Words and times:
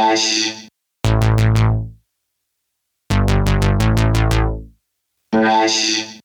Brush. 0.00 0.66
Brush. 5.30 6.20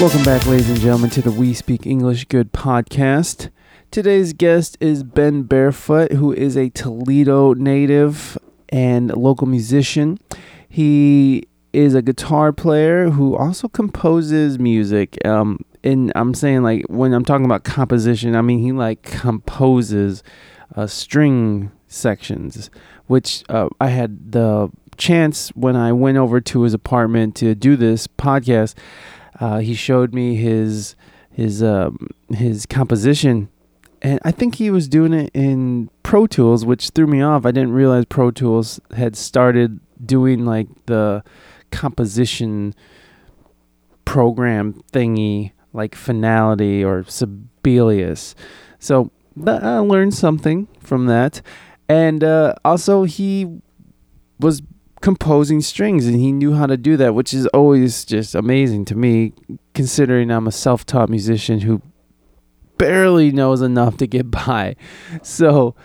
Welcome 0.00 0.24
back, 0.24 0.44
ladies 0.46 0.68
and 0.68 0.80
gentlemen, 0.80 1.10
to 1.10 1.22
the 1.22 1.30
We 1.30 1.54
Speak 1.54 1.86
English 1.86 2.24
Good 2.24 2.52
podcast. 2.52 3.50
Today's 3.92 4.32
guest 4.32 4.76
is 4.80 5.04
Ben 5.04 5.44
Barefoot, 5.44 6.10
who 6.10 6.32
is 6.32 6.56
a 6.56 6.70
Toledo 6.70 7.54
native 7.54 8.36
and 8.70 9.16
local 9.16 9.46
musician. 9.46 10.18
He 10.68 11.46
is 11.76 11.94
a 11.94 12.00
guitar 12.00 12.54
player 12.54 13.10
who 13.10 13.36
also 13.36 13.68
composes 13.68 14.58
music. 14.58 15.18
Um, 15.26 15.62
and 15.84 16.10
I'm 16.14 16.32
saying 16.32 16.62
like 16.62 16.86
when 16.88 17.12
I'm 17.12 17.24
talking 17.24 17.44
about 17.44 17.64
composition, 17.64 18.34
I 18.34 18.40
mean 18.40 18.60
he 18.60 18.72
like 18.72 19.02
composes 19.02 20.22
uh, 20.74 20.86
string 20.86 21.70
sections, 21.86 22.70
which 23.08 23.44
uh, 23.50 23.68
I 23.78 23.88
had 23.88 24.32
the 24.32 24.70
chance 24.96 25.50
when 25.50 25.76
I 25.76 25.92
went 25.92 26.16
over 26.16 26.40
to 26.40 26.62
his 26.62 26.72
apartment 26.72 27.36
to 27.36 27.54
do 27.54 27.76
this 27.76 28.06
podcast. 28.06 28.74
Uh, 29.38 29.58
he 29.58 29.74
showed 29.74 30.14
me 30.14 30.34
his 30.34 30.96
his 31.30 31.62
um, 31.62 32.08
his 32.30 32.64
composition, 32.64 33.50
and 34.00 34.18
I 34.24 34.30
think 34.30 34.54
he 34.54 34.70
was 34.70 34.88
doing 34.88 35.12
it 35.12 35.30
in 35.34 35.90
Pro 36.02 36.26
Tools, 36.26 36.64
which 36.64 36.88
threw 36.88 37.06
me 37.06 37.20
off. 37.20 37.44
I 37.44 37.50
didn't 37.50 37.72
realize 37.72 38.06
Pro 38.06 38.30
Tools 38.30 38.80
had 38.96 39.14
started 39.14 39.78
doing 40.04 40.46
like 40.46 40.68
the 40.86 41.22
composition 41.76 42.74
program 44.06 44.82
thingy, 44.92 45.52
like 45.74 45.94
Finale 45.94 46.82
or 46.82 47.04
Sibelius. 47.04 48.34
So 48.78 49.10
I 49.46 49.78
learned 49.78 50.14
something 50.14 50.68
from 50.80 51.06
that, 51.06 51.42
and 51.88 52.24
uh, 52.24 52.54
also 52.64 53.04
he 53.04 53.60
was 54.40 54.62
composing 55.02 55.60
strings 55.60 56.06
and 56.06 56.16
he 56.16 56.32
knew 56.32 56.54
how 56.54 56.66
to 56.66 56.76
do 56.76 56.96
that 56.96 57.14
which 57.14 57.34
is 57.34 57.46
always 57.48 58.04
just 58.04 58.34
amazing 58.34 58.84
to 58.84 58.94
me 58.96 59.32
considering 59.74 60.30
I'm 60.30 60.46
a 60.46 60.52
self-taught 60.52 61.10
musician 61.10 61.60
who 61.60 61.82
barely 62.78 63.30
knows 63.30 63.60
enough 63.60 63.98
to 63.98 64.06
get 64.06 64.30
by 64.30 64.74
so 65.22 65.76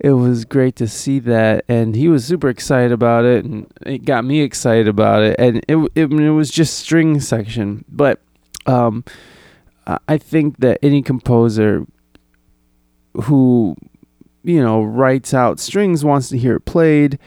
it 0.00 0.12
was 0.12 0.46
great 0.46 0.76
to 0.76 0.88
see 0.88 1.18
that 1.18 1.64
and 1.68 1.94
he 1.94 2.08
was 2.08 2.24
super 2.24 2.48
excited 2.48 2.90
about 2.90 3.24
it 3.24 3.44
and 3.44 3.70
it 3.84 4.04
got 4.04 4.24
me 4.24 4.40
excited 4.40 4.88
about 4.88 5.22
it 5.22 5.36
and 5.38 5.58
it 5.68 5.76
it, 5.94 6.10
it 6.10 6.30
was 6.30 6.50
just 6.50 6.78
string 6.78 7.20
section. 7.20 7.84
But 7.88 8.20
um 8.66 9.04
I 10.08 10.18
think 10.18 10.58
that 10.58 10.78
any 10.82 11.02
composer 11.02 11.86
who 13.24 13.76
you 14.42 14.62
know 14.62 14.82
writes 14.82 15.34
out 15.34 15.60
strings 15.60 16.04
wants 16.04 16.28
to 16.30 16.38
hear 16.38 16.56
it 16.56 16.64
played 16.64 17.18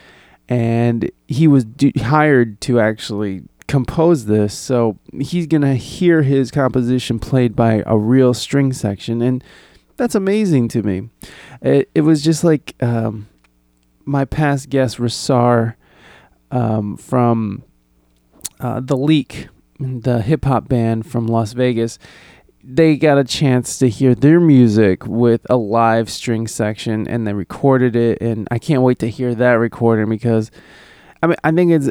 and 0.49 1.11
he 1.27 1.47
was 1.47 1.65
d- 1.65 1.93
hired 1.97 2.59
to 2.61 2.79
actually 2.79 3.43
compose 3.67 4.25
this 4.25 4.53
so 4.53 4.97
he's 5.19 5.45
gonna 5.47 5.75
hear 5.75 6.21
his 6.21 6.51
composition 6.51 7.19
played 7.19 7.55
by 7.55 7.83
a 7.85 7.97
real 7.97 8.33
string 8.33 8.71
section 8.73 9.21
and 9.21 9.43
that's 9.97 10.15
amazing 10.15 10.67
to 10.69 10.83
me. 10.83 11.09
It, 11.61 11.89
it 11.93 12.01
was 12.01 12.21
just 12.23 12.43
like 12.43 12.75
um, 12.81 13.27
my 14.05 14.25
past 14.25 14.69
guest 14.69 14.97
Rasar 14.97 15.75
um, 16.51 16.97
from 16.97 17.63
uh, 18.59 18.79
the 18.79 18.97
leak 18.97 19.47
the 19.79 20.21
hip-hop 20.21 20.67
band 20.67 21.05
from 21.05 21.27
las 21.27 21.53
vegas. 21.53 21.99
They 22.63 22.95
got 22.95 23.17
a 23.17 23.23
chance 23.23 23.77
to 23.79 23.89
hear 23.89 24.15
their 24.15 24.39
music 24.39 25.05
with 25.05 25.41
a 25.49 25.57
live 25.57 26.09
string 26.09 26.47
section 26.47 27.07
and 27.07 27.27
they 27.27 27.33
recorded 27.33 27.95
it 27.95 28.21
and 28.21 28.47
I 28.51 28.59
can't 28.59 28.83
wait 28.83 28.99
to 28.99 29.09
hear 29.09 29.35
that 29.35 29.53
recording 29.53 30.07
because 30.07 30.49
I 31.21 31.27
mean 31.27 31.35
I 31.43 31.51
think 31.51 31.71
it's 31.71 31.89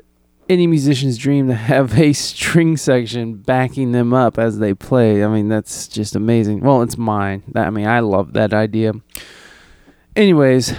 any 0.53 0.67
musician's 0.67 1.19
dream 1.19 1.49
to 1.49 1.55
have 1.55 1.99
a 1.99 2.13
string 2.13 2.77
section 2.77 3.35
backing 3.35 3.93
them 3.93 4.13
up 4.13 4.39
as 4.39 4.59
they 4.59 4.75
play. 4.75 5.25
I 5.25 5.29
mean 5.29 5.49
that's 5.49 5.89
just 5.89 6.15
amazing. 6.15 6.61
Well, 6.61 6.83
it's 6.83 6.99
mine. 6.99 7.43
I 7.55 7.71
mean 7.71 7.87
I 7.87 8.01
love 8.01 8.35
that 8.35 8.53
idea. 8.53 8.93
Anyways, 10.15 10.75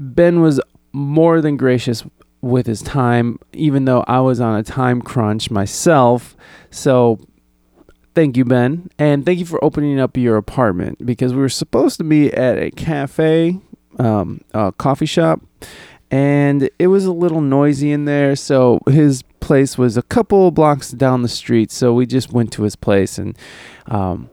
Ben 0.00 0.40
was 0.40 0.60
more 0.92 1.40
than 1.40 1.56
gracious 1.56 2.04
with 2.40 2.66
his 2.66 2.82
time 2.82 3.38
even 3.52 3.84
though 3.84 4.04
I 4.06 4.20
was 4.20 4.40
on 4.40 4.58
a 4.58 4.62
time 4.62 5.02
crunch 5.02 5.50
myself. 5.50 6.36
So 6.70 7.18
Thank 8.14 8.36
you, 8.36 8.44
Ben. 8.44 8.90
And 8.98 9.24
thank 9.24 9.38
you 9.38 9.44
for 9.44 9.62
opening 9.64 10.00
up 10.00 10.16
your 10.16 10.36
apartment 10.38 11.06
because 11.06 11.32
we 11.32 11.40
were 11.40 11.48
supposed 11.48 11.98
to 11.98 12.04
be 12.04 12.32
at 12.32 12.58
a 12.58 12.72
cafe, 12.72 13.60
um, 14.00 14.40
a 14.52 14.72
coffee 14.72 15.06
shop, 15.06 15.40
and 16.10 16.70
it 16.78 16.86
was 16.86 17.04
a 17.04 17.12
little 17.12 17.40
noisy 17.40 17.92
in 17.92 18.04
there. 18.04 18.34
So 18.36 18.80
his 18.88 19.22
place 19.40 19.76
was 19.76 19.96
a 19.96 20.02
couple 20.02 20.50
blocks 20.50 20.90
down 20.90 21.22
the 21.22 21.28
street. 21.28 21.70
So 21.70 21.92
we 21.92 22.06
just 22.06 22.32
went 22.32 22.52
to 22.52 22.62
his 22.62 22.76
place 22.76 23.18
and 23.18 23.36
um, 23.86 24.30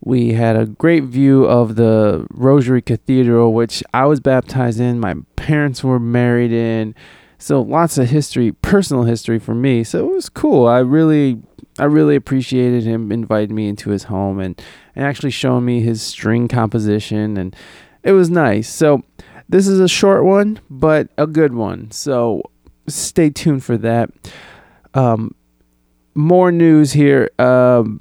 we 0.00 0.32
had 0.32 0.56
a 0.56 0.66
great 0.66 1.04
view 1.04 1.44
of 1.44 1.76
the 1.76 2.26
Rosary 2.30 2.82
Cathedral, 2.82 3.54
which 3.54 3.82
I 3.94 4.04
was 4.04 4.20
baptized 4.20 4.80
in. 4.80 5.00
My 5.00 5.14
parents 5.36 5.82
were 5.82 5.98
married 5.98 6.52
in. 6.52 6.94
So 7.38 7.60
lots 7.62 7.98
of 7.98 8.10
history, 8.10 8.52
personal 8.52 9.04
history 9.04 9.38
for 9.38 9.54
me. 9.54 9.82
So 9.84 9.98
it 10.06 10.14
was 10.14 10.28
cool. 10.28 10.66
I 10.66 10.78
really 10.78 11.42
I 11.78 11.84
really 11.84 12.14
appreciated 12.14 12.84
him 12.84 13.10
inviting 13.10 13.54
me 13.54 13.66
into 13.66 13.90
his 13.90 14.04
home 14.04 14.38
and, 14.38 14.60
and 14.94 15.04
actually 15.04 15.32
showing 15.32 15.64
me 15.64 15.80
his 15.80 16.02
string 16.02 16.46
composition 16.46 17.36
and 17.36 17.56
it 18.04 18.12
was 18.12 18.30
nice. 18.30 18.68
So 18.68 19.02
this 19.48 19.66
is 19.66 19.80
a 19.80 19.88
short 19.88 20.24
one, 20.24 20.60
but 20.70 21.08
a 21.18 21.26
good 21.26 21.54
one. 21.54 21.90
So 21.90 22.42
stay 22.88 23.30
tuned 23.30 23.64
for 23.64 23.76
that. 23.78 24.10
Um, 24.94 25.34
more 26.14 26.52
news 26.52 26.92
here. 26.92 27.30
Um, 27.38 28.00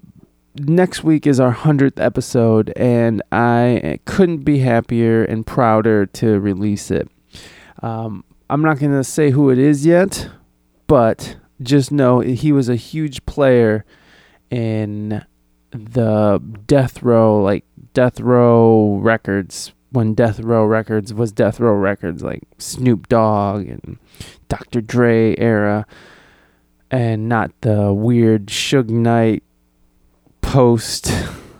next 0.55 1.03
week 1.03 1.25
is 1.25 1.39
our 1.39 1.53
100th 1.53 1.99
episode, 1.99 2.71
and 2.75 3.21
I 3.31 3.99
couldn't 4.05 4.39
be 4.39 4.59
happier 4.59 5.23
and 5.23 5.45
prouder 5.45 6.05
to 6.07 6.39
release 6.39 6.91
it. 6.91 7.09
Um, 7.81 8.23
I'm 8.49 8.61
not 8.61 8.79
going 8.79 8.91
to 8.93 9.03
say 9.03 9.31
who 9.31 9.49
it 9.49 9.57
is 9.57 9.85
yet, 9.85 10.29
but 10.87 11.37
just 11.61 11.91
know 11.91 12.19
he 12.19 12.51
was 12.51 12.69
a 12.69 12.75
huge 12.75 13.25
player 13.25 13.85
in 14.49 15.25
the 15.71 16.39
death 16.67 17.01
row 17.01 17.41
like 17.41 17.65
death 17.93 18.19
row 18.19 18.99
records 19.01 19.73
when 19.93 20.13
death 20.13 20.39
row 20.39 20.65
records 20.65 21.13
was 21.13 21.31
death 21.31 21.59
row 21.59 21.73
records 21.73 22.21
like 22.21 22.41
snoop 22.57 23.07
dogg 23.07 23.67
and 23.67 23.97
dr 24.49 24.81
dre 24.81 25.35
era 25.37 25.85
and 26.91 27.27
not 27.27 27.51
the 27.61 27.91
weird 27.91 28.47
Suge 28.47 28.89
Knight 28.89 29.43
post 30.41 31.11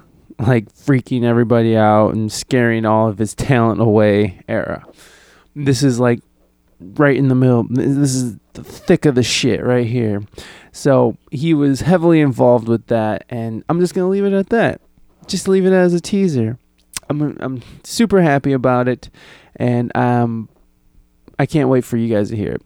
like 0.40 0.72
freaking 0.74 1.24
everybody 1.24 1.76
out 1.76 2.14
and 2.14 2.32
scaring 2.32 2.86
all 2.86 3.08
of 3.08 3.18
his 3.18 3.34
talent 3.34 3.80
away 3.80 4.42
era 4.48 4.86
this 5.56 5.84
is 5.84 6.00
like 6.00 6.20
right 6.96 7.16
in 7.16 7.28
the 7.28 7.36
middle. 7.36 7.66
This 7.70 8.14
is 8.14 8.38
the 8.54 8.64
thick 8.64 9.06
of 9.06 9.16
the 9.16 9.24
shit 9.24 9.64
right 9.64 9.88
here. 9.88 10.24
So 10.72 11.18
he 11.32 11.54
was 11.54 11.82
heavily 11.82 12.20
involved 12.22 12.68
with 12.68 12.88
that, 12.88 13.26
and 13.30 13.64
I'm 13.70 13.80
just 13.80 13.94
gonna 13.94 14.10
leave 14.10 14.26
it 14.26 14.34
at 14.34 14.50
that. 14.50 14.82
Just 15.28 15.48
leave 15.48 15.66
it 15.66 15.74
as 15.74 15.94
a 15.94 16.02
teaser. 16.02 16.58
I'm 17.22 17.38
I'm 17.40 17.62
super 17.84 18.22
happy 18.22 18.54
about 18.54 18.88
it, 18.88 19.10
and 19.56 19.96
um, 19.96 20.50
I 21.38 21.46
can't 21.46 21.70
wait 21.70 21.84
for 21.84 21.98
you 21.98 22.14
guys 22.14 22.30
to 22.30 22.36
hear 22.36 22.54
it. 22.54 22.62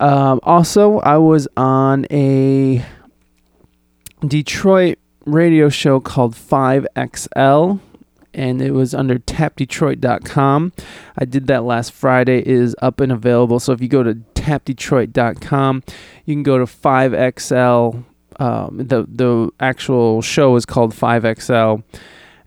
Um, 0.00 0.40
also, 0.42 0.98
I 0.98 1.18
was 1.18 1.46
on 1.56 2.06
a 2.10 2.84
Detroit 4.26 4.98
radio 5.24 5.68
show 5.68 6.00
called 6.00 6.34
5XL 6.34 7.80
and 8.34 8.62
it 8.62 8.72
was 8.72 8.94
under 8.94 9.18
tapdetroit.com. 9.18 10.72
I 11.18 11.24
did 11.24 11.46
that 11.48 11.64
last 11.64 11.92
Friday. 11.92 12.38
It 12.38 12.46
is 12.46 12.74
up 12.80 13.00
and 13.00 13.12
available. 13.12 13.60
So 13.60 13.72
if 13.72 13.80
you 13.80 13.88
go 13.88 14.02
to 14.02 14.14
tapdetroit.com, 14.34 15.82
you 16.24 16.34
can 16.34 16.42
go 16.42 16.58
to 16.58 16.64
5XL. 16.64 18.04
Um, 18.40 18.78
the 18.78 19.06
the 19.08 19.50
actual 19.60 20.22
show 20.22 20.56
is 20.56 20.64
called 20.64 20.94
5XL, 20.94 21.82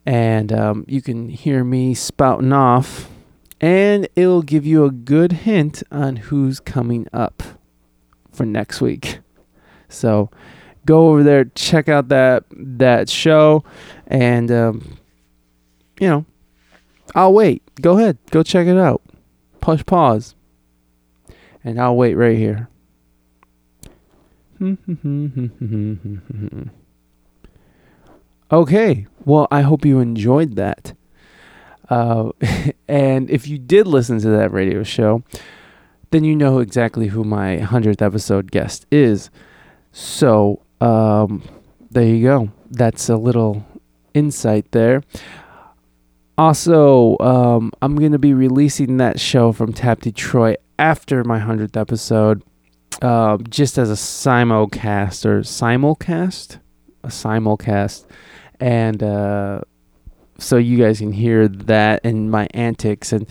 and 0.06 0.54
um, 0.54 0.86
you 0.88 1.02
can 1.02 1.30
hear 1.30 1.64
me 1.64 1.94
spouting 1.94 2.54
off, 2.54 3.10
and 3.60 4.08
it'll 4.16 4.42
give 4.42 4.66
you 4.66 4.86
a 4.86 4.92
good 4.92 5.32
hint 5.32 5.84
on 5.92 6.18
who's 6.18 6.60
coming 6.60 7.08
up 7.12 7.42
for 8.32 8.46
next 8.46 8.82
week. 8.82 9.20
So 9.90 10.30
go 10.86 11.10
over 11.10 11.24
there, 11.24 11.46
check 11.46 11.90
out 11.90 12.10
that 12.10 12.44
that 12.52 13.10
show, 13.10 13.64
and 14.08 14.52
um, 14.52 14.98
you 16.00 16.08
know, 16.08 16.26
I'll 17.16 17.34
wait. 17.34 17.64
Go 17.82 17.98
ahead. 17.98 18.18
Go 18.32 18.44
check 18.44 18.68
it 18.68 18.78
out. 18.78 19.02
Push 19.62 19.86
pause. 19.86 20.36
And 21.64 21.82
I'll 21.82 21.96
wait 21.96 22.14
right 22.14 22.38
here. 22.38 22.70
okay, 28.56 29.08
well, 29.26 29.48
I 29.52 29.62
hope 29.62 29.86
you 29.86 30.00
enjoyed 30.00 30.56
that. 30.56 30.94
Uh, 31.90 32.32
and 32.88 33.30
if 33.30 33.48
you 33.48 33.58
did 33.58 33.88
listen 33.88 34.20
to 34.22 34.30
that 34.30 34.52
radio 34.52 34.84
show, 34.84 35.24
then 36.12 36.24
you 36.24 36.36
know 36.36 36.60
exactly 36.60 37.08
who 37.08 37.24
my 37.24 37.58
100th 37.58 38.02
episode 38.02 38.52
guest 38.52 38.86
is. 38.92 39.30
So, 39.92 40.62
um, 40.82 41.44
there 41.92 42.06
you 42.06 42.24
go. 42.24 42.52
That's 42.72 43.10
a 43.10 43.18
little 43.18 43.66
insight 44.14 44.72
there. 44.72 45.04
Also, 46.38 47.18
um, 47.20 47.72
I'm 47.82 47.96
going 47.96 48.12
to 48.12 48.20
be 48.20 48.34
releasing 48.34 48.98
that 48.98 49.20
show 49.20 49.52
from 49.52 49.72
Tap 49.72 50.02
Detroit 50.02 50.58
after 50.78 51.24
my 51.24 51.40
100th 51.40 51.78
episode, 51.78 52.44
uh, 53.02 53.38
just 53.50 53.78
as 53.78 53.90
a 53.90 53.94
simulcast 53.94 55.26
or 55.26 55.42
simulcast? 55.42 56.60
A 57.04 57.08
simulcast. 57.08 58.06
And 58.60 59.02
uh, 59.02 59.62
so 60.38 60.58
you 60.58 60.78
guys 60.78 61.00
can 61.00 61.12
hear 61.12 61.48
that 61.48 62.02
and 62.04 62.30
my 62.30 62.48
antics. 62.54 63.12
And 63.12 63.28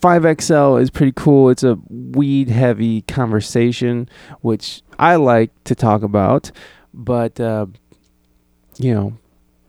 5XL 0.00 0.80
is 0.80 0.90
pretty 0.90 1.12
cool. 1.14 1.50
It's 1.50 1.64
a 1.64 1.78
weed 1.88 2.48
heavy 2.48 3.02
conversation, 3.02 4.08
which 4.40 4.82
I 4.98 5.16
like 5.16 5.50
to 5.64 5.74
talk 5.74 6.02
about. 6.02 6.50
But, 6.92 7.38
uh, 7.38 7.66
you 8.78 8.94
know, 8.94 9.18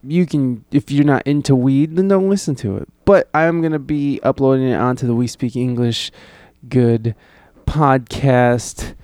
you 0.03 0.25
can 0.25 0.63
if 0.71 0.91
you're 0.91 1.03
not 1.03 1.25
into 1.27 1.56
weed 1.56 1.95
then 1.95 2.07
don't 2.07 2.29
listen 2.29 2.56
to 2.56 2.77
it 2.77 2.88
but 3.06 3.29
i'm 3.33 3.59
going 3.59 3.73
to 3.73 3.79
be 3.79 4.19
uploading 4.23 4.69
it 4.69 4.75
onto 4.75 5.06
the 5.06 5.13
we 5.13 5.27
speak 5.27 5.56
english 5.56 6.11
good 6.69 7.15
podcast 7.65 8.95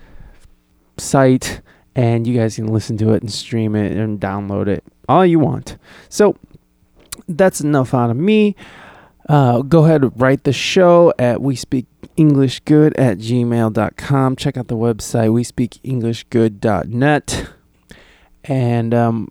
site 0.97 1.61
and 1.95 2.25
you 2.25 2.37
guys 2.37 2.55
can 2.55 2.67
listen 2.67 2.97
to 2.97 3.11
it 3.11 3.21
and 3.21 3.31
stream 3.31 3.75
it 3.75 3.91
and 3.91 4.19
download 4.19 4.67
it 4.67 4.83
all 5.07 5.25
you 5.25 5.39
want. 5.39 5.77
So 6.09 6.35
that's 7.27 7.61
enough 7.61 7.93
out 7.93 8.09
of 8.09 8.17
me. 8.17 8.55
Uh, 9.27 9.61
go 9.61 9.85
ahead 9.85 10.03
and 10.03 10.11
write 10.21 10.43
the 10.43 10.53
show 10.53 11.11
at 11.17 11.41
we 11.41 11.55
speak 11.55 11.87
english 12.15 12.59
good 12.59 12.95
at 12.95 13.17
gmail.com 13.17 14.35
check 14.35 14.55
out 14.55 14.67
the 14.67 14.77
website 14.77 15.33
we 15.33 15.43
speak 15.43 15.79
english 15.83 16.23
good.net 16.29 17.49
and 18.43 18.93
um, 18.93 19.27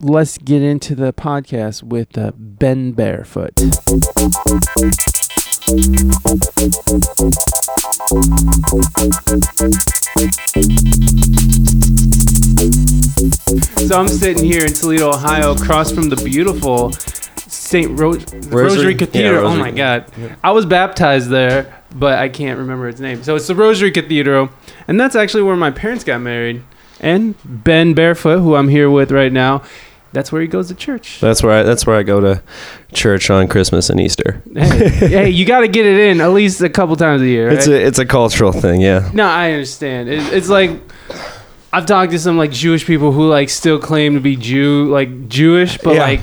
let's 0.00 0.38
get 0.38 0.62
into 0.62 0.94
the 0.94 1.12
podcast 1.12 1.82
with 1.82 2.16
uh, 2.16 2.32
Ben 2.36 2.92
Barefoot. 2.92 3.54
So 12.66 13.96
I'm 13.96 14.08
sitting 14.08 14.44
here 14.44 14.64
in 14.64 14.72
Toledo, 14.72 15.10
Ohio, 15.10 15.52
across 15.52 15.92
from 15.92 16.08
the 16.08 16.16
beautiful 16.16 16.90
St. 17.46 17.96
Ro- 17.98 18.10
Rosary, 18.10 18.50
Rosary? 18.50 18.94
Cathedral. 18.96 19.42
Yeah, 19.42 19.48
oh 19.48 19.56
my 19.56 19.70
God. 19.70 20.10
I 20.42 20.50
was 20.50 20.66
baptized 20.66 21.30
there, 21.30 21.82
but 21.94 22.18
I 22.18 22.28
can't 22.28 22.58
remember 22.58 22.88
its 22.88 22.98
name. 22.98 23.22
So 23.22 23.36
it's 23.36 23.46
the 23.46 23.54
Rosary 23.54 23.92
Cathedral. 23.92 24.50
And 24.88 25.00
that's 25.00 25.14
actually 25.14 25.44
where 25.44 25.54
my 25.54 25.70
parents 25.70 26.02
got 26.02 26.20
married. 26.20 26.64
And 27.00 27.36
Ben 27.44 27.94
Barefoot, 27.94 28.40
who 28.40 28.56
I'm 28.56 28.68
here 28.68 28.90
with 28.90 29.12
right 29.12 29.32
now, 29.32 29.62
that's 30.12 30.32
where 30.32 30.42
he 30.42 30.48
goes 30.48 30.68
to 30.68 30.74
church. 30.74 31.20
That's 31.20 31.42
where 31.44 31.60
I, 31.60 31.62
that's 31.62 31.86
where 31.86 31.94
I 31.94 32.02
go 32.02 32.20
to 32.20 32.42
church 32.92 33.30
on 33.30 33.46
Christmas 33.46 33.90
and 33.90 34.00
Easter. 34.00 34.42
hey, 34.54 34.88
hey, 34.88 35.30
you 35.30 35.44
got 35.44 35.60
to 35.60 35.68
get 35.68 35.86
it 35.86 35.98
in 35.98 36.20
at 36.20 36.32
least 36.32 36.60
a 36.62 36.70
couple 36.70 36.96
times 36.96 37.22
a 37.22 37.26
year. 37.26 37.48
It's 37.50 37.68
a 37.68 37.86
it's 37.86 37.98
a 37.98 38.06
cultural 38.06 38.50
thing, 38.50 38.80
yeah. 38.80 39.10
no, 39.12 39.26
I 39.26 39.52
understand. 39.52 40.08
It, 40.08 40.32
it's 40.32 40.48
like 40.48 40.80
I've 41.76 41.84
talked 41.86 42.12
to 42.12 42.18
some 42.18 42.38
like 42.38 42.52
Jewish 42.52 42.86
people 42.86 43.12
who 43.12 43.28
like 43.28 43.50
still 43.50 43.78
claim 43.78 44.14
to 44.14 44.20
be 44.20 44.34
Jew, 44.36 44.86
like 44.90 45.28
Jewish, 45.28 45.76
but 45.78 45.94
Yeah. 45.96 46.00
like 46.02 46.20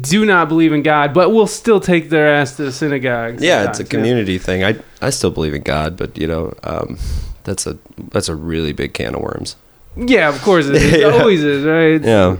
do 0.00 0.24
not 0.26 0.48
believe 0.48 0.72
in 0.72 0.82
God, 0.82 1.12
but 1.14 1.30
will 1.30 1.46
still 1.46 1.80
take 1.80 2.10
their 2.10 2.26
ass 2.34 2.56
to 2.56 2.64
the 2.64 2.72
synagogue. 2.72 3.40
Yeah, 3.40 3.62
it's 3.64 3.78
a 3.78 3.82
sometimes, 3.82 3.88
community 3.88 4.38
thing. 4.38 4.62
I 4.64 4.76
I 5.00 5.10
still 5.10 5.30
believe 5.30 5.54
in 5.54 5.62
God, 5.62 5.96
but 5.96 6.16
you 6.18 6.26
know, 6.26 6.52
um, 6.64 6.98
that's 7.44 7.66
a 7.66 7.78
that's 8.10 8.28
a 8.28 8.34
really 8.34 8.72
big 8.72 8.92
can 8.94 9.14
of 9.14 9.22
worms. 9.22 9.56
Yeah, 9.96 10.28
of 10.28 10.40
course 10.42 10.66
it 10.66 10.74
is. 10.76 10.92
It 10.92 11.00
Yeah. 11.00 11.06
always 11.18 11.42
is, 11.42 11.64
right? 11.64 11.94
It's- 11.94 12.06
Yeah, 12.06 12.36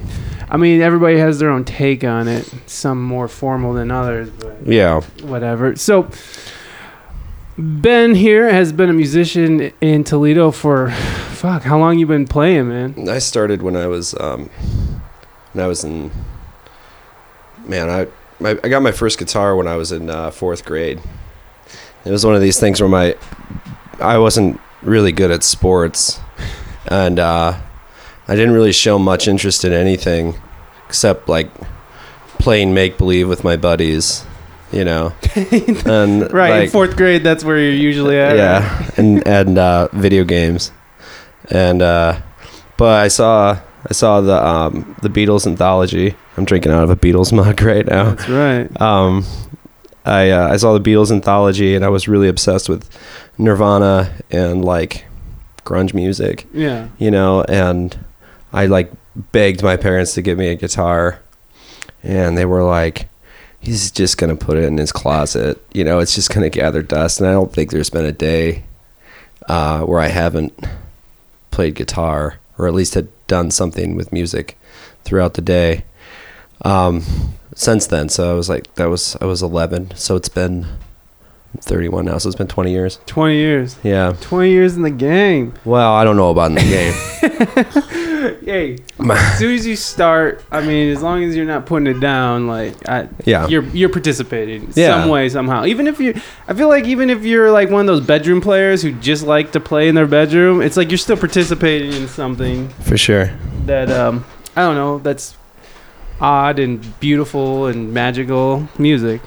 I 0.51 0.57
mean, 0.59 0.83
everybody 0.83 1.19
has 1.19 1.39
their 1.39 1.49
own 1.51 1.65
take 1.65 2.05
on 2.05 2.29
it. 2.29 2.45
Some 2.67 3.03
more 3.03 3.29
formal 3.29 3.73
than 3.75 3.91
others, 3.91 4.29
but 4.29 4.57
yeah. 4.67 5.01
whatever. 5.23 5.77
So 5.77 6.09
Ben 7.57 8.17
here 8.17 8.53
has 8.53 8.73
been 8.73 8.91
a 8.91 8.93
musician 8.95 9.73
in 9.81 10.03
Toledo 10.03 10.51
for 10.51 10.91
fuck, 10.91 11.63
how 11.63 11.79
long 11.79 11.99
you 11.99 12.07
been 12.07 12.27
playing, 12.27 12.69
man? 12.69 13.09
I 13.09 13.19
started 13.19 13.63
when 13.63 13.77
I 13.77 13.87
was 13.87 14.15
um, 14.19 14.51
when 15.53 15.65
I 15.65 15.69
was 15.69 15.85
in 15.85 16.11
man. 17.67 17.89
I 17.89 18.09
my, 18.41 18.59
I 18.65 18.69
got 18.69 18.83
my 18.83 18.91
first 18.91 19.19
guitar 19.19 19.55
when 19.55 19.69
I 19.69 19.77
was 19.77 19.93
in 19.93 20.11
uh, 20.11 20.33
fourth 20.33 20.65
grade. 20.65 21.01
It 22.05 22.11
was 22.11 22.27
one 22.27 22.35
of 22.35 22.41
these 22.41 22.59
things 22.59 22.81
where 22.81 22.91
my 22.91 23.17
I 24.01 24.19
wasn't 24.19 24.61
really 24.83 25.13
good 25.13 25.31
at 25.31 25.45
sports, 25.45 26.19
and 26.87 27.21
uh, 27.21 27.61
I 28.27 28.35
didn't 28.35 28.55
really 28.55 28.73
show 28.73 28.99
much 28.99 29.29
interest 29.29 29.65
in 29.65 29.73
anything 29.73 30.35
except 30.89 31.29
like 31.29 31.51
playing 32.39 32.75
make 32.75 32.99
believe 32.99 33.29
with 33.29 33.45
my 33.45 33.57
buddies, 33.57 34.25
you 34.75 34.85
know. 34.85 35.13
and 35.87 36.33
Right, 36.33 36.65
in 36.65 36.71
fourth 36.71 36.97
grade, 36.97 37.23
that's 37.23 37.45
where 37.45 37.59
you're 37.59 37.73
usually 37.73 38.19
at. 38.19 38.29
right? 38.31 38.37
yeah, 38.37 38.91
and 38.97 39.27
and 39.27 39.59
uh, 39.59 39.89
video 39.93 40.25
games, 40.25 40.73
and 41.51 41.81
uh, 41.83 42.21
but 42.77 43.01
I 43.03 43.09
saw 43.09 43.59
I 43.89 43.93
saw 43.93 44.21
the 44.21 44.45
um, 44.47 44.97
the 45.03 45.09
Beatles 45.09 45.47
anthology. 45.47 46.15
I'm 46.37 46.45
drinking 46.45 46.73
out 46.73 46.83
of 46.85 46.91
a 46.91 46.97
Beatles 46.97 47.33
mug 47.39 47.61
right 47.63 47.87
now. 47.87 48.15
That's 48.15 48.29
right. 48.29 48.81
Um, 48.81 49.25
I 50.05 50.31
uh, 50.31 50.49
I 50.53 50.57
saw 50.57 50.77
the 50.77 50.81
Beatles 50.91 51.11
anthology, 51.11 51.75
and 51.75 51.85
I 51.85 51.89
was 51.89 52.09
really 52.09 52.29
obsessed 52.29 52.69
with 52.69 52.89
Nirvana 53.39 54.13
and 54.31 54.65
like 54.65 55.07
grunge 55.65 55.95
music, 55.95 56.47
Yeah. 56.53 56.89
you 56.99 57.11
know. 57.11 57.43
And 57.49 57.97
I 58.53 58.67
like 58.67 58.91
begged 59.33 59.63
my 59.63 59.77
parents 59.77 60.13
to 60.15 60.23
give 60.23 60.37
me 60.39 60.49
a 60.49 60.55
guitar, 60.57 61.21
and 62.03 62.37
they 62.37 62.45
were 62.47 62.63
like. 62.65 63.09
He's 63.65 63.91
just 63.91 64.19
gonna 64.19 64.37
put 64.37 64.59
it 64.59 64.65
in 64.65 64.77
his 64.77 64.93
closet, 64.93 65.61
you 65.73 65.85
know. 65.85 65.99
It's 65.99 66.15
just 66.15 66.33
gonna 66.33 66.51
gather 66.51 66.83
dust, 66.83 67.21
and 67.21 67.29
I 67.29 67.33
don't 67.33 67.53
think 67.53 67.71
there's 67.71 67.91
been 67.91 68.05
a 68.05 68.13
day 68.13 68.65
uh, 69.49 69.81
where 69.83 70.01
I 70.01 70.09
haven't 70.09 70.53
played 71.51 71.75
guitar 71.75 72.39
or 72.59 72.67
at 72.67 72.75
least 72.75 72.95
had 72.95 73.09
done 73.27 73.51
something 73.51 73.95
with 73.97 74.13
music 74.13 74.59
throughout 75.05 75.35
the 75.35 75.43
day. 75.43 75.85
Um, 76.65 77.03
since 77.55 77.87
then, 77.87 78.09
so 78.09 78.31
I 78.31 78.35
was 78.35 78.49
like, 78.49 78.75
that 78.75 78.87
was 78.87 79.17
I 79.21 79.25
was 79.25 79.43
11, 79.43 79.97
so 79.97 80.17
it's 80.17 80.29
been 80.29 80.67
31 81.61 82.05
now, 82.05 82.19
so 82.19 82.29
it's 82.29 82.37
been 82.37 82.49
20 82.49 82.71
years. 82.71 82.99
20 83.07 83.37
years. 83.37 83.77
Yeah. 83.83 84.15
20 84.21 84.51
years 84.51 84.77
in 84.77 84.83
the 84.83 84.91
game. 84.91 85.55
Well, 85.65 85.95
I 85.95 86.05
don't 86.05 86.17
know 86.17 86.31
about 86.31 86.51
in 86.51 86.57
the 86.57 86.61
game. 86.61 88.01
Hey, 88.45 88.79
as 89.11 89.39
soon 89.39 89.55
as 89.55 89.67
you 89.67 89.77
start, 89.77 90.43
I 90.51 90.61
mean, 90.61 90.91
as 90.93 91.03
long 91.03 91.23
as 91.25 91.35
you're 91.37 91.45
not 91.47 91.67
putting 91.67 91.87
it 91.87 92.01
down, 92.01 92.47
like, 92.47 92.75
I, 92.89 93.09
Yeah. 93.25 93.47
you're 93.49 93.65
you're 93.65 93.89
participating 93.89 94.71
Yeah. 94.75 95.01
some 95.01 95.09
way 95.11 95.29
somehow. 95.29 95.65
Even 95.67 95.87
if 95.87 95.99
you, 96.01 96.15
I 96.49 96.55
feel 96.55 96.69
like 96.69 96.85
even 96.87 97.11
if 97.11 97.25
you're 97.25 97.51
like 97.51 97.71
one 97.71 97.81
of 97.83 97.87
those 97.87 98.01
bedroom 98.07 98.41
players 98.41 98.83
who 98.83 98.93
just 98.93 99.25
like 99.27 99.53
to 99.53 99.61
play 99.61 99.89
in 99.89 99.95
their 99.95 100.07
bedroom, 100.07 100.61
it's 100.63 100.77
like 100.77 100.91
you're 100.91 100.99
still 100.99 101.17
participating 101.17 101.93
in 101.93 102.09
something 102.09 102.69
For 102.81 102.97
sure. 102.97 103.31
that 103.67 103.91
um 103.91 104.25
I 104.57 104.61
don't 104.63 104.77
know 104.77 104.99
that's 104.99 105.37
odd 106.21 106.59
and 106.59 106.99
beautiful 107.01 107.67
and 107.67 107.93
magical 107.93 108.69
music. 108.79 109.21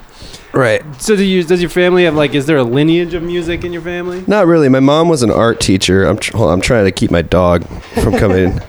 Right. 0.52 0.82
So 1.00 1.14
do 1.14 1.22
you 1.22 1.44
does 1.44 1.60
your 1.60 1.68
family 1.70 2.04
have 2.04 2.14
like 2.14 2.34
is 2.34 2.46
there 2.46 2.56
a 2.56 2.64
lineage 2.64 3.12
of 3.14 3.22
music 3.22 3.64
in 3.64 3.72
your 3.72 3.82
family? 3.82 4.24
Not 4.26 4.46
really. 4.46 4.68
My 4.70 4.80
mom 4.80 5.08
was 5.08 5.22
an 5.22 5.30
art 5.30 5.60
teacher. 5.60 6.04
I'm 6.06 6.16
tr- 6.18 6.36
on, 6.36 6.48
I'm 6.54 6.60
trying 6.62 6.86
to 6.86 6.92
keep 6.92 7.10
my 7.10 7.22
dog 7.22 7.66
from 8.02 8.14
coming 8.16 8.58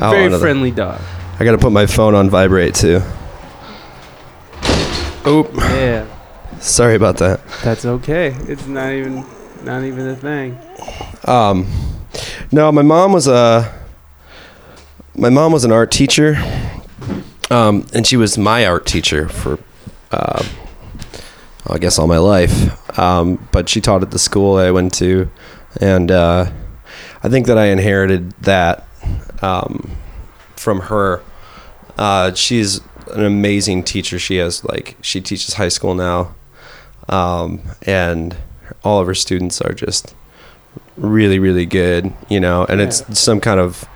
out 0.00 0.10
Very 0.12 0.24
onto 0.24 0.36
the- 0.36 0.40
friendly 0.40 0.70
dog. 0.70 1.00
I 1.40 1.44
got 1.44 1.52
to 1.52 1.58
put 1.58 1.72
my 1.72 1.86
phone 1.86 2.14
on 2.14 2.30
vibrate 2.30 2.74
too. 2.74 3.00
Oop. 5.26 5.52
Yeah, 5.54 6.06
Sorry 6.60 6.94
about 6.96 7.16
that. 7.18 7.40
that's 7.62 7.84
okay. 7.84 8.34
It's 8.48 8.66
not 8.66 8.92
even 8.92 9.24
not 9.62 9.84
even 9.84 10.08
a 10.08 10.16
thing. 10.16 10.58
Um, 11.24 11.66
no, 12.50 12.70
my 12.72 12.82
mom 12.82 13.12
was 13.12 13.28
a 13.28 13.72
my 15.14 15.30
mom 15.30 15.52
was 15.52 15.64
an 15.64 15.70
art 15.72 15.90
teacher, 15.92 16.36
um, 17.50 17.86
and 17.94 18.04
she 18.06 18.16
was 18.16 18.36
my 18.36 18.66
art 18.66 18.84
teacher 18.86 19.28
for, 19.28 19.58
uh, 20.10 20.44
I 21.68 21.78
guess, 21.78 21.98
all 21.98 22.06
my 22.08 22.18
life. 22.18 22.98
Um, 22.98 23.46
but 23.52 23.68
she 23.68 23.80
taught 23.80 24.02
at 24.02 24.10
the 24.10 24.18
school 24.18 24.56
I 24.56 24.70
went 24.72 24.92
to, 24.94 25.30
and 25.80 26.10
uh, 26.10 26.50
I 27.22 27.28
think 27.28 27.46
that 27.46 27.58
I 27.58 27.66
inherited 27.66 28.32
that 28.42 28.88
um, 29.42 29.90
from 30.56 30.80
her. 30.82 31.22
Uh, 31.98 32.32
she's 32.34 32.80
an 33.12 33.24
amazing 33.24 33.82
teacher. 33.84 34.18
She 34.18 34.36
has 34.36 34.64
like 34.64 34.96
she 35.02 35.20
teaches 35.20 35.54
high 35.54 35.68
school 35.68 35.94
now, 35.94 36.34
um, 37.08 37.60
and 37.82 38.36
all 38.84 39.00
of 39.00 39.06
her 39.06 39.14
students 39.14 39.60
are 39.60 39.74
just 39.74 40.14
really 40.96 41.38
really 41.38 41.64
good 41.64 42.12
you 42.28 42.38
know 42.38 42.66
and 42.66 42.80
it's 42.80 43.18
some 43.18 43.40
kind 43.40 43.58
of 43.58 43.88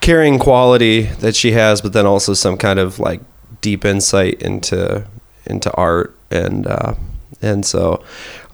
caring 0.00 0.38
quality 0.38 1.02
that 1.02 1.34
she 1.34 1.52
has, 1.52 1.80
but 1.80 1.92
then 1.92 2.06
also 2.06 2.34
some 2.34 2.56
kind 2.56 2.78
of 2.78 2.98
like 2.98 3.20
deep 3.60 3.84
insight 3.84 4.40
into 4.42 5.04
into 5.46 5.72
art 5.74 6.16
and 6.30 6.66
uh, 6.66 6.94
and 7.42 7.64
so 7.66 8.02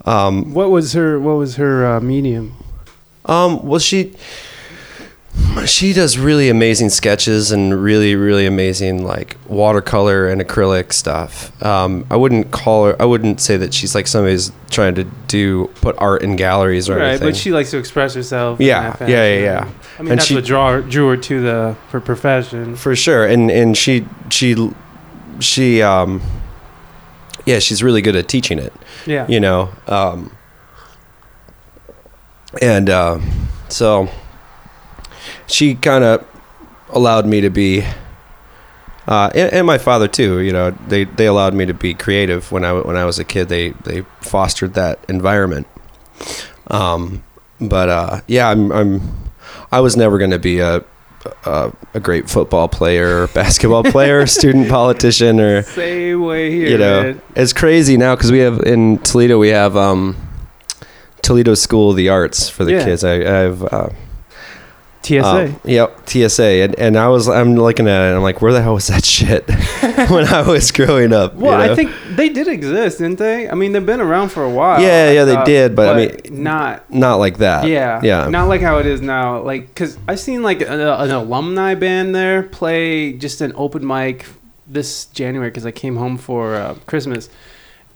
um, 0.05 0.53
What 0.53 0.69
was 0.71 0.93
her 0.93 1.19
What 1.19 1.33
was 1.37 1.55
her 1.57 1.85
uh, 1.85 1.99
medium? 1.99 2.55
um, 3.25 3.65
well, 3.65 3.79
she 3.79 4.13
she 5.65 5.93
does 5.93 6.17
really 6.17 6.49
amazing 6.49 6.89
sketches 6.89 7.51
and 7.51 7.81
really 7.81 8.15
really 8.15 8.45
amazing 8.45 9.03
like 9.05 9.37
watercolor 9.47 10.27
and 10.27 10.41
acrylic 10.41 10.91
stuff. 10.93 11.51
Um, 11.63 12.05
I 12.11 12.15
wouldn't 12.17 12.51
call 12.51 12.85
her. 12.87 13.01
I 13.01 13.05
wouldn't 13.05 13.39
say 13.41 13.55
that 13.57 13.73
she's 13.73 13.95
like 13.95 14.07
somebody's 14.07 14.51
trying 14.69 14.95
to 14.95 15.03
do 15.27 15.67
put 15.81 15.95
art 15.97 16.21
in 16.21 16.35
galleries 16.35 16.89
or 16.89 16.93
anything. 16.93 17.01
Right, 17.03 17.09
anything. 17.11 17.27
but 17.29 17.35
she 17.37 17.51
likes 17.51 17.71
to 17.71 17.77
express 17.77 18.13
herself. 18.13 18.59
Yeah, 18.59 18.95
yeah, 19.01 19.07
yeah, 19.07 19.39
yeah. 19.39 19.69
I 19.97 20.01
mean, 20.01 20.11
And 20.11 20.19
that's 20.19 20.27
she- 20.27 20.35
what 20.35 20.45
draw, 20.45 20.79
drew 20.81 21.09
her 21.09 21.17
to 21.17 21.41
the 21.41 21.75
her 21.91 21.99
profession. 22.01 22.75
for 22.75 22.95
sure 22.95 23.25
and 23.25 23.49
and 23.49 23.77
she 23.77 24.05
she 24.29 24.55
she 25.39 25.81
um 25.81 26.21
yeah 27.45 27.59
she's 27.59 27.81
really 27.83 28.01
good 28.01 28.15
at 28.15 28.27
teaching 28.27 28.59
it 28.59 28.73
Yeah. 29.05 29.25
you 29.27 29.39
know 29.39 29.69
um 29.87 30.31
and 32.61 32.89
uh, 32.89 33.19
so 33.69 34.09
she 35.47 35.75
kind 35.75 36.03
of 36.03 36.25
allowed 36.89 37.25
me 37.25 37.41
to 37.41 37.49
be 37.49 37.83
uh, 39.07 39.29
and, 39.35 39.53
and 39.53 39.67
my 39.67 39.77
father 39.77 40.07
too 40.07 40.39
you 40.39 40.51
know 40.51 40.71
they 40.87 41.03
they 41.03 41.25
allowed 41.27 41.53
me 41.53 41.65
to 41.65 41.73
be 41.73 41.93
creative 41.93 42.51
when 42.51 42.63
i 42.63 42.71
when 42.73 42.95
i 42.95 43.05
was 43.05 43.19
a 43.19 43.23
kid 43.23 43.49
they 43.49 43.69
they 43.83 44.01
fostered 44.21 44.73
that 44.73 44.97
environment 45.09 45.67
um 46.67 47.23
but 47.61 47.89
uh 47.89 48.21
yeah 48.27 48.49
i'm 48.49 48.71
i'm 48.71 49.01
i 49.71 49.79
was 49.79 49.95
never 49.95 50.17
going 50.17 50.31
to 50.31 50.39
be 50.39 50.59
a 50.59 50.83
a, 51.45 51.71
a 51.95 51.99
great 51.99 52.29
football 52.29 52.67
player, 52.67 53.25
basketball 53.29 53.83
player, 53.95 54.27
student 54.27 54.69
politician, 54.69 55.39
or 55.39 55.63
Same 55.63 56.21
way 56.23 56.51
here. 56.51 56.69
you 56.69 56.77
know, 56.77 57.01
man. 57.01 57.21
it's 57.35 57.51
crazy 57.51 57.97
now 57.97 58.13
because 58.15 58.31
we 58.31 58.37
have 58.37 58.59
in 58.59 58.99
Toledo 58.99 59.39
we 59.39 59.47
have 59.49 59.75
um, 59.75 60.15
Toledo 61.23 61.55
School 61.55 61.89
of 61.89 61.95
the 61.95 62.09
Arts 62.09 62.47
for 62.47 62.63
the 62.63 62.73
Yeah. 62.73 62.85
kids. 62.85 63.03
I, 63.03 63.13
I 63.15 63.39
have 63.39 63.63
uh, 63.63 63.89
TSA. 65.05 65.25
um, 65.25 65.59
yep, 65.63 66.09
TSA, 66.09 66.43
and 66.43 66.75
and 66.79 66.97
I 66.97 67.07
was 67.07 67.27
I'm 67.29 67.55
looking 67.55 67.87
at 67.87 68.01
it 68.01 68.07
and 68.07 68.15
I'm 68.17 68.23
like, 68.23 68.41
where 68.41 68.51
the 68.53 68.61
hell 68.61 68.73
was 68.73 68.87
that 68.87 69.05
shit 69.15 69.47
when 70.09 70.25
I 70.27 70.41
was 70.47 70.71
growing 70.71 71.13
up? 71.13 71.35
well, 71.35 71.59
you 71.61 71.67
know? 71.67 71.71
I 71.73 71.75
think 71.75 71.91
they 72.15 72.29
did 72.29 72.47
exist, 72.47 72.97
didn't 72.99 73.19
they? 73.19 73.49
I 73.49 73.53
mean, 73.55 73.71
they've 73.73 73.85
been 73.85 74.01
around 74.01 74.29
for 74.29 74.43
a 74.43 74.49
while. 74.49 74.81
Yeah, 74.81 75.11
yeah, 75.11 75.25
they 75.25 75.43
did, 75.43 75.75
but 75.75 75.95
I 75.95 75.97
mean- 76.07 76.43
not. 76.43 76.89
not 76.91 77.15
like 77.17 77.37
that. 77.37 77.67
Yeah, 77.67 78.01
yeah, 78.03 78.27
not 78.29 78.47
like 78.47 78.61
how 78.61 78.79
it 78.79 78.85
is 78.85 79.01
now. 79.01 79.41
Like, 79.41 79.73
cause 79.75 79.97
I've 80.07 80.19
seen 80.19 80.41
like 80.43 80.61
an, 80.61 80.79
an 80.79 81.11
alumni 81.11 81.75
band 81.75 82.15
there 82.15 82.43
play 82.43 83.13
just 83.13 83.41
an 83.41 83.53
open 83.55 83.85
mic 83.85 84.25
this 84.67 85.05
January 85.07 85.49
because 85.51 85.65
I 85.65 85.71
came 85.71 85.95
home 85.97 86.17
for 86.17 86.55
uh, 86.55 86.73
Christmas, 86.87 87.29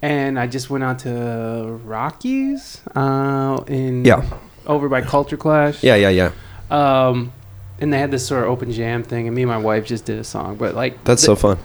and 0.02 0.38
I 0.38 0.46
just 0.46 0.70
went 0.70 0.84
out 0.84 1.00
to 1.00 1.80
Rockies, 1.84 2.80
uh, 2.94 3.62
in 3.66 4.04
Yeah. 4.04 4.22
over 4.66 4.88
by 4.88 5.00
Culture 5.02 5.36
Clash. 5.36 5.82
yeah, 5.82 5.96
yeah, 5.96 6.10
yeah. 6.10 6.30
Um, 6.70 7.32
and 7.80 7.92
they 7.92 7.98
had 7.98 8.10
this 8.10 8.26
sort 8.26 8.44
of 8.44 8.50
open 8.50 8.70
jam 8.72 9.02
thing, 9.02 9.26
and 9.26 9.34
me 9.34 9.42
and 9.42 9.48
my 9.50 9.56
wife 9.58 9.86
just 9.86 10.04
did 10.04 10.18
a 10.18 10.24
song. 10.24 10.56
But 10.56 10.74
like, 10.74 11.02
That's 11.04 11.22
so 11.22 11.34
fun. 11.36 11.58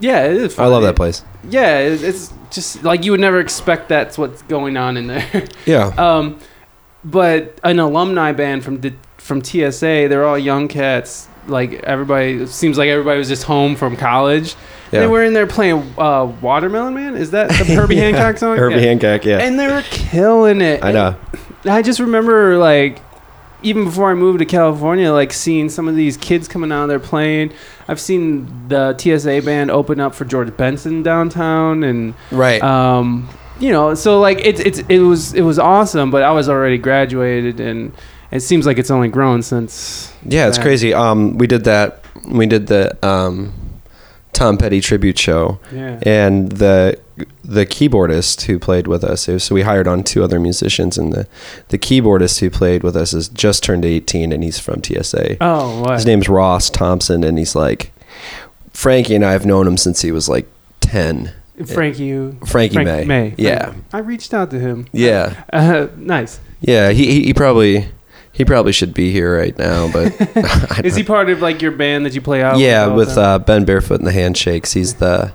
yeah, 0.00 0.24
it 0.24 0.32
is. 0.36 0.58
I 0.58 0.66
love 0.66 0.82
that 0.82 0.96
place. 0.96 1.24
Yeah, 1.48 1.78
it, 1.78 2.02
it's 2.02 2.32
just 2.50 2.82
like 2.82 3.04
you 3.04 3.12
would 3.12 3.20
never 3.20 3.38
expect 3.40 3.88
that's 3.88 4.18
what's 4.18 4.42
going 4.42 4.76
on 4.76 4.96
in 4.96 5.06
there. 5.06 5.46
Yeah, 5.66 5.86
um, 5.96 6.38
but 7.04 7.58
an 7.64 7.78
alumni 7.78 8.32
band 8.32 8.64
from 8.64 8.80
the, 8.80 8.92
from 9.18 9.42
TSA, 9.44 10.08
they're 10.08 10.26
all 10.26 10.38
young 10.38 10.68
cats. 10.68 11.28
Like 11.46 11.74
everybody, 11.84 12.32
it 12.42 12.48
seems 12.48 12.76
like 12.76 12.88
everybody 12.88 13.18
was 13.18 13.28
just 13.28 13.44
home 13.44 13.74
from 13.76 13.96
college. 13.96 14.54
yeah. 14.92 15.00
They 15.00 15.06
were 15.06 15.24
in 15.24 15.32
there 15.32 15.46
playing 15.46 15.94
uh, 15.96 16.26
Watermelon 16.42 16.94
Man. 16.94 17.16
Is 17.16 17.30
that 17.30 17.48
the 17.48 17.64
Herbie 17.74 17.94
Yeah. 17.96 18.02
Hancock 18.10 18.36
song? 18.38 18.56
Herbie 18.58 18.74
Yeah. 18.76 18.80
Hancock. 18.82 19.24
Yeah, 19.24 19.38
And 19.38 19.58
they 19.58 19.66
were 19.68 19.82
killing 19.82 20.60
it. 20.60 20.84
I 20.84 20.92
know. 20.92 21.16
I 21.64 21.80
just 21.82 21.98
remember 22.00 22.58
like 22.58 22.98
even 23.62 23.84
before 23.84 24.10
I 24.10 24.14
moved 24.14 24.38
to 24.40 24.44
California, 24.44 25.12
like 25.12 25.32
seeing 25.32 25.68
some 25.68 25.88
of 25.88 25.96
these 25.96 26.16
kids 26.16 26.48
coming 26.48 26.72
out 26.72 26.84
of 26.84 26.88
there 26.88 27.00
playing. 27.00 27.52
I've 27.88 28.00
seen 28.00 28.68
the 28.68 28.96
TSA 28.96 29.42
band 29.44 29.70
open 29.70 30.00
up 30.00 30.14
for 30.14 30.24
George 30.24 30.56
Benson 30.56 31.02
downtown, 31.02 31.82
and 31.84 32.14
Right. 32.30 32.62
um, 32.62 33.28
you 33.58 33.70
know, 33.72 33.94
so 33.94 34.20
like 34.20 34.38
it's 34.44 34.60
it's 34.60 34.78
it 34.88 35.00
was 35.00 35.34
it 35.34 35.42
was 35.42 35.58
awesome. 35.58 36.10
But 36.10 36.22
I 36.22 36.32
was 36.32 36.48
already 36.48 36.78
graduated, 36.78 37.60
and 37.60 37.92
it 38.30 38.40
seems 38.40 38.64
like 38.66 38.78
it's 38.78 38.90
only 38.90 39.08
grown 39.08 39.42
since. 39.42 40.12
Yeah, 40.24 40.48
it's 40.48 40.58
crazy. 40.58 40.94
Um, 40.94 41.36
we 41.38 41.46
did 41.46 41.64
that. 41.64 42.04
We 42.28 42.46
did 42.46 42.66
the 42.68 42.96
um, 43.06 43.52
Tom 44.32 44.56
Petty 44.58 44.80
tribute 44.80 45.18
show, 45.18 45.58
Yeah. 45.74 45.98
and 46.02 46.50
the 46.52 46.98
the 47.44 47.66
keyboardist 47.66 48.42
who 48.42 48.58
played 48.58 48.86
with 48.86 49.04
us. 49.04 49.28
So 49.42 49.54
we 49.54 49.62
hired 49.62 49.86
on 49.88 50.02
two 50.04 50.22
other 50.24 50.38
musicians, 50.40 50.96
and 50.96 51.12
the 51.12 51.26
the 51.68 51.78
keyboardist 51.78 52.40
who 52.40 52.48
played 52.50 52.82
with 52.82 52.96
us 52.96 53.12
has 53.12 53.28
just 53.28 53.62
turned 53.64 53.84
eighteen, 53.84 54.32
and 54.32 54.42
he's 54.44 54.58
from 54.58 54.82
TSA. 54.82 55.36
Oh, 55.40 55.82
what? 55.82 55.94
His 55.94 56.06
name's 56.06 56.28
Ross 56.28 56.70
Thompson, 56.70 57.24
and 57.24 57.38
he's 57.38 57.54
like 57.54 57.92
Frankie 58.72 59.14
and 59.14 59.24
I 59.24 59.32
have 59.32 59.44
known 59.44 59.66
him 59.66 59.76
since 59.76 60.02
he 60.02 60.12
was 60.12 60.28
like 60.28 60.46
ten. 60.80 61.32
Frankie. 61.66 62.30
Frankie 62.46 62.74
Frank 62.76 62.86
May. 62.86 63.04
May. 63.04 63.34
Yeah. 63.36 63.74
I 63.92 63.98
reached 63.98 64.32
out 64.32 64.50
to 64.52 64.58
him. 64.58 64.86
Yeah, 64.92 65.44
Uh, 65.52 65.88
nice. 65.96 66.40
yeah. 66.60 66.90
He, 66.90 67.24
he 67.24 67.34
probably. 67.34 67.88
He 68.32 68.44
probably 68.44 68.72
should 68.72 68.94
be 68.94 69.10
here 69.12 69.36
right 69.36 69.56
now, 69.58 69.90
but 69.92 70.14
I 70.36 70.80
Is 70.84 70.94
he 70.96 71.02
part 71.02 71.28
of 71.28 71.42
like 71.42 71.60
your 71.60 71.72
band 71.72 72.06
that 72.06 72.14
you 72.14 72.20
play 72.20 72.42
out? 72.42 72.58
yeah, 72.58 72.84
all 72.84 72.90
the 72.90 72.94
with 72.94 73.18
uh, 73.18 73.38
Ben 73.40 73.64
Barefoot 73.64 73.98
and 73.98 74.06
the 74.06 74.12
Handshakes. 74.12 74.72
He's 74.72 74.94
the 74.94 75.32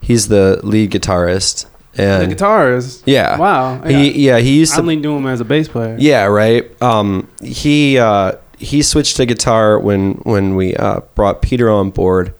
he's 0.00 0.28
the 0.28 0.58
lead 0.64 0.90
guitarist, 0.90 1.66
the 1.92 2.02
and 2.02 2.32
guitarist. 2.32 3.02
yeah, 3.06 3.36
Wow. 3.38 3.82
he 3.82 4.24
yeah 4.26 4.38
he 4.38 4.58
used 4.58 4.72
I 4.72 4.76
to 4.76 4.82
only 4.82 4.96
knew 4.96 5.16
him 5.16 5.26
as 5.26 5.40
a 5.40 5.44
bass 5.44 5.68
player. 5.68 5.96
yeah 5.98 6.24
right. 6.24 6.70
Um, 6.82 7.28
he 7.42 7.98
uh, 7.98 8.32
he 8.58 8.82
switched 8.82 9.16
to 9.18 9.26
guitar 9.26 9.78
when 9.78 10.14
when 10.24 10.56
we 10.56 10.74
uh, 10.76 11.00
brought 11.14 11.42
Peter 11.42 11.70
on 11.70 11.90
board. 11.90 12.34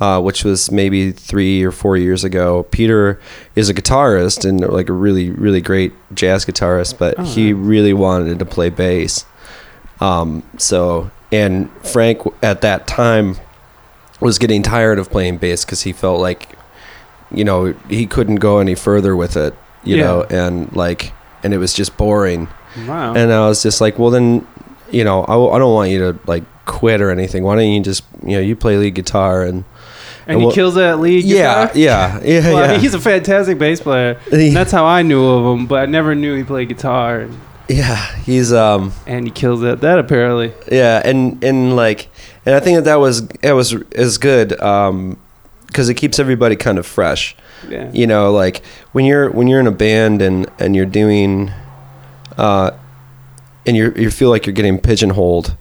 Uh, 0.00 0.20
which 0.20 0.42
was 0.42 0.68
maybe 0.72 1.12
three 1.12 1.62
or 1.62 1.70
four 1.70 1.96
years 1.96 2.24
ago. 2.24 2.64
Peter 2.72 3.20
is 3.54 3.68
a 3.68 3.74
guitarist 3.74 4.44
and 4.44 4.58
like 4.60 4.88
a 4.88 4.92
really, 4.92 5.30
really 5.30 5.60
great 5.60 5.92
jazz 6.12 6.44
guitarist, 6.44 6.98
but 6.98 7.14
Oh, 7.20 7.22
he 7.22 7.52
really 7.52 7.92
wanted 7.92 8.40
to 8.40 8.44
play 8.44 8.68
bass. 8.68 9.24
Um, 10.02 10.42
so, 10.58 11.10
and 11.30 11.70
Frank 11.86 12.20
at 12.42 12.60
that 12.62 12.86
time 12.86 13.36
was 14.20 14.38
getting 14.38 14.62
tired 14.62 14.98
of 14.98 15.10
playing 15.10 15.38
bass 15.38 15.64
because 15.64 15.82
he 15.82 15.92
felt 15.92 16.20
like, 16.20 16.48
you 17.30 17.44
know, 17.44 17.72
he 17.88 18.06
couldn't 18.06 18.36
go 18.36 18.58
any 18.58 18.74
further 18.74 19.14
with 19.16 19.36
it, 19.36 19.54
you 19.84 19.96
Yeah. 19.96 20.02
know, 20.04 20.22
and 20.28 20.74
like, 20.74 21.12
and 21.42 21.54
it 21.54 21.58
was 21.58 21.72
just 21.72 21.96
boring. 21.96 22.48
Wow. 22.86 23.14
And 23.14 23.32
I 23.32 23.46
was 23.48 23.62
just 23.62 23.80
like, 23.80 23.98
well, 23.98 24.10
then, 24.10 24.46
you 24.90 25.04
know, 25.04 25.24
I, 25.24 25.34
I 25.56 25.58
don't 25.58 25.72
want 25.74 25.90
you 25.90 25.98
to 26.12 26.18
like 26.26 26.44
quit 26.66 27.00
or 27.00 27.10
anything. 27.10 27.42
Why 27.44 27.56
don't 27.56 27.68
you 27.70 27.80
just, 27.82 28.04
you 28.22 28.32
know, 28.36 28.40
you 28.40 28.54
play 28.56 28.76
lead 28.76 28.94
guitar 28.94 29.42
and 29.42 29.64
and 30.26 30.38
he 30.38 30.46
well- 30.46 30.54
kills 30.54 30.74
that 30.76 31.00
lead 31.00 31.24
yeah, 31.24 31.66
guitar. 31.66 31.70
yeah, 31.74 32.20
yeah, 32.22 32.40
Well, 32.52 32.64
I 32.64 32.72
mean, 32.72 32.80
he's 32.80 32.94
a 32.94 33.00
fantastic 33.00 33.58
bass 33.58 33.80
player. 33.80 34.20
That's 34.30 34.70
how 34.72 34.84
I 34.84 35.02
knew 35.02 35.24
of 35.24 35.58
him, 35.58 35.66
but 35.66 35.82
I 35.82 35.86
never 35.86 36.14
knew 36.14 36.36
he 36.36 36.44
played 36.44 36.68
guitar. 36.68 37.28
Yeah, 37.68 37.96
he's 38.16 38.52
um, 38.52 38.92
and 39.06 39.24
he 39.26 39.30
kills 39.30 39.60
that. 39.62 39.80
That 39.80 39.98
apparently. 39.98 40.52
yeah, 40.70 41.00
and 41.04 41.42
and 41.42 41.74
like, 41.76 42.08
and 42.44 42.54
I 42.54 42.60
think 42.60 42.76
that 42.78 42.84
that 42.84 42.96
was 42.96 43.28
it 43.42 43.52
was 43.52 43.72
is 43.92 44.18
good 44.18 44.60
um, 44.60 45.18
because 45.66 45.88
it 45.88 45.94
keeps 45.94 46.18
everybody 46.18 46.56
kind 46.56 46.78
of 46.78 46.86
fresh. 46.86 47.36
Yeah. 47.70 47.92
you 47.92 48.08
know 48.08 48.32
like 48.32 48.64
when 48.90 49.04
you're 49.04 49.30
when 49.30 49.46
you're 49.46 49.60
in 49.60 49.68
a 49.68 49.70
band 49.70 50.20
and 50.20 50.50
and 50.58 50.74
you're 50.74 50.84
doing 50.84 51.52
uh 52.36 52.72
and 53.64 53.76
you 53.76 53.92
you 53.94 54.10
feel 54.10 54.30
like 54.30 54.46
you're 54.46 54.52
getting 54.52 54.80
pigeonholed 54.80 55.56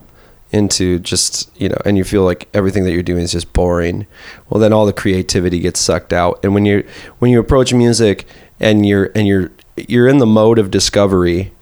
into 0.51 0.97
just 0.97 1.51
you 1.61 1.69
know 1.69 1.77
and 1.85 1.99
you 1.99 2.03
feel 2.03 2.23
like 2.23 2.49
everything 2.55 2.85
that 2.85 2.91
you're 2.91 3.03
doing 3.03 3.21
is 3.21 3.31
just 3.33 3.53
boring 3.53 4.07
well 4.49 4.59
then 4.59 4.73
all 4.73 4.87
the 4.87 4.93
creativity 4.93 5.59
gets 5.59 5.79
sucked 5.79 6.11
out 6.11 6.39
and 6.43 6.55
when 6.55 6.65
you 6.65 6.83
when 7.19 7.29
you 7.29 7.39
approach 7.39 7.71
music 7.71 8.25
and 8.59 8.83
you're 8.87 9.11
and 9.13 9.27
you're 9.27 9.51
you're 9.77 10.07
in 10.07 10.17
the 10.17 10.25
mode 10.25 10.57
of 10.57 10.71
discovery 10.71 11.53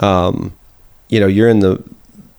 um 0.00 0.52
you 1.08 1.20
know 1.20 1.26
you're 1.26 1.48
in 1.48 1.60
the 1.60 1.82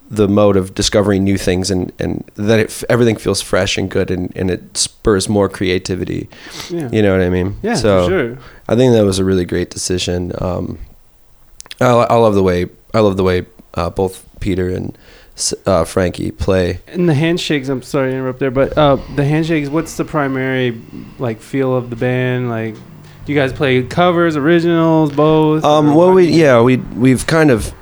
the 0.10 0.28
mode 0.28 0.58
of 0.58 0.74
discovering 0.76 1.24
new 1.24 1.38
things 1.38 1.72
and 1.72 1.92
and 2.00 2.30
that 2.36 2.60
it, 2.60 2.84
everything 2.90 3.16
feels 3.16 3.42
fresh 3.42 3.78
and 3.78 3.90
good 3.90 4.12
and 4.12 4.32
and 4.36 4.52
it 4.52 4.76
spurs 4.78 5.30
more 5.30 5.48
creativity 5.48 6.28
Yeah. 6.70 6.90
you 6.92 7.02
know 7.02 7.14
what 7.18 7.26
I 7.26 7.30
mean? 7.30 7.56
Yeah, 7.64 7.76
So 7.76 8.04
for 8.06 8.10
sure. 8.12 8.38
I 8.68 8.76
think 8.76 8.94
that 8.94 9.06
was 9.06 9.20
a 9.20 9.24
really 9.26 9.46
great 9.46 9.70
decision. 9.70 10.34
Um, 10.40 10.80
I, 11.80 11.86
I 11.88 12.16
love 12.16 12.36
the 12.36 12.44
way 12.44 12.68
I 12.94 13.00
love 13.00 13.16
the 13.16 13.24
way 13.24 13.46
uh, 13.74 13.90
both 13.90 14.26
Peter 14.42 14.70
and 14.70 14.98
uh, 15.66 15.86
Frankie 15.86 16.32
play. 16.32 16.80
And 16.88 17.08
the 17.08 17.14
handshakes. 17.14 17.70
I'm 17.70 17.82
sorry 17.82 18.12
to 18.12 18.18
interrupt 18.18 18.40
there, 18.40 18.52
but 18.52 18.78
uh, 18.78 18.98
the 19.16 19.24
handshakes. 19.24 19.70
What's 19.70 19.96
the 19.96 20.04
primary 20.06 20.80
like 21.20 21.40
feel 21.40 21.74
of 21.76 21.90
the 21.90 21.96
band? 21.96 22.50
Like, 22.50 22.76
you 23.32 23.36
guys 23.40 23.54
play 23.54 23.82
covers, 23.84 24.36
originals, 24.36 25.12
both? 25.12 25.64
Um, 25.64 25.96
well, 25.96 26.12
we 26.12 26.28
yeah 26.28 26.62
we 26.62 26.78
we've 26.78 27.26
kind 27.28 27.50
of 27.52 27.74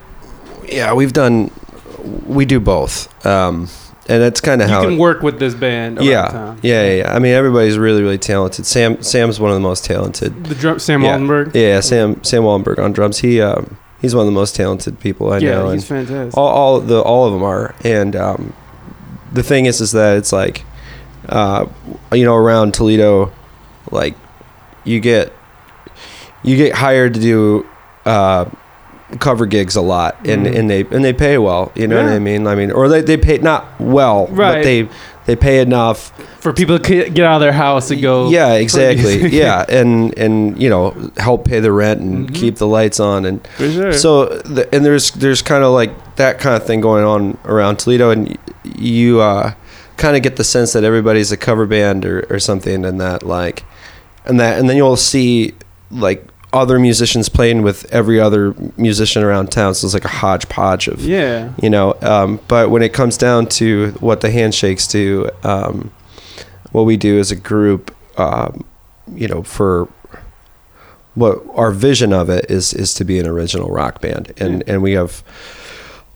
yeah 0.68 0.94
we've 0.94 1.13
done 1.13 1.51
we 2.27 2.46
do 2.46 2.60
both. 2.60 3.08
Um, 3.25 3.68
and 4.08 4.24
that's 4.24 4.41
kind 4.41 4.62
of 4.62 4.70
how 4.70 4.82
You 4.82 4.88
can 4.88 4.98
it- 4.98 5.00
work 5.00 5.22
with 5.22 5.38
this 5.39 5.53
band. 5.53 6.00
yeah, 6.01 6.56
yeah, 6.63 6.84
yeah, 6.84 6.94
yeah. 6.96 7.13
I 7.15 7.20
mean, 7.20 7.34
everybody's 7.34 7.77
really, 7.77 8.01
really 8.01 8.18
talented. 8.18 8.65
Sam, 8.65 9.03
Sam's 9.03 9.39
one 9.39 9.51
of 9.51 9.56
the 9.56 9.62
most 9.62 9.86
talented. 9.86 10.46
The 10.46 10.56
drum, 10.56 10.79
Sam 10.79 11.03
Yeah. 11.03 11.15
Waldenberg. 11.18 11.53
Yeah, 11.53 11.79
Sam, 11.82 12.24
Sam 12.24 12.41
Wallenberg 12.41 12.79
on 12.79 12.91
drums. 12.91 13.20
He, 13.20 13.39
um, 13.39 13.77
he's 14.01 14.15
one 14.15 14.22
of 14.24 14.25
the 14.25 14.39
most 14.39 14.56
talented 14.56 15.00
people 15.00 15.32
I 15.32 15.38
yeah, 15.38 15.51
know. 15.51 15.70
he's 15.70 15.89
and 15.91 16.08
fantastic. 16.08 16.36
all, 16.38 16.48
all 16.48 16.79
the, 16.79 17.00
all 17.01 17.27
of 17.27 17.34
them 17.34 17.44
are. 17.44 17.75
And 17.84 18.15
um, 18.15 18.53
the 19.32 19.44
thing 19.44 19.65
is, 19.68 19.79
is 19.79 19.91
that 19.91 20.18
it's 20.18 20.32
like, 20.32 20.63
uh, 21.27 21.68
you 22.12 22.25
know, 22.25 22.36
around 22.36 22.74
Toledo, 22.74 23.32
like, 23.91 24.15
you 24.86 25.00
get, 25.01 25.32
you 26.43 26.55
get 26.58 26.74
hired 26.75 27.13
to 27.15 27.19
do. 27.19 27.65
Uh, 28.05 28.46
cover 29.19 29.48
gigs 29.48 29.75
a 29.75 29.81
lot 29.81 30.15
and, 30.24 30.46
Mhm. 30.46 30.55
and 30.60 30.69
they 30.69 30.81
and 30.91 31.03
they 31.03 31.13
pay 31.13 31.39
well 31.39 31.72
you 31.74 31.88
know 31.88 31.96
what 31.96 32.12
i 32.13 32.19
mean 32.19 32.46
i 32.46 32.53
mean 32.53 32.69
or 32.69 32.88
they, 32.88 33.01
they 33.01 33.17
pay 33.17 33.39
not 33.39 33.65
well 33.79 34.27
Right. 34.27 34.58
but 34.58 34.63
they 34.63 34.88
they 35.25 35.36
pay 35.36 35.62
enough 35.62 36.12
For 36.41 36.53
people 36.53 36.77
to 36.77 37.10
get 37.10 37.25
out 37.25 37.38
of 37.38 37.41
their 37.41 37.51
house 37.51 37.89
and 37.89 38.00
go. 38.03 38.29
yeah 38.29 38.53
exactly 38.53 39.29
yeah 39.36 39.65
and 39.67 40.15
and 40.15 40.62
you 40.62 40.69
know 40.69 40.93
help 41.17 41.46
pay 41.46 41.60
the 41.60 41.72
rent 41.72 42.01
and 42.01 42.29
Mhm. 42.29 42.36
keep 42.36 42.58
the 42.58 42.67
lights 42.67 43.00
on 43.00 43.25
and 43.25 43.41
For 43.58 43.72
sure. 43.72 43.93
so 43.93 44.25
the, 44.25 44.69
and 44.72 44.86
there's 44.86 45.10
there's 45.10 45.41
kind 45.41 45.63
of 45.63 45.74
like 45.74 45.89
that 46.17 46.38
kind 46.38 46.55
of 46.55 46.63
thing 46.67 46.79
going 46.79 47.03
on 47.03 47.39
around 47.46 47.77
toledo 47.79 48.12
and 48.12 48.38
you 48.63 49.22
uh 49.22 49.53
kind 49.98 50.15
of 50.15 50.22
get 50.22 50.36
the 50.36 50.43
sense 50.43 50.72
that 50.74 50.84
everybody's 50.84 51.31
a 51.31 51.38
cover 51.38 51.65
band 51.65 52.05
or, 52.05 52.27
or 52.29 52.38
something 52.38 52.86
and 52.86 53.01
that 53.01 53.24
like 53.24 53.63
and 54.24 54.39
that 54.39 54.60
and 54.60 54.69
then 54.69 54.77
you'll 54.77 54.96
see 54.98 55.55
like 55.91 56.27
other 56.51 56.79
musicians 56.79 57.29
playing 57.29 57.62
with 57.62 57.91
every 57.93 58.19
other 58.19 58.55
musician 58.75 59.24
around 59.24 59.51
town. 59.51 59.75
So 59.75 59.86
it's 59.86 59.93
like 59.93 60.05
a 60.05 60.08
hodgepodge 60.08 60.88
of 60.88 61.01
yeah. 61.01 61.53
you 61.62 61.69
know 61.69 61.96
um, 62.01 62.39
but 62.48 62.69
when 62.69 62.81
it 62.81 62.93
comes 62.93 63.17
down 63.17 63.48
to 63.48 63.91
what 64.00 64.22
the 64.22 64.31
handshakes 64.31 64.88
do 64.88 65.29
um, 65.43 65.91
what 66.72 66.84
we 66.84 66.98
do 66.98 67.19
as 67.19 67.31
a 67.31 67.36
group 67.36 67.96
um, 68.17 68.65
you 69.13 69.27
know 69.27 69.43
for 69.43 69.89
what 71.19 71.43
our 71.53 71.72
vision 71.72 72.13
of 72.13 72.29
it 72.29 72.50
is 72.50 72.74
is 72.74 72.93
to 72.96 73.03
be 73.03 73.19
an 73.19 73.27
original 73.27 73.69
rock 73.69 74.01
band. 74.01 74.34
And 74.38 74.63
and 74.67 74.81
we 74.81 74.93
have 74.93 75.24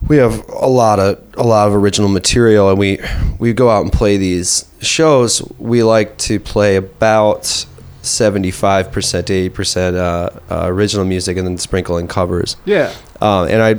we 0.08 0.18
have 0.18 0.48
a 0.50 0.68
lot 0.68 1.00
of 1.00 1.22
a 1.36 1.44
lot 1.44 1.68
of 1.68 1.76
original 1.76 2.10
material. 2.10 2.70
And 2.70 2.80
we 2.80 3.00
we 3.38 3.54
go 3.54 3.70
out 3.70 3.84
and 3.84 3.92
play 3.92 4.18
these 4.18 4.66
shows. 4.82 5.42
We 5.60 5.84
like 5.84 6.18
to 6.20 6.40
play 6.40 6.78
about 6.78 7.66
75% 8.04 9.26
to 9.26 9.50
80% 9.50 9.96
uh, 9.96 10.30
uh, 10.54 10.68
original 10.68 11.06
music 11.06 11.38
and 11.38 11.48
then 11.48 11.58
sprinkle 11.58 11.98
in 11.98 12.08
covers 12.08 12.56
Yeah. 12.66 12.94
um, 13.22 13.48
and 13.48 13.62
I, 13.62 13.76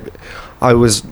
I 0.66 0.74
was 0.74 1.02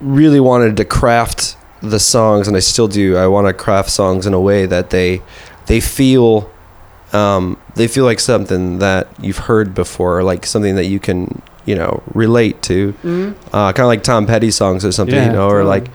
really 0.00 0.40
wanted 0.40 0.76
to 0.78 0.84
craft 0.84 1.56
the 1.82 1.98
songs, 1.98 2.46
and 2.48 2.56
I 2.56 2.60
still 2.60 2.86
do. 2.88 3.16
I 3.16 3.26
want 3.26 3.48
to 3.48 3.52
craft 3.52 3.90
songs 3.90 4.24
in 4.26 4.34
a 4.34 4.40
way 4.40 4.66
that 4.66 4.90
they, 4.90 5.20
they 5.66 5.80
feel, 5.80 6.48
um, 7.12 7.58
they 7.74 7.88
feel 7.88 8.04
like 8.04 8.20
something 8.20 8.78
that 8.78 9.08
you've 9.20 9.38
heard 9.38 9.74
before, 9.74 10.18
or 10.18 10.22
like 10.22 10.46
something 10.46 10.76
that 10.76 10.86
you 10.86 11.00
can, 11.00 11.42
you 11.66 11.74
know, 11.74 12.00
relate 12.14 12.62
to. 12.62 12.92
Mhm. 13.02 13.34
Uh, 13.52 13.72
kind 13.72 13.80
of 13.80 13.86
like 13.86 14.04
Tom 14.04 14.26
Petty 14.26 14.52
songs 14.52 14.84
or 14.84 14.92
something, 14.92 15.16
Yeah, 15.16 15.26
you 15.26 15.32
know, 15.32 15.48
or 15.50 15.64
like 15.64 15.88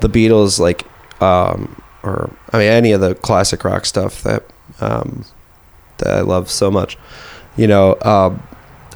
the 0.00 0.08
Beatles, 0.08 0.58
like, 0.58 0.86
um, 1.20 1.76
or 2.02 2.30
I 2.52 2.58
mean, 2.58 2.68
any 2.68 2.92
of 2.92 3.02
the 3.02 3.14
classic 3.14 3.64
rock 3.64 3.84
stuff 3.84 4.22
that, 4.22 4.44
um, 4.80 5.24
that 5.98 6.08
I 6.14 6.20
love 6.20 6.50
so 6.50 6.70
much. 6.70 6.96
You 7.56 7.66
know, 7.66 7.96
um, 8.02 8.42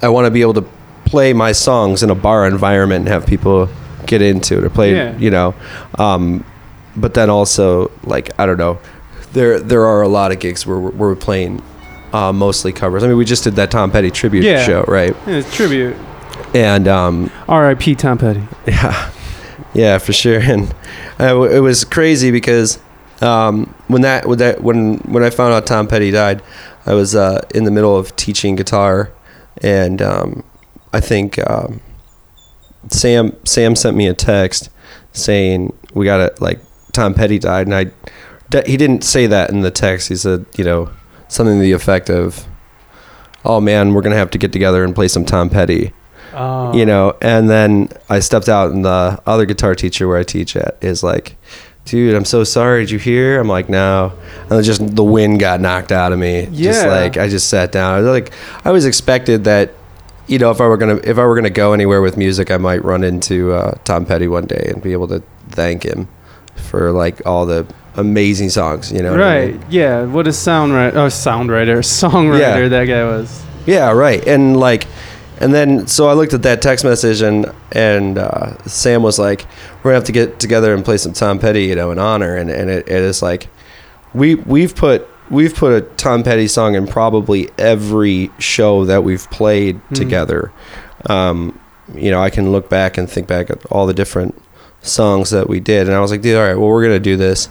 I 0.01 0.09
want 0.09 0.25
to 0.25 0.31
be 0.31 0.41
able 0.41 0.55
to 0.55 0.65
play 1.05 1.33
my 1.33 1.51
songs 1.51 2.03
in 2.03 2.09
a 2.09 2.15
bar 2.15 2.45
environment 2.47 3.01
and 3.05 3.07
have 3.09 3.25
people 3.25 3.69
get 4.05 4.21
into 4.21 4.57
it 4.57 4.63
or 4.63 4.69
play, 4.69 4.95
Yeah. 4.95 5.17
you 5.17 5.29
know. 5.31 5.53
Um, 5.97 6.45
but 6.95 7.13
then 7.13 7.29
also, 7.29 7.91
like, 8.03 8.29
I 8.39 8.45
don't 8.45 8.57
know, 8.57 8.79
there 9.33 9.59
there 9.59 9.85
are 9.85 10.01
a 10.01 10.07
lot 10.07 10.31
of 10.31 10.39
gigs 10.39 10.65
where 10.65 10.77
we're, 10.79 10.89
where 10.91 11.09
we're 11.09 11.15
playing 11.15 11.61
uh, 12.13 12.33
mostly 12.33 12.71
covers. 12.73 13.03
I 13.03 13.07
mean, 13.07 13.17
we 13.17 13.25
just 13.25 13.43
did 13.43 13.55
that 13.55 13.71
Tom 13.71 13.91
Petty 13.91 14.09
tribute 14.11 14.43
Yeah. 14.43 14.63
show, 14.65 14.83
right? 14.87 15.15
Yeah, 15.27 15.35
it's 15.35 15.55
tribute. 15.55 15.95
And 16.53 16.87
um, 16.87 17.31
R.I.P. 17.47 17.95
Tom 17.95 18.17
Petty. 18.17 18.41
yeah, 18.67 19.11
yeah, 19.73 19.97
for 19.99 20.13
sure. 20.13 20.39
And 20.39 20.73
uh, 21.19 21.41
it 21.43 21.59
was 21.59 21.83
crazy 21.85 22.31
because 22.31 22.79
um, 23.21 23.73
when 23.87 24.01
that 24.01 24.25
when 24.25 24.39
that 24.39 24.63
when 24.63 24.97
when 24.99 25.23
I 25.23 25.29
found 25.29 25.53
out 25.53 25.67
Tom 25.67 25.87
Petty 25.87 26.09
died, 26.11 26.41
I 26.85 26.93
was 26.93 27.15
uh, 27.15 27.47
in 27.53 27.63
the 27.65 27.71
middle 27.71 27.95
of 27.95 28.15
teaching 28.15 28.55
guitar, 28.55 29.11
and 29.61 30.01
um, 30.01 30.43
I 30.93 30.99
think 30.99 31.37
um, 31.49 31.81
Sam 32.89 33.35
Sam 33.45 33.75
sent 33.75 33.95
me 33.97 34.07
a 34.07 34.13
text 34.13 34.69
saying 35.11 35.77
we 35.93 36.05
got 36.05 36.19
it. 36.19 36.41
like 36.41 36.59
Tom 36.93 37.13
Petty 37.13 37.39
died, 37.39 37.67
and 37.67 37.75
I 37.75 38.61
he 38.65 38.77
didn't 38.77 39.03
say 39.03 39.27
that 39.27 39.49
in 39.49 39.61
the 39.61 39.71
text. 39.71 40.09
He 40.09 40.15
said 40.15 40.45
you 40.57 40.63
know 40.63 40.91
something 41.27 41.57
to 41.57 41.61
the 41.61 41.73
effect 41.73 42.09
of, 42.09 42.45
"Oh 43.45 43.59
man, 43.61 43.93
we're 43.93 44.01
gonna 44.01 44.15
have 44.15 44.31
to 44.31 44.37
get 44.37 44.51
together 44.51 44.83
and 44.83 44.95
play 44.95 45.07
some 45.07 45.25
Tom 45.25 45.49
Petty." 45.49 45.93
Oh. 46.31 46.75
you 46.75 46.85
know 46.85 47.17
and 47.23 47.49
then 47.49 47.89
i 48.07 48.19
stepped 48.19 48.47
out 48.47 48.69
and 48.69 48.85
the 48.85 49.19
other 49.25 49.45
guitar 49.45 49.73
teacher 49.73 50.07
where 50.07 50.19
i 50.19 50.23
teach 50.23 50.55
at 50.55 50.77
is 50.79 51.01
like 51.01 51.35
dude 51.89 52.15
i'm 52.15 52.25
so 52.25 52.43
sorry 52.43 52.83
did 52.83 52.91
you 52.91 52.99
hear 52.99 53.39
i'm 53.39 53.47
like 53.47 53.67
no 53.69 54.13
and 54.49 54.63
just 54.63 54.95
the 54.95 55.03
wind 55.03 55.39
got 55.39 55.59
knocked 55.59 55.91
out 55.91 56.11
of 56.13 56.19
me 56.19 56.47
Yeah. 56.51 56.71
just 56.71 56.87
like 56.87 57.17
i 57.17 57.27
just 57.27 57.49
sat 57.49 57.71
down 57.71 57.95
I 57.95 57.99
was 58.01 58.07
like 58.07 58.31
i 58.63 58.69
always 58.69 58.85
expected 58.85 59.45
that 59.45 59.71
you 60.27 60.37
know 60.37 60.51
if 60.51 60.61
i 60.61 60.67
were 60.67 60.77
gonna 60.77 60.97
if 61.03 61.17
i 61.17 61.25
were 61.25 61.35
gonna 61.35 61.49
go 61.49 61.73
anywhere 61.73 62.01
with 62.01 62.15
music 62.17 62.51
i 62.51 62.57
might 62.57 62.83
run 62.83 63.03
into 63.03 63.51
uh, 63.53 63.71
tom 63.83 64.05
petty 64.05 64.27
one 64.27 64.45
day 64.45 64.69
and 64.73 64.81
be 64.83 64.91
able 64.93 65.07
to 65.07 65.23
thank 65.49 65.83
him 65.83 66.07
for 66.55 66.91
like 66.91 67.25
all 67.25 67.45
the 67.47 67.65
amazing 67.95 68.49
songs 68.49 68.91
you 68.91 69.01
know 69.01 69.11
what 69.11 69.21
I 69.21 69.39
Right. 69.39 69.53
mean? 69.55 69.65
Yeah. 69.69 70.03
What 70.05 70.27
a 70.27 70.31
sound 70.33 70.73
writer, 70.73 70.97
oh, 70.99 71.09
sound 71.09 71.49
writer, 71.51 71.77
songwriter 71.81 72.39
Yeah. 72.39 72.67
that 72.67 72.85
guy 72.85 73.03
was. 73.03 73.43
Yeah, 73.65 73.91
right. 73.91 74.25
And 74.27 74.57
like, 74.57 74.85
and 75.39 75.53
then 75.53 75.87
so 75.87 76.07
I 76.07 76.13
looked 76.13 76.33
at 76.33 76.43
that 76.43 76.61
text 76.61 76.83
message 76.85 77.21
and 77.21 77.51
and 77.71 78.17
uh, 78.17 78.57
Sam 78.65 79.01
was 79.03 79.17
like, 79.17 79.45
"We're 79.77 79.91
gonna 79.91 79.95
have 79.95 80.03
to 80.05 80.11
get 80.11 80.39
together 80.39 80.73
and 80.73 80.83
play 80.85 80.97
some 80.97 81.13
Tom 81.13 81.39
Petty, 81.39 81.63
you 81.65 81.75
know, 81.75 81.91
in 81.91 81.99
honor." 81.99 82.35
And 82.35 82.49
and 82.49 82.69
it, 82.69 82.87
it 82.87 83.01
is 83.01 83.21
like, 83.21 83.47
we 84.13 84.35
we've 84.35 84.75
put 84.75 85.07
we've 85.29 85.55
put 85.55 85.71
a 85.73 85.81
Tom 85.95 86.23
Petty 86.23 86.47
song 86.47 86.75
in 86.75 86.87
probably 86.87 87.49
every 87.57 88.31
show 88.39 88.85
that 88.85 89.03
we've 89.03 89.29
played 89.31 89.79
Mhm. 89.89 89.95
together. 89.95 90.51
Um, 91.07 91.57
you 91.95 92.11
know, 92.11 92.21
I 92.21 92.29
can 92.29 92.51
look 92.51 92.69
back 92.69 92.97
and 92.97 93.09
think 93.09 93.27
back 93.27 93.49
at 93.49 93.65
all 93.67 93.85
the 93.87 93.93
different 93.93 94.39
songs 94.81 95.29
that 95.31 95.49
we 95.49 95.59
did, 95.59 95.87
and 95.87 95.95
I 95.95 95.99
was 95.99 96.11
like, 96.11 96.21
dude, 96.21 96.35
all 96.37 96.43
right, 96.43 96.55
well, 96.55 96.69
we're 96.69 96.83
gonna 96.83 96.99
do 96.99 97.15
this 97.17 97.47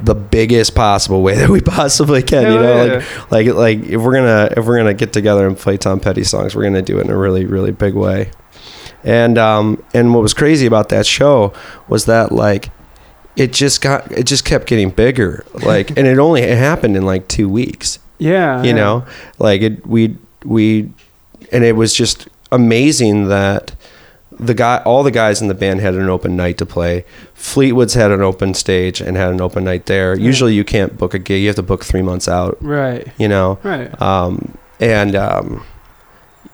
the 0.00 0.14
biggest 0.14 0.74
possible 0.74 1.22
way 1.22 1.34
that 1.38 1.48
we 1.48 1.60
possibly 1.60 2.22
can. 2.22 2.42
you 2.52 2.58
know, 2.60 2.84
yeah. 2.84 3.04
like 3.30 3.46
like 3.46 3.54
like 3.54 3.78
if 3.90 4.00
we're 4.00 4.14
gonna 4.14 4.48
if 4.56 4.66
we're 4.66 4.76
gonna 4.76 4.94
get 4.94 5.12
together 5.12 5.46
and 5.46 5.56
play 5.56 5.76
Tom 5.76 6.00
Petty 6.00 6.24
songs, 6.24 6.54
we're 6.54 6.64
gonna 6.64 6.82
do 6.82 6.98
it 6.98 7.02
in 7.04 7.10
a 7.10 7.16
really 7.16 7.44
really 7.46 7.72
big 7.72 7.94
way. 7.94 8.30
And 9.02 9.36
um 9.38 9.82
and 9.92 10.14
what 10.14 10.22
was 10.22 10.34
crazy 10.34 10.66
about 10.66 10.88
that 10.88 11.06
show 11.06 11.52
was 11.88 12.06
that 12.06 12.32
like 12.32 12.70
it 13.36 13.52
just 13.52 13.82
got 13.82 14.10
it 14.12 14.24
just 14.24 14.44
kept 14.44 14.66
getting 14.66 14.90
bigger 14.90 15.44
like 15.54 15.90
and 15.90 16.06
it 16.06 16.18
only 16.18 16.40
it 16.42 16.56
happened 16.56 16.96
in 16.96 17.04
like 17.04 17.26
two 17.28 17.48
weeks 17.48 17.98
Yeah. 18.18 18.62
you 18.62 18.68
yeah. 18.68 18.74
know 18.76 19.04
like 19.38 19.60
it 19.60 19.86
we 19.86 20.16
we 20.44 20.92
and 21.52 21.64
it 21.64 21.76
was 21.76 21.92
just 21.94 22.28
amazing 22.52 23.28
that 23.28 23.74
the 24.38 24.54
guy 24.54 24.82
all 24.84 25.02
the 25.02 25.10
guys 25.10 25.40
in 25.40 25.48
the 25.48 25.54
band 25.54 25.80
had 25.80 25.94
an 25.94 26.08
open 26.08 26.34
night 26.36 26.58
to 26.58 26.66
play 26.66 27.04
fleetwood's 27.34 27.94
had 27.94 28.10
an 28.10 28.20
open 28.20 28.52
stage 28.54 29.00
and 29.00 29.16
had 29.16 29.30
an 29.32 29.40
open 29.40 29.64
night 29.64 29.86
there 29.86 30.14
Yeah. 30.16 30.24
usually 30.26 30.54
you 30.54 30.64
can't 30.64 30.96
book 30.98 31.14
a 31.14 31.18
gig 31.18 31.40
you 31.42 31.46
have 31.48 31.56
to 31.56 31.62
book 31.62 31.84
three 31.84 32.02
months 32.02 32.26
out 32.28 32.56
Right. 32.60 33.06
you 33.18 33.28
know 33.28 33.58
Right. 33.62 33.90
um 34.02 34.56
and 34.80 35.14
um 35.14 35.64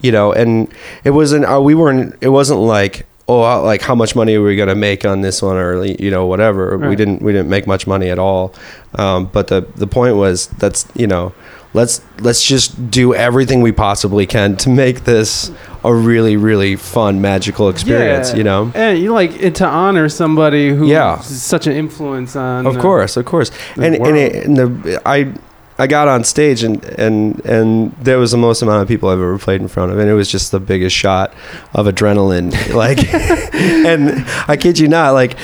you 0.01 0.13
know 0.13 0.33
and 0.33 0.69
it 1.05 1.11
wasn't 1.11 1.45
uh, 1.47 1.61
we 1.61 1.75
weren't 1.75 2.17
it 2.21 2.29
wasn't 2.29 2.61
like 2.61 3.07
oh 3.29 3.43
uh, 3.43 3.63
like 3.63 3.81
how 3.83 3.95
much 3.95 4.15
money 4.17 4.35
are 4.35 4.43
we 4.43 4.57
gonna 4.57 4.75
make 4.75 5.05
on 5.05 5.21
this 5.23 5.41
one 5.41 5.57
or 5.57 5.85
you 5.85 6.11
know 6.11 6.27
whatever 6.27 6.77
we 6.77 6.97
didn't 6.97 7.23
we 7.23 7.33
didn't 7.33 7.49
make 7.49 7.67
much 7.67 7.87
money 7.87 8.11
at 8.11 8.19
all 8.19 8.53
um 8.97 9.27
but 9.33 9.49
the 9.49 9.61
the 9.77 9.87
point 9.87 10.17
was 10.17 10.49
that's 10.59 10.87
you 10.95 11.07
know 11.07 11.33
let's 11.73 12.01
let's 12.21 12.45
just 12.45 12.91
do 12.91 13.15
everything 13.15 13.61
we 13.63 13.73
possibly 13.73 14.27
can 14.27 14.57
to 14.57 14.69
make 14.69 15.05
this 15.05 15.51
a 15.85 15.95
really 15.95 16.37
really 16.37 16.75
fun 16.77 17.21
magical 17.21 17.69
experience 17.69 18.31
Yeah. 18.31 18.37
you 18.37 18.45
know 18.45 18.73
And 18.75 18.99
you 18.99 19.13
like 19.13 19.33
it 19.41 19.55
to 19.57 19.67
honor 19.67 20.09
somebody 20.09 20.71
who 20.71 20.87
Yeah. 20.89 21.21
is 21.21 21.43
such 21.43 21.67
an 21.67 21.73
influence 21.73 22.35
on. 22.37 22.67
of 22.67 22.79
course 22.79 23.17
of 23.17 23.25
course 23.25 23.51
and 23.77 23.95
and, 23.95 24.17
it, 24.17 24.45
and 24.47 24.57
the 24.57 25.03
i 25.07 25.33
i 25.79 25.87
got 25.87 26.09
on 26.09 26.25
stage 26.25 26.65
and 26.65 26.83
and 26.99 27.41
and 27.47 27.93
there 28.03 28.19
was 28.19 28.33
the 28.33 28.37
most 28.37 28.63
amount 28.63 28.83
of 28.83 28.89
people 28.89 29.09
i've 29.09 29.19
ever 29.19 29.39
played 29.39 29.61
in 29.63 29.69
front 29.69 29.93
of 29.93 29.99
and 29.99 30.11
it 30.11 30.15
was 30.15 30.29
just 30.31 30.51
the 30.51 30.61
biggest 30.61 30.95
shot 30.97 31.33
of 31.73 31.87
adrenaline 31.87 32.51
like 32.75 32.99
and 33.55 34.25
i 34.49 34.57
kid 34.57 34.79
you 34.79 34.89
not 34.89 35.13
like 35.13 35.37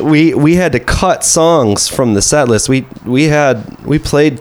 we 0.00 0.34
we 0.34 0.56
had 0.56 0.72
to 0.72 0.78
cut 0.80 1.24
songs 1.24 1.88
from 1.88 2.12
the 2.14 2.22
set 2.22 2.48
list 2.48 2.68
we 2.68 2.86
we 3.06 3.24
had 3.24 3.56
we 3.86 3.98
played 3.98 4.38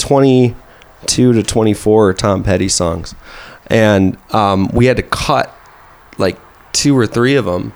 22 1.02 1.34
to 1.34 1.44
24 1.44 2.14
tom 2.14 2.44
petty 2.44 2.70
songs 2.70 3.16
and 3.68 4.18
um 4.32 4.68
we 4.74 4.86
had 4.86 4.98
to 4.98 5.04
cut 5.04 5.54
like 6.18 6.38
two 6.74 6.98
or 6.98 7.08
three 7.08 7.36
of 7.36 7.46
them 7.46 7.74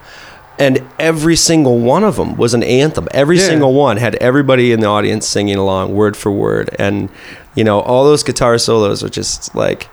and 0.60 0.84
every 1.00 1.36
single 1.36 1.80
one 1.80 2.04
of 2.04 2.16
them 2.16 2.38
was 2.38 2.54
an 2.54 2.62
anthem. 2.62 3.08
Every 3.10 3.40
Yeah. 3.40 3.48
single 3.48 3.74
one 3.74 3.98
had 3.98 4.14
everybody 4.16 4.72
in 4.72 4.82
the 4.82 4.86
audience 4.88 5.28
singing 5.28 5.56
along 5.58 5.96
word 5.96 6.16
for 6.16 6.32
word, 6.32 6.70
and 6.78 7.10
you 7.56 7.64
know 7.64 7.80
all 7.80 8.04
those 8.06 8.22
guitar 8.22 8.60
solos 8.60 9.04
are 9.04 9.10
just 9.10 9.56
like 9.56 9.90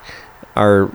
are 0.57 0.91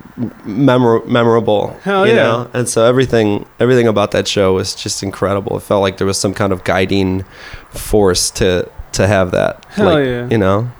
memor- 0.45 1.03
memorable. 1.05 1.75
Hell 1.83 2.05
you 2.05 2.13
yeah. 2.13 2.23
know? 2.23 2.49
And 2.53 2.69
so 2.69 2.85
everything 2.85 3.47
everything 3.59 3.87
about 3.87 4.11
that 4.11 4.27
show 4.27 4.53
was 4.53 4.75
just 4.75 5.01
incredible. 5.01 5.57
It 5.57 5.61
felt 5.63 5.81
like 5.81 5.97
there 5.97 6.05
was 6.07 6.19
some 6.19 6.35
kind 6.35 6.53
of 6.53 6.63
guiding 6.63 7.25
force 7.71 8.29
to 8.31 8.69
to 8.91 9.07
have 9.07 9.31
that. 9.31 9.65
Hell 9.69 9.85
like, 9.93 10.05
yeah. 10.05 10.27
You 10.29 10.37
know, 10.37 10.71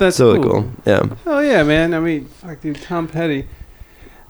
That's 0.00 0.16
so 0.16 0.42
cool. 0.42 0.70
Yeah. 0.86 1.02
Oh 1.26 1.40
yeah, 1.40 1.62
man. 1.62 1.92
I 1.92 2.00
mean, 2.00 2.24
fuck, 2.24 2.60
dude. 2.60 2.80
Tom 2.80 3.06
Petty. 3.06 3.46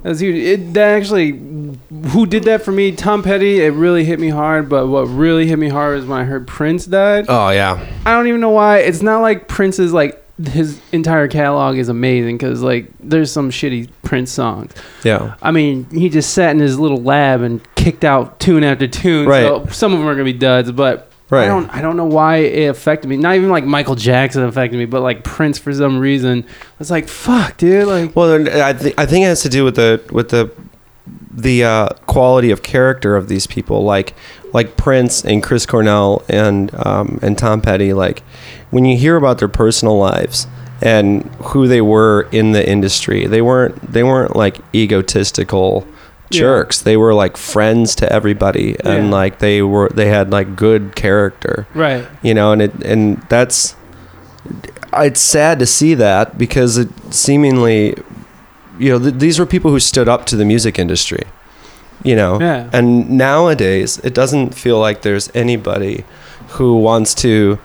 That's 0.03 0.19
huge. 0.19 0.37
It 0.37 0.75
that 0.75 0.97
actually, 0.99 1.31
who 1.31 2.27
did 2.27 2.43
that 2.45 2.63
for 2.63 2.73
me? 2.73 2.91
Tom 2.91 3.23
Petty. 3.23 3.63
It 3.63 3.73
really 3.75 4.05
hit 4.05 4.19
me 4.19 4.31
hard. 4.31 4.69
But 4.69 4.89
what 4.89 5.05
really 5.05 5.47
hit 5.47 5.61
me 5.61 5.69
hard 5.69 5.97
was 5.97 6.07
when 6.07 6.19
I 6.19 6.25
heard 6.25 6.49
Prince 6.49 6.87
died. 6.87 7.27
Oh 7.29 7.51
yeah. 7.51 7.87
I 8.05 8.13
don't 8.13 8.27
even 8.27 8.41
know 8.41 8.51
why. 8.51 8.79
It's 8.79 9.01
not 9.01 9.21
like 9.21 9.47
Prince's 9.47 9.93
like 9.93 10.17
his 10.45 10.81
entire 10.91 11.29
catalog 11.29 11.77
is 11.77 11.89
amazing 11.89 12.37
because 12.37 12.63
like 12.63 12.91
there's 12.99 13.31
some 13.31 13.51
shitty 13.51 13.91
Prince 14.03 14.33
songs. 14.33 14.73
Yeah. 15.05 15.37
I 15.41 15.53
mean, 15.53 15.85
he 15.91 16.09
just 16.09 16.35
sat 16.35 16.51
in 16.51 16.59
his 16.59 16.81
little 16.81 17.01
lab 17.01 17.43
and 17.43 17.63
kicked 17.77 18.05
out 18.05 18.41
tune 18.41 18.65
after 18.65 18.89
tune. 18.89 19.29
Right. 19.29 19.43
So 19.43 19.67
some 19.67 19.93
of 19.93 20.01
them 20.01 20.09
are 20.09 20.15
gonna 20.15 20.25
be 20.25 20.33
duds, 20.33 20.73
but 20.73 21.10
Right. 21.31 21.45
I 21.45 21.47
don't 21.47 21.71
I 21.71 21.81
don't 21.81 21.97
know 21.97 22.07
why 22.07 22.39
it 22.39 22.69
affected 22.69 23.07
me. 23.09 23.17
Not 23.17 23.37
even 23.37 23.51
like 23.51 23.65
Michael 23.65 23.95
Jackson 23.95 24.43
affected 24.43 24.77
me, 24.77 24.85
but 24.85 25.01
like 25.01 25.23
Prince 25.23 25.59
for 25.59 25.73
some 25.73 25.99
reason. 26.01 26.45
It's 26.81 26.91
like 26.91 27.09
fuck, 27.09 27.57
dude. 27.57 27.87
Like 27.87 28.17
Well, 28.17 28.49
I, 28.63 28.73
th- 28.73 28.95
I 28.99 29.07
think 29.07 29.25
it 29.25 29.29
has 29.29 29.43
to 29.43 29.49
do 29.49 29.65
with 29.65 29.77
the 29.77 30.03
with 30.11 30.31
the 30.31 30.51
the 31.31 31.65
uh, 31.65 31.89
quality 32.07 32.51
of 32.51 32.63
character 32.63 33.17
of 33.17 33.29
these 33.29 33.47
people, 33.47 33.85
like 33.85 34.15
like 34.53 34.77
Prince 34.77 35.25
and 35.25 35.43
Chris 35.43 35.67
Cornell 35.67 36.25
and 36.29 36.75
um, 36.85 37.21
and 37.23 37.39
Tom 37.39 37.61
Petty. 37.61 37.93
Like 37.93 38.23
when 38.71 38.85
you 38.85 38.97
hear 38.97 39.17
about 39.17 39.39
their 39.39 39.49
personal 39.49 39.99
lives 39.99 40.49
and 40.83 41.23
who 41.45 41.69
they 41.69 41.81
were 41.81 42.29
in 42.33 42.53
the 42.53 42.69
industry, 42.69 43.27
they 43.27 43.43
weren't 43.43 43.93
they 43.93 44.03
weren't 44.03 44.35
like 44.35 44.59
egotistical 44.75 45.87
Yeah. 46.31 46.41
jerks. 46.41 46.81
They 46.81 46.97
were 46.97 47.13
like 47.15 47.37
friends 47.37 47.95
to 47.97 48.13
everybody, 48.13 48.77
and 48.85 49.07
Yeah. 49.07 49.11
like 49.11 49.39
they 49.41 49.63
were 49.63 49.89
they 49.95 50.07
had 50.09 50.31
like 50.31 50.57
good 50.57 50.95
character 50.97 51.67
right. 51.75 52.07
you 52.23 52.35
know 52.35 52.53
and 52.53 52.63
it 52.63 52.73
and 52.85 53.21
that's 53.29 53.75
it's 54.95 55.21
sad 55.21 55.59
to 55.59 55.67
see 55.67 55.95
that 55.95 56.37
because 56.39 56.79
it 56.79 56.89
seemingly 57.11 57.95
you 58.79 58.91
know 58.91 58.99
th- 58.99 59.15
these 59.15 59.39
were 59.39 59.47
people 59.47 59.71
who 59.71 59.79
stood 59.81 60.09
up 60.09 60.27
to 60.27 60.37
the 60.37 60.45
music 60.45 60.79
industry 60.79 61.23
you 62.03 62.17
know 62.17 62.41
Yeah. 62.41 62.69
and 62.73 63.11
nowadays 63.11 63.99
it 64.03 64.15
doesn't 64.15 64.55
feel 64.55 64.79
like 64.81 65.03
there's 65.03 65.31
anybody 65.35 66.05
who 66.57 66.77
wants 66.79 67.15
to 67.17 67.59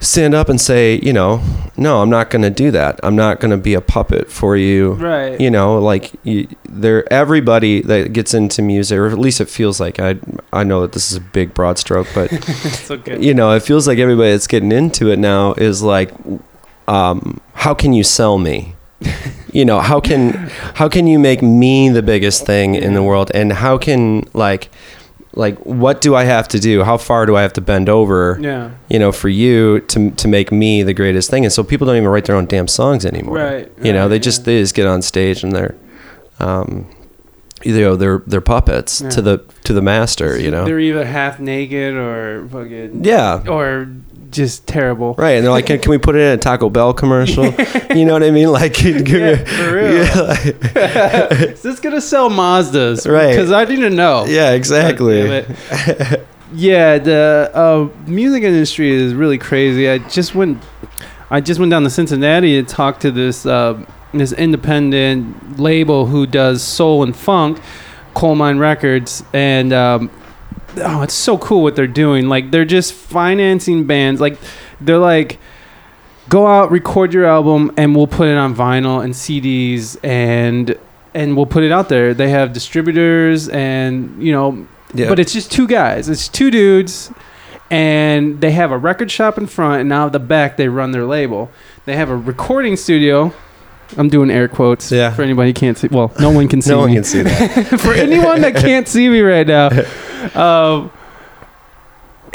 stand 0.00 0.32
up 0.34 0.48
and 0.48 0.60
say 0.60 1.00
you 1.02 1.12
know 1.12 1.42
no 1.76 2.00
i'm 2.02 2.10
not 2.10 2.30
going 2.30 2.42
to 2.42 2.50
do 2.50 2.70
that 2.70 2.98
i'm 3.02 3.16
not 3.16 3.40
going 3.40 3.50
to 3.50 3.56
be 3.56 3.74
a 3.74 3.80
puppet 3.80 4.30
for 4.30 4.56
you 4.56 4.92
Right. 4.92 5.40
you 5.40 5.50
know 5.50 5.78
like 5.78 6.12
you, 6.22 6.46
there 6.68 7.10
everybody 7.12 7.82
that 7.82 8.12
gets 8.12 8.32
into 8.34 8.62
music 8.62 8.96
or 8.98 9.08
at 9.08 9.18
least 9.18 9.40
it 9.40 9.48
feels 9.48 9.80
like 9.80 9.98
i 9.98 10.16
i 10.52 10.62
know 10.62 10.82
that 10.82 10.92
this 10.92 11.10
is 11.10 11.16
a 11.16 11.20
big 11.20 11.52
broad 11.52 11.78
stroke 11.78 12.06
but 12.14 12.32
it's 12.32 12.90
okay. 12.90 13.20
you 13.20 13.34
know, 13.34 13.52
it 13.52 13.62
feels 13.62 13.86
like 13.88 13.98
everybody 13.98 14.30
that's 14.30 14.46
getting 14.46 14.70
into 14.72 15.10
it 15.10 15.18
now 15.18 15.52
is 15.54 15.82
like, 15.82 16.10
um, 16.86 17.40
how 17.54 17.74
can 17.74 17.92
you 17.92 18.02
sell 18.04 18.38
me? 18.38 18.74
you 19.52 19.64
know, 19.64 19.80
how 19.80 20.00
can 20.00 20.30
how 20.74 20.88
can 20.88 21.06
you 21.06 21.18
make 21.18 21.42
me 21.42 21.88
the 21.88 22.02
biggest 22.02 22.44
thing 22.46 22.74
in 22.74 22.94
the 22.94 23.02
world? 23.02 23.30
And 23.34 23.52
how 23.52 23.78
can 23.78 24.24
like 24.32 24.70
like 25.38 25.56
what 25.60 26.00
do 26.00 26.16
I 26.16 26.24
have 26.24 26.48
to 26.48 26.58
do? 26.58 26.82
How 26.82 26.96
far 26.98 27.24
do 27.24 27.36
I 27.36 27.42
have 27.42 27.52
to 27.54 27.60
bend 27.60 27.88
over? 27.88 28.38
Yeah. 28.40 28.72
You 28.90 28.98
know, 28.98 29.12
for 29.12 29.28
you 29.28 29.80
to 29.80 30.10
to 30.10 30.28
make 30.28 30.50
me 30.50 30.82
the 30.82 30.92
greatest 30.92 31.30
thing. 31.30 31.44
And 31.44 31.52
so 31.52 31.62
people 31.62 31.86
don't 31.86 31.96
even 31.96 32.08
write 32.08 32.24
their 32.24 32.36
own 32.36 32.46
damn 32.46 32.66
songs 32.68 33.06
anymore. 33.06 33.36
Right, 33.36 33.72
You 33.82 33.92
know, 33.92 34.02
right, 34.02 34.08
they 34.08 34.18
just 34.18 34.40
yeah. 34.40 34.46
they 34.46 34.60
just 34.60 34.74
get 34.74 34.86
on 34.86 35.00
stage 35.00 35.44
and 35.44 35.52
they're 35.52 35.76
um 36.40 36.86
you 37.64 37.80
know, 37.80 37.96
they're 37.96 38.22
they're 38.26 38.40
puppets 38.40 39.00
Yeah. 39.00 39.10
to 39.10 39.22
the 39.22 39.38
to 39.64 39.72
the 39.72 39.82
master, 39.82 40.38
you 40.38 40.50
know. 40.50 40.64
They're 40.64 40.80
either 40.80 41.04
half 41.04 41.38
naked 41.40 41.94
or 41.94 42.48
fucking 42.50 43.04
yeah. 43.04 43.42
or 43.48 43.88
just 44.30 44.66
terrible. 44.66 45.14
Right, 45.14 45.32
and 45.32 45.44
they're 45.44 45.50
like, 45.52 45.66
can, 45.66 45.78
can 45.80 45.90
we 45.90 45.98
put 45.98 46.14
it 46.16 46.20
in 46.20 46.32
a 46.32 46.36
Taco 46.36 46.68
Bell 46.70 46.92
commercial? 46.92 47.44
you 47.94 48.04
know 48.04 48.12
what 48.12 48.22
I 48.22 48.30
mean? 48.30 48.50
Like, 48.52 48.82
Yeah, 48.82 49.36
for 49.44 49.74
real. 49.74 49.94
Yeah, 49.94 50.14
like- 51.30 51.32
Is 51.50 51.62
this 51.62 51.80
gonna 51.80 52.00
sell 52.00 52.30
Mazdas? 52.30 53.10
Right. 53.10 53.30
Because 53.30 53.52
I 53.52 53.64
didn't 53.64 53.96
know. 53.96 54.24
yeah, 54.26 54.52
exactly. 54.52 55.22
God 55.26 55.56
damn 55.70 56.12
it. 56.14 56.26
yeah, 56.52 56.98
the 56.98 57.50
uh, 57.54 57.88
music 58.08 58.42
industry 58.42 58.90
is 58.90 59.14
really 59.14 59.38
crazy. 59.38 59.88
I 59.88 59.98
just 59.98 60.34
went, 60.34 60.62
I 61.30 61.40
just 61.40 61.58
went 61.60 61.70
down 61.70 61.82
to 61.84 61.90
Cincinnati 61.90 62.62
to 62.62 62.68
talk 62.68 63.00
to 63.00 63.10
this 63.10 63.44
uh, 63.46 63.84
this 64.14 64.32
independent 64.32 65.58
label 65.60 66.06
who 66.06 66.26
does 66.26 66.62
soul 66.62 67.02
and 67.02 67.14
funk, 67.14 67.60
Colemine 68.14 68.58
Records, 68.58 69.22
and 69.32 69.72
um, 69.72 70.10
oh, 70.76 71.02
it's 71.02 71.14
so 71.14 71.38
cool 71.38 71.62
what 71.62 71.74
they're 71.76 71.86
doing. 71.86 72.28
Like 72.28 72.50
they're 72.50 72.64
just 72.64 72.92
financing 72.92 73.84
bands. 73.86 74.20
Like 74.20 74.38
they're 74.80 74.98
like. 74.98 75.38
Go 76.30 76.46
out, 76.46 76.70
record 76.70 77.14
your 77.14 77.24
album, 77.24 77.72
and 77.78 77.96
we'll 77.96 78.06
put 78.06 78.28
it 78.28 78.36
on 78.36 78.54
vinyl 78.54 79.02
and 79.02 79.14
CDs, 79.14 79.96
and 80.04 80.76
and 81.14 81.34
we'll 81.34 81.46
put 81.46 81.62
it 81.62 81.72
out 81.72 81.88
there. 81.88 82.12
They 82.12 82.28
have 82.28 82.52
distributors, 82.52 83.48
and 83.48 84.22
you 84.22 84.30
know, 84.32 84.66
Yeah. 84.92 85.08
but 85.08 85.18
it's 85.18 85.32
just 85.32 85.50
two 85.50 85.66
guys. 85.66 86.10
It's 86.10 86.28
two 86.28 86.50
dudes, 86.50 87.10
and 87.70 88.42
they 88.42 88.50
have 88.50 88.72
a 88.72 88.76
record 88.76 89.10
shop 89.10 89.38
in 89.38 89.46
front, 89.46 89.80
and 89.80 89.88
now 89.88 90.04
at 90.04 90.12
the 90.12 90.18
back 90.18 90.58
they 90.58 90.68
run 90.68 90.90
their 90.92 91.06
label. 91.06 91.50
They 91.86 91.96
have 91.96 92.10
a 92.10 92.16
recording 92.16 92.76
studio. 92.76 93.32
I'm 93.96 94.10
doing 94.10 94.30
air 94.30 94.48
quotes 94.48 94.92
Yeah. 94.92 95.10
for 95.14 95.22
anybody 95.22 95.48
who 95.48 95.54
can't 95.54 95.78
see. 95.78 95.88
Well, 95.90 96.12
no 96.20 96.28
one 96.28 96.46
can 96.48 96.60
see 96.62 96.72
no 96.72 96.80
one 96.80 96.88
me. 96.90 96.96
can 96.96 97.04
see 97.04 97.22
that. 97.22 97.66
for 97.80 97.94
anyone 97.94 98.42
that 98.42 98.54
can't 98.54 98.86
see 98.86 99.08
me 99.08 99.20
right 99.20 99.46
now. 99.46 99.70
Um, 100.34 100.90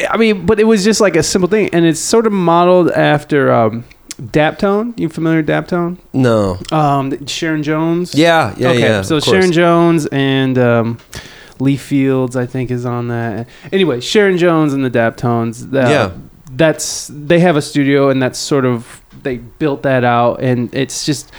I 0.09 0.17
mean, 0.17 0.45
but 0.45 0.59
it 0.59 0.63
was 0.63 0.83
just 0.83 1.01
like 1.01 1.15
a 1.15 1.23
simple 1.23 1.49
thing, 1.49 1.69
and 1.71 1.85
it's 1.85 1.99
sort 1.99 2.25
of 2.25 2.33
modeled 2.33 2.89
after 2.91 3.51
um, 3.51 3.85
Daptone. 4.19 4.97
You 4.99 5.07
familiar 5.09 5.37
with 5.39 5.47
Daptone? 5.47 5.99
No. 6.13 6.59
Um, 6.71 7.25
Sharon 7.27 7.61
Jones. 7.63 8.15
Yeah, 8.15 8.55
yeah, 8.57 8.69
okay, 8.69 8.79
yeah. 8.79 9.01
so. 9.03 9.19
Sharon 9.19 9.51
Jones 9.51 10.07
and 10.11 10.57
um, 10.57 10.97
Lee 11.59 11.77
Fields, 11.77 12.35
I 12.35 12.45
think, 12.47 12.71
is 12.71 12.85
on 12.85 13.09
that. 13.09 13.47
Anyway, 13.71 13.99
Sharon 13.99 14.37
Jones 14.37 14.73
and 14.73 14.83
the 14.83 14.89
Daptones. 14.91 15.63
Uh, 15.71 15.89
Yeah. 15.89 16.11
that's 16.51 17.11
they 17.13 17.39
have 17.39 17.55
a 17.55 17.61
studio, 17.61 18.09
and 18.09 18.21
that's 18.21 18.39
sort 18.39 18.65
of 18.65 19.01
they 19.21 19.37
built 19.37 19.83
that 19.83 20.03
out, 20.03 20.41
and 20.41 20.73
it's 20.73 21.05
just 21.05 21.31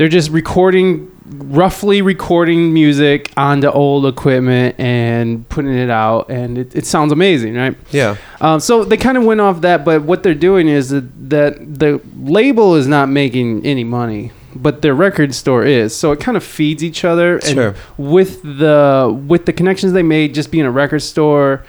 they're 0.00 0.08
just 0.08 0.30
recording, 0.30 1.10
roughly 1.26 2.00
recording 2.00 2.72
music 2.72 3.30
onto 3.36 3.68
old 3.68 4.06
equipment 4.06 4.74
and 4.80 5.46
putting 5.50 5.76
it 5.76 5.90
out, 5.90 6.30
and 6.30 6.56
it, 6.56 6.74
it 6.74 6.86
sounds 6.86 7.12
amazing, 7.12 7.54
right? 7.54 7.76
Yeah. 7.90 8.16
Um, 8.40 8.60
so 8.60 8.82
they 8.82 8.96
kind 8.96 9.18
of 9.18 9.24
went 9.24 9.42
off 9.42 9.60
that, 9.60 9.84
but 9.84 10.00
what 10.00 10.22
they're 10.22 10.32
doing 10.34 10.68
is 10.68 10.88
that, 10.88 11.28
that 11.28 11.78
the 11.78 12.00
label 12.18 12.76
is 12.76 12.86
not 12.86 13.10
making 13.10 13.66
any 13.66 13.84
money, 13.84 14.32
but 14.54 14.80
their 14.80 14.94
record 14.94 15.34
store 15.34 15.66
is. 15.66 15.94
So 15.94 16.12
it 16.12 16.18
kind 16.18 16.38
of 16.38 16.42
feeds 16.42 16.82
each 16.82 17.04
other. 17.04 17.34
And 17.34 17.44
Sure. 17.44 17.74
with 17.98 18.40
the 18.42 19.22
with 19.28 19.44
the 19.44 19.52
connections 19.52 19.92
they 19.92 20.02
made, 20.02 20.34
just 20.34 20.50
being 20.50 20.64
a 20.64 20.70
record 20.70 21.00
store, 21.00 21.62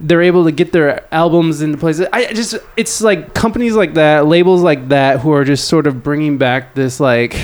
they're 0.00 0.22
able 0.22 0.44
to 0.44 0.52
get 0.52 0.72
their 0.72 1.06
albums 1.14 1.60
into 1.62 1.76
places. 1.78 2.06
I 2.12 2.32
just 2.32 2.56
it's 2.76 3.00
like 3.00 3.34
companies 3.34 3.74
like 3.74 3.94
that, 3.94 4.26
labels 4.26 4.62
like 4.62 4.88
that, 4.88 5.20
who 5.20 5.32
are 5.32 5.44
just 5.44 5.68
sort 5.68 5.86
of 5.86 6.02
bringing 6.02 6.38
back 6.38 6.74
this 6.74 7.00
like 7.00 7.36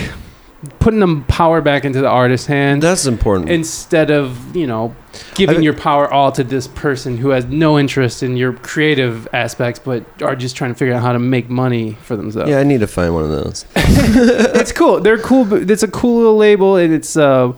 putting 0.81 0.99
them 1.01 1.23
power 1.25 1.61
back 1.61 1.85
into 1.85 2.01
the 2.01 2.09
artist's 2.09 2.47
hand 2.47 2.83
That's 2.83 3.07
important. 3.07 3.51
instead 3.51 4.11
of 4.11 4.57
you 4.57 4.67
know 4.67 4.97
giving 5.35 5.59
I- 5.59 5.61
your 5.61 5.75
power 5.75 6.11
all 6.13 6.33
to 6.33 6.43
this 6.43 6.67
person 6.67 7.19
who 7.19 7.29
has 7.29 7.45
no 7.45 7.79
interest 7.79 8.23
in 8.23 8.37
your 8.37 8.53
creative 8.55 9.29
aspects 9.33 9.79
but 9.79 10.05
are 10.23 10.35
just 10.35 10.57
trying 10.57 10.73
to 10.73 10.75
figure 10.79 10.95
out 10.95 11.03
how 11.03 11.13
to 11.13 11.19
make 11.21 11.49
money 11.49 11.93
for 12.03 12.17
themselves 12.17 12.51
yeah, 12.51 12.59
I 12.59 12.65
need 12.65 12.81
to 12.81 12.87
find 12.89 13.15
one 13.15 13.23
of 13.25 13.31
those. 13.31 13.65
it's 13.77 14.73
cool 14.73 14.99
they're 15.01 15.19
cool 15.19 15.71
it's 15.71 15.83
a 15.85 15.89
cool 15.89 16.17
little 16.19 16.37
label 16.37 16.77
and 16.77 16.93
it's 16.93 17.17
uh 17.17 17.53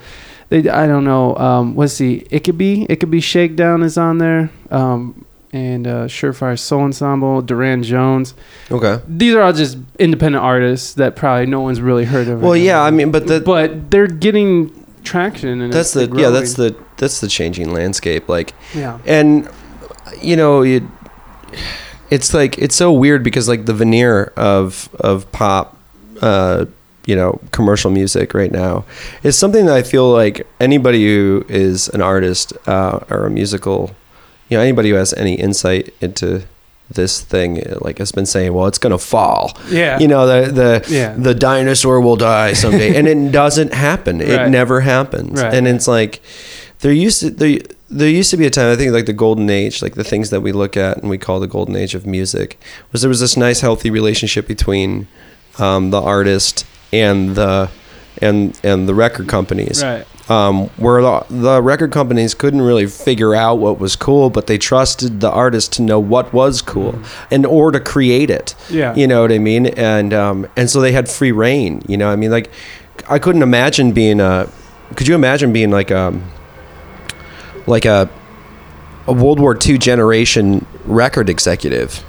they 0.49 0.69
i 0.69 0.87
don't 0.87 1.05
know 1.05 1.37
um 1.37 1.77
let's 1.77 1.93
see 1.95 2.27
it 2.31 2.41
could 2.45 2.59
be 2.59 2.87
it 2.89 2.97
could 2.97 3.11
be 3.11 3.21
shakedown 3.21 3.83
is 3.83 3.97
on 3.99 4.19
there 4.19 4.51
um 4.71 5.25
and 5.53 5.87
uh 5.87 6.05
surefire 6.07 6.59
soul 6.59 6.83
ensemble 6.83 7.41
durand 7.43 7.85
jones 7.85 8.35
Okay. 8.71 9.01
these 9.09 9.35
are 9.35 9.43
all 9.43 9.53
just 9.53 9.79
independent 9.99 10.43
artists 10.45 10.95
that 10.95 11.17
probably 11.17 11.47
no 11.47 11.61
one's 11.61 11.81
really 11.81 12.05
heard 12.05 12.29
of 12.29 12.43
Well, 12.43 12.57
yeah, 12.57 12.83
I 12.83 12.91
mean, 12.91 13.11
but 13.11 13.27
the, 13.27 13.41
but 13.41 13.91
they're 13.91 14.07
getting 14.07 14.71
traction 15.05 15.63
and 15.63 15.73
that's 15.73 15.97
it's 15.97 16.11
the 16.13 16.21
yeah, 16.21 16.29
that's 16.29 16.55
the 16.55 16.77
that's 16.99 17.21
the 17.21 17.29
changing 17.29 17.73
landscape. 17.73 18.29
Like, 18.29 18.53
yeah 18.75 18.99
and 19.07 19.49
you 20.21 20.37
know, 20.37 20.63
it, 20.63 20.83
it's 22.11 22.35
like 22.35 22.59
it's 22.59 22.75
so 22.75 22.93
weird 22.93 23.23
because 23.23 23.49
like 23.49 23.65
the 23.67 23.73
veneer 23.75 24.33
of 24.37 24.89
of 25.01 25.31
pop, 25.33 25.77
uh, 26.21 26.67
you 27.09 27.17
know 27.17 27.31
commercial 27.59 27.91
music 27.91 28.35
right 28.35 28.53
now 28.53 28.85
is 29.23 29.35
something 29.43 29.65
that 29.67 29.77
I 29.77 29.83
feel 29.83 30.09
like 30.23 30.47
anybody 30.61 31.03
who 31.07 31.45
is 31.49 31.89
an 31.97 32.03
artist 32.03 32.53
uh, 32.69 33.01
or 33.11 33.21
a 33.27 33.31
musical, 33.31 33.79
you 34.49 34.57
know, 34.57 34.63
anybody 34.63 34.91
who 34.91 34.97
has 34.97 35.13
any 35.15 35.35
insight 35.35 35.85
into 36.01 36.43
this 36.91 37.21
thing 37.21 37.51
like 37.87 37.99
has 37.99 38.13
been 38.13 38.25
saying 38.35 38.51
well 38.55 38.67
it's 38.67 38.79
gonna 38.85 38.97
fall 39.15 39.45
Yeah. 39.69 39.99
you 40.03 40.09
know 40.09 40.23
the 40.27 40.41
the 40.61 40.71
Yeah. 40.89 41.13
the 41.29 41.35
dinosaur 41.35 42.01
will 42.01 42.17
die 42.17 42.55
someday 42.55 42.97
and 42.97 43.07
it 43.07 43.31
doesn't 43.43 43.73
happen 43.75 44.23
it 44.23 44.49
never 44.49 44.81
happens 44.81 45.43
Right. 45.43 45.53
and 45.53 45.69
it's 45.69 45.87
like 45.87 46.23
there 46.81 46.91
used 47.07 47.21
to 47.21 47.29
there, 47.31 47.59
there 47.91 48.09
used 48.09 48.31
to 48.31 48.39
be 48.39 48.47
a 48.47 48.51
time 48.51 48.73
I 48.73 48.77
think 48.77 48.93
like 48.93 49.05
the 49.05 49.13
golden 49.27 49.51
age 49.51 49.83
like 49.85 49.97
the 49.97 50.09
things 50.13 50.31
that 50.31 50.41
we 50.41 50.51
look 50.63 50.79
at 50.79 50.97
and 50.97 51.11
we 51.11 51.19
call 51.19 51.41
the 51.41 51.47
golden 51.57 51.77
age 51.77 51.95
of 51.95 52.07
music 52.07 52.59
was 52.91 53.03
there 53.03 53.11
was 53.11 53.21
this 53.21 53.37
nice 53.37 53.61
healthy 53.61 53.91
relationship 53.91 54.47
between 54.49 55.09
um, 55.59 55.91
the 55.91 56.01
artist 56.01 56.65
and 56.93 57.35
the 57.37 57.71
and 58.21 58.59
and 58.65 58.89
the 58.89 58.95
record 58.95 59.29
companies 59.29 59.83
Right. 59.83 60.05
um, 60.31 60.67
where 60.77 61.01
the, 61.01 61.25
the 61.31 61.63
record 61.63 61.93
companies 61.93 62.35
couldn't 62.35 62.63
really 62.63 62.87
figure 62.87 63.35
out 63.35 63.57
what 63.61 63.79
was 63.79 63.95
cool, 63.97 64.29
but 64.31 64.47
they 64.49 64.59
trusted 64.59 65.21
the 65.21 65.31
artist 65.31 65.73
to 65.75 65.83
know 65.83 66.01
what 66.01 66.33
was 66.33 66.61
cool 66.61 66.99
and 67.31 67.47
or 67.47 67.71
to 67.71 67.79
create 67.81 68.29
it. 68.31 68.55
Yeah. 68.69 68.95
you 68.97 69.07
know 69.07 69.23
what 69.23 69.31
I 69.33 69.39
mean. 69.39 69.67
And 69.67 70.13
um, 70.13 70.47
and 70.57 70.69
so 70.69 70.81
they 70.81 70.93
had 70.93 71.09
free 71.09 71.31
reign. 71.33 71.83
You 71.87 71.97
know, 71.97 72.11
I 72.11 72.17
mean, 72.17 72.31
like 72.33 72.51
I 73.09 73.19
couldn't 73.19 73.43
imagine 73.43 73.93
being 73.93 74.21
a. 74.21 74.49
Could 74.97 75.07
you 75.07 75.15
imagine 75.15 75.53
being 75.53 75.71
like 75.71 75.91
a 75.91 76.19
like 77.67 77.85
a 77.85 78.09
a 79.07 79.13
World 79.13 79.39
War 79.41 79.57
II 79.65 79.79
generation 79.79 80.67
record 80.85 81.29
executive? 81.29 82.05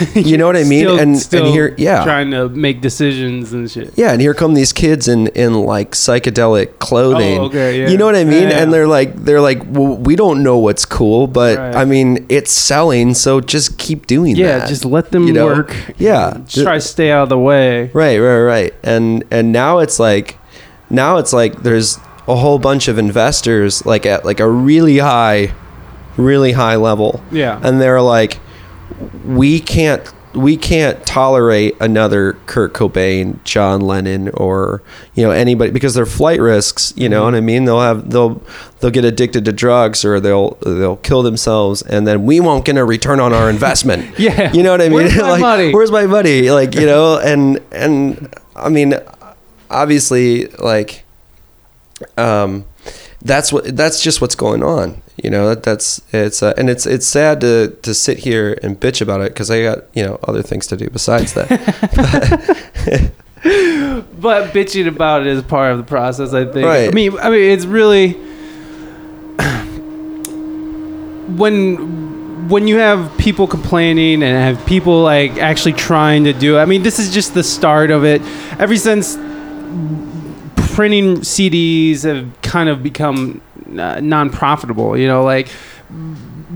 You 0.14 0.36
know 0.38 0.46
what 0.46 0.56
I 0.56 0.64
mean? 0.64 0.80
Still- 0.84 0.98
and 0.98 1.18
still 1.18 1.44
and 1.46 1.54
here, 1.54 1.74
yeah, 1.78 2.04
trying 2.04 2.30
to 2.32 2.48
make 2.48 2.80
decisions 2.80 3.52
and 3.52 3.70
shit. 3.70 3.92
yeah, 3.96 4.12
and 4.12 4.20
here 4.20 4.34
come 4.34 4.54
these 4.54 4.72
kids 4.72 5.08
in 5.08 5.28
in 5.28 5.54
like 5.64 5.92
psychedelic 5.92 6.78
clothing. 6.78 7.38
Oh, 7.38 7.44
okay, 7.44 7.80
yeah. 7.80 7.88
You 7.88 7.98
know 7.98 8.06
what 8.06 8.16
I 8.16 8.24
mean? 8.24 8.44
Yeah, 8.44 8.48
yeah. 8.50 8.62
And 8.62 8.72
they're 8.72 8.86
like 8.86 9.14
they're 9.14 9.40
like, 9.40 9.62
well, 9.66 9.96
we 9.96 10.16
don't 10.16 10.42
know 10.42 10.58
what's 10.58 10.84
cool, 10.84 11.26
but 11.26 11.58
Right. 11.58 11.74
I 11.76 11.84
mean, 11.84 12.24
it's 12.28 12.52
selling, 12.52 13.14
so 13.14 13.40
just 13.40 13.78
keep 13.78 14.06
doing 14.06 14.36
Yeah, 14.36 14.46
that. 14.46 14.58
Yeah, 14.62 14.66
just 14.68 14.84
let 14.84 15.10
them 15.10 15.26
you 15.26 15.32
know? 15.32 15.46
work. 15.46 15.74
Yeah, 15.98 16.38
Just 16.46 16.64
try 16.64 16.74
to 16.74 16.80
stay 16.80 17.10
out 17.10 17.24
of 17.24 17.28
the 17.28 17.38
way. 17.38 17.90
Right, 17.92 18.18
right, 18.18 18.40
right. 18.40 18.74
And 18.82 19.24
and 19.30 19.52
now 19.52 19.78
it's 19.78 19.98
like 20.00 20.38
now 20.90 21.18
it's 21.18 21.32
like 21.32 21.62
there's 21.62 21.98
a 22.26 22.34
whole 22.36 22.58
bunch 22.58 22.88
of 22.88 22.96
investors 22.98 23.84
like 23.84 24.06
at 24.06 24.24
like 24.24 24.40
a 24.40 24.48
really 24.48 24.98
high 24.98 25.52
really 26.16 26.52
high 26.52 26.76
level. 26.76 27.22
Yeah. 27.32 27.60
And 27.62 27.80
they're 27.80 28.00
like 28.00 28.38
we 29.24 29.60
can't 29.60 30.12
we 30.34 30.56
can't 30.56 31.04
tolerate 31.06 31.76
another 31.80 32.32
Kurt 32.46 32.74
Cobain, 32.74 33.42
John 33.44 33.80
Lennon 33.80 34.30
or 34.30 34.82
you 35.14 35.22
know 35.22 35.30
anybody 35.30 35.70
because 35.70 35.94
they're 35.94 36.06
flight 36.06 36.40
risks, 36.40 36.92
you 36.96 37.08
know 37.08 37.24
what 37.24 37.34
I 37.34 37.40
mean? 37.40 37.64
They'll 37.64 37.80
have 37.80 38.10
they'll 38.10 38.42
they'll 38.80 38.90
get 38.90 39.04
addicted 39.04 39.44
to 39.44 39.52
drugs 39.52 40.04
or 40.04 40.20
they'll 40.20 40.52
they'll 40.62 40.96
kill 40.96 41.22
themselves 41.22 41.82
and 41.82 42.06
then 42.06 42.24
we 42.24 42.40
won't 42.40 42.64
get 42.64 42.76
a 42.76 42.84
return 42.84 43.20
on 43.20 43.32
our 43.32 43.48
investment. 43.48 44.18
Yeah. 44.24 44.52
You 44.52 44.62
know 44.62 44.70
what 44.70 44.80
I 44.80 44.84
mean? 44.84 44.94
Where's 44.94 45.16
my 45.18 45.30
like, 45.30 45.40
money? 45.40 45.74
Where's 45.74 45.90
my 45.90 46.06
money? 46.06 46.50
Like, 46.50 46.74
you 46.74 46.86
know, 46.86 47.18
and 47.18 47.60
and 47.72 48.34
I 48.56 48.70
mean, 48.70 48.94
obviously, 49.70 50.46
like, 50.46 51.04
um, 52.16 52.64
that's 53.24 53.52
what 53.52 53.76
that's 53.76 54.02
just 54.02 54.20
what's 54.20 54.34
going 54.34 54.62
on. 54.62 55.02
You 55.22 55.30
know, 55.30 55.48
that, 55.48 55.62
that's 55.62 56.02
it's 56.12 56.42
uh, 56.42 56.54
and 56.56 56.68
it's 56.68 56.86
it's 56.86 57.06
sad 57.06 57.40
to 57.40 57.76
to 57.82 57.94
sit 57.94 58.18
here 58.18 58.58
and 58.62 58.78
bitch 58.78 59.00
about 59.00 59.20
it 59.22 59.32
because 59.32 59.50
I 59.50 59.62
got 59.62 59.84
you 59.94 60.04
know 60.04 60.18
other 60.24 60.42
things 60.42 60.66
to 60.68 60.76
do 60.76 60.88
besides 60.90 61.32
that. 61.34 63.12
But 63.44 64.54
bitching 64.54 64.88
about 64.88 65.20
it 65.20 65.26
is 65.26 65.42
part 65.42 65.72
of 65.72 65.76
the 65.76 65.84
process, 65.84 66.32
I 66.32 66.46
think. 66.46 66.64
Right. 66.64 66.88
I 66.88 66.92
mean, 66.92 67.18
I 67.18 67.28
mean, 67.28 67.50
it's 67.50 67.66
really 67.66 68.12
when 71.36 72.48
when 72.48 72.66
you 72.66 72.78
have 72.78 73.16
people 73.18 73.46
complaining 73.46 74.22
and 74.22 74.56
have 74.56 74.66
people 74.66 75.02
like 75.02 75.32
actually 75.32 75.74
trying 75.74 76.24
to 76.24 76.32
do. 76.32 76.56
I 76.56 76.64
mean, 76.64 76.82
this 76.82 76.98
is 76.98 77.12
just 77.12 77.34
the 77.34 77.42
start 77.42 77.90
of 77.90 78.04
it. 78.04 78.22
Ever 78.58 78.76
since 78.76 79.18
printing 80.74 81.18
CDs 81.18 82.02
have 82.02 82.28
kind 82.42 82.68
of 82.68 82.82
become 82.82 83.40
uh, 83.78 84.00
non-profitable, 84.00 84.96
you 84.98 85.06
know, 85.06 85.22
like 85.22 85.48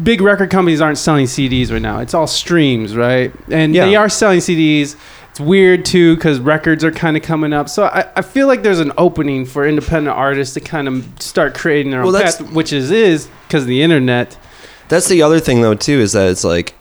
big 0.02 0.20
record 0.20 0.50
companies 0.50 0.80
aren't 0.80 0.98
selling 0.98 1.26
CDs 1.26 1.70
right 1.70 1.80
now. 1.82 2.00
It's 2.00 2.14
all 2.14 2.26
streams, 2.26 2.96
right? 2.96 3.32
And 3.50 3.74
Yeah. 3.74 3.86
they 3.86 3.96
are 3.96 4.08
selling 4.08 4.40
CDs. 4.40 4.96
It's 5.30 5.40
weird 5.40 5.84
too 5.84 6.16
because 6.16 6.40
records 6.40 6.82
are 6.84 6.90
kind 6.90 7.16
of 7.16 7.22
coming 7.22 7.52
up. 7.52 7.68
So 7.68 7.84
I, 7.84 8.06
I 8.16 8.22
feel 8.22 8.46
like 8.48 8.62
there's 8.62 8.80
an 8.80 8.92
opening 8.98 9.44
for 9.46 9.66
independent 9.66 10.16
artists 10.16 10.54
to 10.54 10.60
kind 10.60 10.88
of 10.88 11.06
start 11.20 11.54
creating 11.54 11.90
their 11.92 12.00
own 12.00 12.06
Well, 12.06 12.12
that's- 12.12 12.38
path, 12.38 12.52
which 12.52 12.72
is 12.72 12.90
is 12.90 13.28
because 13.46 13.62
of 13.62 13.68
the 13.68 13.82
internet. 13.82 14.36
That's 14.88 15.06
the 15.08 15.22
other 15.22 15.38
thing 15.38 15.60
though 15.60 15.74
too 15.74 16.00
is 16.00 16.12
that 16.12 16.30
it's 16.30 16.44
like 16.44 16.74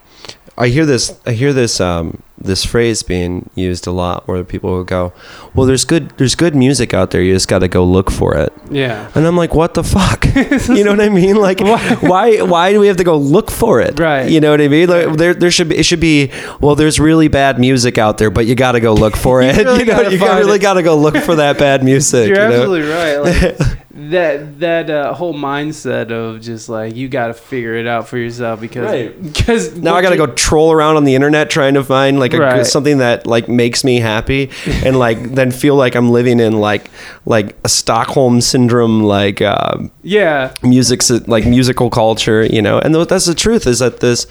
I 0.57 0.69
hear 0.69 0.85
this 0.85 1.19
I 1.25 1.33
hear 1.33 1.53
this 1.53 1.79
um 1.81 2.23
this 2.39 2.63
phrase 2.63 3.01
being 3.03 3.49
used 3.55 3.87
a 3.87 3.91
lot 3.91 4.27
where 4.27 4.43
people 4.43 4.71
will 4.71 4.83
go, 4.83 5.11
"Well, 5.55 5.65
there's 5.65 5.85
good 5.85 6.11
there's 6.17 6.35
good 6.35 6.55
music 6.55 6.93
out 6.93 7.11
there. 7.11 7.21
You 7.21 7.33
just 7.33 7.47
got 7.47 7.59
to 7.59 7.67
go 7.67 7.83
look 7.83 8.11
for 8.11 8.35
it." 8.35 8.53
Yeah. 8.69 9.09
And 9.15 9.25
I'm 9.25 9.35
like, 9.35 9.55
"What 9.55 9.73
the 9.73 9.83
fuck?" 9.83 10.25
you 10.69 10.83
know 10.83 10.91
what 10.91 11.01
I 11.01 11.09
mean? 11.09 11.35
Like 11.47 11.59
Why- 11.61 12.41
why 12.41 12.71
do 12.73 12.79
we 12.79 12.87
have 12.87 12.97
to 12.97 13.03
go 13.03 13.17
look 13.17 13.49
for 13.51 13.79
it? 13.81 13.99
Right. 13.99 14.29
You 14.29 14.39
know 14.39 14.51
what 14.51 14.61
I 14.61 14.67
mean? 14.67 14.87
Like 14.89 15.17
there 15.17 15.33
there 15.33 15.51
should 15.51 15.69
be 15.69 15.77
it 15.77 15.83
should 15.83 15.99
be, 15.99 16.31
"Well, 16.61 16.75
there's 16.75 16.99
really 16.99 17.27
bad 17.27 17.59
music 17.59 17.97
out 17.97 18.17
there, 18.17 18.29
but 18.29 18.45
you 18.45 18.55
got 18.55 18.73
to 18.73 18.79
go 18.79 18.93
look 18.93 19.15
for 19.17 19.41
it." 19.43 19.55
really 19.57 19.79
you 19.79 19.85
know, 19.85 19.95
gotta 20.03 20.11
you 20.15 20.19
really 20.19 20.59
got 20.59 20.73
to 20.75 20.83
go 20.83 20.95
look 20.97 21.17
for 21.17 21.35
that 21.35 21.57
bad 21.57 21.83
music, 21.83 22.27
You're 22.29 22.43
you 22.43 22.49
know? 22.49 22.55
absolutely 22.55 22.89
right. 22.89 23.17
Like, 23.17 23.77
that 23.97 24.59
that 24.59 24.89
uh, 24.89 25.11
whole 25.13 25.33
mindset 25.33 26.11
of 26.11 26.39
just 26.39 26.69
like 26.69 26.95
you 26.95 27.09
got 27.09 27.27
to 27.27 27.33
figure 27.33 27.75
it 27.75 27.87
out 27.87 28.07
for 28.07 28.17
yourself 28.17 28.61
because 28.61 28.83
Right. 28.85 29.23
because 29.23 29.75
Now 29.75 29.95
I 29.95 30.01
got 30.03 30.11
to 30.11 30.17
go 30.17 30.27
troll 30.27 30.71
around 30.71 30.97
on 30.97 31.03
the 31.03 31.15
internet 31.15 31.49
trying 31.49 31.73
to 31.73 31.83
find 31.83 32.19
like 32.19 32.33
a, 32.33 32.39
Right. 32.39 32.65
something 32.65 32.99
that 32.99 33.25
like 33.25 33.49
makes 33.49 33.83
me 33.83 33.99
happy 33.99 34.51
and 34.85 34.99
like 34.99 35.21
then 35.35 35.49
feel 35.51 35.75
like 35.75 35.95
I'm 35.95 36.11
living 36.11 36.39
in 36.39 36.59
like 36.59 36.91
like 37.25 37.55
a 37.65 37.69
Stockholm 37.69 38.39
syndrome 38.39 39.01
like 39.03 39.41
uh, 39.41 39.77
Yeah. 40.03 40.53
music 40.61 41.01
like 41.27 41.45
musical 41.47 41.89
culture, 41.89 42.43
you 42.45 42.61
know. 42.61 42.77
And 42.79 42.93
that's 42.93 43.25
the 43.25 43.35
truth 43.35 43.65
is 43.65 43.79
that 43.79 43.99
this 43.99 44.27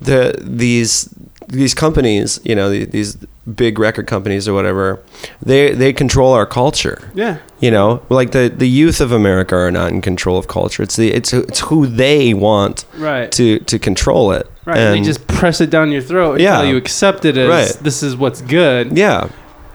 the 0.00 0.34
these 0.40 1.14
these 1.48 1.74
companies, 1.74 2.40
you 2.44 2.54
know, 2.54 2.70
these 2.70 3.18
big 3.56 3.78
record 3.78 4.06
companies 4.06 4.46
or 4.48 4.54
whatever, 4.54 5.00
they 5.42 5.72
they 5.72 5.92
control 5.92 6.32
our 6.32 6.46
culture. 6.46 7.10
Yeah. 7.14 7.38
You 7.60 7.70
know, 7.70 8.02
like 8.08 8.30
the 8.32 8.48
the 8.54 8.68
youth 8.68 9.00
of 9.00 9.12
America 9.12 9.54
are 9.56 9.70
not 9.70 9.90
in 9.92 10.00
control 10.00 10.36
of 10.38 10.46
culture. 10.46 10.82
It's 10.82 10.96
the 10.96 11.12
it's 11.12 11.32
it's 11.32 11.60
who 11.60 11.86
they 11.86 12.34
want 12.34 12.84
Right. 12.96 13.30
to 13.32 13.58
to 13.60 13.78
control 13.78 14.32
it. 14.32 14.46
Right. 14.64 14.76
they 14.76 14.96
And- 14.98 15.04
just 15.04 15.26
press 15.26 15.60
it 15.60 15.70
down 15.70 15.90
your 15.90 16.02
throat 16.02 16.40
Yeah. 16.40 16.56
until 16.58 16.70
you 16.70 16.76
accept 16.76 17.24
it 17.24 17.36
as 17.36 17.48
Right. 17.48 17.84
this 17.84 18.02
is 18.02 18.16
what's 18.16 18.40
good. 18.42 18.96
yeah. 18.96 19.28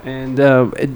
And 0.06 0.40
um, 0.40 0.74
it, 0.78 0.90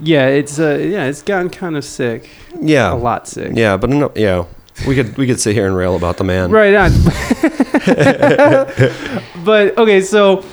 yeah, 0.00 0.26
it's 0.28 0.58
uh, 0.58 0.78
yeah, 0.80 1.06
it's 1.08 1.22
gotten 1.22 1.48
kind 1.50 1.76
of 1.76 1.84
sick, 1.84 2.28
Yeah. 2.60 2.92
a 2.92 2.94
lot 2.94 3.26
sick. 3.28 3.52
Yeah, 3.54 3.76
but 3.78 3.88
no, 3.90 4.10
yeah, 4.14 4.44
we 4.86 4.94
could 4.94 5.16
we 5.16 5.26
could 5.26 5.40
sit 5.40 5.54
here 5.54 5.66
and 5.66 5.74
rail 5.76 5.96
about 5.96 6.16
the 6.18 6.24
man. 6.24 6.50
Right 6.50 6.74
on. 6.74 6.92
but 9.44 9.76
okay, 9.78 10.00
so 10.02 10.44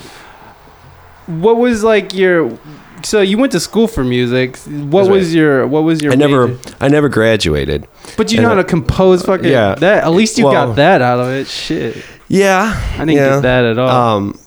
what 1.28 1.58
was 1.58 1.84
like 1.84 2.14
your? 2.14 2.58
So 3.04 3.22
you 3.22 3.38
went 3.38 3.52
to 3.52 3.60
school 3.60 3.88
for 3.88 4.04
music. 4.04 4.58
What 4.58 5.10
was 5.10 5.34
your? 5.34 5.68
What 5.68 5.84
was 5.84 6.02
your? 6.02 6.14
I 6.14 6.16
never 6.16 6.48
major? 6.48 6.76
I 6.82 6.88
never 6.88 7.10
graduated. 7.10 7.88
But 8.18 8.32
you 8.32 8.42
know 8.42 8.50
how 8.50 8.56
to 8.56 8.64
compose 8.64 9.24
fucking. 9.24 9.52
Yeah. 9.52 9.76
That 9.76 10.04
at 10.04 10.12
least 10.12 10.38
you 10.38 10.46
Well- 10.46 10.68
got 10.68 10.76
that 10.78 11.02
out 11.02 11.20
of 11.20 11.30
it. 11.30 11.48
Shit. 11.48 12.04
Yeah. 12.28 12.74
I 12.96 13.00
didn't 13.00 13.12
yeah. 13.12 13.36
get 13.36 13.42
that 13.44 13.64
at 13.66 13.78
all. 13.78 13.90
Um, 13.90 14.40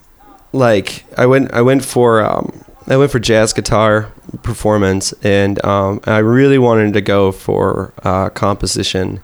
like 0.53 1.05
I 1.19 1.27
went 1.27 1.53
I 1.53 1.62
went 1.62 1.85
for 1.85 2.25
um 2.25 2.64
I 2.87 2.97
went 2.97 3.11
for 3.12 3.19
jazz 3.19 3.53
guitar 3.53 4.11
performance 4.43 5.12
and 5.23 5.62
um 5.64 6.01
I 6.05 6.19
really 6.19 6.59
wanted 6.59 6.95
to 6.95 7.01
go 7.01 7.33
for 7.33 7.93
uh, 8.03 8.31
composition, 8.31 9.21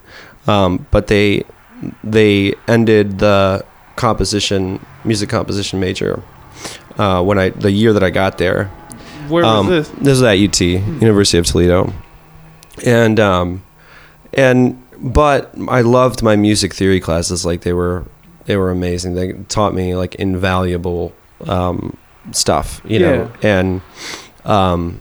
um 0.46 0.86
but 0.90 1.06
they 1.06 1.44
they 2.04 2.54
ended 2.68 3.18
the 3.18 3.64
composition 3.96 4.84
music 5.04 5.28
composition 5.30 5.80
major 5.80 6.22
uh, 6.98 7.22
when 7.22 7.38
I 7.38 7.50
the 7.50 7.70
year 7.70 7.92
that 7.92 8.02
I 8.02 8.10
got 8.10 8.38
there. 8.38 8.70
Where 9.28 9.42
was 9.44 9.52
Um, 9.60 9.66
this? 9.68 9.88
This 9.88 10.18
is 10.18 10.22
at 10.22 10.38
UT, 10.38 10.60
University 10.60 11.38
of 11.38 11.46
Toledo, 11.46 11.92
and 12.84 13.18
um, 13.18 13.62
and 14.32 14.80
but 14.98 15.52
I 15.68 15.80
loved 15.80 16.22
my 16.22 16.36
music 16.36 16.74
theory 16.74 17.00
classes. 17.00 17.44
Like 17.46 17.62
they 17.62 17.72
were, 17.72 18.04
they 18.46 18.56
were 18.56 18.70
amazing. 18.70 19.14
They 19.14 19.32
taught 19.48 19.74
me 19.74 19.94
like 19.96 20.14
invaluable 20.16 21.12
um, 21.46 21.96
stuff, 22.32 22.80
you 22.84 22.98
know, 22.98 23.30
and 23.42 23.80
um, 24.44 25.00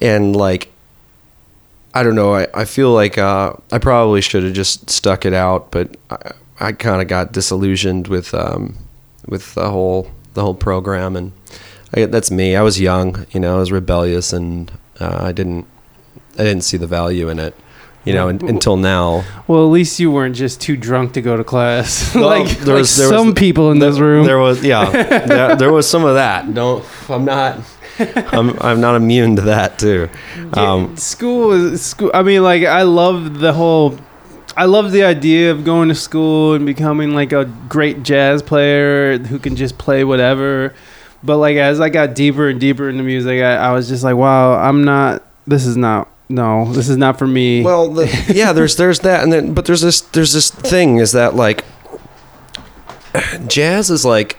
and 0.00 0.36
like 0.36 0.70
I 1.94 2.02
don't 2.04 2.14
know. 2.14 2.34
I, 2.34 2.46
I 2.54 2.64
feel 2.64 2.92
like 2.92 3.18
uh, 3.18 3.54
I 3.72 3.78
probably 3.78 4.20
should 4.22 4.44
have 4.44 4.52
just 4.54 4.88
stuck 4.88 5.26
it 5.26 5.34
out, 5.34 5.70
but 5.72 5.96
I, 6.10 6.32
I 6.60 6.72
kind 6.72 7.02
of 7.02 7.08
got 7.08 7.32
disillusioned 7.32 8.06
with 8.08 8.32
um, 8.34 8.76
with 9.26 9.54
the 9.54 9.68
whole 9.70 10.10
the 10.34 10.42
whole 10.42 10.54
program, 10.54 11.16
and 11.16 11.32
I, 11.94 12.06
that's 12.06 12.30
me. 12.30 12.56
I 12.56 12.62
was 12.62 12.80
young, 12.80 13.26
you 13.32 13.40
know, 13.40 13.56
I 13.56 13.58
was 13.58 13.70
rebellious, 13.72 14.32
and 14.32 14.70
uh, 15.00 15.18
I 15.20 15.32
didn't, 15.32 15.66
I 16.38 16.44
didn't 16.44 16.62
see 16.62 16.76
the 16.76 16.86
value 16.86 17.28
in 17.28 17.38
it, 17.38 17.54
you 18.04 18.12
know, 18.14 18.28
un- 18.28 18.40
until 18.48 18.76
now. 18.76 19.24
Well, 19.46 19.60
at 19.64 19.70
least 19.70 20.00
you 20.00 20.10
weren't 20.10 20.34
just 20.36 20.60
too 20.60 20.76
drunk 20.76 21.12
to 21.14 21.20
go 21.22 21.36
to 21.36 21.44
class, 21.44 22.12
Well, 22.14 22.26
like, 22.28 22.48
there 22.58 22.74
like 22.74 22.80
was- 22.82 22.96
there 22.96 23.10
was- 23.10 23.18
some 23.20 23.34
people 23.34 23.70
in 23.70 23.78
this 23.78 23.98
room. 23.98 24.24
There 24.26 24.38
was, 24.38 24.64
yeah, 24.64 24.90
there, 25.26 25.56
there 25.56 25.72
was 25.72 25.88
some 25.88 26.04
of 26.04 26.14
that. 26.14 26.52
Don't, 26.54 26.84
I'm 27.10 27.24
not, 27.24 27.60
I'm, 27.98 28.58
I'm 28.62 28.80
not 28.80 28.94
immune 28.96 29.36
to 29.36 29.42
that 29.42 29.78
too. 29.78 30.08
Um, 30.54 30.96
school 30.96 31.52
is 31.52 31.84
school. 31.84 32.10
I 32.14 32.22
mean, 32.22 32.42
like 32.42 32.64
I 32.64 32.82
love 32.82 33.38
the 33.38 33.52
whole. 33.52 33.98
I 34.56 34.66
love 34.66 34.92
the 34.92 35.04
idea 35.04 35.50
of 35.50 35.64
going 35.64 35.88
to 35.88 35.94
school 35.94 36.54
and 36.54 36.66
becoming 36.66 37.14
like 37.14 37.32
a 37.32 37.46
great 37.68 38.02
jazz 38.02 38.42
player 38.42 39.18
who 39.18 39.38
can 39.38 39.56
just 39.56 39.78
play 39.78 40.04
whatever. 40.04 40.74
But 41.22 41.38
like 41.38 41.56
as 41.56 41.80
I 41.80 41.88
got 41.88 42.14
deeper 42.14 42.48
and 42.48 42.60
deeper 42.60 42.88
into 42.88 43.02
music, 43.02 43.42
I, 43.42 43.56
I 43.56 43.72
was 43.72 43.88
just 43.88 44.04
like, 44.04 44.16
wow, 44.16 44.54
I'm 44.54 44.84
not. 44.84 45.22
This 45.46 45.66
is 45.66 45.76
not. 45.76 46.08
No, 46.28 46.72
this 46.72 46.88
is 46.88 46.96
not 46.96 47.18
for 47.18 47.26
me. 47.26 47.62
Well, 47.62 47.88
the, 47.88 48.06
yeah, 48.34 48.52
there's 48.52 48.76
there's 48.76 49.00
that, 49.00 49.22
and 49.22 49.32
then 49.32 49.54
but 49.54 49.66
there's 49.66 49.82
this 49.82 50.00
there's 50.00 50.32
this 50.32 50.50
thing 50.50 50.96
is 50.96 51.12
that 51.12 51.34
like 51.34 51.64
jazz 53.46 53.90
is 53.90 54.04
like 54.04 54.38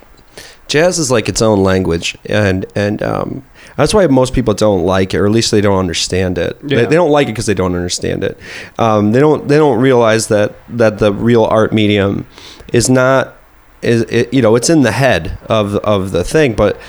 jazz 0.68 0.98
is 0.98 1.12
like 1.12 1.30
its 1.30 1.42
own 1.42 1.64
language, 1.64 2.18
and 2.26 2.66
and 2.76 3.02
um, 3.04 3.44
that's 3.76 3.94
why 3.94 4.06
most 4.08 4.34
people 4.34 4.54
don't 4.54 4.84
like 4.84 5.14
it, 5.14 5.18
or 5.18 5.26
at 5.26 5.32
least 5.32 5.52
they 5.52 5.62
don't 5.62 5.80
understand 5.80 6.38
it. 6.38 6.60
They, 6.62 6.86
they 6.86 6.96
don't 6.96 7.10
like 7.12 7.28
it 7.28 7.32
because 7.32 7.46
they 7.46 7.54
don't 7.54 7.76
understand 7.76 8.24
it. 8.24 8.38
Um, 8.78 9.12
they 9.12 9.20
don't 9.20 9.48
they 9.48 9.58
don't 9.58 9.80
realize 9.80 10.28
that 10.28 10.56
that 10.70 11.00
the 11.00 11.12
real 11.12 11.46
art 11.46 11.74
medium 11.74 12.28
is 12.72 12.90
not 12.90 13.36
is 13.82 14.02
it, 14.04 14.34
you 14.34 14.42
know 14.42 14.56
it's 14.56 14.70
in 14.70 14.82
the 14.82 14.92
head 14.92 15.38
of 15.48 15.76
of 15.78 16.12
the 16.12 16.24
thing, 16.24 16.54
but 16.54 16.80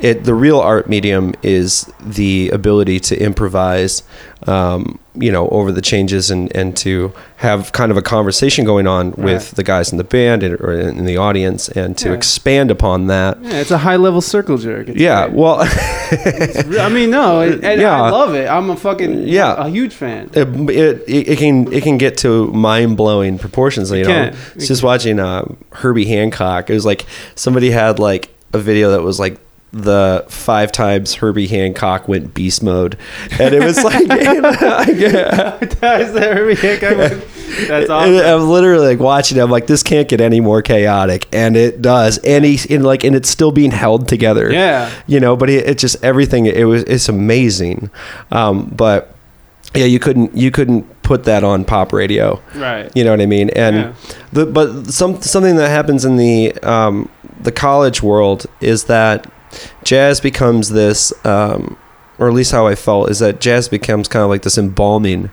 it 0.00 0.24
the 0.24 0.34
real 0.34 0.58
art 0.60 0.88
medium 0.88 1.34
is 1.42 1.90
the 2.00 2.48
ability 2.50 3.00
to 3.00 3.16
improvise 3.22 4.02
um, 4.46 4.98
you 5.14 5.30
know 5.30 5.48
over 5.50 5.70
the 5.72 5.82
changes 5.82 6.30
and 6.30 6.54
and 6.56 6.76
to 6.78 7.12
have 7.36 7.72
kind 7.72 7.90
of 7.90 7.96
a 7.98 8.02
conversation 8.02 8.64
going 8.64 8.86
on 8.86 9.12
with 9.12 9.50
the 9.52 9.62
guys 9.62 9.92
in 9.92 9.98
the 9.98 10.04
band 10.04 10.42
and, 10.42 10.58
or 10.60 10.72
in 10.72 11.04
the 11.04 11.16
audience 11.16 11.68
and 11.68 11.98
to 11.98 12.08
Yeah. 12.08 12.14
expand 12.14 12.70
upon 12.70 13.08
that 13.08 13.42
yeah, 13.42 13.60
it's 13.60 13.70
a 13.70 13.78
high 13.78 13.96
level 13.96 14.20
circle 14.20 14.56
jerk. 14.56 14.88
It's 14.88 14.98
yeah 15.00 15.26
great. 15.26 15.36
well 15.38 15.58
I 16.80 16.88
mean, 16.88 17.10
no, 17.10 17.42
and 17.62 17.80
Yeah. 17.80 18.00
I 18.02 18.10
love 18.10 18.34
it. 18.34 18.48
I'm 18.48 18.70
a 18.70 18.76
fucking 18.76 19.26
Yeah. 19.28 19.54
a 19.66 19.68
huge 19.68 19.92
fan. 19.94 20.30
it, 20.32 20.48
it, 20.70 21.04
it 21.32 21.38
can 21.38 21.72
it 21.72 21.82
can 21.82 21.98
get 21.98 22.16
to 22.18 22.46
mind 22.52 22.96
blowing 22.96 23.38
proportions. 23.38 23.90
You 23.90 23.98
It 23.98 24.02
know, 24.08 24.08
can. 24.30 24.36
it's 24.56 24.68
just 24.68 24.82
watching 24.82 25.20
uh, 25.20 25.44
Herbie 25.72 26.06
Hancock. 26.06 26.70
It 26.70 26.74
was 26.74 26.86
like 26.86 27.04
somebody 27.34 27.70
had 27.70 27.98
like 27.98 28.30
a 28.52 28.58
video 28.58 28.90
that 28.92 29.02
was 29.02 29.20
like 29.20 29.38
the 29.72 30.24
five 30.28 30.72
times 30.72 31.14
Herbie 31.14 31.46
Hancock 31.46 32.08
went 32.08 32.34
beast 32.34 32.62
mode, 32.62 32.96
and 33.38 33.54
it 33.54 33.62
was 33.62 33.82
like, 33.84 34.06
yeah. 34.08 35.56
That's 35.58 36.12
the 36.12 36.20
Herbie 36.20 36.54
Hancock 36.56 36.96
one. 36.96 37.22
That's 37.68 37.88
And. 37.90 38.20
I'm 38.26 38.48
literally 38.48 38.86
like 38.88 38.98
watching. 38.98 39.38
it, 39.38 39.42
I'm 39.42 39.50
like, 39.50 39.66
this 39.66 39.82
can't 39.82 40.08
get 40.08 40.20
any 40.20 40.40
more 40.40 40.62
chaotic, 40.62 41.28
and 41.32 41.56
it 41.56 41.80
does. 41.82 42.18
And 42.18 42.44
in 42.66 42.82
like, 42.82 43.04
and 43.04 43.14
it's 43.14 43.28
still 43.30 43.52
being 43.52 43.70
held 43.70 44.08
together. 44.08 44.52
Yeah. 44.52 44.90
you 45.06 45.20
know. 45.20 45.36
But 45.36 45.50
it, 45.50 45.68
it 45.68 45.78
just 45.78 46.02
everything. 46.04 46.46
It 46.46 46.64
was 46.64 46.82
it's 46.84 47.08
amazing. 47.08 47.90
Um, 48.30 48.66
but 48.70 49.14
yeah, 49.74 49.84
you 49.84 49.98
couldn't 50.00 50.36
you 50.36 50.50
couldn't 50.50 51.02
put 51.02 51.24
that 51.24 51.44
on 51.44 51.64
pop 51.64 51.92
radio. 51.92 52.40
Right. 52.56 52.90
You 52.96 53.04
know 53.04 53.10
what 53.12 53.20
I 53.20 53.26
mean? 53.26 53.50
And 53.50 53.76
Yeah. 53.76 53.92
the 54.32 54.46
but 54.46 54.86
some 54.86 55.20
something 55.22 55.56
that 55.56 55.68
happens 55.68 56.04
in 56.04 56.16
the 56.16 56.54
um, 56.62 57.08
the 57.40 57.52
college 57.52 58.02
world 58.02 58.46
is 58.60 58.84
that 58.84 59.30
jazz 59.84 60.20
becomes 60.20 60.70
this, 60.70 61.12
um, 61.24 61.76
or 62.18 62.28
at 62.28 62.34
least 62.34 62.52
how 62.52 62.66
I 62.66 62.74
felt 62.74 63.10
is 63.10 63.18
that 63.20 63.40
jazz 63.40 63.68
becomes 63.68 64.08
kind 64.08 64.22
of 64.22 64.28
like 64.30 64.42
this 64.42 64.58
embalming 64.58 65.30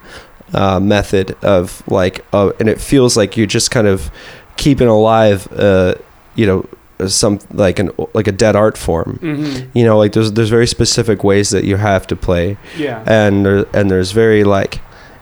uh, 0.54 0.80
method 0.80 1.36
of 1.44 1.84
like, 1.88 2.26
uh, 2.34 2.52
and 2.60 2.70
it 2.70 2.80
feels 2.80 3.18
like 3.18 3.36
you're 3.38 3.46
just 3.48 3.72
kind 3.72 3.88
of 3.88 4.10
keeping 4.56 4.88
alive, 4.88 5.48
uh, 5.54 5.96
you 6.36 6.46
know, 6.46 6.66
some 7.08 7.38
like 7.54 7.78
an 7.78 7.92
like 8.16 8.28
a 8.28 8.32
dead 8.32 8.56
art 8.56 8.76
form. 8.78 9.18
hmm 9.22 9.70
You 9.78 9.86
know, 9.86 9.98
like 10.00 10.14
there's 10.14 10.32
there's 10.32 10.50
very 10.50 10.66
specific 10.66 11.24
ways 11.24 11.50
that 11.52 11.64
you 11.64 11.76
have 11.78 12.08
to 12.08 12.16
play 12.16 12.58
Yeah. 12.78 13.04
and 13.06 13.46
there, 13.46 13.66
and 13.74 13.92
there's 13.92 14.12
very 14.14 14.44
like 14.44 14.80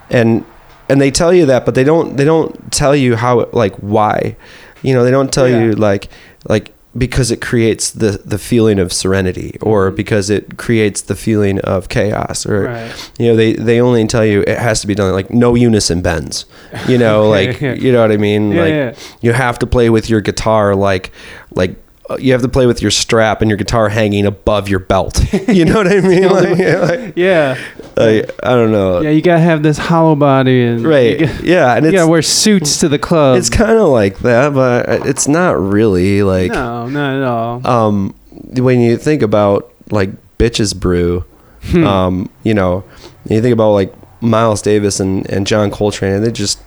and 0.10 0.46
and 0.88 1.02
they 1.02 1.12
tell 1.12 1.34
you 1.34 1.46
that 1.48 1.66
but 1.66 1.74
they 1.76 1.84
don't 1.84 2.16
they 2.16 2.24
don't 2.24 2.72
tell 2.72 2.96
you 2.96 3.16
how 3.18 3.50
like 3.52 3.76
why 3.78 4.38
you 4.84 4.94
know 4.94 5.04
they 5.04 5.12
don't 5.12 5.34
tell 5.34 5.50
Yeah. 5.50 5.64
you 5.64 5.72
like 5.74 6.08
like 6.48 6.72
because 6.98 7.30
it 7.32 7.42
creates 7.42 7.92
the 7.92 8.22
the 8.26 8.38
feeling 8.38 8.80
of 8.80 8.94
serenity 8.94 9.58
or 9.62 9.92
Mhm. 9.92 9.96
because 9.98 10.30
it 10.30 10.58
creates 10.58 11.02
the 11.02 11.16
feeling 11.16 11.60
of 11.60 11.90
chaos 11.90 12.46
or 12.46 12.62
right. 12.64 13.12
you 13.20 13.28
know 13.28 13.36
they 13.36 13.54
they 13.54 13.82
only 13.82 14.08
tell 14.08 14.26
you 14.26 14.42
it 14.48 14.58
has 14.58 14.80
to 14.82 14.88
be 14.88 14.96
done 14.96 15.12
like 15.12 15.30
no 15.30 15.56
unison 15.56 16.02
bends 16.02 16.46
you 16.88 16.98
know 17.04 17.34
Okay, 17.34 17.48
like 17.48 17.62
yeah. 17.62 17.74
you 17.74 17.92
know 17.92 18.02
what 18.02 18.12
i 18.12 18.18
mean 18.18 18.52
Yeah, 18.52 18.62
like 18.62 18.70
yeah. 18.74 18.94
you 19.22 19.34
have 19.34 19.60
to 19.60 19.68
play 19.68 19.90
with 19.90 20.10
your 20.10 20.22
guitar 20.22 20.74
like 20.76 21.12
like 21.54 21.76
you 22.20 22.32
have 22.34 22.42
to 22.42 22.48
play 22.48 22.66
with 22.68 22.82
your 22.82 22.92
strap 22.92 23.42
and 23.42 23.50
your 23.50 23.58
guitar 23.58 23.90
hanging 23.90 24.26
above 24.26 24.70
your 24.70 24.80
belt 24.80 25.20
you 25.48 25.66
know 25.66 25.74
what 25.76 25.88
i 25.88 26.00
mean 26.02 26.24
like, 26.30 26.50
like, 26.58 27.14
Yeah. 27.16 27.58
like, 27.98 28.30
i 28.44 28.50
don't 28.50 28.72
know 28.72 29.02
Yeah, 29.02 29.10
you 29.10 29.22
gotta 29.22 29.42
have 29.42 29.64
this 29.64 29.78
hollow 29.78 30.16
body 30.16 30.64
and 30.64 30.86
right 30.86 31.20
You, 31.20 31.26
gotta, 31.28 31.44
yeah 31.48 31.74
and 31.76 31.84
you 31.86 31.90
it's 31.92 31.96
gotta 31.98 32.12
wear 32.12 32.22
suits 32.22 32.80
to 32.80 32.90
the 32.90 33.00
club. 33.00 33.38
it's 33.38 33.50
kind 33.50 33.78
of 33.80 33.88
like 33.90 34.20
that 34.20 34.54
but 34.54 34.88
it's 35.08 35.28
not 35.28 35.60
really 35.60 36.22
like 36.24 36.52
no, 36.52 36.88
not 36.88 37.16
at 37.18 37.24
all. 37.24 37.68
um 37.68 38.16
when 38.58 38.80
you 38.82 38.98
think 38.98 39.22
about 39.22 39.72
like 39.92 40.10
bitches 40.38 40.76
brew 40.80 41.26
Hmm. 41.72 41.84
um 41.88 42.30
you 42.44 42.54
know 42.54 42.84
you 43.28 43.42
think 43.42 43.54
about 43.54 43.72
like 43.72 43.92
miles 44.22 44.62
davis 44.62 45.00
and 45.00 45.28
and 45.32 45.48
john 45.48 45.72
coltrane 45.72 46.14
and 46.14 46.24
they 46.24 46.32
just 46.32 46.62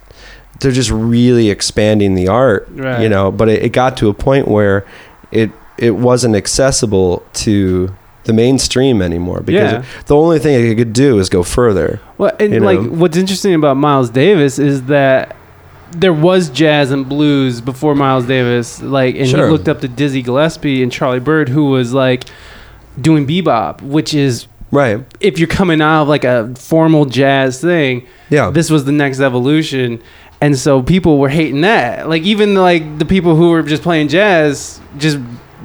they're 0.59 0.73
just 0.73 0.91
really 0.91 1.51
expanding 1.51 2.17
the 2.17 2.27
art 2.27 2.67
Right. 2.73 3.01
you 3.03 3.09
know 3.09 3.31
but 3.31 3.49
it, 3.49 3.63
it 3.63 3.69
got 3.69 3.97
to 3.99 4.09
a 4.09 4.15
point 4.15 4.49
where 4.49 4.85
it 5.33 5.51
it 5.77 5.93
wasn't 5.97 6.35
accessible 6.35 7.23
to 7.33 7.95
the 8.25 8.33
mainstream 8.33 9.01
anymore 9.01 9.41
because 9.41 9.73
Yeah. 9.73 9.83
the 10.07 10.17
only 10.17 10.39
thing 10.39 10.71
it 10.71 10.75
could 10.75 10.93
do 10.93 11.19
is 11.19 11.29
go 11.29 11.43
further 11.43 12.01
Well, 12.19 12.33
and 12.41 12.53
you 12.53 12.61
like 12.61 12.81
what's 12.81 13.17
interesting 13.17 13.55
about 13.55 13.77
Miles 13.77 14.11
Davis 14.11 14.59
is 14.59 14.83
that 14.85 15.35
there 15.93 16.13
was 16.13 16.51
jazz 16.51 16.91
and 16.91 17.09
blues 17.09 17.63
before 17.63 17.95
Miles 17.95 18.27
Davis. 18.27 18.83
Like, 18.83 19.15
and 19.17 19.27
Sure. 19.27 19.47
he 19.47 19.53
looked 19.53 19.69
up 19.69 19.81
to 19.81 19.89
Dizzy 19.89 20.21
Gillespie 20.21 20.83
and 20.83 20.93
Charlie 20.93 21.19
Bird, 21.21 21.49
who 21.49 21.71
was 21.71 21.95
like 21.95 22.25
doing 23.01 23.27
bebop, 23.27 23.81
which 23.81 24.13
is 24.13 24.47
right 24.71 25.01
if 25.21 25.39
you're 25.39 25.49
coming 25.49 25.81
out 25.81 26.03
of 26.03 26.09
like 26.09 26.25
a 26.25 26.53
formal 26.59 27.07
jazz 27.07 27.59
thing, 27.63 28.05
yeah 28.29 28.51
this 28.51 28.69
was 28.69 28.85
the 28.85 28.93
next 28.93 29.21
evolution. 29.21 30.03
And 30.41 30.57
so 30.59 30.83
people 30.83 31.19
were 31.19 31.29
hating 31.29 31.63
that. 31.63 32.09
Like 32.09 32.23
even 32.23 32.55
like 32.55 32.99
the 32.99 33.05
people 33.05 33.35
who 33.37 33.51
were 33.51 33.63
just 33.63 33.83
playing 33.83 34.09
jazz, 34.09 34.81
just 34.97 35.19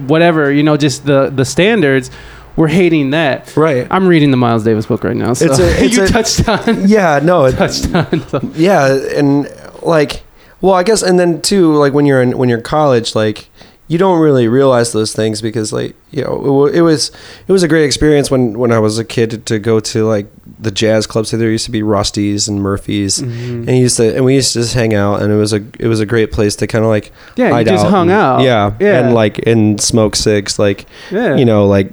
whatever, 0.08 0.52
you 0.52 0.64
know, 0.64 0.78
just 0.78 1.06
the 1.06 1.30
the 1.30 1.46
standards 1.46 2.10
were 2.56 2.68
hating 2.68 3.12
that. 3.12 3.56
right 3.58 3.88
I'm 3.92 4.08
reading 4.08 4.32
the 4.32 4.38
Miles 4.38 4.64
Davis 4.64 4.86
book 4.86 5.04
right 5.04 5.16
now. 5.16 5.34
So 5.34 5.46
It's 5.46 5.60
a- 5.60 5.84
it's 5.86 5.96
you 5.98 6.04
a- 6.04 6.08
touched 6.08 6.48
on 6.50 6.88
yeah 6.88 7.20
no 7.24 7.46
it, 7.46 7.54
touched 7.58 7.94
on. 7.94 8.28
So. 8.30 8.40
yeah 8.56 8.94
and 9.16 9.48
like 9.84 10.24
well 10.62 10.74
i 10.76 10.84
guess 10.84 11.02
and 11.04 11.20
then 11.20 11.42
too 11.42 11.74
like 11.76 11.94
when 11.94 12.06
you're 12.06 12.22
in 12.22 12.38
when 12.38 12.50
you're 12.50 12.60
in 12.60 12.64
college 12.64 13.16
like 13.16 13.50
you 13.94 14.00
don't 14.00 14.20
really 14.20 14.48
realize 14.48 14.92
those 14.92 15.14
things 15.14 15.42
because 15.42 15.72
like 15.72 15.96
you 16.12 16.24
know 16.24 16.66
it, 16.66 16.76
it 16.76 16.82
was 16.82 17.12
it 17.48 17.52
was 17.52 17.62
a 17.64 17.68
great 17.68 17.86
experience 17.86 18.32
when 18.32 18.58
when 18.58 18.72
i 18.72 18.80
was 18.80 18.98
a 18.98 19.06
kid 19.06 19.46
to 19.46 19.60
go 19.60 19.80
to 19.80 20.04
like 20.14 20.26
the 20.60 20.72
jazz 20.72 21.06
clubs 21.08 21.30
so 21.30 21.38
there 21.38 21.52
used 21.52 21.66
to 21.66 21.72
be 21.72 21.84
rusty's 21.84 22.48
and 22.50 22.62
murphy's 22.62 23.20
Mhm. 23.22 23.68
and 23.68 23.78
used 23.78 23.98
to 23.98 24.16
and 24.16 24.26
we 24.26 24.34
used 24.36 24.54
to 24.54 24.60
just 24.62 24.74
hang 24.74 24.94
out 24.94 25.22
and 25.22 25.32
it 25.32 25.38
was 25.38 25.54
a 25.54 25.62
it 25.80 25.88
was 25.88 26.00
a 26.00 26.06
great 26.06 26.32
place 26.32 26.56
to 26.58 26.66
kind 26.68 26.84
of 26.84 26.90
like 26.90 27.12
Yeah, 27.36 27.58
you 27.60 27.66
just 27.66 27.86
out 27.86 27.92
hung 27.92 28.10
and- 28.10 28.20
out. 28.20 28.42
yeah 28.42 28.74
Yeah. 28.80 29.00
and 29.00 29.14
like 29.14 29.46
and 29.48 29.80
smoke 29.80 30.16
cigs 30.16 30.58
like 30.58 30.86
Yeah. 31.12 31.36
you 31.36 31.46
know 31.46 31.68
like 31.68 31.92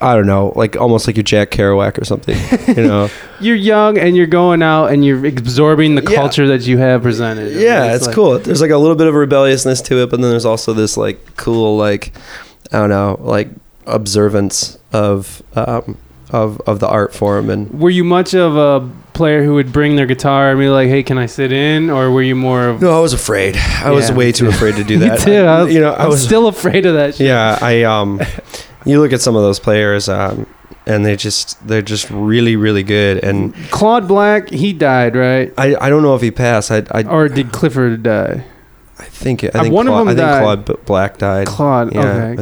i 0.00 0.14
don't 0.14 0.26
know 0.26 0.52
like 0.56 0.76
almost 0.76 1.06
like 1.06 1.16
you're 1.16 1.22
jack 1.22 1.50
kerouac 1.50 2.00
or 2.00 2.04
something 2.04 2.36
you 2.76 2.82
know 2.88 3.08
you're 3.40 3.56
young 3.56 3.98
and 3.98 4.16
you're 4.16 4.26
going 4.26 4.62
out 4.62 4.86
and 4.86 5.04
you're 5.04 5.24
absorbing 5.26 5.94
the 5.94 6.02
Yeah. 6.02 6.16
culture 6.16 6.46
that 6.48 6.66
you 6.66 6.78
have 6.78 7.02
presented. 7.02 7.52
yeah 7.52 7.94
it's, 7.94 8.06
like- 8.06 8.14
cool 8.14 8.38
there's 8.38 8.60
like 8.60 8.70
a 8.70 8.78
little 8.78 8.96
bit 8.96 9.06
of 9.06 9.14
rebelliousness 9.14 9.80
to 9.82 10.02
it 10.02 10.10
but 10.10 10.20
then 10.20 10.30
there's 10.30 10.44
also 10.46 10.72
this 10.72 10.96
like 10.96 11.36
cool 11.36 11.76
like 11.76 12.12
i 12.72 12.78
don't 12.78 12.88
know 12.90 13.18
like 13.20 13.48
observance 13.86 14.78
of 14.92 15.42
um 15.56 15.96
of 16.30 16.60
of 16.62 16.78
the 16.78 16.88
art 16.88 17.12
form 17.12 17.50
and 17.50 17.68
Were 17.80 17.90
you 17.90 18.04
much 18.04 18.34
of 18.34 18.56
a 18.56 18.88
player 19.14 19.42
who 19.42 19.54
would 19.54 19.72
bring 19.72 19.96
their 19.96 20.06
guitar 20.06 20.50
and 20.50 20.60
be 20.60 20.68
like, 20.68 20.88
"Hey, 20.88 21.02
can 21.02 21.18
I 21.18 21.26
sit 21.26 21.50
in?" 21.52 21.90
Or 21.90 22.10
were 22.12 22.22
you 22.22 22.36
more 22.36 22.68
of 22.68 22.80
no 22.80 22.96
i 22.96 23.00
was 23.00 23.12
afraid 23.12 23.56
i 23.56 23.90
was 23.90 24.12
way 24.12 24.30
too 24.30 24.46
afraid 24.48 24.76
to 24.76 24.84
do 24.84 24.98
that 25.04 25.18
too. 25.20 25.32
I- 25.34 25.58
I 25.58 25.62
was, 25.64 25.74
you 25.74 25.80
know 25.80 25.92
i 25.92 26.04
I'm 26.04 26.08
was 26.08 26.22
still 26.24 26.46
afraid 26.46 26.86
of 26.86 26.94
that. 26.94 27.16
Shit. 27.16 27.26
yeah 27.26 27.58
i 27.60 27.82
um 27.82 28.20
you 28.86 29.00
look 29.00 29.12
at 29.12 29.20
some 29.20 29.36
of 29.36 29.42
those 29.42 29.58
players 29.60 30.08
um 30.08 30.46
and 30.86 31.04
they 31.04 31.14
just 31.16 31.64
they're 31.66 31.82
just 31.82 32.08
really 32.10 32.56
really 32.56 32.82
good 32.82 33.22
and 33.22 33.54
Claude 33.70 34.08
Black, 34.08 34.48
he 34.50 34.72
died, 34.72 35.14
right? 35.16 35.52
i 35.58 35.76
i 35.80 35.88
don't 35.90 36.02
know 36.02 36.14
if 36.14 36.22
he 36.22 36.30
passed 36.30 36.70
i 36.70 36.82
i, 36.92 37.02
Or 37.04 37.28
did 37.28 37.52
Clifford 37.52 38.02
die? 38.02 38.44
I 38.98 39.04
think 39.04 39.44
I 39.44 39.48
Uh, 39.48 39.62
think 39.62 39.74
one 39.74 39.88
of 39.88 39.94
them 39.94 40.08
I 40.08 40.10
think 40.12 40.18
died. 40.20 40.42
Claude 40.42 40.64
B- 40.66 40.74
Black 40.84 41.18
died. 41.18 41.46
Claude. 41.46 41.94
yeah, 41.94 42.00
okay. 42.00 42.22
I 42.32 42.36
think 42.36 42.38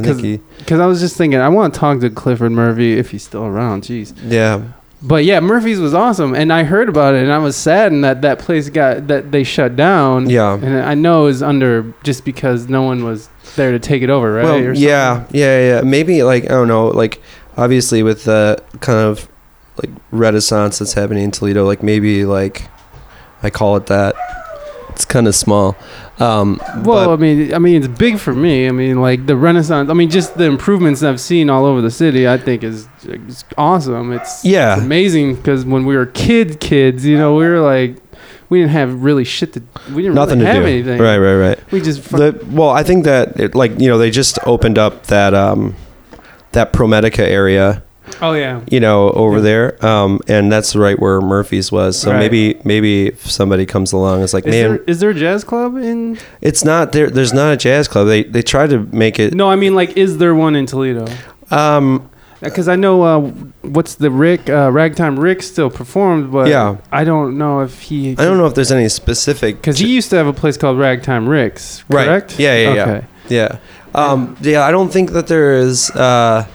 Because 0.57 0.77
he. 0.77 0.83
I 0.83 0.85
was 0.85 0.99
just 0.99 1.15
thinking, 1.17 1.39
I 1.39 1.47
want 1.49 1.73
to 1.73 1.79
talk 1.79 1.99
to 2.01 2.09
Clifford 2.09 2.51
Murphy 2.51 2.97
if 2.97 3.11
he's 3.11 3.23
still 3.23 3.45
around. 3.45 3.83
Jeez. 3.83 4.13
Yeah, 4.27 4.63
But 5.01 5.23
yeah, 5.23 5.39
Murphy's 5.39 5.79
was 5.79 5.93
awesome, 5.93 6.35
and 6.35 6.51
I 6.51 6.63
heard 6.63 6.89
about 6.89 7.13
it, 7.15 7.23
and 7.23 7.31
I 7.31 7.37
was 7.37 7.55
saddened 7.55 8.03
that 8.03 8.21
that 8.23 8.39
place 8.39 8.69
got 8.69 9.07
that 9.07 9.31
they 9.31 9.43
shut 9.43 9.75
down. 9.77 10.29
yeah. 10.29 10.55
And 10.55 10.79
I 10.79 10.93
know 10.93 11.23
it 11.23 11.27
was 11.27 11.43
under 11.43 11.93
just 12.03 12.25
because 12.25 12.67
no 12.67 12.81
one 12.83 13.05
was 13.05 13.29
there 13.55 13.71
to 13.71 13.79
take 13.79 14.01
it 14.01 14.09
over, 14.09 14.33
right? 14.33 14.43
Well, 14.43 14.75
yeah, 14.75 15.25
yeah, 15.31 15.59
yeah. 15.75 15.81
Maybe 15.81 16.21
like 16.23 16.45
I 16.45 16.49
don't 16.49 16.67
know, 16.67 16.87
like 16.87 17.21
obviously 17.55 18.03
with 18.03 18.25
the 18.25 18.61
kind 18.81 18.99
of 18.99 19.29
like 19.81 19.91
renaissance 20.11 20.79
that's 20.79 20.93
happening 20.93 21.23
in 21.23 21.31
Toledo, 21.31 21.65
like 21.65 21.81
maybe 21.81 22.25
like 22.25 22.67
I 23.41 23.49
call 23.49 23.77
it 23.77 23.85
that. 23.85 24.15
It's 24.89 25.05
kind 25.05 25.29
of 25.29 25.35
small. 25.35 25.77
Um, 26.19 26.61
Well, 26.83 27.11
I 27.11 27.15
mean, 27.15 27.53
I 27.53 27.59
mean, 27.59 27.77
it's 27.77 27.87
big 27.87 28.19
for 28.19 28.33
me. 28.33 28.67
I 28.67 28.71
mean, 28.71 29.01
like 29.01 29.25
the 29.25 29.37
Renaissance. 29.37 29.89
I 29.89 29.93
mean, 29.93 30.09
just 30.09 30.37
the 30.37 30.43
improvements 30.43 31.01
I've 31.01 31.21
seen 31.21 31.49
all 31.49 31.65
over 31.65 31.81
the 31.81 31.91
city. 31.91 32.27
I 32.27 32.37
think 32.37 32.63
is, 32.63 32.87
is 33.03 33.45
awesome. 33.57 34.11
It's 34.11 34.43
yeah, 34.43 34.73
it's 34.73 34.83
amazing 34.83 35.35
because 35.35 35.63
when 35.65 35.85
we 35.85 35.95
were 35.95 36.07
kid 36.07 36.59
kids, 36.59 37.05
you 37.05 37.17
know, 37.17 37.35
we 37.35 37.47
were 37.47 37.61
like, 37.61 37.95
we 38.49 38.59
didn't 38.59 38.71
have 38.71 39.01
really 39.01 39.23
shit 39.23 39.53
to. 39.53 39.63
We 39.93 40.01
didn't 40.01 40.15
nothing 40.15 40.39
really 40.39 40.51
to 40.51 40.53
have 40.55 40.63
do. 40.63 40.69
anything. 40.69 40.99
Right, 41.01 41.17
right, 41.17 41.35
right. 41.35 41.71
We 41.71 41.79
just. 41.81 42.03
The, 42.09 42.37
well, 42.49 42.69
I 42.69 42.83
think 42.83 43.05
that 43.05 43.39
it, 43.39 43.55
like 43.55 43.79
you 43.79 43.87
know 43.87 43.97
they 43.97 44.11
just 44.11 44.39
opened 44.45 44.77
up 44.77 45.05
that 45.07 45.33
um, 45.33 45.75
that 46.51 46.73
ProMedica 46.73 47.19
area, 47.19 47.83
oh 48.21 48.33
yeah. 48.33 48.61
you 48.69 48.79
know, 48.79 49.09
over 49.11 49.37
Yeah. 49.37 49.41
there, 49.43 49.85
um, 49.85 50.19
and 50.27 50.51
that's 50.51 50.75
right 50.75 50.99
where 50.99 51.21
Murphy's 51.21 51.71
was. 51.71 51.97
So 51.99 52.11
Right. 52.11 52.19
maybe 52.19 52.59
maybe 52.63 53.07
if 53.07 53.29
somebody 53.29 53.65
comes 53.65 53.91
along, 53.93 54.23
it's 54.23 54.33
like 54.33 54.45
Is 54.45 54.51
man, 54.55 54.69
there, 54.69 54.83
is 54.87 54.99
there 54.99 55.09
a 55.11 55.13
jazz 55.13 55.43
club 55.43 55.77
in? 55.77 56.17
it's 56.41 56.63
not 56.63 56.91
there. 56.91 57.09
There's 57.09 57.33
not 57.33 57.53
a 57.53 57.57
jazz 57.57 57.87
club. 57.87 58.07
They 58.07 58.23
they 58.23 58.41
try 58.41 58.67
to 58.67 58.79
make 58.91 59.19
it. 59.19 59.33
No, 59.33 59.49
I 59.49 59.55
mean 59.55 59.75
like, 59.75 59.97
is 59.97 60.17
there 60.17 60.33
one 60.35 60.55
in 60.55 60.65
Toledo? 60.65 61.05
Um, 61.51 62.09
Because 62.41 62.69
I 62.69 62.77
know 62.77 63.03
uh, 63.03 63.19
what's 63.63 63.95
the 63.95 64.09
Rick 64.09 64.49
uh, 64.49 64.71
Ragtime 64.71 65.19
Rick 65.19 65.43
still 65.43 65.69
performed, 65.69 66.31
but 66.31 66.47
Yeah. 66.47 66.77
I 66.89 67.03
don't 67.03 67.37
know 67.37 67.59
if 67.59 67.81
he. 67.81 68.11
I 68.17 68.23
don't 68.23 68.37
know 68.37 68.45
if 68.45 68.53
there's 68.55 68.71
any 68.71 68.87
specific 68.87 69.57
because 69.57 69.77
he 69.77 69.93
used 69.97 70.09
to 70.11 70.15
have 70.15 70.27
a 70.27 70.31
place 70.33 70.55
called 70.55 70.77
Ragtime 70.79 71.27
Rick's, 71.27 71.83
correct? 71.91 72.39
Yeah, 72.39 72.55
yeah, 72.55 72.73
yeah. 72.75 72.83
okay. 72.83 73.05
Yeah. 73.27 73.57
Um, 73.93 74.37
yeah, 74.41 74.63
I 74.63 74.71
don't 74.71 74.89
think 74.91 75.11
that 75.11 75.27
there 75.27 75.55
is. 75.55 75.91
Uh, 75.91 76.45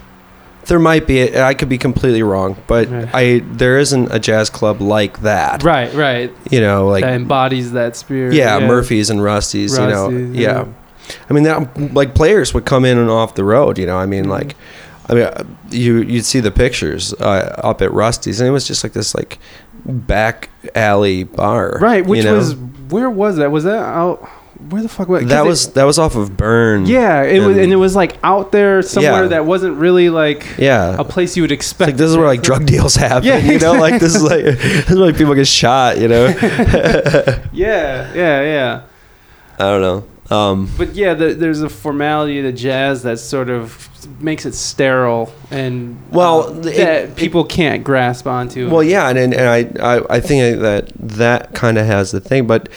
there 0.67 0.79
might 0.79 1.07
be. 1.07 1.37
I 1.39 1.55
could 1.55 1.69
be 1.69 1.79
completely 1.79 2.23
wrong, 2.23 2.57
but 2.67 2.89
Right. 2.91 3.09
I 3.15 3.43
there 3.53 3.79
isn't 3.79 4.13
a 4.13 4.19
jazz 4.19 4.51
club 4.51 4.81
like 4.81 5.21
that. 5.23 5.63
Right, 5.63 5.93
right. 5.95 6.33
You 6.51 6.61
know, 6.61 6.89
like 6.89 7.03
that 7.05 7.15
embodies 7.15 7.73
that 7.73 7.97
spirit. 7.97 8.35
yeah, 8.35 8.59
Murphy's 8.61 9.11
and 9.11 9.23
Rusty's. 9.23 9.77
you 9.79 9.87
know, 9.87 10.09
yeah. 10.11 10.65
yeah. 10.65 10.65
I 11.29 11.33
mean, 11.35 11.45
that, 11.45 11.93
like 11.95 12.15
players 12.15 12.55
would 12.55 12.65
come 12.65 12.85
in 12.85 12.97
and 12.99 13.11
off 13.11 13.35
the 13.35 13.45
road. 13.45 13.79
You 13.79 13.87
know, 13.87 13.99
I 13.99 14.07
mean, 14.07 14.25
Mhm. 14.25 14.31
like, 14.31 14.57
I 15.09 15.15
mean, 15.15 15.25
uh, 15.25 15.45
you 15.71 15.99
you'd 16.03 16.25
see 16.25 16.41
the 16.41 16.51
pictures 16.51 17.13
uh, 17.15 17.61
up 17.63 17.83
at 17.83 17.93
Rusty's, 17.93 18.41
and 18.41 18.49
it 18.49 18.53
was 18.53 18.67
just 18.67 18.83
like 18.85 18.95
this 18.95 19.15
like 19.15 19.39
back 19.85 20.49
alley 20.75 21.25
bar. 21.25 21.79
Right, 21.81 22.07
which 22.07 22.19
you 22.19 22.25
know? 22.25 22.37
was 22.37 22.57
where 22.89 23.11
was 23.11 23.37
that? 23.37 23.51
Was 23.51 23.65
that 23.65 23.83
out? 23.83 24.27
Where 24.71 24.83
the 24.83 24.89
fuck 24.89 25.09
was 25.09 25.25
that 25.27 25.45
it- 25.45 25.49
was 25.49 25.73
that 25.73 25.85
was 25.85 25.99
off 25.99 26.15
of 26.17 26.37
Burn. 26.37 26.87
Yeah, 26.87 27.23
it 27.23 27.41
was, 27.41 27.49
and- 27.57 27.61
and 27.65 27.73
it 27.73 27.77
was 27.77 27.95
like 27.97 28.17
out 28.23 28.53
there 28.53 28.83
somewhere 28.83 29.23
Yeah. 29.25 29.29
that 29.29 29.47
wasn't 29.47 29.77
really 29.79 30.11
like 30.11 30.47
yeah. 30.59 30.97
a 30.99 31.05
place 31.05 31.37
you 31.37 31.43
would 31.43 31.53
It's 31.53 31.59
expect. 31.67 31.89
like 31.91 31.97
this 31.97 32.11
is 32.11 32.17
where 32.17 32.27
like 32.27 32.43
drug 32.43 32.65
deals 32.75 32.95
happen. 32.95 33.27
Yeah, 33.29 33.39
you 33.39 33.59
know, 33.59 33.73
like 33.75 34.01
this 34.01 34.15
is 34.15 34.23
like 34.23 34.45
this 34.45 34.91
is 34.91 34.97
where 34.97 35.07
like 35.07 35.17
people 35.17 35.35
get 35.35 35.47
shot. 35.49 35.99
You 35.99 36.09
know, 36.09 36.27
Yeah, 37.53 38.13
yeah, 38.15 38.43
yeah. 38.43 38.81
I 39.59 39.63
don't 39.71 39.81
know. 39.83 40.05
Um, 40.35 40.71
But 40.79 40.95
yeah, 40.95 41.13
the, 41.15 41.35
there's 41.35 41.61
a 41.61 41.69
formality 41.69 42.41
to 42.43 42.51
jazz 42.53 43.03
that 43.03 43.19
sort 43.19 43.51
of 43.51 43.89
makes 44.21 44.47
it 44.47 44.55
sterile 44.55 45.33
and 45.51 45.99
Well, 46.11 46.45
uh, 46.49 46.51
it- 46.61 46.63
that 46.77 47.03
it- 47.05 47.17
people 47.17 47.45
can't 47.45 47.85
grasp 47.85 48.27
onto. 48.27 48.71
well, 48.71 48.83
yeah, 48.83 49.09
and 49.09 49.19
and, 49.19 49.35
and 49.35 49.49
I, 49.81 49.97
I 49.97 50.17
I 50.17 50.21
think 50.21 50.61
that 50.63 50.91
that 50.99 51.55
kind 51.55 51.77
of 51.79 51.87
has 51.87 52.11
the 52.13 52.21
thing, 52.21 52.47
but 52.47 52.69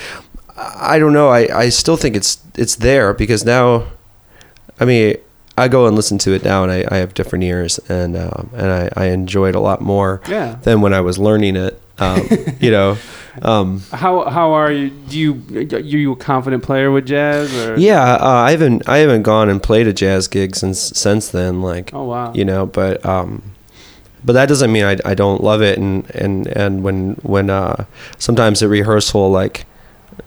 I 0.58 0.97
don't 0.99 1.14
know. 1.14 1.30
I, 1.30 1.47
I 1.66 1.70
still 1.70 1.97
think 1.97 2.16
it's 2.16 2.39
it's 2.55 2.76
there 2.76 3.14
because 3.14 3.45
now, 3.45 3.88
I 4.80 4.86
mean, 4.86 5.18
I 5.58 5.68
go 5.68 5.86
and 5.88 5.95
listen 5.95 6.18
to 6.20 6.34
it 6.34 6.43
now, 6.43 6.64
and 6.64 6.72
I, 6.72 6.86
I 6.89 6.97
have 6.97 7.14
different 7.14 7.43
ears, 7.43 7.80
and 7.89 8.16
um, 8.18 8.49
and 8.53 8.72
I, 8.72 8.89
I 8.95 9.05
enjoy 9.08 9.49
it 9.49 9.55
a 9.55 9.60
lot 9.60 9.82
more 9.82 10.22
yeah. 10.28 10.55
than 10.64 10.82
when 10.82 10.93
I 10.93 11.01
was 11.01 11.18
learning 11.20 11.55
it. 11.55 11.82
Um, 11.99 12.28
you 12.60 12.72
know, 12.72 12.97
um, 13.41 13.82
How 13.91 14.30
how 14.30 14.51
are 14.53 14.72
you? 14.72 14.89
Do 14.89 15.20
you 15.20 15.34
are 15.72 15.80
you 15.80 16.12
a 16.12 16.16
confident 16.16 16.64
player 16.64 16.91
with 16.91 17.05
jazz 17.05 17.53
or? 17.55 17.78
yeah, 17.80 18.16
uh, 18.16 18.28
I 18.28 18.51
haven't 18.51 18.88
I 18.88 18.97
haven't 18.97 19.24
gone 19.24 19.49
and 19.49 19.62
played 19.62 19.88
a 19.88 19.93
jazz 19.93 20.28
gig 20.28 20.55
since 20.55 20.80
since 20.80 21.30
then. 21.30 21.62
Like, 21.62 21.93
Oh 21.93 22.03
wow. 22.05 22.34
you 22.34 22.45
know 22.45 22.66
but 22.66 23.05
um 23.05 23.53
but 24.24 24.34
that 24.34 24.47
doesn't 24.49 24.72
mean 24.72 24.84
I, 24.84 24.97
I 25.05 25.14
don't 25.14 25.43
love 25.43 25.62
it 25.62 25.78
and 25.78 26.10
and 26.16 26.47
and 26.47 26.84
when 26.84 27.14
when 27.22 27.49
uh 27.49 27.86
sometimes 28.18 28.62
at 28.62 28.70
rehearsal 28.70 29.30
like 29.32 29.66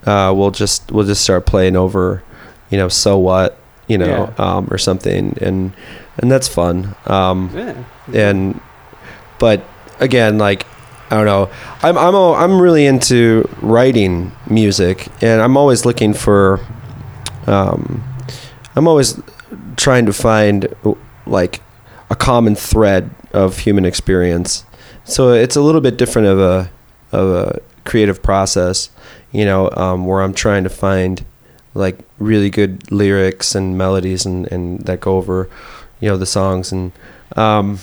uh 0.07 0.33
we'll 0.37 0.51
just 0.51 0.91
we'll 0.93 1.07
just 1.07 1.23
start 1.23 1.47
playing 1.47 1.77
over 1.77 2.23
you 2.71 2.79
know 2.79 2.89
so 2.89 3.19
what 3.19 3.59
you 3.89 3.99
know 3.99 4.33
um 4.39 4.69
or 4.71 4.79
something. 4.79 5.37
And 5.41 5.73
and 6.19 6.31
that's 6.31 6.49
fun. 6.49 6.95
Um 7.07 7.51
Yeah. 7.55 7.85
and 8.15 8.61
but 9.39 9.63
again 9.99 10.39
like 10.39 10.67
I 11.11 11.17
don't 11.17 11.27
know. 11.27 11.51
I'm 11.83 11.99
I'm 11.99 12.15
a, 12.15 12.33
I'm 12.35 12.61
really 12.61 12.87
into 12.87 13.49
writing 13.61 14.31
music 14.49 15.09
and 15.21 15.41
I'm 15.43 15.57
always 15.57 15.85
looking 15.85 16.15
for 16.15 16.61
um 17.47 18.03
I'm 18.77 18.87
always 18.87 19.21
trying 19.77 20.07
to 20.07 20.13
find 20.13 20.69
like 21.27 21.61
a 22.11 22.15
common 22.17 22.55
thread 22.55 23.11
of 23.33 23.59
human 23.59 23.85
experience. 23.85 24.65
So 25.05 25.33
it's 25.33 25.57
a 25.57 25.61
little 25.61 25.81
bit 25.81 25.97
different 25.97 26.29
of 26.29 26.39
a 26.39 26.71
of 27.13 27.29
a 27.31 27.61
creative 27.85 28.23
process, 28.23 28.91
you 29.33 29.45
know, 29.45 29.71
um, 29.73 30.07
where 30.07 30.23
I'm 30.23 30.35
trying 30.35 30.65
to 30.65 30.71
find 30.71 31.25
like 31.75 31.99
really 32.19 32.51
good 32.51 32.91
lyrics 32.91 33.55
and 33.55 33.79
melodies 33.79 34.27
and, 34.27 34.47
and 34.51 34.81
that 34.81 35.01
go 35.01 35.17
over, 35.17 35.49
you 36.01 36.09
know, 36.09 36.17
the 36.17 36.27
songs 36.27 36.73
and 36.73 36.93
um, 37.37 37.79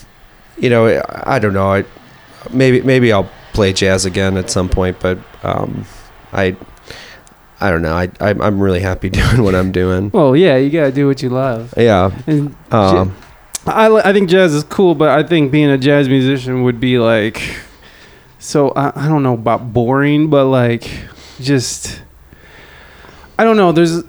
you 0.58 0.70
know, 0.70 1.02
I, 1.10 1.40
don't 1.40 1.54
know, 1.54 1.72
I 1.72 1.86
maybe 2.52 2.82
maybe 2.82 3.14
I'll 3.14 3.30
play 3.54 3.74
jazz 3.74 4.06
again 4.06 4.38
at 4.38 4.50
some 4.50 4.68
point, 4.70 5.00
but 5.00 5.20
um, 5.44 5.86
I 6.34 6.56
I 7.60 7.72
don't 7.72 7.82
know. 7.82 7.94
I, 7.94 8.10
I 8.20 8.32
I'm 8.32 8.60
really 8.60 8.82
happy 8.82 9.10
doing 9.22 9.44
what 9.44 9.56
I'm 9.56 9.72
doing. 9.72 10.12
Well, 10.14 10.36
yeah, 10.36 10.58
you 10.58 10.70
gotta 10.70 10.92
do 10.92 11.08
what 11.08 11.22
you 11.22 11.30
love. 11.30 11.74
Yeah. 11.78 12.12
And 12.28 12.56
Um, 12.72 13.16
I, 13.66 13.88
I 13.94 14.14
think 14.14 14.30
jazz 14.30 14.54
is 14.54 14.64
cool, 14.64 14.96
but 14.96 15.10
I 15.10 15.24
think 15.24 15.52
being 15.52 15.70
a 15.70 15.78
jazz 15.78 16.08
musician 16.08 16.64
would 16.64 16.80
be 16.80 17.00
like, 17.00 17.42
so 18.40 18.70
I, 18.72 18.94
I 18.96 19.08
don't 19.08 19.24
know 19.24 19.34
about 19.34 19.74
boring, 19.74 20.30
but 20.30 20.46
like 20.46 20.90
just, 21.42 22.02
I 23.38 23.44
don't 23.44 23.58
know. 23.58 23.72
There's, 23.72 24.04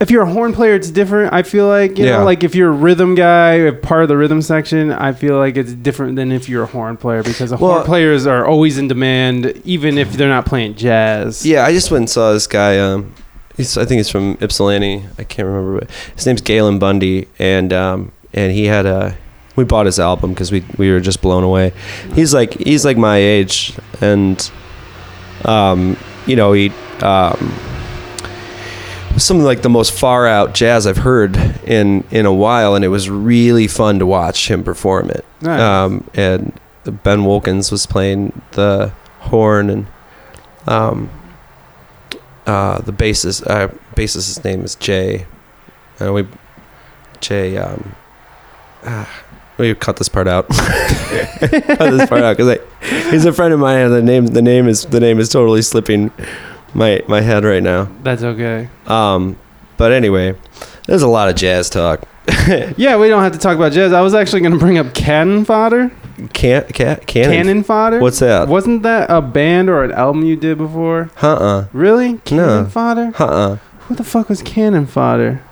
if 0.00 0.10
you're 0.10 0.22
a 0.22 0.30
horn 0.30 0.52
player, 0.52 0.74
it's 0.74 0.90
different. 0.90 1.32
I 1.32 1.42
feel 1.42 1.66
like, 1.68 1.98
you 1.98 2.04
Yeah. 2.06 2.18
know, 2.18 2.24
like 2.24 2.42
if 2.42 2.54
you're 2.54 2.68
a 2.70 2.72
rhythm 2.72 3.14
guy, 3.14 3.52
a 3.52 3.72
part 3.72 4.02
of 4.02 4.08
the 4.08 4.16
rhythm 4.16 4.42
section, 4.42 4.90
I 4.90 5.12
feel 5.12 5.38
like 5.38 5.56
it's 5.56 5.72
different 5.72 6.16
than 6.16 6.32
if 6.32 6.48
you're 6.48 6.64
a 6.64 6.66
horn 6.66 6.96
player 6.96 7.22
because 7.22 7.50
the 7.50 7.56
horn 7.56 7.84
players 7.84 8.26
are 8.26 8.46
always 8.46 8.76
in 8.78 8.88
demand, 8.88 9.60
even 9.64 9.98
if 9.98 10.12
they're 10.14 10.28
not 10.28 10.46
playing 10.46 10.74
jazz. 10.74 11.44
Yeah, 11.46 11.64
I 11.64 11.72
just 11.72 11.90
went 11.90 12.02
and 12.02 12.10
saw 12.10 12.32
this 12.32 12.46
guy. 12.46 12.78
Um, 12.78 13.14
he's 13.56 13.76
I 13.78 13.84
think 13.84 13.98
he's 13.98 14.10
from 14.10 14.36
Ypsilanti. 14.40 15.04
I 15.18 15.24
can't 15.24 15.46
remember. 15.46 15.80
But 15.80 15.90
his 16.16 16.26
name's 16.26 16.40
Galen 16.40 16.78
Bundy, 16.78 17.28
and 17.38 17.72
um, 17.72 18.12
and 18.32 18.52
he 18.52 18.64
had 18.64 18.86
a. 18.86 19.16
We 19.56 19.62
bought 19.62 19.86
his 19.86 20.00
album 20.00 20.32
because 20.32 20.50
we 20.50 20.64
we 20.76 20.90
were 20.90 20.98
just 21.00 21.22
blown 21.22 21.44
away. 21.44 21.72
He's 22.14 22.34
like 22.34 22.54
he's 22.54 22.84
like 22.84 22.96
my 22.96 23.18
age, 23.18 23.74
and 24.00 24.50
um, 25.44 25.96
you 26.26 26.36
know 26.36 26.52
he 26.52 26.70
um, 27.00 27.54
some 29.16 29.38
of 29.38 29.44
like 29.44 29.62
the 29.62 29.70
most 29.70 29.92
far 29.92 30.26
out 30.26 30.54
jazz 30.54 30.86
I've 30.86 30.98
heard 30.98 31.36
in 31.64 32.04
in 32.10 32.26
a 32.26 32.32
while, 32.32 32.74
and 32.74 32.84
it 32.84 32.88
was 32.88 33.08
really 33.08 33.66
fun 33.66 33.98
to 33.98 34.06
watch 34.06 34.50
him 34.50 34.64
perform 34.64 35.10
it. 35.10 35.24
Nice. 35.40 35.60
Um, 35.60 36.08
and 36.14 36.52
Ben 36.84 37.24
Wilkins 37.24 37.70
was 37.70 37.86
playing 37.86 38.40
the 38.52 38.92
horn, 39.20 39.70
and 39.70 39.86
um, 40.66 41.10
uh, 42.46 42.80
the 42.80 42.92
bassist, 42.92 43.46
uh, 43.48 43.68
bassist's 43.94 44.42
name 44.44 44.62
is 44.64 44.74
Jay. 44.74 45.26
And 45.98 46.12
we, 46.12 46.26
Jay, 47.20 47.56
um, 47.56 47.94
ah, 48.84 49.23
we 49.58 49.74
cut 49.74 49.96
this 49.96 50.08
part 50.08 50.26
out. 50.28 50.48
cut 50.48 51.50
this 51.50 52.08
part 52.08 52.22
out 52.22 52.36
because 52.36 52.58
he's 53.10 53.24
a 53.24 53.32
friend 53.32 53.52
of 53.54 53.60
mine, 53.60 53.78
and 53.86 53.92
the 53.94 54.02
name, 54.02 54.26
the 54.26 54.42
name 54.42 54.68
is, 54.68 54.86
the 54.86 55.00
name 55.00 55.18
is 55.18 55.28
totally 55.28 55.62
slipping 55.62 56.10
my 56.74 57.02
my 57.08 57.20
head 57.20 57.44
right 57.44 57.62
now. 57.62 57.88
That's 58.02 58.22
okay. 58.22 58.68
Um, 58.86 59.36
but 59.76 59.92
anyway, 59.92 60.34
there's 60.86 61.02
a 61.02 61.08
lot 61.08 61.28
of 61.28 61.36
jazz 61.36 61.70
talk. 61.70 62.02
Yeah, 62.76 62.98
we 62.98 63.08
don't 63.08 63.22
have 63.22 63.32
to 63.32 63.38
talk 63.38 63.56
about 63.56 63.72
jazz. 63.72 63.92
I 63.94 64.02
was 64.02 64.12
actually 64.14 64.40
going 64.40 64.52
to 64.52 64.58
bring 64.58 64.76
up 64.76 64.92
Cannon 64.94 65.44
Fodder. 65.46 65.90
Can, 66.34 66.64
can, 66.68 66.96
cannon. 67.06 67.30
Cannon 67.32 67.62
Fodder? 67.64 68.00
What's 68.00 68.18
that? 68.18 68.48
Wasn't 68.48 68.82
that 68.82 69.10
a 69.10 69.22
band 69.22 69.70
or 69.70 69.82
an 69.82 69.92
album 69.92 70.24
you 70.24 70.36
did 70.36 70.58
before? 70.58 71.10
Uh 71.22 71.32
uh 71.34 71.66
Really? 71.72 72.18
Cannon 72.18 72.64
No. 72.64 72.68
Fodder? 72.68 73.12
Uh 73.18 73.24
uh 73.24 73.56
Who 73.80 73.94
the 73.94 74.04
fuck 74.04 74.28
was 74.28 74.42
Cannon 74.42 74.86
Fodder? 74.86 75.42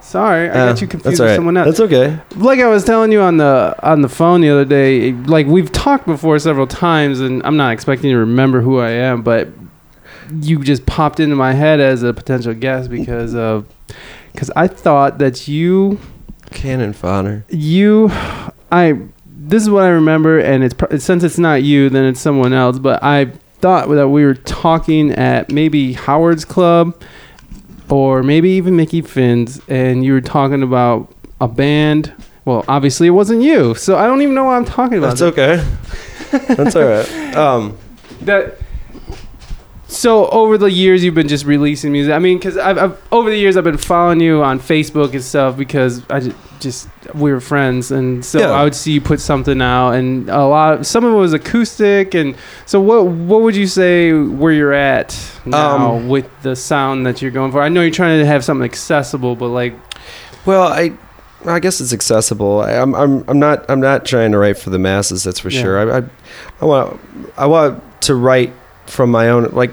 Sorry, 0.00 0.48
I 0.48 0.52
Uh, 0.52 0.66
got 0.72 0.80
you 0.80 0.86
confused 0.86 1.04
that's 1.12 1.20
all 1.20 1.24
with 1.24 1.30
right. 1.32 1.36
someone 1.36 1.56
else. 1.56 1.66
That's 1.66 1.80
okay. 1.80 2.18
like 2.36 2.60
I 2.60 2.68
was 2.68 2.84
telling 2.84 3.10
you 3.12 3.20
on 3.20 3.38
the 3.38 3.74
on 3.82 4.02
the 4.02 4.08
phone 4.08 4.40
the 4.40 4.50
other 4.50 4.64
day, 4.64 5.12
like 5.12 5.46
we've 5.46 5.72
talked 5.72 6.06
before 6.06 6.38
several 6.38 6.66
times, 6.66 7.20
and 7.20 7.42
I'm 7.44 7.56
not 7.56 7.72
expecting 7.72 8.10
you 8.10 8.16
to 8.16 8.20
remember 8.20 8.60
who 8.60 8.78
I 8.78 8.90
am, 8.90 9.22
but 9.22 9.48
you 10.42 10.62
just 10.62 10.86
popped 10.86 11.18
into 11.20 11.36
my 11.36 11.52
head 11.52 11.80
as 11.80 12.02
a 12.02 12.12
potential 12.12 12.54
guest 12.54 12.88
because 12.90 13.34
of 13.34 13.66
because 14.32 14.50
I 14.54 14.68
thought 14.68 15.18
that 15.18 15.48
you 15.48 15.98
Cannon 16.52 16.92
fodder. 16.92 17.44
you 17.48 18.08
I 18.70 18.98
this 19.26 19.62
is 19.62 19.70
what 19.70 19.82
I 19.84 19.88
remember, 19.88 20.38
and 20.38 20.62
it's 20.64 21.04
since 21.04 21.24
it's 21.24 21.38
not 21.38 21.62
you, 21.64 21.88
then 21.90 22.04
it's 22.04 22.20
someone 22.20 22.52
else. 22.52 22.78
But 22.78 23.02
I 23.02 23.26
thought 23.60 23.88
that 23.88 24.08
we 24.08 24.24
were 24.24 24.34
talking 24.34 25.10
at 25.12 25.50
maybe 25.50 25.94
Howard's 25.94 26.44
Club 26.44 26.94
or 27.88 28.22
maybe 28.22 28.50
even 28.50 28.76
Mickey 28.76 29.00
Finn's, 29.00 29.60
and 29.68 30.04
you 30.04 30.12
were 30.12 30.20
talking 30.20 30.62
about 30.62 31.12
a 31.40 31.48
band. 31.48 32.12
Well, 32.44 32.64
obviously 32.68 33.08
it 33.08 33.10
wasn't 33.10 33.42
you, 33.42 33.74
so 33.74 33.96
I 33.96 34.06
don't 34.06 34.22
even 34.22 34.34
know 34.34 34.44
what 34.44 34.52
I'm 34.52 34.64
talking 34.64 34.98
about. 34.98 35.18
That's 35.18 35.22
okay. 35.22 35.64
That's 36.54 36.76
all 36.76 36.84
right. 36.84 37.22
Um, 37.36 37.76
that 38.22 38.56
so 39.88 40.28
over 40.30 40.58
the 40.58 40.70
years 40.70 41.04
you've 41.04 41.14
been 41.14 41.28
just 41.28 41.44
releasing 41.44 41.92
music 41.92 42.12
i 42.12 42.18
mean 42.18 42.38
because 42.38 42.56
I've, 42.56 42.78
I've 42.78 43.02
over 43.12 43.30
the 43.30 43.36
years 43.36 43.56
i've 43.56 43.64
been 43.64 43.78
following 43.78 44.20
you 44.20 44.42
on 44.42 44.58
facebook 44.58 45.12
and 45.12 45.22
stuff 45.22 45.56
because 45.56 46.02
i 46.10 46.20
just, 46.20 46.36
just 46.60 46.88
we 47.14 47.32
were 47.32 47.40
friends 47.40 47.90
and 47.90 48.24
so 48.24 48.38
Yeah. 48.40 48.50
i 48.50 48.64
would 48.64 48.74
see 48.74 48.92
you 48.92 49.00
put 49.00 49.20
something 49.20 49.60
out 49.62 49.90
and 49.92 50.28
a 50.28 50.44
lot 50.46 50.74
of 50.80 50.86
some 50.86 51.04
of 51.04 51.12
it 51.12 51.16
was 51.16 51.32
acoustic 51.32 52.14
and 52.14 52.34
so 52.66 52.80
what 52.80 53.06
what 53.06 53.42
would 53.42 53.54
you 53.56 53.66
say 53.66 54.12
where 54.12 54.52
you're 54.52 54.72
at 54.72 55.16
now 55.44 55.94
Um, 55.96 56.08
with 56.08 56.28
the 56.42 56.56
sound 56.56 57.06
that 57.06 57.20
you're 57.22 57.30
going 57.30 57.52
for 57.52 57.60
i 57.62 57.68
know 57.68 57.80
you're 57.82 57.90
trying 57.90 58.18
to 58.20 58.26
have 58.26 58.44
something 58.44 58.64
accessible 58.64 59.36
but 59.36 59.48
like 59.48 59.74
well, 60.46 60.62
I, 60.68 60.92
I 61.44 61.58
guess 61.58 61.80
it's 61.80 61.92
accessible. 61.92 62.60
I, 62.60 62.74
I'm, 62.74 62.94
I'm, 62.94 63.24
I'm 63.28 63.40
not, 63.40 63.68
I'm 63.68 63.80
not 63.80 64.04
trying 64.04 64.30
to 64.30 64.38
write 64.38 64.58
for 64.58 64.70
the 64.70 64.78
masses. 64.78 65.24
That's 65.24 65.40
for 65.40 65.48
Yeah. 65.50 65.60
sure. 65.60 65.92
I, 65.92 65.98
I, 65.98 66.02
I 66.60 66.64
want, 66.64 67.00
I 67.36 67.46
want 67.46 67.82
to 68.02 68.14
write 68.14 68.52
from 68.86 69.10
my 69.10 69.28
own. 69.28 69.46
Like, 69.50 69.72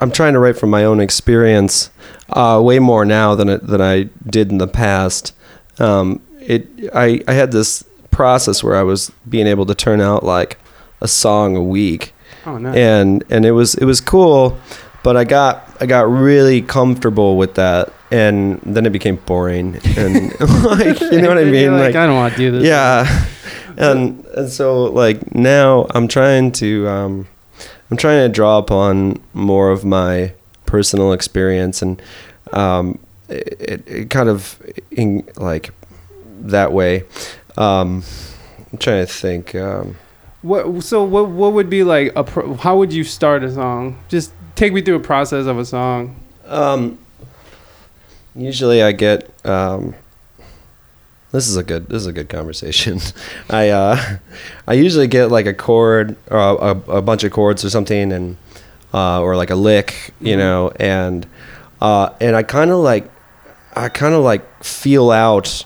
I'm 0.00 0.10
trying 0.10 0.34
to 0.34 0.38
write 0.38 0.58
from 0.58 0.68
my 0.68 0.84
own 0.84 1.00
experience, 1.00 1.88
uh, 2.28 2.60
way 2.62 2.78
more 2.78 3.06
now 3.06 3.34
than 3.34 3.48
it, 3.48 3.66
than 3.66 3.80
I 3.80 4.10
did 4.26 4.50
in 4.52 4.58
the 4.58 4.68
past. 4.68 5.32
Um, 5.78 6.20
it, 6.40 6.66
I, 6.94 7.22
I 7.28 7.32
had 7.32 7.52
this 7.52 7.84
process 8.10 8.62
where 8.62 8.76
I 8.76 8.82
was 8.82 9.10
being 9.28 9.46
able 9.46 9.66
to 9.66 9.74
turn 9.74 10.00
out 10.00 10.24
like 10.24 10.58
a 11.00 11.08
song 11.08 11.56
a 11.56 11.62
week. 11.62 12.12
oh 12.46 12.58
no 12.58 12.70
and 12.72 13.24
and 13.30 13.44
it 13.46 13.52
was 13.52 13.74
it 13.76 13.84
was 13.84 14.00
cool 14.00 14.58
but 15.04 15.16
i 15.16 15.22
got 15.24 15.68
i 15.80 15.86
got 15.86 16.08
really 16.10 16.60
comfortable 16.62 17.36
with 17.36 17.54
that 17.54 17.92
and 18.10 18.60
then 18.64 18.84
it 18.84 18.90
became 18.92 19.16
boring. 19.26 19.78
And 19.96 20.38
like 20.64 21.00
you 21.00 21.22
know 21.22 21.28
what 21.28 21.38
i 21.38 21.44
mean? 21.58 21.72
like, 21.78 21.94
i 21.96 22.06
don't 22.06 22.16
want 22.16 22.34
to 22.34 22.38
do 22.38 22.50
this. 22.52 22.64
yeah. 22.64 23.06
And 23.78 24.24
and 24.36 24.50
so 24.50 24.84
like 24.84 25.34
now 25.34 25.86
i'm 25.94 26.06
trying 26.06 26.52
to 26.60 26.86
um 26.88 27.26
i'm 27.90 27.96
trying 27.96 28.20
to 28.28 28.28
draw 28.28 28.58
upon 28.58 29.18
more 29.32 29.70
of 29.70 29.82
my 29.84 30.34
personal 30.66 31.12
experience 31.14 31.80
and 31.80 32.02
um 32.52 32.98
it, 33.32 33.82
it, 33.88 34.10
kind 34.10 34.28
of 34.28 34.60
in 34.90 35.22
like 35.36 35.70
that 36.40 36.72
way 36.72 37.04
um 37.56 38.02
i'm 38.72 38.78
trying 38.78 39.04
to 39.06 39.12
think 39.12 39.54
um 39.54 39.96
What 40.42 40.82
so 40.82 41.04
what 41.04 41.28
what 41.30 41.52
would 41.52 41.70
be 41.70 41.84
like 41.84 42.12
a 42.16 42.24
pro, 42.24 42.54
how 42.54 42.76
would 42.78 42.92
you 42.92 43.04
start 43.04 43.44
a 43.44 43.50
song? 43.52 43.96
Just 44.08 44.32
take 44.56 44.72
me 44.72 44.82
through 44.82 44.96
a 44.96 45.06
process 45.06 45.46
of 45.46 45.56
a 45.58 45.64
song. 45.64 46.16
Um, 46.46 46.98
usually 48.34 48.82
I 48.82 48.90
get 48.92 49.30
um, 49.46 49.94
this 51.30 51.46
is 51.48 51.56
a 51.56 51.62
good 51.62 51.86
this 51.88 52.02
is 52.02 52.06
a 52.08 52.12
good 52.12 52.28
conversation. 52.28 52.98
I 53.50 53.68
uh, 53.70 54.18
I 54.66 54.74
usually 54.74 55.06
get 55.06 55.30
like 55.30 55.46
a 55.46 55.54
chord 55.54 56.16
or 56.30 56.38
a, 56.38 56.70
a 56.98 57.02
bunch 57.02 57.22
of 57.24 57.30
chords 57.32 57.64
or 57.64 57.70
something 57.70 58.10
and 58.12 58.36
uh, 58.92 59.20
or 59.22 59.36
like 59.36 59.50
a 59.50 59.56
lick, 59.56 60.12
you 60.20 60.34
Mhm. 60.34 60.38
know, 60.38 60.72
and 60.80 61.26
uh, 61.80 62.10
and 62.20 62.34
I 62.36 62.42
kind 62.42 62.70
of 62.70 62.78
like 62.78 63.08
I 63.74 63.88
kind 63.88 64.14
of 64.14 64.22
like 64.22 64.42
feel 64.64 65.10
out. 65.10 65.64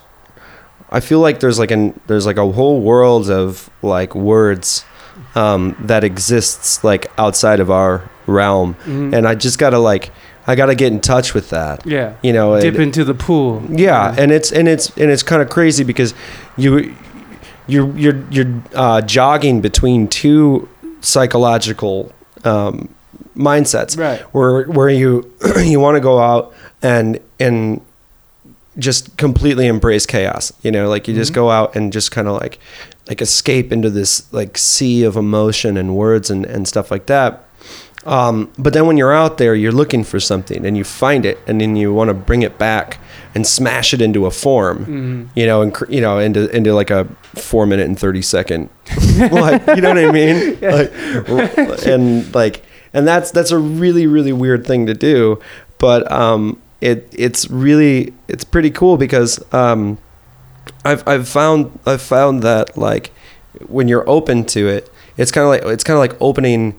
I 0.91 1.01
feel 1.01 1.21
like 1.21 1.41
there's 1.41 1.59
like 1.59 1.71
an 1.71 1.99
there's 2.07 2.27
like 2.27 2.37
a 2.39 2.51
whole 2.53 2.81
world 2.81 3.29
of 3.31 3.69
like 3.83 4.15
words 4.15 4.85
um, 5.35 5.77
that 5.81 6.05
exists 6.05 6.85
like 6.85 7.07
outside 7.19 7.61
of 7.61 7.71
our 7.71 8.09
realm, 8.27 8.77
Mhm. 8.87 9.15
and 9.17 9.27
I 9.29 9.35
just 9.35 9.59
gotta 9.59 9.79
like 9.79 10.11
I 10.47 10.55
gotta 10.55 10.75
get 10.77 10.93
in 10.93 11.01
touch 11.01 11.35
with 11.35 11.51
that. 11.51 11.85
yeah, 11.85 12.13
You 12.23 12.33
know, 12.33 12.61
dip 12.61 12.77
into 12.77 13.03
the 13.05 13.15
pool. 13.15 13.63
yeah, 13.69 14.15
and 14.17 14.31
it's 14.31 14.53
and 14.53 14.69
it's 14.69 14.91
and 14.97 15.11
it's 15.11 15.23
kind 15.25 15.43
of 15.43 15.49
crazy 15.51 15.83
because 15.85 16.15
you 16.57 16.95
you're 17.67 17.91
you're 17.99 18.23
you're 18.31 18.63
uh, 18.75 19.01
jogging 19.01 19.61
between 19.61 20.07
two 20.07 20.69
psychological 21.01 22.13
um, 22.45 22.89
mindsets 23.37 23.99
right. 23.99 24.21
where 24.33 24.65
where 24.67 24.89
you 24.89 25.31
you 25.65 25.81
want 25.81 25.97
to 25.97 26.01
go 26.01 26.19
out 26.21 26.55
and 26.83 27.19
and 27.41 27.81
just 28.79 29.17
completely 29.17 29.67
embrace 29.67 30.05
chaos 30.07 30.53
you 30.63 30.71
know 30.71 30.89
like 30.89 31.09
you 31.09 31.15
just 31.15 31.33
Mhm. 31.33 31.37
go 31.37 31.51
out 31.51 31.75
and 31.77 31.93
just 31.93 32.11
kind 32.11 32.29
of 32.29 32.35
like 32.41 32.59
like 33.09 33.23
escape 33.23 33.73
into 33.73 33.89
this 33.91 34.31
like 34.33 34.59
sea 34.59 35.03
of 35.05 35.17
emotion 35.17 35.77
and 35.77 35.95
words 35.97 36.31
and 36.31 36.45
and 36.47 36.67
stuff 36.69 36.91
like 36.91 37.07
that. 37.07 37.43
Um, 38.05 38.51
but 38.57 38.73
then 38.73 38.87
when 38.87 38.97
you're 38.97 39.13
out 39.13 39.39
there 39.39 39.55
you're 39.57 39.73
looking 39.73 40.05
for 40.05 40.21
something 40.21 40.65
and 40.65 40.77
you 40.77 40.85
find 40.85 41.27
it 41.27 41.39
and 41.49 41.61
then 41.61 41.75
you 41.75 41.93
want 41.93 42.07
to 42.09 42.15
bring 42.15 42.43
it 42.43 42.57
back 42.57 42.99
and 43.35 43.45
smash 43.45 43.93
it 43.93 44.01
into 44.01 44.27
a 44.27 44.31
form 44.31 44.87
Mhm. 44.87 45.29
you 45.35 45.45
know, 45.47 45.61
and 45.63 45.75
cr- 45.75 45.91
you 45.91 46.01
know, 46.01 46.19
into 46.21 46.49
into 46.55 46.73
like 46.73 46.91
a 46.91 47.07
four 47.35 47.67
minute 47.67 47.87
and 47.89 47.99
thirty 47.99 48.23
second, 48.23 48.69
like 49.19 49.67
you 49.75 49.81
know 49.83 49.89
what 49.89 49.99
I 49.99 50.13
mean, 50.13 50.59
like, 50.63 51.87
and 51.87 52.33
like, 52.35 52.63
and 52.95 53.07
that's 53.09 53.31
that's 53.33 53.51
a 53.51 53.59
really 53.59 54.07
really 54.07 54.33
weird 54.33 54.65
thing 54.67 54.87
to 54.87 54.95
do, 54.95 55.39
but 55.79 56.11
um, 56.13 56.59
it 56.81 57.09
it's 57.17 57.49
really 57.51 58.13
it's 58.29 58.45
pretty 58.45 58.71
cool 58.71 58.97
because 58.97 59.41
um, 59.55 59.99
I've 60.85 61.07
I've 61.09 61.29
found 61.29 61.79
I've 61.87 62.03
found 62.03 62.43
that 62.43 62.77
like 62.77 63.13
when 63.67 63.89
you're 63.89 64.09
open 64.09 64.45
to 64.47 64.69
it, 64.69 64.91
it's 65.17 65.31
kind 65.31 65.45
of 65.45 65.51
like 65.51 65.73
it's 65.75 65.85
kind 65.85 65.97
of 65.97 66.01
like 66.01 66.17
opening 66.21 66.79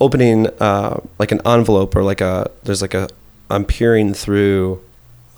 opening 0.00 0.46
uh, 0.60 1.00
like 1.18 1.32
an 1.32 1.40
envelope 1.46 1.94
or 1.96 2.02
like 2.02 2.20
a 2.20 2.50
there's 2.64 2.82
like 2.82 2.94
a 2.94 3.08
I'm 3.50 3.64
peering 3.64 4.12
through 4.14 4.82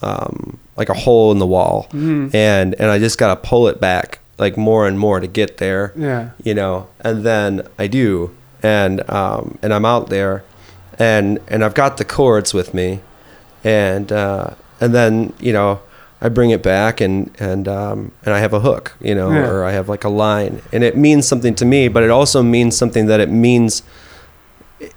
um, 0.02 0.58
like 0.76 0.88
a 0.88 0.94
hole 0.94 1.32
in 1.32 1.38
the 1.38 1.46
wall 1.46 1.88
Mhm. 1.92 2.34
and 2.34 2.74
and 2.80 2.90
I 2.90 2.98
just 2.98 3.18
gotta 3.18 3.36
pull 3.36 3.68
it 3.68 3.80
back 3.80 4.20
like 4.38 4.56
more 4.56 4.86
and 4.86 4.98
more 4.98 5.18
to 5.20 5.26
get 5.26 5.58
there 5.58 5.92
Yeah. 5.96 6.30
you 6.42 6.54
know 6.54 6.86
and 7.00 7.24
then 7.24 7.66
I 7.78 7.88
do 7.88 8.30
and 8.62 9.08
um 9.10 9.58
and 9.62 9.74
I'm 9.74 9.84
out 9.84 10.08
there 10.08 10.44
and 10.98 11.40
and 11.48 11.64
I've 11.64 11.74
got 11.74 11.96
the 11.96 12.04
chords 12.04 12.54
with 12.54 12.72
me 12.74 13.00
and 13.64 14.12
uh 14.12 14.50
and 14.80 14.94
then 14.94 15.32
you 15.40 15.52
know 15.52 15.80
I 16.20 16.28
bring 16.28 16.50
it 16.50 16.62
back 16.62 17.00
and 17.00 17.30
and 17.38 17.66
um 17.68 18.12
and 18.24 18.34
I 18.34 18.38
have 18.40 18.52
a 18.54 18.60
hook 18.60 18.94
you 19.00 19.14
know 19.14 19.30
Yeah. 19.30 19.46
or 19.48 19.64
I 19.64 19.72
have 19.72 19.88
like 19.88 20.04
a 20.04 20.08
line 20.08 20.62
and 20.72 20.82
it 20.84 20.96
means 20.96 21.26
something 21.28 21.54
to 21.56 21.64
me 21.64 21.88
but 21.88 22.02
it 22.02 22.10
also 22.10 22.42
means 22.42 22.76
something 22.76 23.06
that 23.06 23.20
it 23.20 23.30
means 23.30 23.82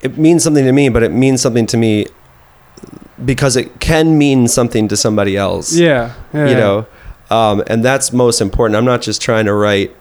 it 0.02 0.18
means 0.18 0.44
something 0.44 0.66
to 0.66 0.72
me 0.72 0.90
but 0.90 1.04
it 1.04 1.12
means 1.12 1.42
something 1.42 1.66
to 1.68 1.78
me 1.78 2.06
because 3.24 3.56
it 3.56 3.80
can 3.80 4.18
mean 4.18 4.48
something 4.48 4.88
to 4.88 4.98
somebody 4.98 5.38
else 5.38 5.74
Yeah. 5.74 6.14
yeah. 6.34 6.48
you 6.50 6.56
know 6.56 6.86
um, 7.30 7.64
and 7.68 7.84
that's 7.86 8.12
most 8.12 8.42
important 8.42 8.76
i'm 8.78 8.86
not 8.86 9.02
just 9.02 9.22
trying 9.22 9.46
to 9.46 9.54
write 9.54 9.96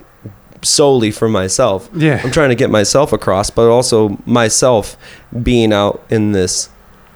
solely 0.63 1.11
for 1.11 1.29
myself 1.29 1.89
Yeah. 1.95 2.21
i'm 2.25 2.31
trying 2.31 2.49
to 2.51 2.55
get 2.55 2.71
myself 2.71 3.13
across 3.13 3.51
but 3.51 3.69
also 3.71 4.19
myself 4.27 4.97
being 5.43 5.73
out 5.73 6.03
in 6.11 6.33
this 6.33 6.69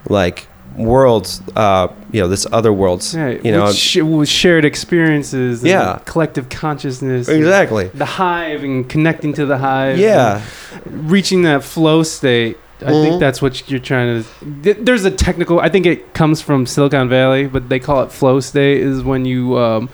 like 0.09 0.47
world 0.77 1.29
uh, 1.57 1.89
you 2.13 2.21
know 2.21 2.29
this 2.29 2.47
other 2.53 2.73
worlds, 2.73 3.15
Yeah, 3.15 3.29
you 3.29 3.53
know 3.53 3.65
with, 3.65 3.77
sh- 3.77 3.97
with 3.99 4.29
shared 4.29 4.65
experiences, 4.65 5.63
and 5.63 5.71
Yeah. 5.71 5.99
collective 6.05 6.49
consciousness, 6.49 7.29
exactly 7.29 7.89
the 7.95 8.05
hive 8.05 8.65
and 8.65 8.89
connecting 8.89 9.33
to 9.35 9.47
the 9.47 9.59
hive, 9.59 9.99
yeah 9.99 10.41
reaching 10.87 11.43
that 11.43 11.63
flow 11.65 12.03
state. 12.03 12.59
I 12.83 12.91
think 12.91 13.15
Mhm. 13.15 13.21
that's 13.21 13.41
what 13.41 13.71
you're 13.71 13.81
trying 13.81 14.25
to. 14.25 14.75
There's 14.75 15.05
a 15.05 15.11
technical. 15.11 15.59
I 15.61 15.69
think 15.71 15.87
it 15.87 16.13
comes 16.13 16.43
from 16.43 16.67
Silicon 16.67 17.09
Valley, 17.09 17.47
but 17.47 17.69
they 17.69 17.79
call 17.79 18.03
it 18.03 18.11
flow 18.13 18.41
state. 18.41 18.79
Is 18.83 19.03
when 19.03 19.25
you 19.25 19.57
um, 19.59 19.89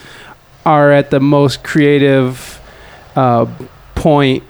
are 0.67 0.91
at 0.91 1.11
the 1.11 1.21
most 1.21 1.63
creative 1.63 2.59
uh, 3.15 3.47
point 3.95 4.43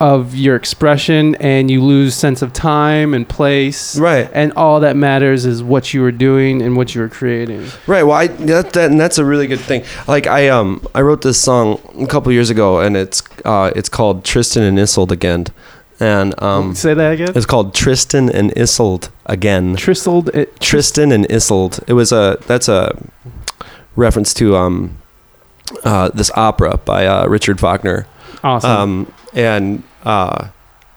of 0.00 0.34
your 0.34 0.56
expression, 0.56 1.34
and 1.36 1.70
you 1.70 1.84
lose 1.84 2.14
sense 2.14 2.40
of 2.40 2.52
time 2.54 3.12
and 3.12 3.28
place. 3.28 3.98
right 3.98 4.30
And 4.32 4.52
all 4.54 4.80
that 4.80 4.96
matters 4.96 5.44
is 5.44 5.62
what 5.62 5.92
you 5.92 6.00
were 6.00 6.10
doing 6.12 6.62
and 6.62 6.74
what 6.76 6.94
you 6.94 7.02
were 7.02 7.08
creating. 7.10 7.66
Right. 7.86 8.02
Well, 8.02 8.16
I 8.16 8.28
that, 8.28 8.72
that 8.72 8.90
and 8.90 8.98
that's 8.98 9.18
a 9.18 9.24
really 9.24 9.46
good 9.46 9.60
thing. 9.60 9.84
Like 10.08 10.26
I 10.26 10.48
um 10.48 10.84
I 10.94 11.02
wrote 11.02 11.20
this 11.22 11.38
song 11.40 11.78
a 12.00 12.06
couple 12.06 12.32
years 12.32 12.48
ago, 12.50 12.80
and 12.80 12.96
it's 12.96 13.22
uh 13.44 13.70
it's 13.76 13.90
called 13.90 14.24
Tristan 14.24 14.62
and 14.62 14.78
Isolde 14.80 15.12
again, 15.12 15.46
and 16.00 16.34
um, 16.42 16.74
Say 16.74 16.94
that 16.94 17.12
again. 17.12 17.32
it's 17.36 17.44
called 17.46 17.74
Tristan 17.74 18.30
and 18.30 18.52
Isolde 18.58 19.10
again. 19.26 19.76
Tristold. 19.76 20.34
It, 20.34 20.58
Tristan 20.60 21.12
and 21.12 21.26
Isolde. 21.30 21.80
It 21.86 21.92
was 21.92 22.10
a 22.10 22.38
that's 22.46 22.68
a 22.68 22.96
reference 23.96 24.32
to 24.34 24.56
um, 24.56 24.96
uh, 25.84 26.08
this 26.14 26.30
opera 26.36 26.78
by 26.86 27.04
uh, 27.06 27.26
Richard 27.26 27.60
Wagner. 27.60 28.06
awesome. 28.42 28.70
Um, 28.70 29.12
and 29.34 29.82
uh, 30.04 30.48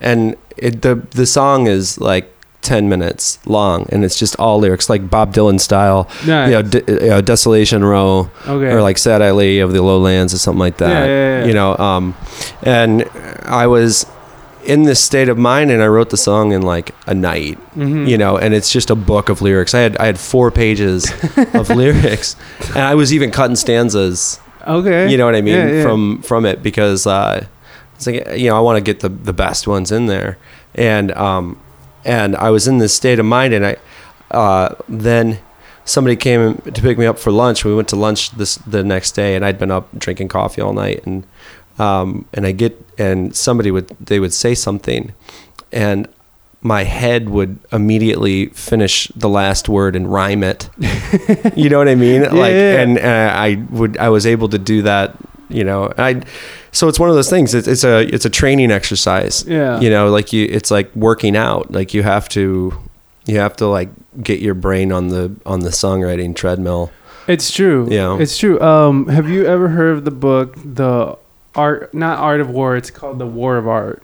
and 0.02 0.36
it, 0.58 0.82
the 0.82 0.96
the 1.12 1.26
song 1.26 1.68
is 1.68 2.00
like 2.00 2.30
ten 2.62 2.88
minutes 2.88 3.40
long, 3.46 3.86
and 3.90 4.04
it's 4.06 4.18
just 4.18 4.36
all 4.40 4.60
lyrics, 4.60 4.90
like 4.90 5.10
Bob 5.10 5.34
Dylan 5.34 5.60
style. 5.60 6.08
nice. 6.26 6.48
You 6.50 6.54
know, 6.56 6.62
D- 6.62 6.84
you 6.88 7.10
know, 7.10 7.22
Desolation 7.22 7.84
Row, 7.84 8.30
okay. 8.48 8.72
or 8.72 8.82
like 8.82 8.98
Sad 8.98 9.22
Eyed 9.22 9.32
Lady 9.32 9.60
of 9.60 9.74
the 9.74 9.82
Lowlands, 9.82 10.34
or 10.34 10.38
something 10.38 10.60
like 10.60 10.78
that. 10.78 10.90
Yeah, 10.90 11.06
yeah, 11.06 11.40
yeah. 11.40 11.46
You 11.46 11.54
know, 11.54 11.78
um, 11.78 12.16
and 12.62 13.04
I 13.46 13.68
was 13.68 14.06
in 14.66 14.84
this 14.84 15.04
state 15.04 15.28
of 15.28 15.38
mind, 15.38 15.72
and 15.72 15.82
I 15.84 15.88
wrote 15.88 16.10
the 16.10 16.16
song 16.18 16.54
in 16.54 16.62
like 16.62 16.96
a 17.06 17.14
night. 17.14 17.58
Mhm. 17.76 18.08
You 18.08 18.18
know, 18.18 18.38
and 18.38 18.54
it's 18.54 18.72
just 18.72 18.90
a 18.90 18.96
book 18.96 19.28
of 19.30 19.42
lyrics. 19.42 19.74
I 19.74 19.80
had 19.80 19.98
I 19.98 20.06
had 20.06 20.18
four 20.20 20.50
pages 20.52 21.12
of 21.54 21.70
lyrics, 21.82 22.36
and 22.70 22.80
I 22.80 22.96
was 22.96 23.14
even 23.14 23.32
cutting 23.32 23.56
stanzas 23.58 24.40
Okay. 24.66 25.12
you 25.12 25.18
know 25.18 25.26
what 25.26 25.36
I 25.36 25.42
mean 25.42 25.84
from 25.84 26.22
from 26.22 26.46
it 26.46 26.64
because 26.64 27.06
uh, 27.06 27.46
it's 28.08 28.28
like 28.28 28.38
you 28.38 28.50
know 28.50 28.58
I 28.58 28.60
want 28.60 28.78
to 28.78 28.82
get 28.82 29.00
the 29.02 29.10
the 29.10 29.34
best 29.34 29.68
ones 29.68 29.92
in 29.92 30.08
there, 30.08 30.38
and 30.76 31.12
um, 31.14 31.60
and 32.06 32.36
I 32.36 32.50
was 32.50 32.68
in 32.68 32.78
this 32.78 32.94
state 32.94 33.20
of 33.20 33.26
mind, 33.26 33.54
and 33.54 33.66
I 33.66 33.78
uh, 34.32 34.76
then 34.88 35.40
somebody 35.86 36.16
came 36.16 36.56
to 36.58 36.82
pick 36.82 36.98
me 36.98 37.06
up 37.06 37.20
for 37.20 37.32
lunch. 37.32 37.66
We 37.66 37.76
went 37.76 37.90
to 37.90 37.96
lunch 37.96 38.32
this 38.32 38.56
the 38.56 38.84
next 38.84 39.12
day, 39.14 39.36
and 39.36 39.46
I'd 39.46 39.60
been 39.60 39.72
up 39.72 39.88
drinking 39.98 40.30
coffee 40.30 40.62
all 40.62 40.74
night, 40.74 41.06
and 41.06 41.26
um, 41.80 42.26
and 42.34 42.46
I 42.46 42.52
get 42.52 42.78
and 42.98 43.36
somebody 43.36 43.72
would 43.72 43.88
they 44.00 44.20
would 44.20 44.34
say 44.34 44.56
something, 44.56 45.14
and 45.72 46.08
my 46.64 46.84
head 46.84 47.30
would 47.30 47.60
immediately 47.74 48.48
finish 48.48 49.08
the 49.16 49.28
last 49.28 49.68
word 49.68 49.96
and 49.96 50.12
rhyme 50.12 50.44
it. 50.44 50.70
you 51.58 51.70
know 51.70 51.78
what 51.78 51.90
I 51.90 51.96
mean? 51.96 52.22
like, 52.22 52.54
yeah. 52.54 52.82
and 52.82 52.98
uh, 52.98 53.34
I 53.36 53.56
would, 53.70 53.98
I 53.98 54.08
was 54.10 54.26
able 54.26 54.48
to 54.50 54.58
do 54.58 54.82
that. 54.84 55.16
You 55.50 55.64
know, 55.64 55.94
I. 55.98 56.24
So 56.74 56.88
it's 56.90 57.00
one 57.00 57.08
of 57.10 57.16
those 57.16 57.30
things. 57.30 57.54
It's, 57.54 57.68
it's 57.68 57.84
a, 57.86 58.02
it's 58.14 58.26
a 58.26 58.30
training 58.30 58.72
exercise. 58.72 59.46
Yeah. 59.48 59.80
You 59.80 59.90
know, 59.90 60.10
like 60.10 60.34
you, 60.34 60.46
it's 60.50 60.70
like 60.72 60.94
working 60.96 61.38
out. 61.38 61.72
Like 61.72 61.94
you 61.94 62.04
have 62.04 62.28
to, 62.30 62.74
you 63.26 63.38
have 63.40 63.56
to 63.58 63.68
like 63.68 63.90
get 64.22 64.42
your 64.42 64.54
brain 64.56 64.92
on 64.92 65.08
the 65.08 65.34
on 65.46 65.62
the 65.62 65.70
songwriting 65.70 66.36
treadmill. 66.36 66.92
It's 67.28 67.50
true. 67.52 67.88
Yeah. 67.90 68.18
It's 68.20 68.38
true. 68.38 68.60
Um, 68.60 69.08
have 69.08 69.30
you 69.30 69.46
ever 69.46 69.70
heard 69.70 69.98
of 69.98 70.04
the 70.04 70.12
book, 70.12 70.56
The 70.66 71.18
Art, 71.56 71.94
not 71.94 72.20
Art 72.20 72.42
of 72.42 72.50
War, 72.50 72.76
it's 72.76 72.92
called 72.92 73.18
The 73.20 73.26
War 73.28 73.56
of 73.58 73.68
Art? 73.68 74.04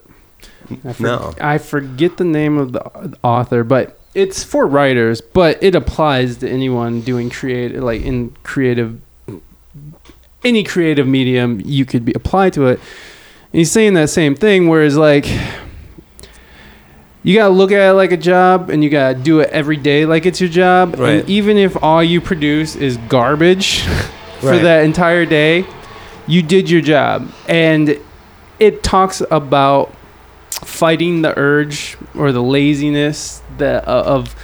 I 0.86 0.94
for- 0.94 1.04
No. 1.04 1.34
I 1.42 1.58
forget 1.58 2.16
the 2.18 2.24
name 2.24 2.58
of 2.58 2.72
the 2.72 3.18
author, 3.24 3.64
but 3.66 4.00
it's 4.16 4.44
for 4.44 4.66
writers, 4.68 5.20
but 5.22 5.62
it 5.62 5.76
applies 5.76 6.38
to 6.38 6.50
anyone 6.50 7.02
doing 7.02 7.30
creative, 7.30 7.84
like 7.84 8.02
in 8.04 8.30
creative, 8.44 9.02
any 10.44 10.64
creative 10.64 11.08
medium 11.08 11.62
you 11.66 11.86
could 11.86 12.06
be 12.06 12.14
applied 12.14 12.54
to 12.54 12.68
it. 12.68 12.80
And 13.52 13.60
he's 13.60 13.72
saying 13.72 13.94
that 13.96 14.10
same 14.10 14.36
thing, 14.36 14.68
whereas 14.70 14.96
like, 14.98 15.28
you 17.24 17.36
gotta 17.36 17.54
look 17.54 17.72
at 17.72 17.90
it 17.90 17.94
like 17.94 18.12
a 18.12 18.18
job 18.18 18.70
and 18.70 18.84
you 18.84 18.90
gotta 18.90 19.16
do 19.18 19.40
it 19.42 19.50
every 19.50 19.76
day 19.78 20.06
like 20.06 20.26
it's 20.26 20.40
your 20.40 20.50
job. 20.50 20.96
Right. 20.98 21.10
And 21.22 21.30
even 21.30 21.58
if 21.58 21.82
all 21.84 22.04
you 22.04 22.22
produce 22.22 22.76
is 22.76 22.98
garbage 23.10 23.82
for 24.40 24.52
Right. 24.52 24.64
that 24.64 24.86
entire 24.86 25.26
day, 25.26 25.66
you 26.28 26.42
did 26.42 26.70
your 26.70 26.82
job. 26.82 27.30
And 27.48 28.00
it 28.60 28.84
talks 28.84 29.22
about 29.32 29.94
fighting 30.52 31.22
the 31.22 31.38
urge 31.38 31.98
or 32.16 32.32
the 32.32 32.42
laziness 32.44 33.42
that 33.58 33.88
uh, 33.88 34.04
of 34.06 34.36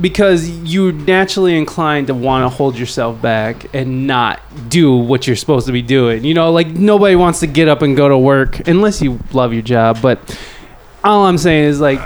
because 0.00 0.48
you're 0.64 0.92
naturally 0.92 1.56
inclined 1.56 2.06
to 2.08 2.14
want 2.14 2.44
to 2.44 2.48
hold 2.48 2.78
yourself 2.78 3.20
back 3.20 3.72
and 3.74 4.06
not 4.06 4.40
do 4.68 4.96
what 4.96 5.26
you're 5.26 5.36
supposed 5.36 5.66
to 5.66 5.72
be 5.72 5.82
doing. 5.82 6.24
You 6.24 6.34
know, 6.34 6.50
like 6.52 6.68
nobody 6.68 7.16
wants 7.16 7.40
to 7.40 7.46
get 7.46 7.68
up 7.68 7.82
and 7.82 7.96
go 7.96 8.08
to 8.08 8.16
work 8.18 8.66
unless 8.68 9.02
you 9.02 9.18
love 9.32 9.52
your 9.52 9.62
job, 9.62 9.98
but 10.00 10.18
all 11.04 11.24
I'm 11.26 11.38
saying 11.38 11.64
is 11.64 11.80
like 11.80 12.00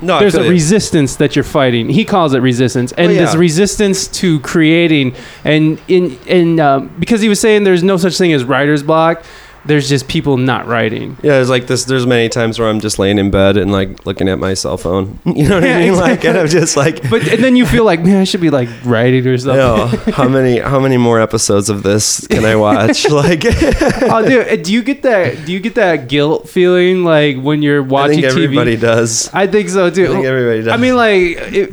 No, 0.00 0.20
there's 0.20 0.34
a 0.36 0.48
resistance 0.48 1.16
that 1.16 1.34
you're 1.34 1.42
fighting. 1.42 1.88
He 1.88 2.04
calls 2.04 2.32
it 2.34 2.38
resistance, 2.38 2.92
and 2.92 3.10
Oh, 3.10 3.14
yeah. 3.14 3.24
this 3.24 3.34
resistance 3.34 4.06
to 4.20 4.38
creating, 4.40 5.14
and 5.44 5.80
in 5.88 6.16
in 6.26 6.60
um, 6.60 6.94
because 6.98 7.20
he 7.20 7.28
was 7.28 7.40
saying 7.40 7.64
there's 7.64 7.82
no 7.82 7.96
such 7.96 8.16
thing 8.16 8.32
as 8.32 8.44
writer's 8.44 8.82
block. 8.82 9.24
There's 9.68 9.86
just 9.88 10.08
people 10.08 10.38
not 10.38 10.66
writing. 10.66 11.18
Yeah, 11.22 11.40
it's 11.40 11.50
like 11.50 11.66
this. 11.66 11.84
There's 11.84 12.06
many 12.06 12.30
times 12.30 12.58
where 12.58 12.68
I'm 12.70 12.80
just 12.80 12.98
laying 12.98 13.18
in 13.18 13.30
bed 13.30 13.58
and 13.58 13.70
like 13.70 14.06
looking 14.06 14.26
at 14.28 14.38
my 14.38 14.54
cell 14.54 14.78
phone. 14.78 15.18
You 15.26 15.46
know 15.46 15.56
what 15.56 15.64
Yeah, 15.64 15.76
I 15.76 15.80
mean? 15.82 15.94
Like, 15.94 16.24
and 16.24 16.38
I'm 16.38 16.48
just 16.48 16.74
like, 16.76 17.08
But 17.10 17.28
and 17.28 17.44
then 17.44 17.54
you 17.54 17.66
feel 17.66 17.84
like, 17.84 18.00
man, 18.00 18.16
I 18.16 18.24
should 18.24 18.40
be 18.40 18.48
like 18.48 18.70
writing 18.84 19.26
or 19.26 19.36
something. 19.44 19.58
Yo, 19.60 20.12
how 20.12 20.26
many 20.26 20.58
how 20.58 20.80
many 20.80 20.96
more 20.96 21.20
episodes 21.20 21.68
of 21.68 21.82
this 21.82 22.26
can 22.28 22.44
I 22.46 22.56
watch? 22.56 23.08
like, 23.10 23.42
oh, 23.44 24.24
dude, 24.26 24.48
uh, 24.48 24.56
do 24.56 24.72
you 24.72 24.82
get 24.82 25.02
that? 25.02 25.44
Do 25.44 25.52
you 25.52 25.60
get 25.60 25.74
that 25.74 26.08
guilt 26.08 26.48
feeling 26.48 27.04
like 27.04 27.36
when 27.38 27.60
you're 27.62 27.84
I 27.84 27.86
watching 27.86 28.22
think 28.22 28.32
everybody 28.32 28.76
TV? 28.78 28.80
does. 28.80 29.30
I 29.34 29.46
think 29.46 29.68
so 29.68 29.90
too. 29.90 30.06
I 30.06 30.08
think 30.14 30.24
everybody 30.24 30.62
does. 30.62 30.72
I 30.72 30.76
mean, 30.78 30.96
like, 30.96 31.70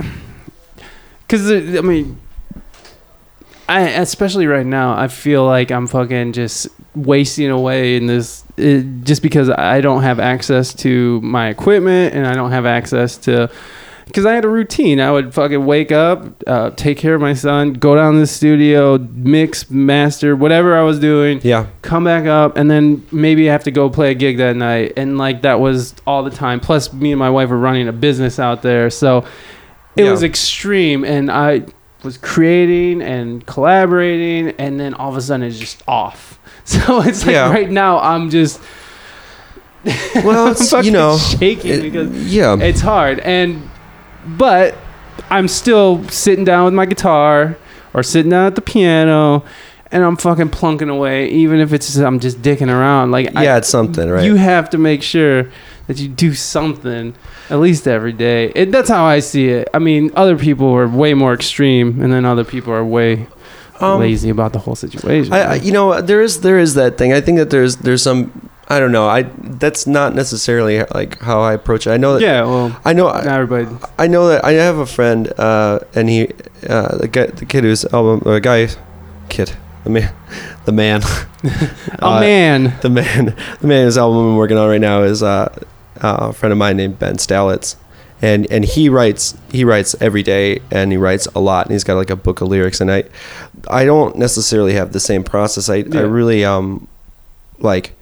because 1.25 1.49
I 1.49 1.81
mean, 1.81 2.19
I 3.69 3.81
especially 4.03 4.47
right 4.47 4.65
now, 4.65 4.97
I 4.97 5.07
feel 5.07 5.45
like 5.45 5.71
I'm 5.71 5.87
fucking 5.87 6.33
just 6.33 6.67
wasting 6.95 7.49
away 7.49 7.95
in 7.97 8.05
this, 8.07 8.43
it, 8.57 9.03
just 9.03 9.21
because 9.21 9.49
I 9.49 9.81
don't 9.81 10.03
have 10.03 10.19
access 10.19 10.73
to 10.75 11.19
my 11.21 11.49
equipment 11.49 12.15
and 12.15 12.25
I 12.25 12.33
don't 12.33 12.51
have 12.51 12.65
access 12.65 13.17
to. 13.19 13.49
Because 14.05 14.27
I 14.27 14.33
had 14.35 14.45
a 14.45 14.49
routine. 14.49 14.99
I 15.01 15.11
would 15.11 15.33
fucking 15.33 15.65
wake 15.65 15.91
up, 15.91 16.43
uh, 16.45 16.69
take 16.69 16.99
care 16.99 17.15
of 17.15 17.21
my 17.21 17.33
son, 17.33 17.73
go 17.73 17.95
down 17.95 18.13
to 18.13 18.19
the 18.19 18.27
studio, 18.27 18.99
mix, 18.99 19.71
master, 19.71 20.35
whatever 20.35 20.77
I 20.77 20.83
was 20.83 20.99
doing 20.99 21.41
yeah, 21.43 21.65
come 21.81 22.03
back 22.03 22.27
up 22.27 22.55
and 22.55 22.69
then 22.69 23.05
maybe 23.11 23.49
I 23.49 23.51
have 23.51 23.63
to 23.63 23.71
go 23.71 23.89
play 23.89 24.11
a 24.11 24.13
gig 24.13 24.37
that 24.37 24.55
night 24.55 24.93
and 24.95 25.17
like 25.17 25.41
that 25.41 25.59
was 25.59 25.95
all 26.05 26.21
the 26.23 26.29
time 26.29 26.59
plus 26.59 26.93
me 26.93 27.11
and 27.13 27.19
my 27.19 27.31
wife 27.31 27.49
were 27.49 27.57
running 27.57 27.87
a 27.87 27.91
business 27.93 28.37
out 28.37 28.61
there 28.61 28.91
so 28.91 29.25
it 29.97 30.03
Yeah. 30.05 30.11
was 30.11 30.21
extreme 30.21 31.03
and 31.03 31.31
I 31.31 31.65
was 32.03 32.17
creating 32.19 33.01
and 33.01 33.43
collaborating 33.47 34.49
and 34.59 34.79
then 34.79 34.93
all 34.93 35.09
of 35.09 35.17
a 35.17 35.21
sudden 35.21 35.45
it's 35.47 35.57
just 35.57 35.81
off 35.87 36.34
so 36.73 37.01
it's 37.01 37.25
like 37.25 37.33
Yeah. 37.33 37.49
right 37.51 37.69
now 37.69 37.99
I'm 37.99 38.29
just 38.29 38.61
well, 40.23 40.47
it's 40.51 40.71
you 40.83 40.91
know, 40.91 41.17
shaking 41.17 41.71
it- 41.71 41.81
because 41.83 42.33
yeah, 42.33 42.55
it's 42.59 42.81
hard. 42.81 43.19
And 43.19 43.69
but 44.27 44.75
i'm 45.29 45.47
still 45.47 46.03
sitting 46.09 46.43
down 46.43 46.65
with 46.65 46.73
my 46.73 46.85
guitar 46.85 47.57
or 47.93 48.03
sitting 48.03 48.29
down 48.31 48.45
at 48.47 48.55
the 48.55 48.61
piano 48.61 49.43
and 49.91 50.03
i'm 50.03 50.17
fucking 50.17 50.49
plunking 50.49 50.89
away 50.89 51.27
even 51.29 51.59
if 51.61 51.71
it's 51.71 51.87
just, 51.87 51.99
i'm 51.99 52.19
just 52.19 52.41
dicking 52.41 52.67
around. 52.69 53.11
Like 53.11 53.33
I- 53.35 53.43
yeah, 53.43 53.57
it's 53.57 53.69
something, 53.69 54.09
right? 54.09 54.25
you 54.25 54.35
have 54.35 54.69
to 54.71 54.77
make 54.77 55.01
sure 55.01 55.49
that 55.87 55.97
you 55.99 56.07
do 56.09 56.33
something 56.33 57.13
at 57.49 57.59
least 57.59 57.87
every 57.87 58.11
day. 58.11 58.51
And 58.55 58.73
that's 58.73 58.89
how 58.89 59.05
i 59.05 59.19
see 59.19 59.47
it. 59.49 59.69
I 59.73 59.79
mean 59.79 60.11
other 60.15 60.35
people 60.37 60.67
are 60.75 60.87
way 60.87 61.13
more 61.13 61.33
extreme 61.33 62.01
and 62.01 62.11
then 62.11 62.25
other 62.25 62.43
people 62.43 62.73
are 62.73 62.83
way 62.83 63.27
Um, 63.81 63.99
lazy 63.99 64.29
about 64.29 64.53
the 64.53 64.59
whole 64.59 64.75
situation 64.75 65.33
I, 65.33 65.41
I, 65.41 65.53
you 65.55 65.71
know, 65.71 65.99
there 66.01 66.21
is 66.21 66.41
there 66.41 66.57
is 66.57 66.75
that 66.75 66.97
thing. 66.97 67.11
I 67.13 67.19
think 67.21 67.37
that 67.39 67.49
there's 67.49 67.77
there's 67.77 68.01
some. 68.01 68.49
I 68.67 68.79
don't 68.79 68.91
know. 68.91 69.07
I 69.07 69.23
that's 69.37 69.85
not 69.85 70.15
necessarily 70.15 70.81
like 70.93 71.19
how 71.19 71.41
I 71.41 71.53
approach 71.53 71.85
it. 71.85 71.91
I 71.91 71.97
know 71.97 72.13
that. 72.13 72.21
yeah 72.21 72.41
well 72.43 72.79
I 72.83 72.93
know. 72.93 73.11
not 73.11 73.27
everybody 73.27 73.67
I 73.99 74.07
know 74.07 74.27
that 74.29 74.43
I 74.43 74.53
have 74.53 74.77
a 74.79 74.85
friend, 74.87 75.31
uh, 75.37 75.79
and 75.93 76.09
he, 76.09 76.29
uh, 76.67 76.97
the 76.97 77.07
guy, 77.07 77.27
the 77.27 77.45
kid 77.45 77.63
who's 77.63 77.85
album, 77.85 78.23
or 78.25 78.39
guy, 78.39 78.69
kid, 79.29 79.55
the 79.83 79.89
man, 79.91 80.13
the 80.65 80.71
man, 80.71 81.01
oh 81.03 81.69
Uh, 82.01 82.19
man 82.21 82.73
the 82.81 82.89
man, 82.89 83.35
the 83.61 83.67
man 83.67 83.85
whose 83.85 83.97
album 83.99 84.29
I'm 84.31 84.37
working 84.37 84.57
on 84.57 84.67
right 84.69 84.81
now 84.81 85.03
is 85.03 85.21
uh, 85.21 85.53
uh, 86.01 86.17
a 86.29 86.33
friend 86.33 86.51
of 86.51 86.57
mine 86.57 86.77
named 86.77 86.97
Ben 86.97 87.17
Stalitz, 87.17 87.75
and 88.21 88.49
and 88.49 88.65
he 88.65 88.89
writes 88.89 89.37
he 89.51 89.63
writes 89.63 89.95
every 90.01 90.23
day 90.23 90.61
and 90.71 90.91
he 90.91 90.97
writes 90.97 91.27
a 91.35 91.39
lot 91.39 91.67
and 91.67 91.73
he's 91.73 91.83
got 91.83 91.95
like 91.97 92.09
a 92.09 92.15
book 92.15 92.41
of 92.41 92.47
lyrics 92.47 92.81
and 92.81 92.91
I, 92.91 93.03
I 93.69 93.85
don't 93.85 94.15
necessarily 94.17 94.73
have 94.73 94.91
the 94.93 94.99
same 94.99 95.23
process. 95.23 95.69
I 95.69 95.77
Yeah. 95.77 95.99
I 95.99 96.03
really 96.03 96.45
um, 96.45 96.87
like, 97.59 97.93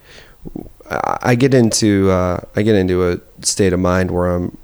I 0.90 1.34
get 1.34 1.54
into 1.54 2.10
uh, 2.10 2.40
I 2.56 2.62
get 2.62 2.74
into 2.74 3.08
a 3.10 3.18
state 3.44 3.72
of 3.72 3.80
mind 3.80 4.10
where 4.10 4.26
I'm, 4.30 4.56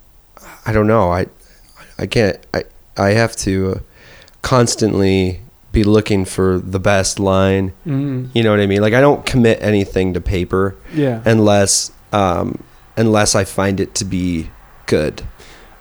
I 0.67 0.73
don't 0.73 0.87
know 0.87 1.11
I, 1.11 1.27
I 1.99 2.07
can't 2.07 2.39
I 2.55 2.65
I 2.97 3.11
have 3.11 3.35
to 3.37 3.73
uh, 3.77 3.79
constantly 4.43 5.41
be 5.73 5.85
looking 5.85 6.25
for 6.25 6.59
the 6.59 6.81
best 6.81 7.19
line. 7.21 7.73
Mhm. 7.87 8.29
You 8.35 8.43
know 8.43 8.51
what 8.51 8.61
I 8.61 8.67
mean? 8.67 8.81
Like 8.83 8.95
I 8.95 9.01
don't 9.01 9.25
commit 9.25 9.59
anything 9.63 10.15
to 10.15 10.21
paper 10.21 10.77
yeah 10.93 11.23
unless 11.25 11.93
um 12.13 12.63
unless 12.97 13.35
I 13.35 13.45
find 13.45 13.81
it 13.81 13.95
to 13.97 14.05
be 14.05 14.51
good. 14.87 15.23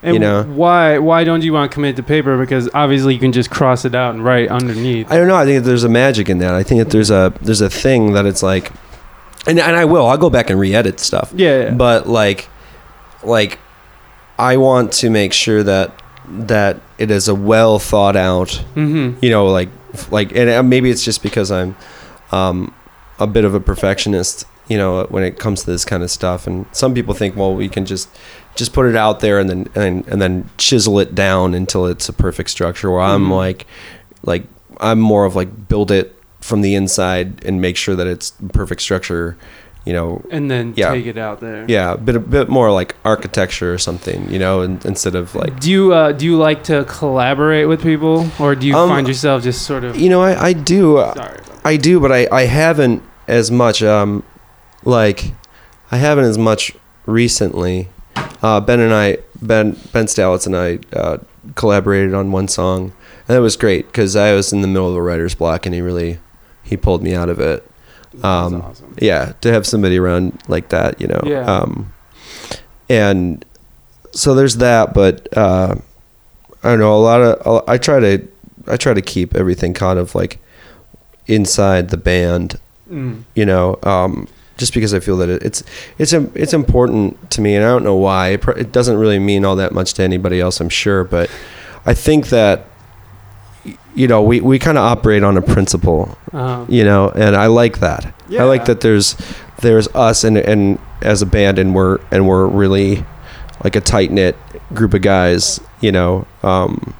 And 0.01 0.13
you 0.13 0.19
know? 0.19 0.43
why 0.43 0.97
why 0.97 1.25
don't 1.25 1.43
you 1.43 1.51
want 1.51 1.69
to 1.71 1.73
commit 1.73 1.97
to 1.97 2.03
paper? 2.03 2.37
Because 2.37 2.69
obviously 2.73 3.13
you 3.13 3.19
can 3.19 3.33
just 3.33 3.49
cross 3.49 3.83
it 3.83 3.93
out 3.93 4.13
and 4.13 4.23
write 4.23 4.49
underneath. 4.49 5.11
I 5.11 5.17
don't 5.17 5.27
know. 5.27 5.35
I 5.35 5.45
think 5.45 5.63
that 5.63 5.69
there's 5.69 5.83
a 5.83 5.89
magic 5.89 6.29
in 6.29 6.37
that. 6.37 6.53
I 6.53 6.63
think 6.63 6.79
that 6.79 6.89
there's 6.89 7.11
a 7.11 7.33
there's 7.41 7.61
a 7.61 7.69
thing 7.69 8.13
that 8.13 8.25
it's 8.25 8.41
like 8.41 8.71
and 9.47 9.59
and 9.59 9.75
I 9.75 9.85
will. 9.85 10.05
I'll 10.05 10.17
go 10.17 10.29
back 10.29 10.49
and 10.49 10.59
re-edit 10.59 10.99
stuff. 10.99 11.31
Yeah, 11.35 11.63
yeah. 11.63 11.71
But 11.71 12.07
like, 12.07 12.47
like, 13.23 13.59
I 14.37 14.57
want 14.57 14.91
to 14.93 15.09
make 15.09 15.33
sure 15.33 15.63
that 15.63 15.91
that 16.27 16.79
it 16.97 17.09
is 17.09 17.27
a 17.27 17.35
well 17.35 17.79
thought 17.79 18.15
out. 18.15 18.49
Mm-hmm. 18.75 19.23
You 19.23 19.29
know, 19.29 19.47
like 19.47 19.69
like, 20.11 20.35
and 20.35 20.69
maybe 20.69 20.89
it's 20.89 21.03
just 21.03 21.23
because 21.23 21.51
I'm 21.51 21.75
um, 22.31 22.73
a 23.17 23.27
bit 23.27 23.45
of 23.45 23.53
a 23.53 23.59
perfectionist. 23.59 24.45
You 24.67 24.77
know, 24.77 25.07
when 25.09 25.23
it 25.23 25.39
comes 25.39 25.63
to 25.63 25.71
this 25.71 25.83
kind 25.83 26.03
of 26.03 26.11
stuff, 26.11 26.45
and 26.45 26.67
some 26.71 26.93
people 26.93 27.15
think, 27.15 27.35
well, 27.35 27.55
we 27.55 27.69
can 27.69 27.85
just 27.85 28.07
just 28.55 28.73
put 28.73 28.85
it 28.87 28.95
out 28.95 29.19
there 29.21 29.39
and 29.39 29.49
then 29.49 29.67
and, 29.75 30.07
and 30.07 30.21
then 30.21 30.49
chisel 30.57 30.99
it 30.99 31.15
down 31.15 31.53
until 31.53 31.85
it's 31.85 32.09
a 32.09 32.13
perfect 32.13 32.49
structure. 32.49 32.91
Where 32.91 33.01
I'm 33.01 33.27
Mhm. 33.27 33.35
like, 33.35 33.67
like 34.23 34.43
I'm 34.79 34.99
more 34.99 35.25
of 35.25 35.35
like 35.35 35.67
build 35.67 35.91
it 35.91 36.15
from 36.41 36.61
the 36.61 36.73
inside 36.75 37.43
and 37.45 37.59
make 37.61 37.75
sure 37.77 37.95
that 37.95 38.07
it's 38.07 38.31
perfect 38.53 38.81
structure. 38.81 39.37
You 39.85 39.93
know, 39.93 40.21
And 40.29 40.51
then 40.51 40.73
Yeah. 40.75 40.91
take 40.91 41.05
it 41.07 41.17
out 41.17 41.39
there. 41.39 41.63
yeah, 41.67 41.93
a 41.93 41.97
bit 41.97 42.15
a 42.15 42.19
bit 42.19 42.49
more 42.49 42.69
like 42.69 42.95
architecture 43.05 43.73
or 43.73 43.77
something, 43.77 44.27
you 44.29 44.37
know, 44.37 44.61
and, 44.61 44.85
instead 44.85 45.15
of 45.15 45.33
like 45.35 45.59
Do 45.61 45.71
you 45.71 45.93
uh, 45.93 46.11
do 46.11 46.25
you 46.25 46.35
like 46.37 46.63
to 46.65 46.83
collaborate 46.83 47.67
with 47.67 47.81
people, 47.81 48.27
or 48.39 48.55
do 48.55 48.67
you 48.67 48.75
Um, 48.75 48.89
find 48.89 49.07
yourself 49.07 49.41
just 49.41 49.61
sort 49.63 49.83
of? 49.85 49.95
you 49.95 50.09
know, 50.09 50.21
I, 50.21 50.47
I 50.49 50.53
do 50.53 50.97
Sorry. 51.15 51.39
I 51.63 51.77
do, 51.77 51.99
but 52.01 52.11
I, 52.11 52.27
I 52.31 52.43
haven't 52.45 53.01
as 53.27 53.49
much 53.51 53.81
um 53.81 54.21
like 54.83 55.31
I 55.91 55.97
haven't 55.97 56.25
as 56.25 56.37
much 56.37 56.73
recently. 57.05 57.87
Uh, 58.41 58.59
ben 58.61 58.79
and 58.79 58.93
I 58.93 59.17
Ben 59.41 59.71
Ben 59.93 60.05
Stalitz 60.05 60.45
and 60.45 60.55
I 60.55 60.79
uh, 60.97 61.17
collaborated 61.55 62.13
on 62.13 62.31
one 62.31 62.47
song, 62.47 62.93
and 63.27 63.35
that 63.35 63.41
was 63.41 63.55
great 63.57 63.87
because 63.87 64.15
I 64.15 64.33
was 64.33 64.53
in 64.53 64.61
the 64.61 64.67
middle 64.67 64.89
of 64.89 64.95
a 64.95 65.01
writer's 65.01 65.35
block, 65.35 65.65
and 65.65 65.75
he 65.75 65.81
really 65.81 66.19
he 66.63 66.77
pulled 66.77 67.03
me 67.03 67.13
out 67.15 67.29
of 67.29 67.39
it. 67.39 67.65
Um, 68.23 68.53
That's 68.53 68.63
awesome. 68.81 68.95
yeah 68.99 69.33
to 69.41 69.51
have 69.53 69.67
somebody 69.67 69.97
around 69.99 70.41
like 70.47 70.69
that 70.69 70.99
you 70.99 71.05
know 71.07 71.21
Yeah. 71.23 71.45
um 71.45 71.93
and 72.89 73.45
so 74.11 74.33
there's 74.33 74.57
that 74.57 74.95
but 74.95 75.27
uh 75.37 75.75
i 76.63 76.69
don't 76.69 76.79
know 76.79 76.95
a 76.95 76.97
lot 76.97 77.21
of 77.21 77.63
i 77.69 77.77
try 77.77 77.99
to 77.99 78.27
i 78.67 78.77
try 78.77 78.95
to 78.95 79.01
keep 79.01 79.35
everything 79.35 79.75
kind 79.75 79.99
of 79.99 80.15
like 80.15 80.39
inside 81.27 81.89
the 81.89 81.97
band 81.97 82.59
Mm. 82.89 83.25
you 83.35 83.45
know 83.45 83.77
um 83.83 84.27
just 84.59 84.73
because 84.75 84.93
i 84.93 84.99
feel 84.99 85.17
that 85.17 85.29
it, 85.29 85.41
it's 85.41 85.63
it's 85.97 86.13
it's 86.13 86.53
important 86.53 87.31
to 87.31 87.41
me 87.41 87.55
and 87.55 87.65
i 87.65 87.67
don't 87.69 87.83
know 87.83 87.95
why. 87.95 88.29
It, 88.29 88.47
it 88.49 88.71
doesn't 88.71 88.97
really 88.97 89.17
mean 89.17 89.43
all 89.45 89.55
that 89.55 89.71
much 89.73 89.93
to 89.95 90.03
anybody 90.03 90.39
else 90.39 90.59
i'm 90.61 90.69
sure 90.69 91.03
but 91.03 91.31
i 91.87 91.93
think 91.95 92.27
that 92.29 92.65
you 93.95 94.07
know 94.07 94.21
we, 94.21 94.39
we 94.41 94.59
kind 94.59 94.77
of 94.77 94.83
operate 94.83 95.23
on 95.23 95.37
a 95.37 95.41
principle 95.41 96.17
Uh, 96.33 96.65
you 96.69 96.83
know 96.83 97.09
and 97.09 97.35
i 97.35 97.47
like 97.47 97.79
that. 97.79 98.13
I 98.29 98.43
like 98.43 98.65
that 98.65 98.81
there's 98.81 99.15
there's 99.61 99.87
us 99.95 100.23
and 100.23 100.37
and 100.37 100.77
as 101.01 101.21
a 101.21 101.25
band 101.25 101.57
and 101.59 101.73
we're 101.73 101.97
and 102.11 102.27
we're 102.27 102.45
really 102.45 103.03
like 103.63 103.75
a 103.75 103.81
tight 103.81 104.11
knit 104.11 104.35
group 104.73 104.93
of 104.93 105.01
guys 105.01 105.59
you 105.81 105.91
know 105.91 106.27
um 106.43 106.93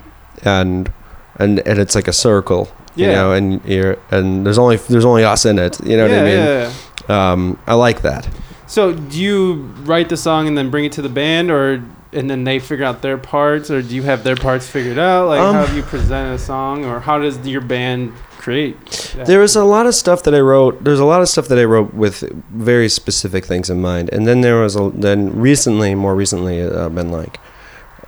and 0.43 0.91
and 1.38 1.60
and 1.68 1.80
it's 1.80 1.95
like 1.95 2.07
a 2.07 2.14
circle 2.14 2.68
you 2.95 3.05
know 3.07 3.32
and 3.32 3.64
you're 3.66 3.97
and 4.12 4.45
there's 4.45 4.57
only 4.57 4.76
there's 4.78 5.05
only 5.05 5.24
us 5.24 5.45
in 5.45 5.57
it 5.60 5.80
you 5.86 5.95
know 5.95 6.03
what 6.03 6.12
i 6.12 6.24
mean? 6.24 6.34
yeah, 6.34 6.64
yeah. 6.64 6.74
Um 7.10 7.57
i 7.68 7.74
like 7.74 8.01
that 8.01 8.28
So, 8.68 8.93
do 8.93 9.18
you 9.20 9.53
write 9.89 10.10
the 10.10 10.18
song 10.18 10.47
and 10.47 10.55
then 10.55 10.70
bring 10.70 10.86
it 10.86 10.91
to 10.93 11.01
the 11.01 11.10
band, 11.10 11.49
or 11.49 11.82
and 12.14 12.30
then 12.30 12.43
they 12.43 12.60
figure 12.60 12.86
out 12.86 13.01
their 13.01 13.18
parts, 13.18 13.72
or 13.72 13.82
do 13.82 13.95
you 13.95 14.03
have 14.03 14.24
their 14.24 14.36
parts 14.36 14.68
figured 14.70 14.99
out? 14.99 15.28
Like, 15.28 15.41
Um, 15.41 15.55
how 15.55 15.66
have 15.66 15.76
you 15.76 15.82
presented 15.82 16.34
a 16.36 16.38
song, 16.38 16.86
or 16.86 16.99
how 16.99 17.18
does 17.18 17.36
your 17.47 17.62
band 17.62 18.14
create? 18.38 18.78
that? 19.18 19.26
There 19.26 19.39
was 19.39 19.55
a 19.55 19.64
lot 19.66 19.88
of 19.88 19.95
stuff 19.95 20.22
that 20.24 20.36
I 20.36 20.39
wrote. 20.39 20.84
There's 20.84 20.99
a 20.99 21.05
lot 21.14 21.22
of 21.22 21.28
stuff 21.28 21.47
that 21.47 21.57
I 21.57 21.66
wrote 21.66 21.95
with 21.95 22.22
very 22.53 22.89
specific 22.89 23.43
things 23.45 23.70
in 23.72 23.82
mind, 23.82 24.10
and 24.14 24.28
then 24.28 24.41
there 24.41 24.62
was 24.62 24.76
a, 24.76 24.91
then 24.93 25.34
recently, 25.34 25.95
more 25.95 26.14
recently, 26.14 26.62
uh, 26.62 26.86
I've 26.86 26.93
been 26.93 27.12
like, 27.12 27.39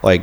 like 0.03 0.21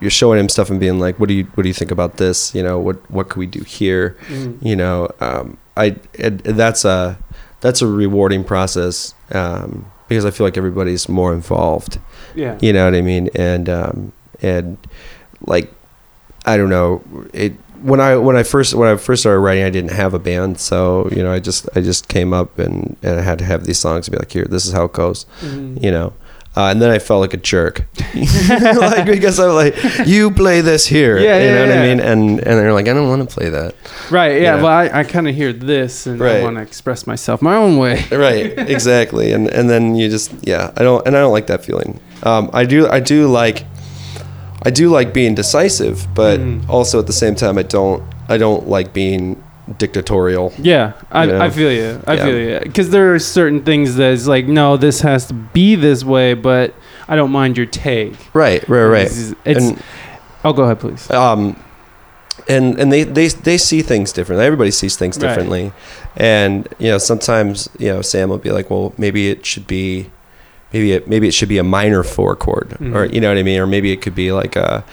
you're 0.00 0.10
showing 0.22 0.38
him 0.38 0.48
stuff 0.48 0.70
and 0.70 0.78
being 0.78 1.00
like, 1.00 1.18
what 1.18 1.28
do 1.28 1.34
you 1.34 1.44
what 1.54 1.62
do 1.64 1.68
you 1.68 1.74
think 1.74 1.90
about 1.90 2.16
this? 2.18 2.54
You 2.54 2.62
know, 2.62 2.78
what 2.78 2.96
what 3.10 3.28
could 3.28 3.40
we 3.44 3.46
do 3.58 3.62
here? 3.66 4.14
Mm. 4.28 4.62
You 4.62 4.76
know, 4.76 5.08
um, 5.18 5.56
I 5.76 5.96
it, 6.14 6.44
that's 6.44 6.84
a 6.84 7.18
that's 7.64 7.80
a 7.82 7.86
rewarding 7.86 8.44
process 8.44 9.14
um, 9.32 9.86
because 10.06 10.24
I 10.26 10.30
feel 10.30 10.46
like 10.46 10.58
everybody's 10.58 11.08
more 11.08 11.32
involved. 11.32 11.98
Yeah. 12.34 12.58
You 12.60 12.72
know 12.74 12.84
what 12.84 12.94
I 12.94 13.00
mean? 13.00 13.30
And 13.34 13.68
um, 13.68 14.12
and 14.42 14.76
like 15.46 15.72
I 16.46 16.56
don't 16.58 16.68
know 16.70 17.02
it 17.32 17.52
when 17.82 18.00
I 18.00 18.16
when 18.16 18.36
I 18.36 18.42
first 18.42 18.74
when 18.74 18.88
I 18.88 18.96
first 18.96 19.22
started 19.22 19.40
writing 19.40 19.64
I 19.64 19.70
didn't 19.70 19.92
have 19.92 20.12
a 20.14 20.18
band 20.18 20.58
so 20.60 21.08
you 21.10 21.22
know 21.22 21.32
I 21.32 21.40
just 21.40 21.68
I 21.76 21.80
just 21.80 22.08
came 22.08 22.32
up 22.32 22.58
and, 22.58 22.96
and 23.02 23.18
I 23.18 23.22
had 23.22 23.38
to 23.40 23.44
have 23.44 23.64
these 23.64 23.78
songs 23.78 24.04
to 24.06 24.10
be 24.10 24.16
like 24.18 24.30
here 24.32 24.44
this 24.44 24.64
is 24.66 24.72
how 24.72 24.84
it 24.84 24.92
goes 24.92 25.26
Mhm. 25.42 25.82
you 25.82 25.90
know 25.90 26.12
uh, 26.56 26.68
and 26.70 26.80
then 26.80 26.90
I 26.90 26.98
felt 26.98 27.20
like 27.20 27.34
a 27.34 27.38
jerk 27.38 27.84
like 28.14 29.06
because 29.06 29.38
I'm 29.40 29.54
like 29.54 29.74
you 30.06 30.30
play 30.30 30.60
this 30.60 30.86
here 30.86 31.18
Yeah, 31.18 31.38
you 31.38 31.44
yeah, 31.46 31.54
know 31.54 31.66
what 31.68 31.78
I 31.78 31.82
mean 31.82 32.00
and 32.00 32.30
and 32.40 32.58
they're 32.58 32.72
like 32.72 32.88
I 32.88 32.92
don't 32.92 33.08
want 33.08 33.28
to 33.28 33.34
play 33.34 33.48
that 33.50 33.74
Right. 34.10 34.40
Yeah. 34.42 34.56
Yeah. 34.56 34.62
Well, 34.62 34.66
I, 34.72 35.00
I 35.00 35.04
kind 35.04 35.26
of 35.28 35.34
hear 35.34 35.52
this, 35.52 36.06
and 36.06 36.22
I 36.22 36.42
want 36.42 36.56
to 36.56 36.62
express 36.62 37.06
myself 37.06 37.40
my 37.42 37.56
own 37.56 37.78
way. 37.78 38.04
right 38.12 38.52
exactly 38.70 39.32
and 39.32 39.48
and 39.48 39.68
then 39.70 39.94
you 39.94 40.08
just 40.10 40.32
yeah 40.42 40.72
i 40.76 40.82
don't 40.82 41.06
and 41.06 41.16
i 41.16 41.20
don't 41.20 41.32
like 41.32 41.46
that 41.46 41.64
feeling 41.64 41.98
um 42.22 42.50
i 42.52 42.64
do 42.64 42.88
i 42.88 43.00
do 43.00 43.26
like 43.28 43.64
i 44.62 44.70
do 44.70 44.88
like 44.88 45.12
being 45.12 45.34
decisive 45.34 46.06
but 46.14 46.40
Mhm. 46.40 46.68
also 46.68 46.98
at 46.98 47.06
the 47.06 47.12
same 47.12 47.34
time 47.34 47.58
i 47.58 47.62
don't 47.62 48.02
i 48.28 48.36
don't 48.38 48.68
like 48.68 48.92
being 48.92 49.42
dictatorial 49.78 50.52
Yeah, 50.58 50.92
I, 51.10 51.24
Yeah. 51.24 51.42
I 51.42 51.50
feel 51.50 51.72
you. 51.72 52.00
I 52.06 52.14
Yeah. 52.14 52.24
feel 52.24 52.38
you. 52.38 52.60
Because 52.62 52.90
there 52.90 53.14
are 53.14 53.18
certain 53.18 53.62
things 53.62 53.96
that's 53.96 54.26
like, 54.26 54.46
no, 54.46 54.76
this 54.76 55.00
has 55.00 55.26
to 55.28 55.34
be 55.34 55.74
this 55.74 56.04
way, 56.04 56.34
but 56.34 56.74
I 57.08 57.16
don't 57.16 57.30
mind 57.32 57.56
your 57.56 57.66
take. 57.66 58.14
right 58.34 58.66
right 58.68 58.84
right 58.86 59.06
It's, 59.06 59.34
it's 59.44 59.64
and 59.64 59.82
oh, 60.44 60.52
go 60.52 60.64
ahead, 60.64 60.80
please. 60.80 61.10
um 61.10 61.56
and 62.48 62.78
and 62.78 62.92
they 62.92 63.04
they 63.04 63.28
they 63.28 63.56
see 63.56 63.80
things 63.80 64.12
differently 64.12 64.44
everybody 64.44 64.70
sees 64.70 64.96
things 64.96 65.16
Right. 65.16 65.28
differently 65.28 65.72
and 66.16 66.68
you 66.78 66.90
know 66.90 66.98
sometimes 66.98 67.68
you 67.78 67.88
know 67.88 68.02
sam 68.02 68.28
will 68.28 68.38
be 68.38 68.50
like 68.50 68.68
well 68.70 68.92
maybe 68.98 69.30
it 69.30 69.46
should 69.46 69.66
be 69.68 70.10
maybe 70.72 70.92
it 70.92 71.08
maybe 71.08 71.28
it 71.28 71.32
should 71.34 71.48
be 71.48 71.58
a 71.58 71.62
minor 71.64 72.02
four 72.02 72.34
chord 72.36 72.72
or 72.80 73.06
Mhm. 73.06 73.14
you 73.14 73.20
know 73.20 73.28
what 73.28 73.38
i 73.38 73.42
mean 73.44 73.60
or 73.60 73.66
maybe 73.68 73.92
it 73.92 74.02
could 74.02 74.14
be 74.16 74.32
like 74.32 74.56
a 74.56 74.84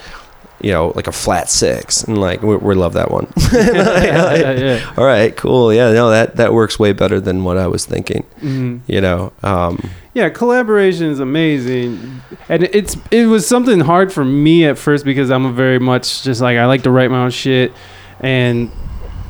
you 0.64 0.72
know 0.72 0.92
like 0.96 1.08
a 1.08 1.12
flat 1.12 1.50
six 1.50 2.04
and 2.04 2.18
like 2.20 2.42
we, 2.42 2.56
we 2.58 2.76
love 2.76 2.94
that 2.94 3.10
one 3.12 3.28
yeah, 3.54 4.52
yeah. 4.54 4.94
all 4.98 5.06
right 5.06 5.36
cool 5.38 5.74
yeah 5.74 5.92
no 5.92 6.10
that 6.10 6.36
that 6.36 6.54
works 6.54 6.78
way 6.80 6.94
better 6.94 7.20
than 7.20 7.44
what 7.44 7.58
i 7.58 7.68
was 7.68 7.86
thinking 7.86 8.24
Mhm. 8.42 8.82
you 8.88 9.02
know 9.02 9.32
um 9.44 9.90
Yeah, 10.14 10.28
collaboration 10.30 11.08
is 11.08 11.22
amazing, 11.22 12.22
and 12.50 12.64
it's 12.64 12.98
it 13.12 13.28
was 13.28 13.48
something 13.48 13.80
hard 13.80 14.12
for 14.12 14.26
me 14.26 14.66
at 14.66 14.78
first 14.78 15.06
because 15.06 15.32
I'm 15.32 15.46
a 15.46 15.54
very 15.54 15.80
much 15.80 16.24
just 16.24 16.42
like 16.42 16.58
I 16.58 16.66
like 16.66 16.84
to 16.84 16.92
write 16.92 17.10
my 17.10 17.24
own 17.24 17.32
shit, 17.32 17.72
and 18.20 18.70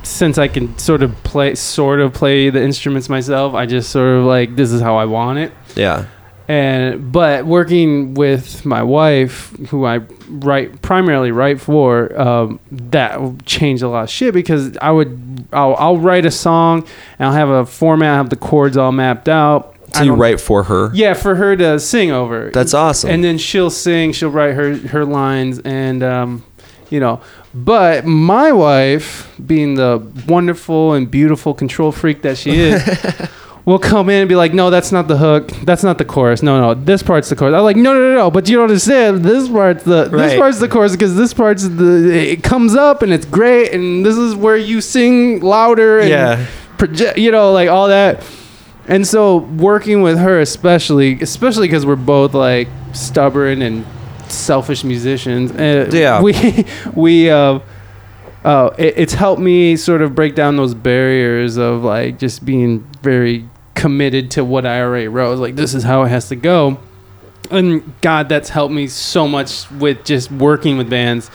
since 0.02 0.40
I 0.40 0.48
can 0.48 0.76
sort 0.80 1.04
of 1.04 1.12
play 1.24 1.54
sort 1.54 2.00
of 2.00 2.14
play 2.16 2.50
the 2.50 2.64
instruments 2.64 3.10
myself, 3.10 3.54
I 3.54 3.68
just 3.68 3.92
sort 3.92 4.10
of 4.18 4.26
like 4.26 4.56
this 4.56 4.72
is 4.72 4.82
how 4.82 4.96
I 4.98 5.06
want 5.06 5.38
it. 5.38 5.52
yeah 5.76 6.06
And 6.48 7.12
but 7.12 7.46
working 7.46 8.14
with 8.14 8.66
my 8.66 8.84
wife, 8.84 9.56
who 9.70 9.86
I 9.86 9.98
write 10.28 10.82
primarily 10.82 11.32
write 11.32 11.62
for, 11.62 12.20
um, 12.20 12.60
that 12.72 13.46
changed 13.46 13.84
a 13.84 13.88
lot 13.90 14.04
of 14.04 14.10
shit 14.10 14.34
because 14.34 14.76
I 14.78 14.92
would 14.92 15.48
I'll, 15.54 15.76
I'll 15.76 15.98
write 15.98 16.26
a 16.26 16.32
song 16.32 16.86
and 17.20 17.28
I'll 17.28 17.34
have 17.34 17.50
a 17.50 17.66
format, 17.66 18.10
I 18.14 18.18
have 18.18 18.30
the 18.30 18.36
chords 18.36 18.76
all 18.76 18.92
mapped 18.92 19.30
out. 19.30 19.76
so 19.94 20.04
you 20.04 20.14
write 20.14 20.42
for 20.42 20.64
her 20.64 20.92
yeah, 20.94 21.14
for 21.14 21.36
her 21.36 21.56
to 21.56 21.80
sing 21.80 22.12
over. 22.12 22.50
that's 22.52 22.74
awesome 22.74 23.10
And 23.12 23.24
then 23.24 23.38
she'll 23.38 23.70
sing, 23.70 24.12
she'll 24.12 24.30
write 24.30 24.56
her 24.56 24.76
her 24.76 25.06
lines, 25.06 25.60
and 25.60 26.04
um, 26.04 26.44
you 26.90 27.00
know. 27.00 27.22
But 27.54 28.06
my 28.06 28.54
wife, 28.54 29.30
being 29.46 29.76
the 29.76 30.02
wonderful 30.28 30.94
and 30.94 31.12
beautiful 31.12 31.54
control 31.54 31.92
freak 31.92 32.22
that 32.22 32.38
she 32.38 32.52
is, 32.52 32.82
will 33.66 33.80
come 33.80 34.10
in 34.10 34.22
and 34.22 34.30
be 34.30 34.36
like, 34.36 34.54
"No, 34.54 34.70
that's 34.70 34.92
not 34.92 35.08
the 35.08 35.18
hook. 35.18 35.50
That's 35.64 35.84
not 35.84 35.98
the 35.98 36.06
chorus. 36.06 36.42
No, 36.42 36.60
no, 36.60 36.74
this 36.74 37.04
part's 37.04 37.30
the 37.30 37.36
chorus." 37.36 37.54
I'm 37.54 37.64
like, 37.64 37.76
"No, 37.78 37.94
no, 37.94 38.00
no, 38.00 38.16
no." 38.16 38.32
But 38.32 38.50
you 38.50 38.56
don't 38.56 38.64
understand. 38.66 39.24
This 39.24 39.48
part's 39.50 39.84
the 39.84 40.06
this 40.06 40.12
Right. 40.12 40.40
part's 40.40 40.60
the 40.60 40.68
chorus 40.68 40.92
because 40.94 41.16
this 41.16 41.34
part's 41.34 41.68
the 41.68 42.32
it 42.32 42.44
comes 42.44 42.76
up 42.76 43.02
and 43.02 43.14
it's 43.14 43.26
great, 43.26 43.72
and 43.74 44.06
this 44.06 44.18
is 44.18 44.36
where 44.36 44.58
you 44.58 44.82
sing 44.82 45.42
louder 45.42 46.00
and 46.00 46.10
yeah 46.10 46.46
project, 46.78 47.18
you 47.18 47.32
know, 47.32 47.52
like 47.52 47.70
all 47.70 47.88
that. 47.90 48.24
And 48.88 49.06
so 49.08 49.38
working 49.38 50.02
with 50.02 50.18
her, 50.18 50.40
especially, 50.40 51.22
especially 51.22 51.68
because 51.68 51.86
we're 51.86 51.96
both 51.96 52.34
like 52.34 52.68
stubborn 52.94 53.62
and 53.62 53.86
selfish 54.28 54.84
musicians, 54.84 55.52
uh, 55.52 55.90
Yeah. 55.94 56.20
we 56.22 56.66
we 56.96 57.30
uh, 57.30 57.60
uh, 58.44 58.72
it, 58.80 58.96
it's 58.98 59.14
helped 59.14 59.40
me 59.42 59.76
sort 59.76 60.02
of 60.02 60.16
break 60.16 60.34
down 60.34 60.56
those 60.58 60.74
barriers 60.74 61.58
of 61.58 61.84
like 61.84 62.18
just 62.18 62.44
being 62.44 62.84
very 63.02 63.48
committed 63.76 64.32
to 64.32 64.44
what 64.46 64.66
I 64.66 64.82
already 64.82 65.08
wrote. 65.08 65.40
Like 65.40 65.56
this 65.56 65.74
is 65.74 65.84
how 65.84 66.04
it 66.04 66.10
has 66.10 66.30
to 66.30 66.36
go, 66.36 66.80
and 67.50 67.94
God, 68.02 68.30
that's 68.30 68.50
helped 68.50 68.74
me 68.74 68.88
so 68.88 69.28
much 69.28 69.70
with 69.72 70.04
just 70.06 70.32
working 70.32 70.78
with 70.78 70.90
bands 70.90 71.30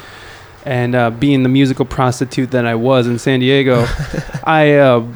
and 0.64 0.96
uh, 0.96 1.10
being 1.10 1.44
the 1.44 1.48
musical 1.48 1.84
prostitute 1.84 2.50
that 2.50 2.66
I 2.66 2.74
was 2.74 3.06
in 3.06 3.20
San 3.20 3.38
Diego, 3.38 3.86
I, 4.44 4.74
uh, 4.74 5.06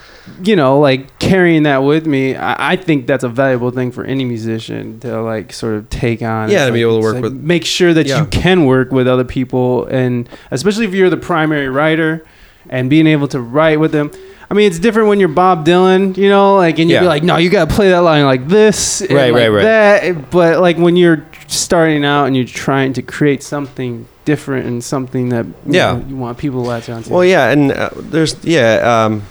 you 0.44 0.54
know, 0.54 0.78
like 0.78 1.18
carrying 1.18 1.64
that 1.64 1.78
with 1.78 2.06
me. 2.06 2.36
I, 2.36 2.72
I 2.74 2.76
think 2.76 3.08
that's 3.08 3.24
a 3.24 3.28
valuable 3.28 3.72
thing 3.72 3.90
for 3.90 4.04
any 4.04 4.24
musician 4.24 5.00
to 5.00 5.20
like 5.22 5.52
sort 5.52 5.74
of 5.74 5.90
take 5.90 6.22
on. 6.22 6.50
Yeah, 6.50 6.66
to 6.66 6.72
be 6.72 6.82
able 6.82 7.00
to 7.00 7.02
work 7.02 7.14
like 7.14 7.22
with- 7.24 7.32
Make 7.34 7.64
sure 7.64 7.92
that 7.92 8.06
Yeah. 8.06 8.20
you 8.20 8.26
can 8.26 8.64
work 8.64 8.92
with 8.92 9.08
other 9.08 9.24
people, 9.24 9.86
and 9.86 10.28
especially 10.52 10.84
if 10.84 10.94
you're 10.94 11.10
the 11.10 11.16
primary 11.16 11.68
writer, 11.68 12.24
and 12.68 12.88
being 12.88 13.08
able 13.08 13.26
to 13.28 13.40
write 13.40 13.80
with 13.80 13.90
them. 13.90 14.12
I 14.50 14.54
mean, 14.54 14.66
it's 14.66 14.80
different 14.80 15.08
when 15.08 15.20
you're 15.20 15.28
Bob 15.28 15.64
Dylan, 15.64 16.16
you 16.16 16.28
know, 16.28 16.56
like, 16.56 16.80
and 16.80 16.90
you'd 16.90 16.98
be 17.00 17.06
like, 17.06 17.22
no, 17.22 17.36
you 17.36 17.50
got 17.50 17.68
to 17.68 17.74
play 17.74 17.90
that 17.90 18.00
line 18.00 18.24
like 18.24 18.48
this, 18.48 19.00
and 19.00 19.12
Right, 19.12 19.32
like 19.32 19.42
right, 19.42 19.48
right. 19.48 19.62
that. 19.62 20.30
But 20.32 20.58
like 20.60 20.76
when 20.76 20.96
you're 20.96 21.24
starting 21.46 22.04
out 22.04 22.24
and 22.24 22.34
you're 22.36 22.44
trying 22.44 22.92
to 22.94 23.02
create 23.02 23.44
something 23.44 24.06
different 24.24 24.66
and 24.66 24.82
something 24.82 25.28
that 25.28 25.46
you 25.46 25.54
Yeah. 25.66 25.92
know, 25.92 26.04
you 26.08 26.16
want 26.16 26.36
people 26.38 26.62
to 26.64 26.68
latch 26.68 26.88
onto. 26.88 27.12
Well, 27.14 27.24
yeah, 27.24 27.50
and 27.50 27.70
uh, 27.70 27.90
there's 27.94 28.42
yeah, 28.44 29.04
um, 29.04 29.22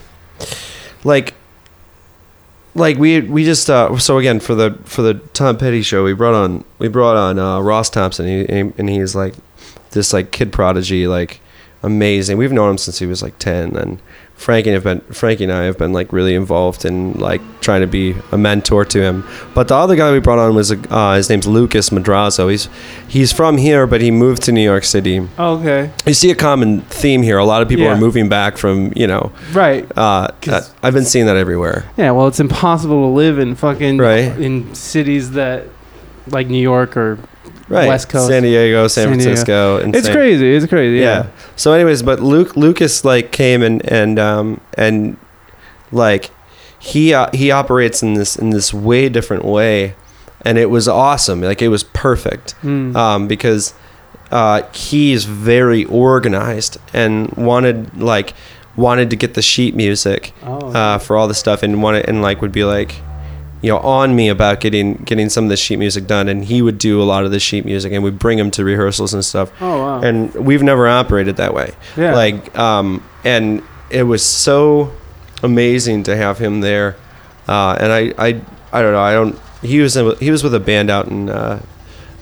like 1.03 1.33
like 2.75 2.97
we 2.97 3.19
we 3.21 3.43
just 3.43 3.69
uh, 3.69 3.97
so 3.97 4.19
again 4.19 4.39
for 4.39 4.55
the 4.55 4.77
for 4.85 5.01
the 5.01 5.15
Tom 5.33 5.57
Petty 5.57 5.81
show 5.81 6.03
we 6.03 6.13
brought 6.13 6.33
on 6.35 6.63
we 6.77 6.87
brought 6.87 7.17
on 7.17 7.37
uh, 7.39 7.59
Ross 7.59 7.89
Thompson 7.89 8.25
he, 8.25 8.45
and 8.77 8.89
he's 8.89 9.15
like 9.15 9.33
this 9.91 10.13
like 10.13 10.31
kid 10.31 10.51
prodigy 10.53 11.07
like 11.07 11.41
amazing. 11.83 12.37
We've 12.37 12.51
known 12.53 12.71
him 12.71 12.77
since 12.77 12.99
he 12.99 13.05
was 13.05 13.21
like 13.21 13.37
ten 13.37 13.75
and. 13.75 13.99
Frankie 14.39 14.71
have 14.71 14.85
been 14.85 15.01
Frankie 15.11 15.43
and 15.43 15.51
I 15.51 15.63
have 15.63 15.77
been 15.77 15.91
like 15.91 16.13
really 16.13 16.33
involved 16.33 16.85
in 16.85 17.13
like 17.13 17.41
trying 17.59 17.81
to 17.81 17.87
be 17.87 18.15
a 18.31 18.37
mentor 18.37 18.85
to 18.85 19.01
him. 19.01 19.25
But 19.53 19.67
the 19.67 19.75
other 19.75 19.97
guy 19.97 20.13
we 20.13 20.19
brought 20.19 20.39
on 20.39 20.55
was 20.55 20.71
uh, 20.71 21.15
his 21.15 21.29
name's 21.29 21.45
Lucas 21.45 21.89
Madrazo. 21.89 22.49
He's 22.49 22.69
he's 23.09 23.33
from 23.33 23.57
here, 23.57 23.85
but 23.85 23.99
he 23.99 24.11
moved 24.11 24.43
to 24.43 24.53
New 24.53 24.63
York 24.63 24.85
City 24.85 25.27
Oh, 25.37 25.57
okay, 25.59 25.91
you 26.05 26.13
see 26.13 26.31
a 26.31 26.35
common 26.35 26.81
theme 26.83 27.21
here. 27.21 27.37
A 27.37 27.43
lot 27.43 27.61
of 27.61 27.67
people 27.67 27.83
Yeah. 27.83 27.95
are 27.95 27.97
moving 27.97 28.29
back 28.29 28.57
from, 28.57 28.93
you 28.95 29.07
know, 29.07 29.33
right. 29.51 29.85
uh, 29.97 30.29
uh, 30.47 30.61
I've 30.81 30.93
been 30.93 31.05
seeing 31.05 31.25
that 31.25 31.35
everywhere. 31.35 31.83
Yeah, 31.97 32.11
well, 32.11 32.27
it's 32.27 32.39
impossible 32.39 33.01
to 33.09 33.13
live 33.13 33.39
in 33.39 33.55
fucking 33.55 33.97
Right. 33.97 34.31
in 34.39 34.73
cities 34.73 35.31
that 35.31 35.65
like 36.27 36.47
New 36.47 36.61
York 36.61 36.95
or 36.95 37.17
Right. 37.69 37.87
West 37.87 38.09
Coast. 38.09 38.27
San 38.27 38.43
Diego, 38.43 38.87
San, 38.87 39.03
San 39.03 39.17
Diego. 39.17 39.23
Francisco. 39.23 39.77
it's 39.93 40.09
crazy. 40.09 40.55
It's 40.55 40.65
crazy. 40.65 40.97
Yeah. 40.97 41.03
Yeah. 41.03 41.29
So, 41.55 41.73
anyways, 41.73 42.01
but 42.01 42.19
Luke 42.19 42.57
Lucas 42.57 43.05
like 43.05 43.31
came 43.31 43.61
and 43.61 43.87
and 43.89 44.17
um 44.17 44.59
and 44.75 45.17
like 45.91 46.31
he 46.79 47.13
uh, 47.13 47.29
he 47.33 47.51
operates 47.51 48.01
in 48.01 48.15
this 48.15 48.35
in 48.35 48.49
this 48.49 48.73
way 48.73 49.09
different 49.09 49.45
way, 49.45 49.95
and 50.41 50.57
it 50.57 50.69
was 50.69 50.87
awesome. 50.87 51.41
Like 51.41 51.61
it 51.61 51.67
was 51.67 51.83
perfect. 51.83 52.55
Mm. 52.63 52.95
um, 52.95 53.27
because 53.27 53.73
uh, 54.31 54.63
he's 54.73 55.25
very 55.25 55.85
organized 55.85 56.77
and 56.93 57.31
wanted 57.33 57.97
like 57.97 58.33
wanted 58.75 59.09
to 59.09 59.15
get 59.15 59.33
the 59.33 59.41
sheet 59.41 59.75
music 59.75 60.33
oh. 60.43 60.71
uh, 60.71 60.97
for 60.97 61.17
all 61.17 61.27
the 61.27 61.33
stuff 61.33 61.63
and 61.63 61.83
wanted 61.83 62.07
and 62.07 62.21
like 62.21 62.41
would 62.41 62.51
be 62.51 62.63
like 62.63 62.95
you 63.61 63.69
know 63.71 63.79
on 63.79 64.15
me 64.15 64.29
about 64.29 64.59
getting 64.61 64.93
getting 64.95 65.29
some 65.29 65.43
of 65.43 65.49
the 65.49 65.57
sheet 65.57 65.77
music 65.77 66.07
done 66.07 66.29
and 66.29 66.45
he 66.45 66.61
would 66.61 66.77
do 66.77 67.01
a 67.01 67.03
lot 67.03 67.25
of 67.25 67.31
the 67.31 67.39
sheet 67.39 67.65
music 67.65 67.91
and 67.91 68.03
we'd 68.03 68.17
bring 68.19 68.37
him 68.39 68.49
to 68.51 68.63
rehearsals 68.63 69.13
and 69.13 69.23
stuff. 69.25 69.51
Oh 69.61 69.79
wow. 69.79 70.01
and 70.01 70.33
we've 70.33 70.63
never 70.63 70.87
operated 70.87 71.37
that 71.37 71.53
way. 71.53 71.73
Yeah. 71.97 72.13
like 72.15 72.57
um 72.57 73.03
and 73.25 73.61
it 73.89 74.03
was 74.03 74.23
so 74.23 74.91
amazing 75.43 76.03
to 76.03 76.15
have 76.15 76.37
him 76.37 76.61
there. 76.61 76.95
Uh 77.47 77.75
and 77.79 77.91
i 77.91 78.13
i 78.17 78.41
i 78.71 78.81
don't 78.81 78.93
know 78.93 79.01
i 79.01 79.13
don't 79.13 79.37
he 79.61 79.79
was 79.81 79.97
in, 79.97 80.15
he 80.19 80.31
was 80.31 80.43
with 80.43 80.53
a 80.53 80.59
band 80.59 80.89
out 80.89 81.07
in 81.07 81.29
uh 81.29 81.61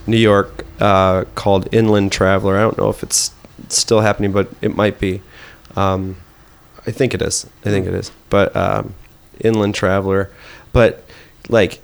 new 0.08 0.18
york 0.18 0.66
uh 0.80 1.24
called 1.36 1.68
inland 1.72 2.12
traveler. 2.12 2.58
I 2.58 2.62
don't 2.62 2.78
know 2.78 2.90
if 2.90 3.04
it's 3.04 3.32
still 3.70 4.02
happening 4.02 4.32
but 4.32 4.50
it 4.62 4.76
might 4.76 5.00
be. 5.00 5.22
Um 5.76 6.16
i 6.88 6.92
think 6.92 7.14
it 7.14 7.22
is. 7.22 7.46
I 7.66 7.70
think 7.70 7.86
it 7.86 7.94
is. 7.94 8.12
But 8.32 8.56
um 8.56 8.96
inland 9.40 9.76
traveler. 9.76 10.32
But 10.74 11.04
like 11.50 11.80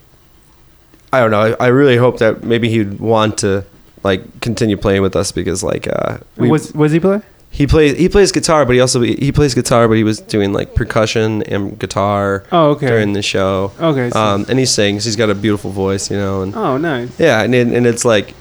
i 1.12 1.20
don't 1.20 1.32
know 1.32 1.56
i, 1.60 1.66
I 1.66 1.68
really 1.68 1.98
hope 1.98 2.18
that 2.20 2.44
maybe 2.44 2.70
he'd 2.70 3.00
want 3.00 3.38
to 3.40 3.66
like 4.04 4.42
continue 4.42 4.78
playing 4.78 5.02
with 5.02 5.16
us 5.16 5.32
because 5.32 5.64
like 5.64 5.88
uh 5.88 6.18
we, 6.38 6.50
was 6.50 6.74
was 6.74 6.92
he 6.92 7.00
play? 7.00 7.22
he 7.50 7.68
plays 7.68 7.96
he 7.98 8.10
plays 8.10 8.32
guitar, 8.32 8.66
but 8.66 8.74
he 8.74 8.82
also 8.82 9.00
he 9.02 9.32
plays 9.32 9.54
guitar, 9.54 9.88
but 9.88 9.94
he 9.96 10.04
was 10.04 10.20
doing 10.20 10.54
like 10.54 10.74
percussion 10.74 11.44
and 11.44 11.78
guitar 11.78 12.44
Oh 12.52 12.72
okay. 12.72 12.88
during 12.88 13.14
the 13.14 13.22
show. 13.22 13.72
okay. 13.80 14.10
So, 14.10 14.20
Um, 14.20 14.46
and 14.50 14.58
he 14.58 14.66
sings. 14.66 15.06
He's 15.06 15.16
got 15.16 15.30
a 15.30 15.36
beautiful 15.36 15.70
voice, 15.70 16.10
you 16.10 16.18
know. 16.18 16.42
And 16.42 16.56
oh 16.56 16.78
nice. 16.78 17.18
yeah, 17.20 17.44
and 17.44 17.54
and 17.54 17.86
it's 17.86 18.04
like 18.06 18.34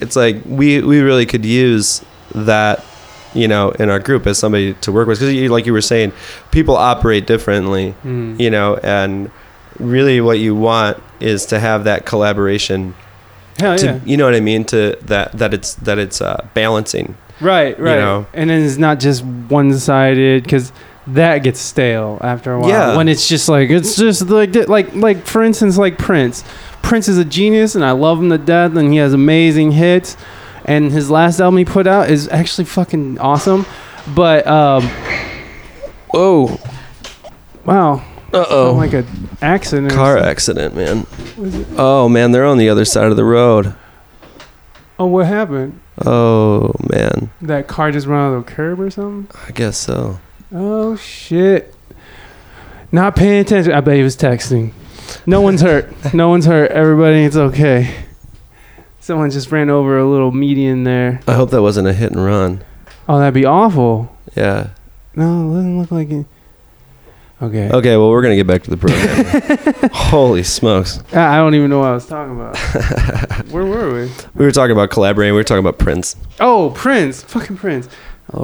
it's 0.00 0.16
like 0.16 0.42
we 0.44 0.82
we 0.82 0.98
really 1.00 1.26
could 1.26 1.44
use 1.44 2.02
that, 2.34 2.84
you 3.34 3.46
know, 3.46 3.70
in 3.70 3.88
our 3.88 4.00
group 4.00 4.26
as 4.26 4.36
somebody 4.36 4.74
to 4.82 4.90
work 4.90 5.06
with 5.06 5.20
because 5.20 5.48
like 5.48 5.64
you 5.64 5.72
were 5.72 5.80
saying, 5.80 6.12
people 6.50 6.74
operate 6.76 7.24
differently, 7.28 7.94
Mm. 8.04 8.40
you 8.40 8.50
know, 8.50 8.78
and 8.82 9.30
really 9.78 10.20
what 10.20 10.38
you 10.38 10.54
want 10.54 11.02
is 11.20 11.46
to 11.46 11.60
have 11.60 11.84
that 11.84 12.06
collaboration. 12.06 12.94
Hell 13.58 13.78
To, 13.78 13.86
yeah. 13.86 14.00
You 14.04 14.16
know 14.16 14.24
what 14.24 14.34
I 14.34 14.40
mean? 14.40 14.64
To 14.66 14.98
that 15.02 15.32
that 15.32 15.54
it's 15.54 15.74
that 15.74 15.98
it's 15.98 16.20
uh, 16.20 16.46
balancing. 16.54 17.16
Right, 17.40 17.78
right. 17.78 17.96
know. 17.96 18.26
And 18.32 18.50
then 18.50 18.62
it's 18.64 18.78
not 18.78 18.98
just 18.98 19.24
one 19.24 19.76
sided 19.78 20.42
because 20.42 20.72
that 21.08 21.38
gets 21.38 21.60
stale 21.60 22.18
after 22.22 22.52
a 22.52 22.60
while. 22.60 22.70
Yeah. 22.70 22.96
When 22.96 23.08
it's 23.08 23.28
just 23.28 23.48
like 23.48 23.70
it's 23.70 23.96
just 23.96 24.28
like 24.28 24.54
like 24.68 24.94
like 24.94 25.26
for 25.26 25.42
instance 25.42 25.78
like 25.78 25.98
Prince. 25.98 26.44
Prince 26.82 27.08
is 27.08 27.18
a 27.18 27.24
genius 27.24 27.74
and 27.74 27.84
I 27.84 27.92
love 27.92 28.18
him 28.18 28.30
to 28.30 28.38
death 28.38 28.76
and 28.76 28.92
he 28.92 28.98
has 28.98 29.12
amazing 29.12 29.72
hits. 29.72 30.16
And 30.64 30.90
his 30.90 31.10
last 31.10 31.40
album 31.40 31.58
he 31.58 31.64
put 31.64 31.86
out 31.86 32.10
is 32.10 32.28
actually 32.28 32.64
fucking 32.64 33.18
awesome. 33.18 33.66
But 34.14 34.46
um 34.46 34.88
Whoa! 36.12 36.58
wow. 37.64 38.02
Uh 38.42 38.46
Oh 38.48 38.74
like 38.74 38.92
an 38.92 39.06
accident. 39.42 39.92
car 39.92 40.18
accident, 40.18 40.74
man. 40.74 41.06
Oh 41.76 42.08
man, 42.08 42.32
they're 42.32 42.44
on 42.46 42.58
the 42.58 42.68
other 42.68 42.84
side 42.84 43.06
of 43.10 43.16
the 43.16 43.24
road. 43.24 43.74
Oh 44.98 45.06
what 45.06 45.26
happened? 45.26 45.80
Oh 46.04 46.72
man, 46.92 47.30
That 47.42 47.68
car 47.68 47.90
just 47.90 48.06
ran 48.06 48.20
out 48.20 48.34
of 48.34 48.44
the 48.46 48.52
curb 48.52 48.80
or 48.80 48.90
something? 48.90 49.28
I 49.46 49.50
guess 49.52 49.76
so. 49.78 50.18
Oh 50.52 50.96
shit. 50.96 51.74
Not 52.92 53.16
paying 53.16 53.40
attention. 53.40 53.72
I 53.72 53.80
bet 53.80 53.96
he 53.96 54.02
was 54.02 54.16
texting. 54.16 54.72
No 55.26 55.40
one's 55.40 55.60
hurt. 55.60 55.88
No 56.14 56.28
one's 56.28 56.46
hurt. 56.46 56.70
Everybody, 56.70 57.24
it's 57.24 57.36
okay. 57.36 57.94
Someone 59.00 59.30
just 59.30 59.50
ran 59.52 59.70
over 59.70 59.98
a 59.98 60.08
little 60.08 60.32
median 60.32 60.84
there. 60.84 61.20
I 61.28 61.34
hope 61.34 61.50
that 61.50 61.62
wasn't 61.62 61.88
a 61.88 61.92
hit 61.92 62.12
and 62.12 62.24
run. 62.24 62.64
Oh, 63.08 63.18
that'd 63.18 63.34
be 63.34 63.44
awful. 63.44 64.14
Yeah. 64.34 64.70
No, 65.14 65.50
it 65.50 65.54
doesn't 65.54 65.78
look 65.80 65.90
like 65.92 66.10
it. 66.10 66.26
Okay. 67.42 67.70
Okay, 67.70 67.96
well 67.98 68.08
we're 68.10 68.22
gonna 68.22 68.36
get 68.36 68.46
back 68.46 68.62
to 68.62 68.70
the 68.70 68.78
program. 68.78 69.90
Holy 69.92 70.42
smokes! 70.42 71.00
I 71.12 71.34
I 71.34 71.36
don't 71.36 71.54
even 71.54 71.68
know 71.68 71.80
what 71.80 71.88
I 71.88 71.94
was 71.94 72.06
talking 72.06 72.34
about. 72.34 72.56
Where 73.48 73.66
were 73.66 73.92
we? 73.92 74.10
We 74.34 74.44
were 74.46 74.52
talking 74.52 74.72
about 74.72 74.88
collaborating. 74.90 75.34
We 75.34 75.40
were 75.40 75.44
talking 75.44 75.60
about 75.60 75.78
Prince. 75.78 76.16
Oh, 76.40 76.72
Prince. 76.74 77.22
Fucking 77.24 77.58
Prince. 77.58 77.90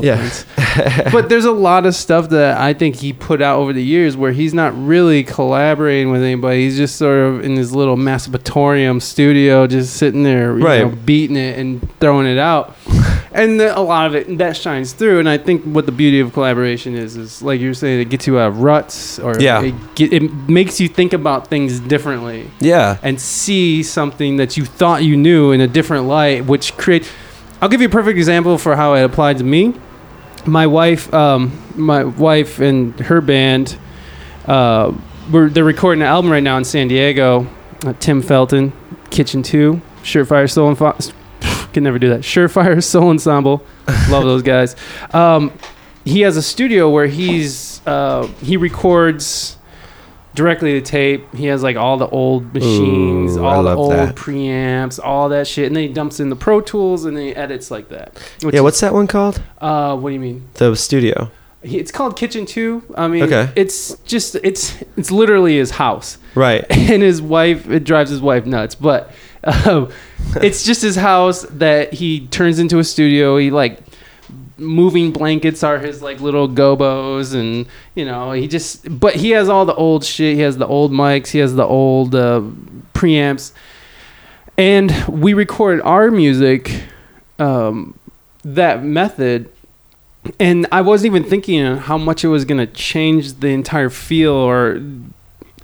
Yeah. 0.01 0.31
But 1.13 1.29
there's 1.29 1.45
a 1.45 1.53
lot 1.53 1.85
of 1.85 1.95
stuff 1.95 2.31
that 2.31 2.57
I 2.59 2.73
think 2.73 2.97
he 2.97 3.13
put 3.13 3.43
out 3.43 3.59
over 3.59 3.73
the 3.75 3.83
years 3.85 4.17
where 4.17 4.33
he's 4.33 4.55
not 4.55 4.73
really 4.87 5.23
collaborating 5.23 6.11
with 6.11 6.23
anybody. 6.23 6.65
He's 6.65 6.79
just 6.79 6.97
sort 6.97 7.19
of 7.19 7.45
in 7.45 7.57
his 7.57 7.75
little 7.75 7.97
masturbatorium 7.97 9.03
studio, 9.03 9.67
just 9.67 9.95
sitting 9.97 10.23
there, 10.23 10.57
you 10.57 10.65
Right. 10.65 10.81
know, 10.83 10.89
beating 11.05 11.37
it 11.37 11.59
and 11.59 11.87
throwing 12.01 12.27
it 12.27 12.39
out. 12.39 12.75
and 13.33 13.61
the, 13.61 13.77
a 13.79 13.81
lot 13.83 14.07
of 14.07 14.15
it 14.15 14.39
that 14.39 14.57
shines 14.57 14.93
through. 14.95 15.19
And 15.19 15.29
I 15.29 15.37
think 15.37 15.63
what 15.65 15.85
the 15.85 15.93
beauty 15.93 16.21
of 16.21 16.33
collaboration 16.33 16.95
is, 16.95 17.17
is 17.17 17.43
like 17.43 17.61
you 17.61 17.69
were 17.69 17.75
saying, 17.75 18.01
it 18.01 18.09
gets 18.09 18.27
you 18.27 18.39
out 18.39 18.49
of 18.49 18.63
ruts, 18.63 19.19
or 19.19 19.39
Yeah. 19.41 19.61
it, 19.63 19.75
get, 19.95 20.13
it 20.13 20.23
makes 20.49 20.81
you 20.81 20.89
think 20.89 21.13
about 21.13 21.49
things 21.49 21.81
differently 21.81 22.51
Yeah. 22.61 22.97
and 23.03 23.21
see 23.21 23.83
something 23.83 24.37
that 24.39 24.57
you 24.57 24.65
thought 24.65 25.03
you 25.05 25.17
knew 25.19 25.53
in 25.53 25.61
a 25.61 25.67
different 25.69 26.07
light, 26.07 26.47
which 26.47 26.77
create. 26.79 27.07
I'll 27.63 27.69
give 27.69 27.81
you 27.81 27.87
a 27.87 27.91
perfect 27.91 28.19
example 28.19 28.59
for 28.59 28.75
how 28.75 28.95
it 28.95 29.05
applied 29.05 29.39
to 29.39 29.45
me. 29.45 29.73
My 30.45 30.67
wife, 30.67 31.15
um, 31.15 31.63
my 31.77 32.03
wife 32.03 32.59
and 32.59 32.99
her 32.99 33.21
band, 33.21 33.79
uh, 34.47 34.93
we're, 35.31 35.49
they're 35.49 35.63
recording 35.63 36.03
an 36.03 36.09
album 36.09 36.33
right 36.33 36.43
now 36.43 36.59
in 36.59 36.65
San 36.65 36.89
Diego. 36.89 37.47
Uh, 37.87 37.93
Tim 38.01 38.21
Felton, 38.21 38.73
Kitchen 39.11 39.45
Two, 39.45 39.81
Surefire 40.03 40.51
Soul 40.51 40.75
can 41.73 41.85
never 41.85 42.01
do 42.01 42.09
that. 42.09 42.23
Surefire 42.23 42.83
Soul 42.83 43.11
Ensemble, 43.11 43.65
love 44.11 44.25
those 44.25 44.43
guys. 44.43 44.75
Um, 45.15 45.53
he 46.05 46.23
has 46.23 46.37
a 46.37 46.43
studio 46.43 46.91
where 46.91 47.07
he's 47.07 47.81
uh, 47.87 48.27
he 48.41 48.57
records 48.57 49.57
directly 50.35 50.73
to 50.73 50.81
tape. 50.81 51.35
He 51.35 51.47
has 51.47 51.63
like 51.63 51.77
all 51.77 51.97
the 51.97 52.09
old 52.09 52.53
machines, 52.55 53.37
Ooh, 53.37 53.45
all 53.45 53.63
the 53.63 53.75
old 53.75 53.93
that. 53.93 54.15
preamps, 54.15 54.99
all 55.03 55.29
that 55.31 55.47
shit, 55.47 55.67
and 55.67 55.77
then 55.77 55.89
he 55.89 55.93
dumps 55.93 56.21
in 56.21 56.31
the 56.31 56.37
Pro 56.37 56.61
Tools 56.61 57.05
and 57.05 57.17
then 57.17 57.25
he 57.27 57.35
edits 57.37 57.71
like 57.71 57.89
that. 57.91 58.17
Yeah. 58.41 58.61
What's 58.61 58.81
that 58.81 58.93
one 58.95 59.07
called? 59.07 59.43
uh, 59.61 59.97
what 59.97 60.11
do 60.11 60.15
you 60.15 60.21
mean? 60.21 60.49
The 60.55 60.75
studio. 60.77 61.31
It's 61.63 61.93
called 61.93 62.17
Kitchen 62.17 62.45
Two. 62.45 62.83
I 62.97 63.07
mean, 63.07 63.23
Okay. 63.23 63.49
it's 63.55 63.97
just 63.99 64.35
it's 64.43 64.83
it's 64.97 65.13
literally 65.13 65.59
his 65.59 65.71
house, 65.73 66.19
Right. 66.35 66.65
and 66.71 67.03
his 67.03 67.23
wife. 67.23 67.71
It 67.71 67.85
drives 67.85 68.11
his 68.11 68.21
wife 68.21 68.47
nuts, 68.47 68.75
but 68.75 69.13
um, 69.67 69.91
it's 70.37 70.65
just 70.65 70.83
his 70.83 70.97
house 70.97 71.43
that 71.51 71.93
he 71.93 72.27
turns 72.29 72.59
into 72.59 72.79
a 72.81 72.85
studio. 72.85 73.37
He 73.37 73.51
like 73.53 73.79
moving 74.63 75.11
blankets 75.13 75.63
are 75.63 75.79
his 75.79 76.03
like 76.03 76.21
little 76.21 76.49
gobos, 76.49 77.35
and 77.35 77.67
you 77.95 78.05
know 78.05 78.33
he 78.33 78.49
just. 78.49 78.99
But 78.99 79.17
he 79.17 79.31
has 79.31 79.49
all 79.49 79.65
the 79.65 79.75
old 79.75 80.05
shit. 80.05 80.37
He 80.37 80.43
has 80.43 80.57
the 80.57 80.67
old 80.67 80.93
mics. 80.93 81.29
He 81.29 81.39
has 81.39 81.55
the 81.55 81.65
old 81.65 82.15
uh, 82.15 82.43
preamps, 82.95 83.53
and 84.57 84.93
we 85.09 85.35
record 85.35 85.81
our 85.83 86.11
music 86.11 86.85
um, 87.39 87.99
that 88.45 88.83
method. 88.83 89.51
And 90.39 90.69
I 90.71 90.83
wasn't 90.83 91.07
even 91.07 91.29
thinking 91.29 91.77
how 91.79 91.99
much 91.99 92.23
it 92.23 92.29
was 92.29 92.45
gonna 92.45 92.69
change 92.69 93.41
the 93.41 93.49
entire 93.49 93.91
feel 93.91 94.33
or 94.33 94.81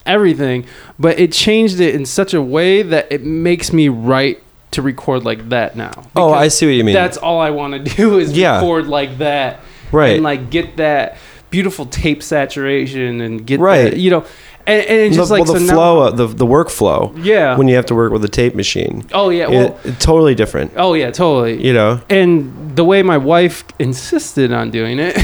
everything, 0.04 0.64
but 0.98 1.18
it 1.20 1.32
changed 1.32 1.78
it 1.78 1.94
in 1.94 2.04
such 2.04 2.34
a 2.34 2.42
way 2.42 2.82
that 2.82 3.06
it 3.10 3.22
makes 3.22 3.72
me 3.72 3.88
write 3.88 4.42
to 4.72 4.82
record 4.82 5.24
like 5.24 5.48
that 5.48 5.76
now. 5.76 6.04
Oh, 6.14 6.32
I 6.32 6.48
see 6.48 6.66
what 6.66 6.72
you 6.72 6.84
mean. 6.84 6.94
That's 6.94 7.16
all 7.16 7.40
I 7.40 7.50
want 7.50 7.72
to 7.84 7.94
do 7.96 8.18
is 8.22 8.32
Yeah. 8.36 8.56
record 8.56 8.86
like 8.86 9.18
that, 9.18 9.60
Right. 9.92 10.14
And 10.16 10.22
like 10.24 10.50
get 10.50 10.76
that 10.76 11.16
beautiful 11.50 11.86
tape 11.86 12.22
saturation 12.22 13.20
and 13.22 13.46
get 13.46 13.58
Right. 13.60 13.90
that, 13.92 13.96
you 13.96 14.10
know, 14.10 14.24
and, 14.66 14.84
and 14.86 15.14
just 15.14 15.28
the, 15.30 15.34
like 15.38 15.44
well, 15.46 15.54
the 15.54 15.60
so 15.60 15.66
now- 15.66 15.72
flow, 15.72 16.00
uh, 16.00 16.10
the 16.10 16.26
the 16.26 16.44
workflow. 16.44 17.12
Yeah. 17.24 17.56
When 17.56 17.68
you 17.68 17.76
have 17.76 17.86
to 17.86 17.94
work 17.94 18.12
with 18.12 18.22
a 18.24 18.28
tape 18.28 18.54
machine. 18.54 19.04
oh 19.14 19.30
yeah, 19.30 19.48
well, 19.48 19.80
it- 19.84 19.98
totally 19.98 20.34
different. 20.34 20.72
oh 20.76 20.92
yeah, 20.92 21.10
totally. 21.10 21.64
You 21.66 21.72
know. 21.72 22.00
and 22.10 22.76
the 22.76 22.84
way 22.84 23.02
my 23.02 23.16
wife 23.16 23.64
insisted 23.78 24.52
on 24.52 24.70
doing 24.70 24.98
it 25.00 25.16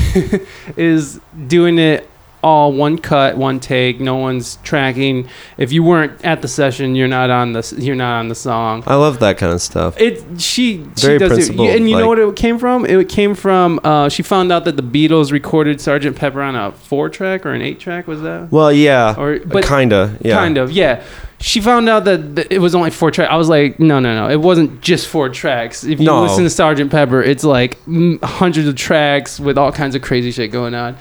is 0.78 1.20
doing 1.47 1.78
it 1.78 2.09
all 2.45 2.72
one 2.72 2.99
cut 2.99 3.36
one 3.38 3.59
take 3.59 3.99
no 4.01 4.16
one's 4.16 4.57
tracking 4.62 5.26
if 5.57 5.72
you 5.72 5.82
weren't 5.82 6.12
at 6.24 6.42
the 6.42 6.49
session 6.49 6.95
you're 6.95 7.09
not 7.09 7.30
on 7.30 7.53
the 7.53 7.74
you're 7.78 7.97
not 7.97 8.18
on 8.20 8.28
the 8.28 8.34
song 8.34 8.82
I 8.86 8.97
love 8.97 9.18
that 9.20 9.38
kind 9.38 9.53
of 9.53 9.62
stuff. 9.62 9.99
it 9.99 10.22
she 10.40 10.84
she 10.97 11.07
Very 11.07 11.18
does 11.18 11.49
it 11.49 11.59
and 11.59 11.88
you 11.88 11.97
know 11.97 12.07
what 12.09 12.18
it 12.18 12.36
came 12.36 12.59
from 12.59 12.84
it 12.84 13.09
came 13.09 13.34
from 13.34 13.80
uh, 13.82 14.09
she 14.11 14.22
found 14.22 14.53
out 14.53 14.64
that 14.66 14.76
the 14.76 14.82
beatles 14.82 15.32
recorded 15.32 15.80
sergeant 15.80 16.16
pepper 16.16 16.42
on 16.42 16.55
a 16.55 16.72
four 16.72 17.09
track 17.09 17.47
or 17.47 17.53
an 17.55 17.62
eight 17.62 17.80
track 17.80 18.07
was 18.07 18.20
that 18.20 18.53
Well, 18.53 18.70
yeah, 18.72 19.14
Or- 19.18 19.38
but- 19.40 19.64
kinda, 19.64 20.18
yeah, 20.22 20.36
Kind 20.36 20.59
of, 20.59 20.70
yeah. 20.70 21.03
She 21.40 21.61
found 21.61 21.88
out 21.88 22.05
that 22.07 22.47
it 22.51 22.59
was 22.59 22.74
only 22.74 22.90
four 22.90 23.11
tracks. 23.11 23.30
I 23.30 23.36
was 23.36 23.49
like, 23.51 23.78
no, 23.78 24.01
no, 24.01 24.14
no. 24.14 24.30
It 24.30 24.40
wasn't 24.40 24.80
just 24.80 25.09
four 25.09 25.28
tracks. 25.28 25.84
If 25.84 26.01
you 26.01 26.07
No. 26.07 26.22
listen 26.22 26.42
to 26.45 26.49
Sergeant 26.51 26.90
Pepper, 26.90 27.22
it's 27.22 27.45
like 27.45 27.76
hundreds 28.22 28.66
of 28.66 28.76
tracks 28.76 29.38
with 29.38 29.59
all 29.59 29.70
kinds 29.72 29.95
of 29.95 30.01
crazy 30.01 30.30
shit 30.30 30.51
going 30.53 30.74
on. 30.74 30.97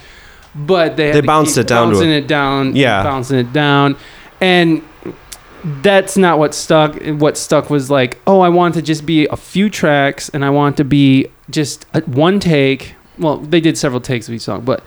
But 0.56 0.98
they 0.98 1.12
They 1.12 1.22
to 1.22 1.28
bounced 1.28 1.58
it 1.58 1.68
down 1.68 1.90
bouncing 1.92 2.10
it 2.12 2.28
down, 2.28 2.76
Yeah. 2.76 3.02
bouncing 3.04 3.40
it 3.40 3.52
down, 3.54 3.96
and 4.40 4.82
that's 5.82 6.18
not 6.18 6.40
what 6.40 6.54
stuck. 6.54 6.96
What 7.04 7.38
stuck 7.38 7.70
was 7.70 7.90
like, 7.90 8.20
oh, 8.28 8.42
I 8.42 8.50
want 8.50 8.74
to 8.76 8.82
just 8.82 9.06
be 9.06 9.26
a 9.28 9.36
few 9.38 9.70
tracks, 9.70 10.30
and 10.30 10.44
I 10.44 10.50
want 10.50 10.78
to 10.78 10.84
be 10.84 11.28
just 11.50 11.86
a, 11.94 12.02
one 12.02 12.40
take. 12.40 12.96
Well, 13.18 13.38
they 13.38 13.62
did 13.62 13.78
several 13.78 14.02
takes 14.02 14.28
of 14.28 14.34
each 14.34 14.42
song, 14.42 14.62
but 14.62 14.84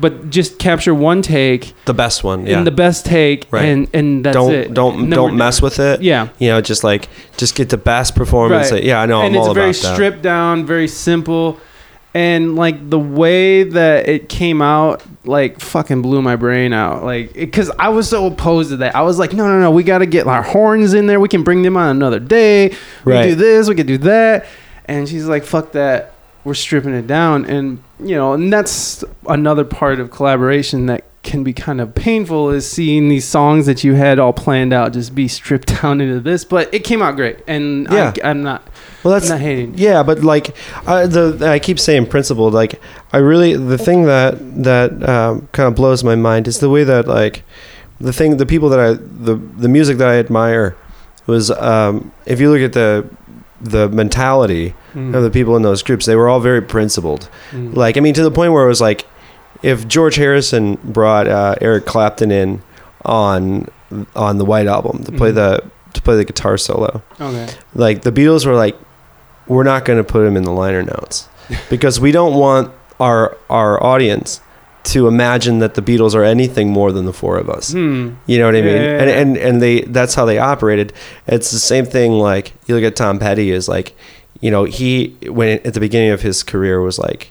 but 0.00 0.30
just 0.30 0.60
capture 0.60 0.94
one 0.94 1.22
take 1.22 1.74
the 1.86 1.94
best 1.94 2.22
one. 2.22 2.46
Yeah, 2.46 2.58
in 2.58 2.64
the 2.64 2.70
best 2.70 3.04
take, 3.06 3.46
Right. 3.50 3.64
and 3.64 3.88
and 3.94 4.24
that's 4.24 4.34
don't 4.34 4.52
it. 4.54 4.74
don't 4.74 4.98
And 5.00 5.10
don't 5.10 5.36
mess 5.36 5.60
with 5.62 5.80
it. 5.80 6.02
Yeah, 6.02 6.28
You 6.38 6.50
know, 6.50 6.60
just 6.60 6.84
like 6.84 7.08
just 7.36 7.54
get 7.56 7.70
the 7.70 7.76
best 7.78 8.14
performance. 8.14 8.70
Right. 8.70 8.84
Yeah, 8.84 9.00
I 9.00 9.06
know. 9.06 9.22
and 9.22 9.34
I'm 9.34 9.42
it's 9.42 9.52
very 9.54 9.72
stripped 9.74 10.22
down, 10.22 10.66
very 10.66 10.86
simple, 10.88 11.58
and 12.18 12.56
like 12.56 12.90
the 12.90 12.98
way 12.98 13.62
that 13.62 14.08
it 14.08 14.28
came 14.28 14.60
out, 14.60 15.04
like 15.24 15.60
fucking 15.60 16.02
blew 16.02 16.20
my 16.20 16.34
brain 16.34 16.72
out. 16.72 17.04
Like, 17.04 17.32
because 17.32 17.70
I 17.78 17.90
was 17.90 18.08
so 18.08 18.26
opposed 18.26 18.70
to 18.70 18.78
that. 18.78 18.96
I 18.96 19.02
was 19.02 19.20
like, 19.20 19.32
no, 19.32 19.46
no, 19.46 19.60
no, 19.60 19.70
we 19.70 19.84
got 19.84 19.98
to 19.98 20.06
get 20.06 20.26
our 20.26 20.42
horns 20.42 20.94
in 20.94 21.06
there. 21.06 21.20
We 21.20 21.28
can 21.28 21.44
bring 21.44 21.62
them 21.62 21.76
on 21.76 21.94
another 21.94 22.18
day. 22.18 22.70
We 23.04 23.12
Right. 23.12 23.20
can 23.20 23.28
do 23.30 23.34
this. 23.36 23.68
We 23.68 23.76
can 23.76 23.86
do 23.86 23.98
that. 23.98 24.46
And 24.86 25.08
she's 25.08 25.26
like, 25.26 25.44
fuck 25.44 25.70
that. 25.72 26.14
We're 26.42 26.54
stripping 26.54 26.94
it 26.94 27.06
down, 27.06 27.44
and 27.44 27.82
you 28.00 28.16
know, 28.16 28.32
and 28.32 28.50
that's 28.52 29.04
another 29.28 29.64
part 29.64 30.00
of 30.00 30.10
collaboration 30.10 30.86
that 30.86 31.04
can 31.28 31.44
be 31.44 31.52
kind 31.52 31.80
of 31.80 31.94
painful 31.94 32.50
is 32.50 32.68
seeing 32.68 33.08
these 33.08 33.24
songs 33.24 33.66
that 33.66 33.84
you 33.84 33.94
had 33.94 34.18
all 34.18 34.32
planned 34.32 34.72
out 34.72 34.92
just 34.92 35.14
be 35.14 35.28
stripped 35.28 35.68
down 35.82 36.00
into 36.00 36.18
this. 36.20 36.44
But 36.44 36.72
it 36.74 36.80
came 36.82 37.00
out 37.02 37.14
great, 37.14 37.38
and 37.46 37.86
Yeah. 37.90 38.12
I, 38.24 38.30
I'm 38.30 38.42
not, 38.42 38.62
Well, 39.04 39.14
I'm 39.14 39.20
that's 39.20 39.30
not 39.30 39.40
hating. 39.40 39.74
Yeah, 39.78 40.02
but 40.02 40.24
like 40.24 40.56
I, 40.86 41.06
the 41.06 41.48
I 41.54 41.58
keep 41.60 41.78
saying 41.78 42.06
principled. 42.06 42.52
Like 42.54 42.80
I 43.12 43.18
really 43.18 43.54
the 43.54 43.78
thing 43.78 44.04
that 44.06 44.34
that 44.64 45.08
um, 45.08 45.48
kind 45.52 45.68
of 45.68 45.74
blows 45.76 46.02
my 46.02 46.16
mind 46.16 46.48
is 46.48 46.58
the 46.58 46.70
way 46.70 46.82
that 46.84 47.06
like 47.06 47.44
the 48.00 48.12
thing 48.12 48.36
the 48.38 48.46
people 48.46 48.68
that 48.70 48.80
I 48.80 48.92
the 48.94 49.36
the 49.36 49.68
music 49.68 49.98
that 49.98 50.08
I 50.08 50.18
admire 50.18 50.74
was 51.26 51.50
um, 51.50 52.10
if 52.26 52.40
you 52.40 52.50
look 52.50 52.62
at 52.62 52.72
the 52.72 53.08
the 53.60 53.88
mentality 53.88 54.74
Mm. 54.94 55.14
of 55.14 55.22
the 55.22 55.30
people 55.30 55.54
in 55.54 55.62
those 55.62 55.82
groups, 55.82 56.06
they 56.06 56.16
were 56.16 56.30
all 56.30 56.40
very 56.40 56.62
principled. 56.62 57.28
Mm. 57.52 57.76
Like 57.76 57.98
I 57.98 58.00
mean, 58.00 58.14
to 58.14 58.22
the 58.22 58.30
point 58.30 58.52
where 58.54 58.64
it 58.64 58.68
was 58.68 58.80
like 58.80 59.04
if 59.62 59.86
George 59.88 60.16
Harrison 60.16 60.76
brought 60.84 61.26
uh, 61.28 61.54
Eric 61.60 61.84
Clapton 61.86 62.30
in 62.30 62.62
on 63.04 63.68
on 64.14 64.38
the 64.38 64.44
White 64.44 64.66
Album 64.66 65.02
to 65.04 65.12
play 65.12 65.30
Mhm. 65.30 65.34
the 65.36 65.64
to 65.94 66.02
play 66.02 66.16
the 66.16 66.24
guitar 66.24 66.58
solo 66.58 67.02
okay. 67.20 67.48
like 67.74 68.02
the 68.02 68.12
Beatles 68.12 68.44
were 68.44 68.54
like, 68.54 68.76
we're 69.46 69.62
not 69.64 69.84
going 69.86 69.96
to 69.96 70.04
put 70.04 70.26
him 70.26 70.36
in 70.36 70.42
the 70.42 70.52
liner 70.52 70.82
notes 70.82 71.28
because 71.70 71.98
we 71.98 72.12
don't 72.12 72.34
want 72.34 72.70
our 73.00 73.36
our 73.48 73.82
audience 73.82 74.40
to 74.84 75.08
imagine 75.08 75.58
that 75.58 75.74
the 75.74 75.82
Beatles 75.82 76.14
are 76.14 76.22
anything 76.24 76.70
more 76.70 76.92
than 76.92 77.04
the 77.04 77.12
four 77.12 77.36
of 77.36 77.50
us. 77.50 77.72
Hmm. 77.72 78.12
You 78.26 78.38
know 78.38 78.46
what 78.46 78.56
I 78.56 78.62
mean? 78.62 78.76
yeah, 78.76 79.00
And 79.02 79.10
and 79.10 79.36
and 79.36 79.62
they 79.62 79.80
that's 79.82 80.14
how 80.14 80.24
they 80.24 80.38
operated. 80.38 80.92
It's 81.26 81.50
the 81.50 81.58
same 81.58 81.84
thing. 81.86 82.12
Like 82.12 82.52
you 82.66 82.74
look 82.74 82.84
at 82.84 82.94
Tom 82.96 83.18
Petty 83.18 83.50
is 83.50 83.68
like, 83.68 83.94
you 84.40 84.50
know, 84.50 84.64
he 84.64 85.16
when 85.28 85.60
at 85.64 85.74
the 85.74 85.80
beginning 85.80 86.10
of 86.10 86.20
his 86.22 86.42
career 86.42 86.80
was 86.82 86.98
like, 86.98 87.30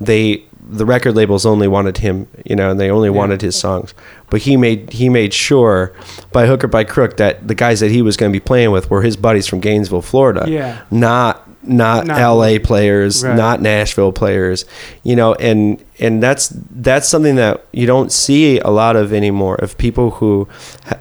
they 0.00 0.44
the 0.68 0.84
record 0.84 1.14
labels 1.14 1.46
only 1.46 1.68
wanted 1.68 1.98
him, 1.98 2.26
you 2.44 2.56
know, 2.56 2.70
and 2.70 2.80
they 2.80 2.90
only 2.90 3.08
Yeah. 3.08 3.14
wanted 3.14 3.40
his 3.42 3.54
songs. 3.56 3.94
But 4.30 4.40
he 4.42 4.56
made 4.56 4.90
he 4.92 5.08
made 5.08 5.32
sure 5.32 5.92
by 6.32 6.46
hook 6.46 6.64
or 6.64 6.68
by 6.68 6.82
crook 6.84 7.16
that 7.18 7.46
the 7.46 7.54
guys 7.54 7.78
that 7.80 7.90
he 7.92 8.02
was 8.02 8.16
going 8.16 8.32
to 8.32 8.36
be 8.36 8.40
playing 8.44 8.72
with 8.72 8.90
were 8.90 9.02
his 9.02 9.16
buddies 9.16 9.46
from 9.46 9.60
Gainesville, 9.60 10.02
Florida 10.02 10.44
Yeah. 10.48 10.78
not 10.90 11.42
not, 11.68 12.06
Not- 12.06 12.20
LA 12.20 12.60
players, 12.60 13.24
Right. 13.24 13.34
not 13.36 13.60
Nashville 13.60 14.12
players, 14.12 14.64
you 15.02 15.16
know, 15.16 15.34
and 15.34 15.78
and 15.98 16.22
that's 16.22 16.52
that's 16.76 17.08
something 17.08 17.34
that 17.36 17.64
you 17.72 17.86
don't 17.88 18.12
see 18.12 18.60
a 18.60 18.70
lot 18.70 18.94
of 18.94 19.12
anymore 19.12 19.56
of 19.56 19.76
people 19.76 20.10
who 20.10 20.46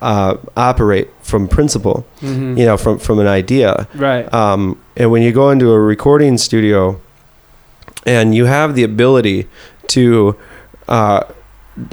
uh, 0.01 0.36
operate 0.57 1.09
from 1.22 1.47
principle, 1.47 2.03
Mhm. 2.24 2.57
you 2.57 2.66
know, 2.66 2.78
from 2.78 2.97
from 2.97 3.20
an 3.20 3.28
idea. 3.28 3.88
Right. 3.95 4.32
Um, 4.34 4.78
and 4.97 5.11
when 5.11 5.22
you 5.22 5.32
go 5.32 5.51
into 5.51 5.72
a 5.72 5.80
recording 5.80 6.36
studio, 6.39 6.99
and 8.06 8.34
you 8.36 8.45
have 8.45 8.76
the 8.76 8.84
ability 8.84 9.47
to, 9.88 10.36
uh, 10.88 11.24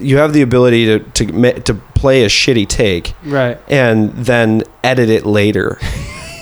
you 0.01 0.17
have 0.19 0.33
the 0.33 0.43
ability 0.43 0.87
to 0.87 0.99
to 1.01 1.61
to 1.61 1.75
play 1.95 2.25
a 2.25 2.29
shitty 2.29 2.69
take 2.69 3.15
right. 3.25 3.59
and 3.69 4.13
then 4.13 4.63
edit 4.85 5.09
it 5.11 5.27
later. 5.27 5.79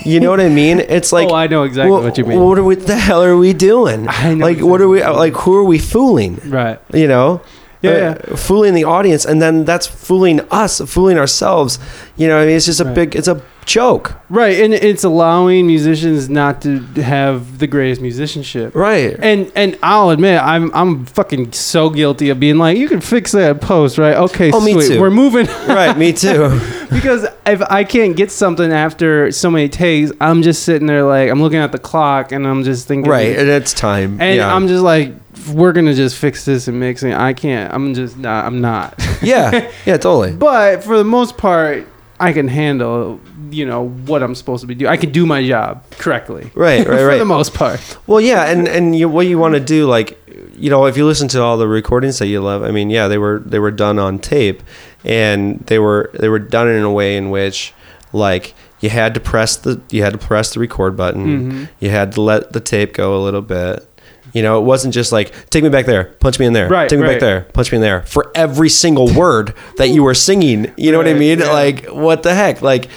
You 0.04 0.18
know 0.20 0.30
what 0.30 0.40
I 0.40 0.48
mean? 0.48 0.80
It's 0.88 1.12
like 1.12 1.28
oh, 1.28 1.34
I 1.34 1.46
know 1.46 1.62
exactly 1.64 1.90
well, 1.90 2.02
what 2.02 2.18
you 2.18 2.24
mean. 2.24 2.40
What 2.40 2.58
are 2.58 2.64
we, 2.64 2.74
the 2.74 2.96
hell 2.96 3.22
are 3.22 3.36
we 3.36 3.52
doing? 3.52 4.08
I 4.08 4.34
know 4.34 4.46
like, 4.46 4.60
what 4.60 4.80
are 4.80 4.88
we 4.88 5.02
like? 5.02 5.34
Who 5.34 5.54
are 5.54 5.64
we 5.64 5.78
fooling? 5.78 6.40
right. 6.46 6.78
You 6.92 7.06
know? 7.08 7.40
Yeah, 7.82 8.18
Uh, 8.30 8.36
fooling 8.36 8.74
the 8.74 8.84
audience, 8.84 9.24
and 9.24 9.40
then 9.40 9.64
that's 9.64 9.86
fooling 9.86 10.40
us, 10.50 10.80
fooling 10.84 11.16
ourselves. 11.18 11.78
You 12.16 12.28
know, 12.28 12.36
what 12.36 12.42
I 12.42 12.46
mean, 12.46 12.56
it's 12.56 12.66
just 12.66 12.80
a 12.80 12.84
Right. 12.84 12.94
big, 12.94 13.16
it's 13.16 13.28
a 13.28 13.40
joke, 13.70 14.14
Right, 14.28 14.60
and 14.60 14.74
it's 14.74 15.04
allowing 15.04 15.66
musicians 15.66 16.28
not 16.28 16.62
to 16.62 16.80
have 17.02 17.58
the 17.58 17.66
greatest 17.66 18.00
musicianship. 18.02 18.74
right? 18.74 19.16
And 19.20 19.50
and 19.54 19.78
I'll 19.82 20.10
admit 20.10 20.40
I'm 20.42 20.70
I'm 20.74 21.06
fucking 21.06 21.52
so 21.52 21.88
guilty 21.90 22.30
of 22.30 22.40
being 22.40 22.58
like 22.58 22.76
you 22.78 22.88
can 22.88 23.00
fix 23.00 23.32
that 23.32 23.60
post 23.60 23.96
right 23.98 24.16
okay 24.16 24.50
Oh, 24.52 24.60
me 24.60 24.74
too. 24.74 25.00
we're 25.00 25.10
moving 25.10 25.46
right, 25.68 25.96
me 25.96 26.12
too. 26.12 26.60
because 26.90 27.26
if 27.46 27.62
I 27.62 27.84
can't 27.84 28.16
get 28.16 28.30
something 28.32 28.72
after 28.72 29.30
so 29.30 29.50
many 29.50 29.68
takes 29.68 30.10
I'm 30.20 30.42
just 30.42 30.64
sitting 30.64 30.86
there 30.88 31.04
like 31.04 31.30
I'm 31.30 31.40
looking 31.40 31.58
at 31.60 31.70
the 31.72 31.78
clock 31.78 32.32
and 32.32 32.46
I'm 32.46 32.64
just 32.64 32.88
thinking 32.88 33.10
right, 33.10 33.36
and 33.38 33.48
it's 33.48 33.72
time. 33.72 34.20
and 34.20 34.36
yeah. 34.38 34.52
I'm 34.54 34.66
just 34.68 34.82
like 34.82 35.12
we're 35.52 35.72
gonna 35.72 35.94
just 35.94 36.18
fix 36.18 36.44
this 36.44 36.66
and 36.68 36.78
mix 36.80 37.02
it 37.02 37.14
I 37.14 37.32
can't 37.34 37.72
I'm 37.72 37.94
just 37.94 38.16
not 38.18 38.44
I'm 38.44 38.60
not 38.60 38.94
yeah, 39.22 39.70
yeah, 39.86 39.96
totally. 39.96 40.32
but 40.32 40.82
for 40.82 40.98
the 40.98 41.04
most 41.04 41.36
part 41.38 41.86
I 42.20 42.32
can 42.32 42.48
handle 42.48 43.18
you 43.50 43.66
know 43.66 43.88
what 43.88 44.22
I'm 44.22 44.34
supposed 44.36 44.60
to 44.60 44.66
be 44.66 44.74
doing 44.76 44.90
I 44.92 44.96
can 44.96 45.10
do 45.10 45.26
my 45.26 45.44
job 45.46 45.82
correctly 45.98 46.50
Right, 46.54 46.78
right, 46.78 46.86
for 46.86 46.90
right. 47.06 47.14
For 47.14 47.18
the 47.18 47.24
most 47.24 47.52
part 47.54 47.80
Well, 48.06 48.20
yeah, 48.20 48.44
and 48.50 48.68
and 48.68 48.94
you, 48.94 49.08
what 49.08 49.26
you 49.26 49.38
want 49.38 49.54
to 49.54 49.60
do, 49.60 49.86
like, 49.86 50.18
you 50.56 50.70
know, 50.70 50.86
if 50.86 50.96
you 50.96 51.04
listen 51.06 51.26
to 51.28 51.42
all 51.42 51.56
the 51.56 51.66
recordings 51.66 52.18
that 52.18 52.26
you 52.28 52.40
love, 52.40 52.62
I 52.62 52.70
mean, 52.70 52.90
yeah, 52.90 53.08
they 53.08 53.18
were 53.18 53.38
they 53.40 53.58
were 53.58 53.70
done 53.72 53.98
on 53.98 54.18
tape, 54.18 54.62
and 55.04 55.58
they 55.66 55.78
were 55.78 56.10
they 56.14 56.28
were 56.28 56.38
done 56.38 56.68
in 56.68 56.82
a 56.82 56.92
way 56.92 57.16
in 57.16 57.30
which, 57.30 57.72
like, 58.12 58.54
you 58.80 58.90
had 58.90 59.14
to 59.14 59.20
press 59.20 59.56
the 59.56 59.80
you 59.90 60.02
had 60.02 60.12
to 60.12 60.18
press 60.18 60.52
the 60.54 60.60
record 60.60 60.96
button, 60.96 61.26
Mhm. 61.26 61.68
you 61.80 61.90
had 61.90 62.12
to 62.12 62.20
let 62.20 62.52
the 62.52 62.60
tape 62.60 62.92
go 62.94 63.16
a 63.16 63.22
little 63.22 63.42
bit. 63.42 63.86
You 64.32 64.42
know, 64.42 64.60
it 64.60 64.64
wasn't 64.64 64.94
just 64.94 65.12
like 65.12 65.32
take 65.50 65.62
me 65.64 65.68
back 65.70 65.86
there, 65.86 66.04
punch 66.20 66.38
me 66.38 66.46
in 66.46 66.52
there, 66.52 66.68
Right, 66.68 66.88
take 66.88 66.98
me 66.98 67.04
right. 67.04 67.12
back 67.14 67.20
there, 67.20 67.40
punch 67.52 67.72
me 67.72 67.76
in 67.76 67.82
there 67.82 68.02
for 68.02 68.30
every 68.34 68.68
single 68.68 69.12
word 69.12 69.54
that 69.76 69.88
you 69.88 70.02
were 70.04 70.14
singing. 70.14 70.72
You 70.76 70.92
know 70.92 70.98
what 70.98 71.08
I 71.08 71.14
mean? 71.14 71.40
yeah. 71.40 71.50
Like, 71.52 71.86
what 71.86 72.22
the 72.22 72.34
heck? 72.34 72.62
Like, 72.62 72.88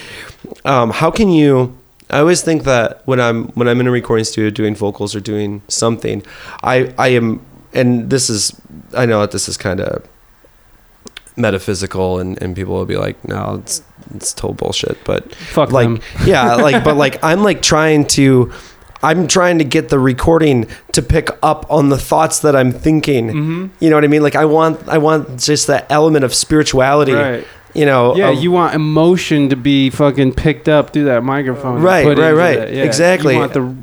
um, 0.65 0.91
how 0.91 1.09
can 1.11 1.29
you? 1.29 1.75
I 2.09 2.19
always 2.19 2.41
think 2.43 2.63
that 2.65 3.01
when 3.07 3.19
I'm 3.19 3.47
when 3.49 3.67
I'm 3.67 3.79
in 3.79 3.87
a 3.87 3.91
recording 3.91 4.25
studio 4.25 4.49
doing 4.51 4.75
vocals 4.75 5.15
or 5.15 5.19
doing 5.19 5.61
something, 5.67 6.21
I 6.61 6.93
I 6.97 7.07
am 7.09 7.41
and 7.73 8.09
this 8.11 8.29
is 8.29 8.53
I 8.95 9.05
know 9.07 9.21
that 9.21 9.31
this 9.31 9.49
is 9.49 9.57
kind 9.57 9.79
of 9.81 10.07
metaphysical 11.35 12.19
and, 12.19 12.39
and 12.43 12.55
people 12.55 12.75
will 12.75 12.85
be 12.85 12.95
like 12.97 13.23
no 13.27 13.55
it's 13.63 13.81
it's 14.13 14.33
total 14.33 14.53
bullshit 14.53 15.03
but 15.03 15.33
Fuck 15.33 15.71
like 15.71 15.87
them. 15.87 15.99
yeah 16.27 16.53
like 16.55 16.83
but 16.83 16.95
like 16.95 17.23
i'm 17.23 17.41
like 17.41 17.63
trying 17.63 18.05
to 18.09 18.51
i'm 19.03 19.27
trying 19.27 19.57
to 19.59 19.63
get 19.65 19.89
the 19.89 19.99
recording 19.99 20.67
to 20.93 21.01
pick 21.01 21.29
up 21.43 21.65
on 21.69 21.89
the 21.89 21.97
thoughts 21.97 22.39
that 22.39 22.55
i'm 22.55 22.71
thinking 22.71 23.27
Mm-hmm. 23.27 23.67
you 23.79 23.89
know 23.89 23.95
what 23.97 24.03
i 24.03 24.07
mean 24.07 24.23
like 24.23 24.35
i 24.35 24.45
want 24.45 24.87
i 24.87 24.97
want 24.97 25.39
just 25.39 25.67
that 25.67 25.85
element 25.91 26.23
of 26.25 26.33
spirituality 26.33 27.13
Right. 27.13 27.45
you 27.75 27.85
know 27.85 28.15
Yeah, 28.15 28.29
of- 28.29 28.41
you 28.41 28.51
want 28.51 28.73
emotion 28.75 29.49
to 29.49 29.55
be 29.55 29.89
fucking 29.89 30.33
picked 30.33 30.69
up 30.69 30.91
through 30.93 31.05
that 31.05 31.23
microphone. 31.23 31.81
Right, 31.81 32.05
right, 32.17 32.31
right. 32.33 32.57
Yeah. 32.71 32.83
Exactly. 32.83 33.33
You 33.33 33.39
want 33.39 33.53
the 33.53 33.75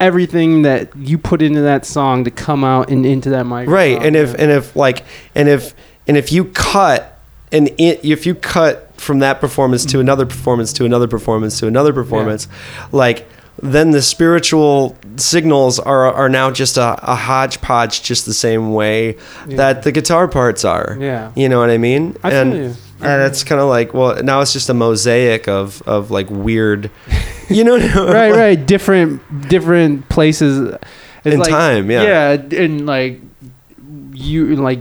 everything 0.00 0.62
that 0.62 0.94
you 0.96 1.18
put 1.18 1.42
into 1.42 1.62
that 1.62 1.84
song 1.86 2.24
to 2.24 2.30
come 2.30 2.64
out 2.64 2.90
and 2.90 3.04
into 3.04 3.30
that 3.30 3.44
microphone. 3.44 3.74
right 3.74 4.02
and 4.02 4.16
if 4.16 4.34
and 4.34 4.50
if 4.50 4.74
like 4.76 5.04
and 5.34 5.48
if 5.48 5.74
and 6.06 6.16
if 6.16 6.30
you 6.32 6.44
cut 6.46 7.18
and 7.52 7.68
it, 7.78 8.04
if 8.04 8.26
you 8.26 8.34
cut 8.34 8.90
from 9.00 9.18
that 9.20 9.40
performance 9.40 9.84
to 9.86 10.00
another 10.00 10.26
performance 10.26 10.72
to 10.72 10.84
another 10.84 11.06
performance 11.08 11.58
to 11.60 11.66
another 11.66 11.92
performance 11.92 12.46
like 12.92 13.26
then 13.72 13.90
the 13.92 14.02
spiritual 14.02 14.96
signals 15.16 15.78
are 15.78 16.12
are 16.12 16.28
now 16.28 16.50
just 16.50 16.76
a, 16.76 16.98
a 17.02 17.14
hodgepodge 17.14 18.02
just 18.02 18.26
the 18.26 18.34
same 18.34 18.72
way 18.74 19.16
Yeah. 19.48 19.56
that 19.56 19.82
the 19.84 19.92
guitar 19.92 20.28
parts 20.28 20.64
are 20.64 20.96
Yeah. 21.00 21.32
you 21.34 21.48
know 21.48 21.60
what 21.60 21.70
i 21.70 21.78
mean 21.78 22.16
I 22.22 22.30
feel 22.30 22.38
and 22.40 22.52
you. 22.54 22.74
and 23.00 23.22
it's 23.22 23.42
kind 23.44 23.60
of 23.60 23.68
like 23.68 23.94
well 23.94 24.22
now 24.22 24.40
it's 24.40 24.52
just 24.52 24.68
a 24.68 24.74
mosaic 24.74 25.48
of 25.48 25.82
of 25.86 26.10
like 26.10 26.28
weird 26.30 26.90
you 27.48 27.64
know 27.64 27.76
right, 28.12 28.32
right. 28.44 28.66
Different, 28.66 29.20
different 29.48 30.08
places. 30.08 30.76
It's 31.24 31.34
In 31.34 31.40
time, 31.42 31.90
yeah. 31.90 32.02
Yeah, 32.02 32.62
and 32.64 32.84
like 32.86 33.20
you, 34.12 34.56
like 34.56 34.78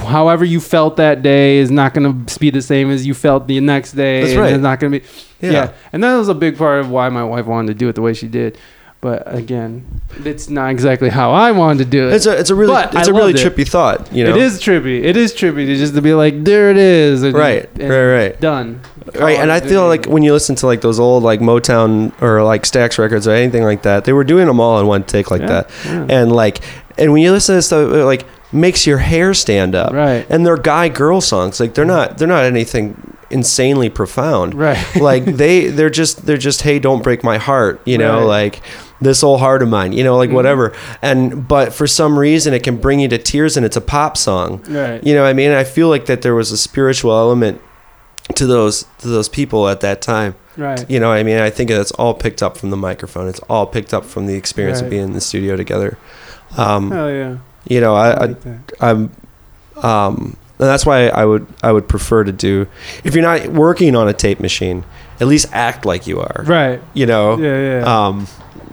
however 0.00 0.44
you 0.44 0.60
felt 0.60 0.96
that 0.96 1.22
day 1.22 1.58
is 1.58 1.70
not 1.70 1.94
gonna 1.94 2.12
be 2.38 2.50
the 2.50 2.62
same 2.62 2.90
as 2.90 3.06
you 3.06 3.14
felt 3.14 3.46
the 3.46 3.60
next 3.60 3.92
day. 3.92 4.20
That's 4.20 4.32
and 4.32 4.40
right. 4.40 4.52
It's 4.52 4.62
not 4.62 4.80
gonna 4.80 4.98
be. 5.00 5.04
Yeah. 5.40 5.50
Yeah. 5.52 5.72
and 5.92 6.02
that 6.04 6.16
was 6.16 6.28
a 6.28 6.34
big 6.34 6.56
part 6.56 6.80
of 6.80 6.90
why 6.90 7.08
my 7.08 7.24
wife 7.24 7.46
wanted 7.46 7.68
to 7.68 7.74
do 7.74 7.88
it 7.88 7.94
the 7.94 8.02
way 8.02 8.14
she 8.14 8.28
did. 8.28 8.56
But 9.00 9.22
again, 9.34 10.00
it's 10.24 10.48
not 10.48 10.70
exactly 10.70 11.10
how 11.10 11.32
I 11.32 11.52
wanted 11.52 11.84
to 11.84 11.90
do 11.90 12.08
it. 12.08 12.14
it's 12.14 12.24
a 12.24 12.38
it's 12.40 12.48
a 12.48 12.54
really 12.54 12.72
But 12.72 12.94
it's 12.94 13.06
I 13.08 13.10
a 13.10 13.14
really 13.14 13.34
loved 13.34 13.44
it. 13.44 13.54
trippy 13.54 13.68
thought 13.68 14.10
you 14.14 14.24
know 14.24 14.30
It 14.30 14.38
is 14.38 14.58
trippy. 14.62 15.04
It 15.04 15.14
is 15.18 15.34
trippy 15.34 15.66
to 15.66 15.76
just 15.76 15.94
to 15.94 16.00
be 16.00 16.14
like, 16.14 16.42
there 16.44 16.70
it 16.70 16.78
is. 16.78 17.22
And, 17.22 17.34
Right, 17.34 17.68
and 17.78 17.90
right, 17.90 18.06
right. 18.06 18.40
Done. 18.40 18.80
right 19.16 19.38
and 19.38 19.52
i 19.52 19.60
feel 19.60 19.86
like 19.86 20.06
when 20.06 20.22
you 20.22 20.32
listen 20.32 20.54
to 20.56 20.64
like 20.66 20.80
those 20.80 20.98
old 20.98 21.22
like 21.22 21.40
motown 21.40 22.10
or 22.22 22.42
like 22.42 22.62
stax 22.62 22.96
records 22.98 23.28
or 23.28 23.32
anything 23.32 23.62
like 23.62 23.82
that 23.82 24.06
they 24.06 24.14
were 24.14 24.24
doing 24.24 24.46
them 24.46 24.58
all 24.60 24.80
in 24.80 24.86
one 24.86 25.04
take 25.04 25.30
like 25.30 25.42
Yeah, 25.42 25.46
that 25.48 25.70
yeah. 25.84 26.06
and 26.08 26.32
like 26.32 26.60
and 26.96 27.12
when 27.12 27.20
you 27.20 27.30
listen 27.30 27.56
to 27.56 27.60
stuff 27.60 27.90
like 27.92 28.24
makes 28.54 28.86
your 28.86 28.98
hair 28.98 29.34
stand 29.34 29.74
up 29.74 29.92
Right. 29.92 30.24
and 30.30 30.46
they're 30.46 30.56
guy 30.56 30.88
girl 30.88 31.20
songs 31.20 31.58
like 31.60 31.74
they're 31.74 31.84
not 31.84 32.16
they're 32.18 32.28
not 32.28 32.44
anything 32.44 33.16
insanely 33.30 33.88
profound 33.90 34.54
Right. 34.54 34.78
like 35.00 35.24
they 35.24 35.66
they're 35.68 35.90
just 35.90 36.24
they're 36.26 36.36
just 36.38 36.62
hey 36.62 36.78
don't 36.78 37.02
break 37.02 37.24
my 37.24 37.36
heart 37.38 37.80
you 37.84 37.98
know 37.98 38.18
Right. 38.20 38.24
like 38.26 38.60
this 39.00 39.24
old 39.24 39.40
heart 39.40 39.60
of 39.62 39.68
mine 39.68 39.92
you 39.92 40.04
know 40.04 40.16
like 40.16 40.30
Mhm. 40.30 40.34
whatever 40.34 40.72
and 41.02 41.48
but 41.48 41.72
for 41.74 41.86
some 41.86 42.18
reason 42.18 42.54
it 42.54 42.62
can 42.62 42.76
bring 42.76 43.00
you 43.00 43.08
to 43.08 43.18
tears 43.18 43.56
and 43.56 43.66
it's 43.66 43.76
a 43.76 43.80
pop 43.80 44.16
song 44.16 44.62
Right. 44.68 45.04
you 45.04 45.14
know 45.14 45.24
i 45.24 45.32
mean 45.32 45.50
i 45.50 45.64
feel 45.64 45.88
like 45.88 46.06
that 46.06 46.22
there 46.22 46.34
was 46.34 46.52
a 46.52 46.56
spiritual 46.56 47.12
element 47.12 47.60
to 48.36 48.46
those 48.46 48.86
to 48.98 49.08
those 49.08 49.28
people 49.28 49.68
at 49.68 49.80
that 49.80 50.00
time 50.00 50.36
Right. 50.56 50.88
you 50.88 51.00
know 51.00 51.10
i 51.10 51.22
mean 51.24 51.38
i 51.38 51.50
think 51.50 51.70
it's 51.70 51.90
all 51.92 52.14
picked 52.14 52.42
up 52.42 52.56
from 52.56 52.70
the 52.70 52.76
microphone 52.76 53.26
it's 53.28 53.40
all 53.50 53.66
picked 53.66 53.92
up 53.92 54.04
from 54.04 54.26
the 54.26 54.34
experience 54.34 54.80
of 54.80 54.88
being 54.88 55.02
in 55.02 55.12
the 55.12 55.20
studio 55.20 55.56
together 55.56 55.98
um 56.56 56.90
Hell 56.92 57.10
yeah. 57.10 57.36
You 57.68 57.80
know 57.80 57.94
I, 57.94 58.08
i, 58.08 58.12
I 58.12 58.26
like 58.26 58.40
that. 58.42 58.72
i'm 58.80 59.10
um 59.82 60.36
and 60.58 60.68
that's 60.68 60.86
why 60.86 61.08
i 61.08 61.24
would 61.24 61.46
i 61.62 61.72
would 61.72 61.88
prefer 61.88 62.24
to 62.24 62.32
do 62.32 62.66
if 63.04 63.14
you're 63.14 63.22
not 63.22 63.48
working 63.48 63.96
on 63.96 64.08
a 64.08 64.12
tape 64.12 64.40
machine 64.40 64.84
at 65.20 65.26
least 65.26 65.46
act 65.52 65.84
like 65.84 66.06
you 66.06 66.20
are 66.20 66.44
Right. 66.46 66.80
you 66.94 67.06
know 67.06 67.36
Yeah, 67.38 67.80
yeah. 67.80 68.06
um 68.08 68.26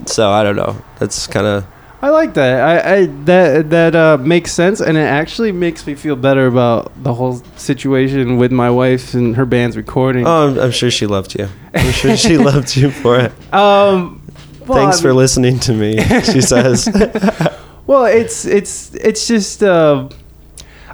so 0.05 0.29
i 0.29 0.43
don't 0.43 0.55
know 0.55 0.75
that's 0.99 1.27
kind 1.27 1.45
of 1.47 1.65
I 2.03 2.09
like 2.09 2.33
that. 2.33 2.61
I, 2.61 2.93
I 2.95 3.05
that 3.25 3.69
that 3.69 3.93
uh, 3.93 4.17
makes 4.17 4.51
sense, 4.51 4.81
and 4.81 4.97
it 4.97 5.01
actually 5.01 5.51
makes 5.51 5.85
me 5.85 5.93
feel 5.93 6.15
better 6.15 6.47
about 6.47 6.91
the 7.03 7.13
whole 7.13 7.43
situation 7.57 8.37
with 8.37 8.51
my 8.51 8.71
wife 8.71 9.13
and 9.13 9.35
her 9.35 9.45
band's 9.45 9.77
recording. 9.77 10.25
oh 10.25 10.47
I'm, 10.47 10.59
I'm 10.59 10.71
sure 10.71 10.89
she 10.89 11.05
loved 11.05 11.37
you 11.37 11.47
i'm 11.75 11.91
sure 11.91 12.17
she 12.17 12.37
loved 12.49 12.75
you 12.75 12.89
for 12.89 13.19
it 13.19 13.31
um, 13.53 14.19
well, 14.65 14.79
thanks 14.79 14.97
I 14.97 15.01
for 15.03 15.07
mean- 15.09 15.17
listening 15.17 15.59
to 15.59 15.73
me 15.75 16.01
she 16.23 16.41
says 16.41 16.89
Well, 17.91 18.05
it's 18.05 18.45
it's 18.45 18.95
it's 18.95 19.27
just 19.27 19.61
uh, 19.61 20.07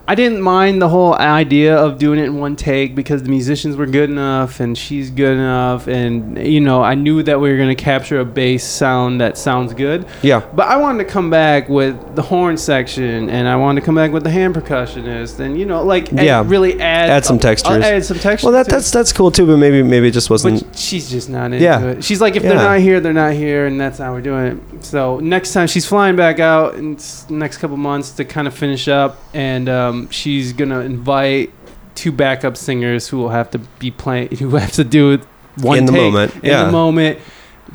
I 0.09 0.15
didn't 0.15 0.41
mind 0.41 0.81
the 0.81 0.87
whole 0.87 1.15
idea 1.15 1.75
of 1.75 1.97
doing 1.97 2.17
it 2.17 2.23
in 2.25 2.37
one 2.39 2.55
take 2.55 2.95
because 2.95 3.23
the 3.23 3.29
musicians 3.29 3.75
were 3.75 3.85
good 3.85 4.09
enough 4.09 4.61
and 4.61 4.77
she's 4.77 5.09
good 5.09 5.33
enough 5.37 5.87
and 5.87 6.37
you 6.47 6.61
know 6.61 6.81
I 6.81 6.95
knew 6.95 7.21
that 7.23 7.41
we 7.41 7.51
were 7.51 7.57
gonna 7.57 7.75
capture 7.75 8.21
a 8.21 8.25
bass 8.25 8.63
sound 8.63 9.19
that 9.19 9.37
sounds 9.37 9.73
good. 9.73 10.05
yeah 10.21 10.39
But 10.55 10.67
I 10.67 10.77
wanted 10.77 11.03
to 11.03 11.09
come 11.09 11.29
back 11.29 11.67
with 11.67 12.15
the 12.15 12.21
horn 12.21 12.55
section 12.57 13.29
and 13.29 13.49
I 13.49 13.57
wanted 13.57 13.81
to 13.81 13.85
come 13.85 13.95
back 13.95 14.13
with 14.13 14.23
the 14.23 14.29
hand 14.31 14.55
percussionist 14.55 15.41
and 15.41 15.59
you 15.59 15.65
know 15.65 15.83
like 15.83 16.09
and 16.11 16.19
Yeah. 16.21 16.41
really 16.45 16.79
add 16.79 17.09
Add 17.09 17.25
some 17.25 17.37
textures. 17.37 17.83
add 17.83 18.05
some 18.05 18.17
textures. 18.19 18.45
well 18.45 18.53
that 18.53 18.69
that's 18.69 18.89
that's 18.91 19.11
cool 19.11 19.29
too 19.29 19.45
but 19.45 19.57
maybe 19.57 19.83
maybe 19.83 20.07
it 20.07 20.11
just 20.11 20.29
wasn't 20.29 20.63
But 20.65 20.77
she's 20.79 21.09
just 21.09 21.29
not 21.29 21.51
into 21.51 21.57
Yeah. 21.65 21.81
it. 21.83 22.03
She's 22.05 22.21
like, 22.21 22.37
if 22.37 22.43
they're 22.43 22.55
not 22.55 22.79
here, 22.79 22.99
they're 23.01 23.11
not 23.25 23.33
here, 23.33 23.65
and 23.65 23.77
that's 23.81 23.97
how 23.97 24.13
we're 24.13 24.21
doing 24.21 24.45
it. 24.73 24.85
So 24.85 25.19
next 25.19 25.51
time 25.51 25.67
she's 25.67 25.85
flying 25.85 26.15
back 26.15 26.39
out 26.39 26.75
in 26.75 26.97
next 27.29 27.57
couple 27.57 27.75
months 27.75 28.11
to 28.11 28.23
kind 28.23 28.47
of 28.47 28.53
finish 28.53 28.87
up, 28.87 29.17
and 29.33 29.67
um, 29.67 29.96
she's 30.11 30.53
gonna 30.53 30.81
invite 30.81 31.51
two 31.95 32.11
backup 32.11 32.55
singers 32.57 33.07
who 33.07 33.17
will 33.17 33.29
have 33.29 33.49
to 33.51 33.59
be 33.79 33.89
playing, 33.91 34.29
who 34.37 34.55
have 34.55 34.71
to 34.73 34.83
do 34.83 35.13
it 35.13 35.21
one 35.57 35.79
In 35.79 35.85
the 35.85 35.91
take, 35.91 36.01
moment, 36.01 36.35
in 36.35 36.45
yeah. 36.45 36.65
the 36.65 36.71
moment, 36.71 37.19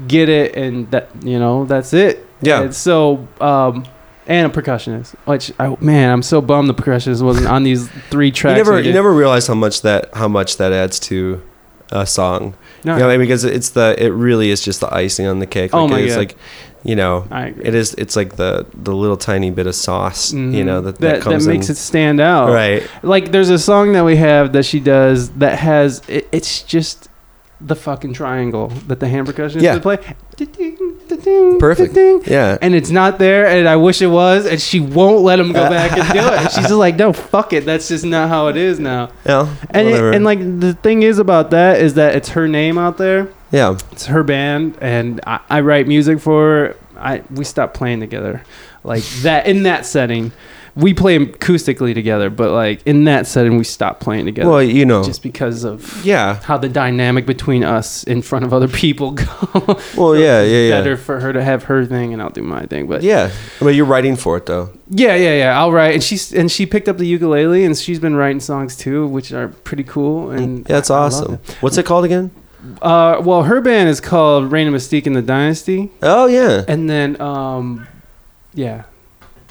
get 0.07 0.29
it, 0.29 0.55
and 0.57 0.89
that 0.93 1.11
you 1.25 1.39
know 1.39 1.65
that's 1.65 1.93
it. 1.93 2.27
Yeah. 2.41 2.63
And 2.63 2.75
so. 2.75 3.27
Um, 3.41 3.85
and 4.25 4.47
a 4.47 4.55
percussionist, 4.63 5.17
which 5.25 5.51
I, 5.59 5.77
man, 5.81 6.09
I'm 6.13 6.23
so 6.23 6.41
bummed 6.41 6.69
the 6.69 6.75
percussionist 6.75 7.23
wasn't 7.23 7.49
on 7.49 7.65
these 7.65 7.89
three 8.09 8.31
tracks. 8.31 8.57
you 8.57 8.65
never 8.65 8.81
you 8.81 8.93
never 8.93 9.13
realize 9.13 9.49
how 9.49 9.55
much 9.55 9.83
that 9.83 10.15
how 10.15 10.29
much 10.29 10.59
that 10.59 10.73
adds 10.73 11.01
to 11.01 11.43
a 11.91 12.07
song 12.07 12.55
No, 12.85 12.95
you 12.95 13.01
know 13.01 13.09
I 13.09 13.17
mean? 13.17 13.27
because 13.27 13.43
it's 13.43 13.71
the 13.71 13.97
it 13.99 14.11
really 14.11 14.51
is 14.51 14.63
just 14.63 14.79
the 14.79 14.95
icing 14.95 15.27
on 15.27 15.41
the 15.41 15.47
cake 15.47 15.73
Oh 15.75 15.89
my 15.89 15.99
it's 15.99 16.13
God. 16.15 16.19
like 16.21 16.37
you 16.85 16.97
know 16.97 17.27
I 17.31 17.47
agree. 17.47 17.65
it 17.65 17.75
is 17.75 17.95
it's 17.95 18.17
like 18.17 18.37
the 18.37 18.67
the 18.75 18.95
little 18.95 19.17
tiny 19.17 19.51
bit 19.51 19.67
of 19.67 19.75
sauce 19.75 20.33
you 20.33 20.39
Mhm. 20.39 20.65
know 20.65 20.81
that 20.81 20.99
that, 20.99 21.15
that, 21.15 21.21
comes 21.23 21.47
makes 21.47 21.69
it 21.71 21.77
stand 21.77 22.21
out. 22.21 22.53
right 22.53 22.83
Like 23.03 23.31
there's 23.33 23.51
a 23.51 23.59
song 23.59 23.93
that 23.93 24.05
we 24.05 24.17
have 24.17 24.53
that 24.55 24.65
she 24.65 24.81
does 24.81 25.31
that 25.43 25.59
has 25.59 26.03
it, 26.09 26.29
it's 26.33 26.63
just 26.63 27.09
the 27.61 27.77
fucking 27.77 28.13
triangle 28.13 28.69
that 28.89 28.99
the 28.99 29.07
hand 29.07 29.29
percussionist 29.29 29.63
Yeah. 29.63 29.75
would 29.75 29.83
play. 29.83 29.99
Perfect. 31.61 31.95
da-ding. 31.95 32.23
yeah 32.27 32.59
And 32.61 32.75
it's 32.75 32.91
not 32.91 33.19
there, 33.19 33.47
and 33.47 33.69
I 33.69 33.77
wish 33.77 34.03
it 34.03 34.09
was, 34.09 34.47
and 34.47 34.61
she 34.61 34.81
won't 34.81 35.21
let 35.23 35.39
him 35.39 35.53
go 35.53 35.69
back 35.69 35.93
and 35.97 36.09
do 36.13 36.19
it. 36.19 36.41
She's 36.53 36.65
just 36.67 36.71
like, 36.73 36.97
no, 36.97 37.13
fuck 37.13 37.53
it. 37.53 37.65
That's 37.65 37.87
just 37.89 38.05
not 38.05 38.29
how 38.29 38.49
it 38.49 38.57
is 38.57 38.81
now. 38.81 39.11
yeah 39.25 39.47
And 39.71 39.89
it, 39.89 40.15
and 40.15 40.25
like 40.25 40.41
the 40.61 40.75
thing 40.75 41.03
is 41.03 41.19
about 41.19 41.51
that 41.51 41.81
is 41.81 41.95
that 41.95 42.17
it's 42.17 42.31
her 42.31 42.49
name 42.49 42.79
out 42.79 42.99
there. 42.99 43.29
Yeah 43.53 43.77
It's 43.93 44.07
her 44.07 44.23
band, 44.25 44.77
and 44.81 45.21
I, 45.27 45.41
I 45.49 45.61
write 45.61 45.87
music 45.87 46.19
for 46.21 46.43
her. 46.43 46.77
I 46.97 47.23
we 47.31 47.45
stopped 47.45 47.75
playing 47.75 48.01
together, 48.01 48.43
like 48.85 49.05
that 49.23 49.47
in 49.47 49.63
that 49.65 49.87
setting. 49.87 50.33
We 50.75 50.95
play 50.95 51.19
acoustically 51.19 51.93
together, 51.93 52.31
but 52.31 52.51
like 52.51 52.81
in 52.87 53.05
that 53.05 53.27
setting, 53.27 53.59
we 53.59 53.65
stopped 53.65 54.01
playing 54.01 54.25
together 54.25 54.49
well 54.49 54.63
you 54.63 54.87
know 54.87 55.05
just 55.05 55.23
because 55.23 55.65
of 55.65 56.03
yeah 56.03 56.37
how 56.45 56.57
the 56.57 56.69
dynamic 56.71 57.27
between 57.27 57.63
us 57.63 58.05
in 58.05 58.23
front 58.23 58.47
of 58.47 58.55
other 58.55 58.69
people 58.69 59.11
go. 59.27 59.27
well 59.99 60.17
yeah 60.17 60.41
yeah 60.43 60.69
yeah 60.69 60.71
Better 60.81 60.97
for 60.97 61.21
her 61.21 61.31
to 61.35 61.45
have 61.45 61.65
her 61.65 61.85
thing, 61.85 62.15
and 62.15 62.23
I'll 62.23 62.31
do 62.31 62.43
my 62.43 62.65
thing. 62.65 62.87
But 62.87 63.03
yeah 63.03 63.31
but 63.61 63.75
you're 63.75 63.85
writing 63.85 64.17
for 64.17 64.39
it 64.39 64.47
though 64.47 64.71
yeah, 64.95 65.15
yeah, 65.15 65.35
yeah. 65.37 65.59
I'll 65.61 65.73
write, 65.73 65.93
and 65.95 66.03
she's 66.03 66.33
and 66.33 66.51
she 66.51 66.65
picked 66.67 66.89
up 66.89 66.97
the 66.99 67.07
ukulele, 67.07 67.65
and 67.67 67.77
she's 67.77 67.99
been 68.01 68.15
writing 68.17 68.41
songs 68.41 68.75
too, 68.77 69.07
which 69.07 69.31
are 69.33 69.49
pretty 69.49 69.85
cool. 69.85 70.31
And 70.31 70.61
yeah 70.61 70.77
that's 70.77 70.91
I- 70.91 70.97
I 70.97 71.01
awesome 71.07 71.39
what's 71.61 71.77
it 71.77 71.85
called 71.85 72.05
again 72.07 72.31
Uh, 72.81 73.21
well, 73.25 73.43
her 73.45 73.61
band 73.61 73.89
is 73.89 74.01
called 74.01 74.51
Reign 74.53 74.69
of 74.69 74.75
Mystique 74.75 75.07
in 75.07 75.13
the 75.15 75.23
Dynasty. 75.23 75.91
oh 76.03 76.27
yeah 76.27 76.65
And 76.69 76.89
then, 76.89 77.21
um, 77.21 77.87
yeah. 78.55 78.85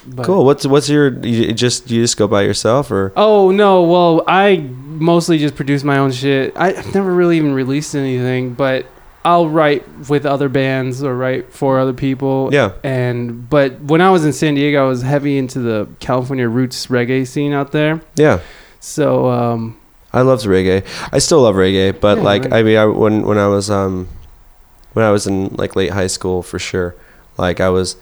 But- 0.07 0.25
cool 0.25 0.45
what's 0.45 0.65
what's 0.65 0.89
your 0.89 1.13
you 1.23 1.53
just 1.53 1.91
you 1.91 2.01
just 2.01 2.17
go 2.17 2.27
by 2.27 2.41
yourself 2.41 2.89
or 2.89 3.13
Oh 3.15 3.51
no! 3.51 3.83
Well, 3.83 4.23
I 4.27 4.57
mostly 4.57 5.37
just 5.37 5.55
produce 5.55 5.83
my 5.83 5.99
own 5.99 6.11
shit. 6.11 6.53
I, 6.55 6.69
I've 6.73 6.95
never 6.95 7.13
really 7.13 7.37
even 7.37 7.53
released 7.53 7.93
anything, 7.93 8.55
but 8.55 8.87
I'll 9.23 9.47
write 9.47 9.83
with 10.09 10.25
other 10.25 10.49
bands 10.49 11.03
or 11.03 11.15
write 11.15 11.53
for 11.53 11.77
other 11.79 11.93
people. 11.93 12.49
yeah 12.51 12.71
And 12.83 13.47
but 13.47 13.79
when 13.81 14.01
I 14.01 14.09
was 14.09 14.25
in 14.25 14.33
San 14.33 14.55
Diego, 14.55 14.83
I 14.83 14.87
was 14.87 15.03
heavy 15.03 15.37
into 15.37 15.59
the 15.59 15.87
California 15.99 16.49
roots 16.49 16.87
reggae 16.87 17.27
scene 17.27 17.53
out 17.53 17.71
there. 17.71 18.01
yeah 18.15 18.39
So 18.79 19.29
um, 19.29 19.79
I 20.13 20.21
loved 20.21 20.45
reggae. 20.45 20.85
I 21.11 21.19
still 21.19 21.41
love 21.41 21.55
reggae, 21.55 21.99
but 21.99 22.17
Yeah, 22.17 22.23
like 22.23 22.41
reggae. 22.43 22.53
I 22.53 22.63
mean, 22.63 22.77
I, 22.77 22.85
when 22.85 23.25
when 23.25 23.37
I 23.37 23.47
was 23.47 23.69
um 23.69 24.07
when 24.93 25.05
I 25.05 25.11
was 25.11 25.25
in 25.27 25.49
like 25.55 25.75
late 25.75 25.91
high 25.91 26.07
school 26.07 26.41
for 26.43 26.59
sure. 26.59 26.95
Like 27.37 27.59
I 27.61 27.69
was 27.69 27.95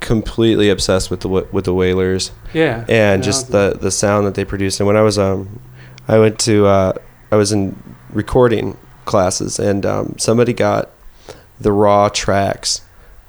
completely 0.00 0.68
obsessed 0.70 1.10
with 1.10 1.20
the 1.20 1.28
with 1.28 1.64
the 1.64 1.72
Wailers 1.74 2.32
Yeah. 2.52 2.84
and 2.88 3.22
just 3.22 3.52
the 3.52 3.78
the 3.80 3.90
sound 3.92 4.26
that 4.26 4.34
they 4.34 4.44
produced. 4.44 4.80
And 4.80 4.86
when 4.86 4.96
I 4.96 5.02
was 5.02 5.18
um, 5.18 5.60
I 6.08 6.18
went 6.18 6.38
to 6.40 6.66
uh, 6.66 6.92
I 7.30 7.36
was 7.36 7.52
in 7.52 7.80
recording 8.10 8.76
classes, 9.04 9.58
and 9.58 9.86
um, 9.86 10.16
somebody 10.18 10.52
got 10.52 10.90
the 11.60 11.70
raw 11.72 12.08
tracks, 12.08 12.80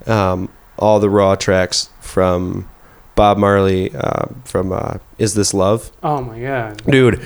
um, 0.07 0.49
all 0.79 0.99
the 0.99 1.09
raw 1.09 1.35
tracks 1.35 1.89
from 2.01 2.67
Bob 3.15 3.37
Marley 3.37 3.93
uh, 3.95 4.25
from 4.45 4.71
uh, 4.71 4.97
"Is 5.17 5.33
This 5.35 5.53
Love." 5.53 5.91
Oh 6.01 6.21
my 6.21 6.39
god. 6.39 6.81
dude 6.89 7.19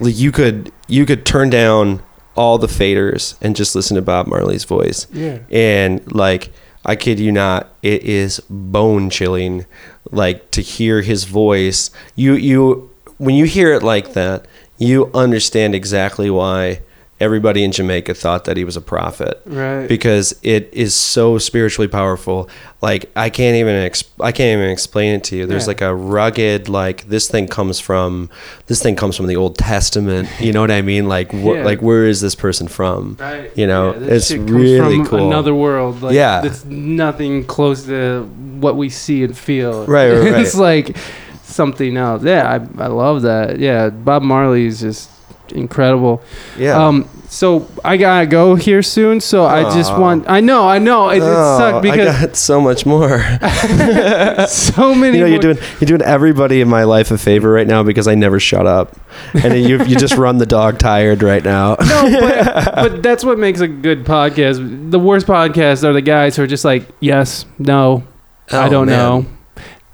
like, 0.00 0.16
you 0.16 0.32
could 0.32 0.72
you 0.88 1.04
could 1.06 1.24
turn 1.26 1.50
down 1.50 2.02
all 2.36 2.58
the 2.58 2.66
faders 2.66 3.36
and 3.40 3.54
just 3.54 3.74
listen 3.76 3.94
to 3.94 4.02
bob 4.02 4.26
marley's 4.26 4.64
voice 4.64 5.06
Yeah. 5.12 5.38
and 5.52 6.12
like 6.12 6.50
i 6.84 6.96
kid 6.96 7.20
you 7.20 7.30
not 7.30 7.68
it 7.82 8.02
is 8.02 8.40
bone 8.50 9.08
chilling 9.08 9.66
like 10.10 10.50
to 10.50 10.60
hear 10.60 11.00
his 11.02 11.24
voice 11.24 11.90
you 12.16 12.32
you 12.34 12.90
when 13.18 13.36
you 13.36 13.44
hear 13.44 13.72
it 13.72 13.84
like 13.84 14.14
that 14.14 14.46
you 14.78 15.12
understand 15.14 15.76
exactly 15.76 16.28
why 16.28 16.80
everybody 17.20 17.62
in 17.62 17.70
jamaica 17.70 18.12
thought 18.12 18.44
that 18.44 18.56
he 18.56 18.64
was 18.64 18.76
a 18.76 18.80
prophet 18.80 19.40
Right. 19.46 19.86
because 19.88 20.34
it 20.42 20.68
is 20.72 20.94
so 20.94 21.38
spiritually 21.38 21.86
powerful. 21.88 22.48
Like 22.82 23.10
I 23.16 23.30
can't 23.30 23.56
even 23.56 23.76
ex- 23.76 24.04
I 24.20 24.32
can't 24.32 24.58
even 24.58 24.70
explain 24.70 25.14
it 25.14 25.24
to 25.24 25.36
you. 25.36 25.46
There's 25.46 25.62
Yeah. 25.64 25.68
like 25.68 25.80
a 25.80 25.94
rugged 25.94 26.68
like 26.68 27.08
this 27.08 27.28
thing 27.28 27.46
comes 27.48 27.78
from 27.80 28.30
this 28.66 28.82
thing 28.82 28.96
comes 28.96 29.16
from 29.16 29.26
the 29.28 29.36
Old 29.36 29.56
Testament. 29.56 30.28
You 30.40 30.52
know 30.52 30.60
what 30.60 30.72
I 30.72 30.82
mean? 30.82 31.08
Like 31.08 31.30
wh- 31.30 31.54
Yeah. 31.54 31.64
like 31.64 31.80
where 31.82 32.04
is 32.04 32.20
this 32.20 32.34
person 32.34 32.66
from? 32.68 33.16
Right. 33.20 33.50
You 33.54 33.66
know, 33.68 33.94
Yeah, 33.94 34.14
it's 34.14 34.32
really 34.32 34.96
from 34.98 35.06
cool. 35.06 35.26
Another 35.28 35.54
world. 35.54 36.02
Like, 36.02 36.14
Yeah. 36.14 36.42
It's 36.44 36.64
nothing 36.64 37.44
close 37.44 37.84
to 37.86 38.24
what 38.60 38.76
we 38.76 38.88
see 38.90 39.22
and 39.22 39.36
feel. 39.38 39.86
Right, 39.86 40.10
right, 40.12 40.18
right. 40.32 40.40
it's 40.42 40.56
like 40.56 40.96
something 41.44 41.96
else. 41.96 42.22
Yeah, 42.24 42.48
I, 42.78 42.82
I 42.82 42.86
love 42.88 43.22
that. 43.22 43.58
Yeah, 43.60 43.90
Bob 43.90 44.22
Marley 44.22 44.66
is 44.66 44.80
just 44.80 45.08
incredible. 45.54 46.22
Yeah. 46.58 46.86
Um. 46.86 47.08
So 47.28 47.66
I 47.84 47.96
gotta 47.96 48.26
go 48.26 48.54
here 48.54 48.80
soon. 48.82 49.20
So 49.20 49.44
I 49.44 49.64
just 49.74 49.90
Aw. 49.92 49.98
want. 50.00 50.30
I 50.30 50.40
know. 50.40 50.68
I 50.68 50.78
know. 50.78 51.08
It, 51.10 51.16
it 51.16 51.22
Oh, 51.24 51.58
sucked 51.58 51.76
I 51.78 51.80
because 51.80 52.20
got 52.20 52.36
so 52.36 52.60
much 52.60 52.86
more. 52.86 53.18
so 54.46 54.94
many. 54.94 55.18
you 55.18 55.24
know, 55.24 55.26
you're 55.30 55.42
more- 55.42 55.54
doing 55.54 55.58
you're 55.80 55.86
doing 55.86 56.02
everybody 56.02 56.60
in 56.60 56.68
my 56.68 56.84
life 56.84 57.10
a 57.10 57.18
favor 57.18 57.50
right 57.50 57.66
now 57.66 57.82
because 57.82 58.06
I 58.06 58.14
never 58.14 58.38
shut 58.38 58.66
up, 58.66 58.96
and 59.34 59.54
you 59.68 59.82
you 59.84 59.96
just 59.96 60.14
run 60.16 60.38
the 60.38 60.46
dog 60.46 60.78
tired 60.78 61.22
right 61.22 61.42
now. 61.42 61.76
No, 61.80 62.08
but, 62.20 62.64
but 62.74 63.02
that's 63.02 63.24
what 63.24 63.38
makes 63.38 63.60
a 63.60 63.68
good 63.68 64.04
podcast. 64.04 64.90
The 64.90 64.98
worst 64.98 65.26
podcasts 65.26 65.82
are 65.84 65.92
the 65.92 66.02
guys 66.02 66.36
who 66.36 66.42
are 66.44 66.46
just 66.46 66.64
like, 66.64 66.86
yes, 67.00 67.46
no, 67.58 68.04
I 68.52 68.66
Oh, 68.66 68.70
don't 68.70 68.86
man. 68.86 68.96
know. 68.98 69.26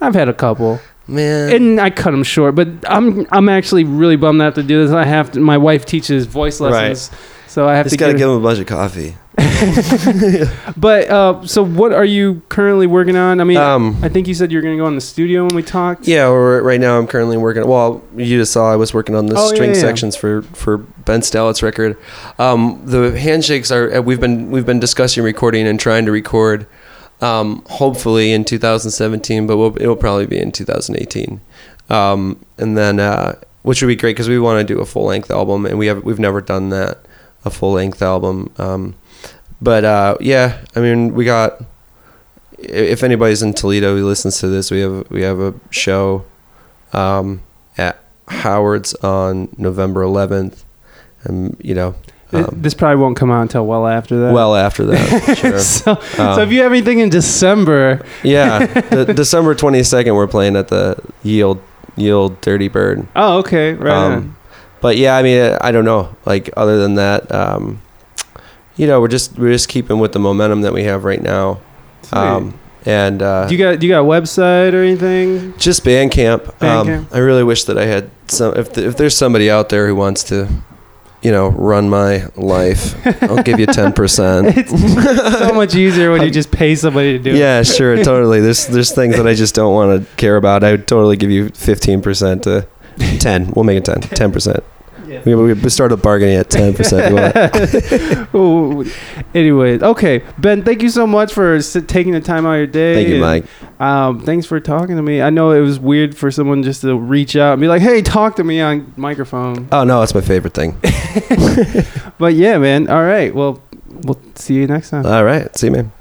I've 0.02 0.14
had 0.14 0.28
a 0.28 0.34
couple. 0.34 0.80
Man. 1.10 1.52
and 1.54 1.80
I 1.80 1.90
cut 1.90 2.12
them 2.12 2.22
short. 2.22 2.54
But 2.54 2.68
I'm 2.88 3.26
I'm 3.32 3.48
actually 3.48 3.84
really 3.84 4.16
bummed 4.16 4.40
I 4.40 4.44
have 4.46 4.54
to 4.54 4.62
do 4.62 4.82
this. 4.84 4.92
I 4.92 5.04
have 5.04 5.32
to. 5.32 5.40
My 5.40 5.58
wife 5.58 5.84
teaches 5.84 6.26
voice 6.26 6.60
Right. 6.60 6.88
lessons, 6.90 7.10
so 7.48 7.68
I 7.68 7.74
have 7.76 7.86
to 7.86 7.90
just 7.90 7.98
to 7.98 8.04
gotta 8.04 8.12
get. 8.12 8.18
give 8.20 8.28
him 8.30 8.36
a 8.36 8.40
bunch 8.40 8.58
of 8.58 8.66
coffee. 8.66 9.16
but 10.76 11.08
uh, 11.08 11.46
so 11.46 11.62
what 11.64 11.92
are 11.92 12.04
you 12.04 12.42
currently 12.48 12.86
working 12.86 13.16
on? 13.16 13.40
I 13.40 13.44
mean, 13.44 13.56
Um, 13.56 13.96
I 14.02 14.08
think 14.08 14.28
you 14.28 14.34
said 14.34 14.50
you 14.52 14.58
were 14.58 14.62
going 14.62 14.76
to 14.76 14.82
go 14.82 14.86
in 14.88 14.94
the 14.94 15.00
studio 15.00 15.44
when 15.46 15.54
we 15.54 15.62
talked. 15.62 16.06
Yeah, 16.06 16.24
right 16.28 16.80
now 16.80 16.98
I'm 16.98 17.06
currently 17.06 17.36
working. 17.36 17.66
Well, 17.66 18.02
you 18.16 18.38
just 18.38 18.52
saw 18.52 18.70
I 18.72 18.76
was 18.76 18.92
working 18.92 19.14
on 19.14 19.26
the 19.26 19.36
Oh, 19.38 19.48
string 19.48 19.70
yeah, 19.70 19.76
yeah. 19.76 19.80
sections 19.82 20.16
for 20.16 20.42
for 20.42 20.78
Ben 20.78 21.22
Stallett's 21.22 21.62
record. 21.62 21.96
Um, 22.38 22.82
the 22.84 23.18
handshakes 23.18 23.70
are 23.70 23.96
uh, 23.96 24.00
we've 24.02 24.20
been 24.20 24.50
we've 24.50 24.66
been 24.66 24.80
discussing 24.80 25.22
recording 25.24 25.66
and 25.66 25.78
trying 25.78 26.04
to 26.06 26.12
record. 26.12 26.66
Um, 27.20 27.62
hopefully 27.68 28.32
in 28.32 28.44
2017, 28.44 29.46
but 29.46 29.58
we'll, 29.58 29.76
it'll 29.76 29.96
probably 29.96 30.26
be 30.26 30.38
in 30.38 30.52
2018. 30.52 31.40
Um, 31.90 32.44
and 32.56 32.78
then 32.78 32.98
uh, 32.98 33.34
which 33.62 33.82
would 33.82 33.88
be 33.88 33.96
great 33.96 34.14
because 34.14 34.28
we 34.28 34.38
want 34.38 34.66
to 34.66 34.74
do 34.74 34.80
a 34.80 34.86
full 34.86 35.04
length 35.04 35.30
album, 35.30 35.66
and 35.66 35.78
we 35.78 35.86
have 35.86 36.04
we've 36.04 36.18
never 36.18 36.40
done 36.40 36.70
that 36.70 36.98
a 37.44 37.50
full 37.50 37.72
length 37.72 38.00
album. 38.00 38.52
Um, 38.58 38.94
but 39.60 39.84
uh, 39.84 40.16
yeah, 40.20 40.64
I 40.74 40.80
mean 40.80 41.14
we 41.14 41.24
got 41.24 41.62
if 42.58 43.02
anybody's 43.02 43.42
in 43.42 43.54
Toledo 43.54 43.96
who 43.96 44.06
listens 44.06 44.38
to 44.40 44.48
this, 44.48 44.70
we 44.70 44.80
have 44.80 45.10
we 45.10 45.22
have 45.22 45.40
a 45.40 45.54
show 45.70 46.24
um, 46.92 47.42
at 47.76 48.02
Howard's 48.28 48.94
on 48.96 49.48
November 49.58 50.02
11th, 50.02 50.64
and 51.24 51.56
you 51.60 51.74
know, 51.74 51.94
um, 52.32 52.48
this 52.52 52.74
probably 52.74 53.02
won't 53.02 53.16
come 53.16 53.30
out 53.30 53.42
until 53.42 53.66
well 53.66 53.86
after 53.86 54.18
that. 54.20 54.32
well 54.34 54.54
after 54.54 54.84
that, 54.86 55.38
sure. 55.38 55.58
so, 55.58 55.92
Um, 55.92 55.98
so 56.36 56.42
if 56.42 56.52
you 56.52 56.62
have 56.62 56.72
anything 56.72 56.98
in 57.00 57.08
December, 57.08 58.04
yeah, 58.22 58.66
the, 58.90 59.12
December 59.14 59.54
22nd, 59.54 60.14
we're 60.14 60.26
playing 60.28 60.56
at 60.56 60.68
the 60.68 60.96
Yield 61.22 61.60
Yield 61.96 62.40
Durty 62.40 62.68
Bird. 62.68 63.06
oh 63.16 63.38
okay, 63.38 63.74
right. 63.74 64.12
Um, 64.14 64.36
but 64.80 64.96
yeah, 64.96 65.16
I 65.16 65.22
mean, 65.22 65.56
I 65.60 65.72
don't 65.72 65.84
know. 65.84 66.14
Like 66.24 66.50
other 66.56 66.78
than 66.78 66.94
that, 66.94 67.30
um, 67.34 67.82
you 68.76 68.86
know, 68.86 69.00
we're 69.00 69.08
just 69.08 69.38
we're 69.38 69.52
just 69.52 69.68
keeping 69.68 69.98
with 69.98 70.12
the 70.12 70.18
momentum 70.18 70.62
that 70.62 70.72
we 70.72 70.84
have 70.84 71.04
right 71.04 71.20
now. 71.20 71.60
Um, 72.12 72.58
and 72.86 73.20
uh, 73.22 73.46
do 73.46 73.54
you 73.54 73.58
got 73.62 73.78
do 73.78 73.86
you 73.86 73.92
got 73.92 74.00
a 74.00 74.04
website 74.08 74.72
or 74.72 74.82
anything? 74.82 75.54
Just 75.58 75.84
Bandcamp. 75.84 76.46
Um, 76.62 76.86
Bandcamp. 76.86 77.14
I 77.14 77.18
really 77.18 77.44
wish 77.44 77.64
that 77.64 77.76
I 77.76 77.84
had 77.84 78.10
some. 78.28 78.56
If 78.56 78.78
if 78.78 78.96
there's 78.96 79.14
somebody 79.16 79.50
out 79.50 79.68
there 79.68 79.86
who 79.86 79.94
wants 79.94 80.24
to, 80.24 80.48
you 81.22 81.30
know, 81.30 81.48
run 81.50 81.88
my 81.90 82.26
life, 82.36 82.94
I'll 83.22 83.42
give 83.42 83.60
you 83.60 83.66
ten 83.80 83.92
percent. 83.92 84.56
It's 84.56 84.70
so 85.38 85.52
much 85.52 85.74
easier 85.74 86.10
when 86.12 86.22
you 86.22 86.30
just 86.30 86.50
pay 86.50 86.74
somebody 86.74 87.18
to 87.18 87.22
do 87.22 87.30
it. 87.30 87.36
Yeah, 87.36 87.62
sure, 87.62 87.96
totally. 88.04 88.40
There's 88.40 88.66
there's 88.66 88.92
things 88.92 89.16
that 89.16 89.26
I 89.26 89.34
just 89.34 89.54
don't 89.54 89.74
want 89.74 90.02
to 90.08 90.16
care 90.16 90.36
about. 90.36 90.64
I 90.64 90.72
would 90.72 90.86
totally 90.88 91.16
give 91.16 91.30
you 91.30 91.50
fifteen 91.50 92.00
percent 92.02 92.44
to 92.44 92.66
ten. 93.18 93.50
We'll 93.52 93.64
make 93.64 93.78
it 93.78 93.84
ten. 93.84 94.00
Ten 94.20 94.32
percent. 94.32 94.62
Yeah. 95.10 95.22
We, 95.24 95.54
we 95.54 95.70
started 95.70 95.96
bargaining 95.98 96.36
at 96.36 96.48
ten 96.48 96.72
percent. 96.74 97.14
Ooh, 98.34 98.84
Anyways, 99.34 99.82
okay, 99.82 100.24
Ben, 100.38 100.62
thank 100.62 100.82
you 100.82 100.88
so 100.88 101.06
much 101.06 101.32
for 101.32 101.60
taking 101.60 102.12
the 102.12 102.20
time 102.20 102.46
out 102.46 102.52
of 102.52 102.58
your 102.58 102.66
day. 102.66 102.94
Thank 102.94 103.08
you, 103.08 103.14
and, 103.14 103.20
Mike. 103.22 103.44
Um, 103.80 104.20
thanks 104.20 104.46
for 104.46 104.60
talking 104.60 104.96
to 104.96 105.02
me. 105.02 105.20
I 105.20 105.30
know 105.30 105.50
it 105.50 105.60
was 105.60 105.78
weird 105.80 106.16
for 106.16 106.30
someone 106.30 106.62
just 106.62 106.82
to 106.82 106.96
reach 106.96 107.34
out 107.36 107.54
and 107.54 107.60
be 107.60 107.68
like, 107.68 107.82
"Hey, 107.82 108.02
talk 108.02 108.36
to 108.36 108.44
me 108.44 108.60
on 108.60 108.92
microphone." 108.96 109.68
Oh 109.72 109.84
no, 109.84 110.02
it's 110.02 110.14
my 110.14 110.20
favorite 110.20 110.54
thing. 110.54 110.76
But 112.18 112.34
yeah, 112.34 112.58
man. 112.58 112.88
All 112.88 113.02
right. 113.02 113.34
Well, 113.34 113.62
we'll 113.88 114.20
see 114.34 114.54
you 114.54 114.66
next 114.66 114.90
time. 114.90 115.06
All 115.06 115.24
right, 115.24 115.56
see 115.56 115.68
you, 115.68 115.72
man. 115.72 115.92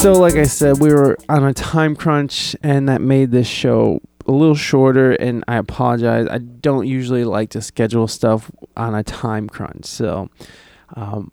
So, 0.00 0.12
like 0.12 0.34
I 0.34 0.44
said, 0.44 0.80
we 0.80 0.92
were 0.92 1.16
on 1.30 1.44
a 1.44 1.54
time 1.54 1.96
crunch, 1.96 2.54
and 2.62 2.90
that 2.90 3.00
made 3.00 3.30
this 3.30 3.46
show 3.46 4.00
a 4.26 4.32
little 4.32 4.54
shorter. 4.54 5.12
And 5.12 5.44
I 5.48 5.56
apologize. 5.56 6.28
I 6.30 6.36
don't 6.36 6.86
usually 6.86 7.24
like 7.24 7.48
to 7.50 7.62
schedule 7.62 8.06
stuff 8.06 8.50
on 8.76 8.94
a 8.94 9.02
time 9.02 9.48
crunch. 9.48 9.86
So, 9.86 10.28
um, 10.94 11.32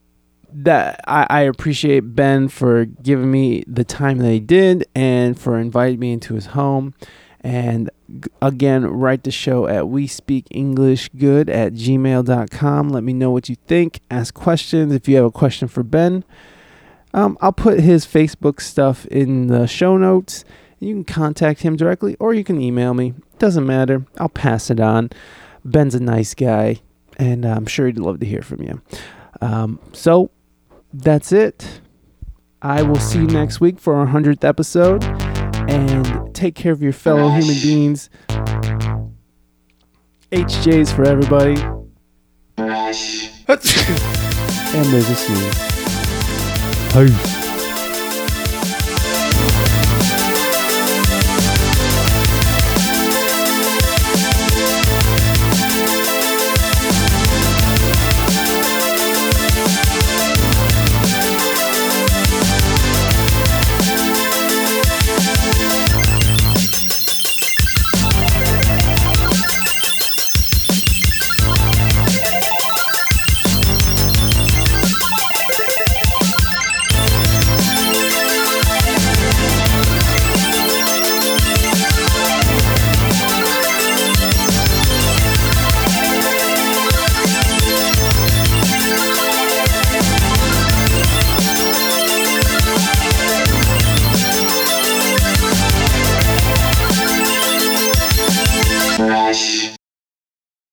that 0.54 1.02
I, 1.06 1.28
I 1.30 1.42
appreciate 1.42 2.00
Ben 2.16 2.48
for 2.48 2.86
giving 2.86 3.30
me 3.30 3.66
the 3.68 3.84
time 3.84 4.20
that 4.20 4.32
he 4.32 4.40
did, 4.40 4.88
and 4.96 5.38
for 5.38 5.60
inviting 5.60 6.00
me 6.00 6.14
into 6.14 6.36
his 6.36 6.46
home. 6.46 6.94
And 7.42 7.90
again, 8.42 8.86
write 8.86 9.24
the 9.24 9.32
show 9.32 9.68
at 9.68 9.88
we 9.88 10.08
speak 10.08 10.48
English 10.52 11.10
good 11.18 11.50
at 11.50 11.74
gmail.com. 11.74 12.90
Let 12.90 13.04
me 13.04 13.14
know 13.14 13.32
what 13.32 13.50
you 13.50 13.56
think. 13.68 14.02
Ask 14.10 14.34
questions 14.34 14.94
if 14.94 15.08
you 15.08 15.16
have 15.18 15.26
a 15.26 15.32
question 15.32 15.68
for 15.68 15.84
Ben. 15.84 16.24
Um, 17.14 17.38
I'll 17.42 17.54
put 17.54 17.80
his 17.80 18.06
Facebook 18.06 18.62
stuff 18.62 19.06
in 19.08 19.48
the 19.48 19.68
show 19.68 19.98
notes. 19.98 20.44
You 20.80 20.94
can 20.94 21.04
contact 21.06 21.62
him 21.62 21.76
directly 21.76 22.16
or 22.20 22.34
you 22.34 22.44
can 22.44 22.62
email 22.62 22.94
me. 22.94 23.14
Doesn't 23.40 23.66
matter. 23.66 24.06
I'll 24.18 24.30
pass 24.30 24.70
it 24.70 24.80
on. 24.80 25.10
Ben's 25.64 25.96
a 25.96 26.00
nice 26.00 26.36
guy, 26.36 26.82
and 27.18 27.44
I'm 27.44 27.66
sure 27.66 27.88
he'd 27.88 27.98
love 27.98 28.20
to 28.20 28.26
hear 28.26 28.44
from 28.44 28.62
you. 28.62 28.82
Um, 29.42 29.80
so 29.94 30.30
that's 30.94 31.32
it. 31.32 31.82
I 32.62 32.84
will 32.84 33.00
see 33.00 33.20
you 33.20 33.28
next 33.28 33.60
week 33.60 33.80
for 33.80 33.96
our 33.96 34.08
100th 34.08 34.44
episode. 34.44 35.04
And 35.68 36.34
take 36.36 36.56
care 36.56 36.72
of 36.72 36.82
your 36.82 36.94
fellow 36.94 37.30
human 37.30 37.56
beings. 37.62 38.10
HJs 40.32 40.96
for 40.96 41.06
everybody. 41.06 41.56
And 44.76 44.86
there's 44.88 45.10
a 45.10 45.16
sneeze. 45.16 45.76
Peace. 46.92 47.45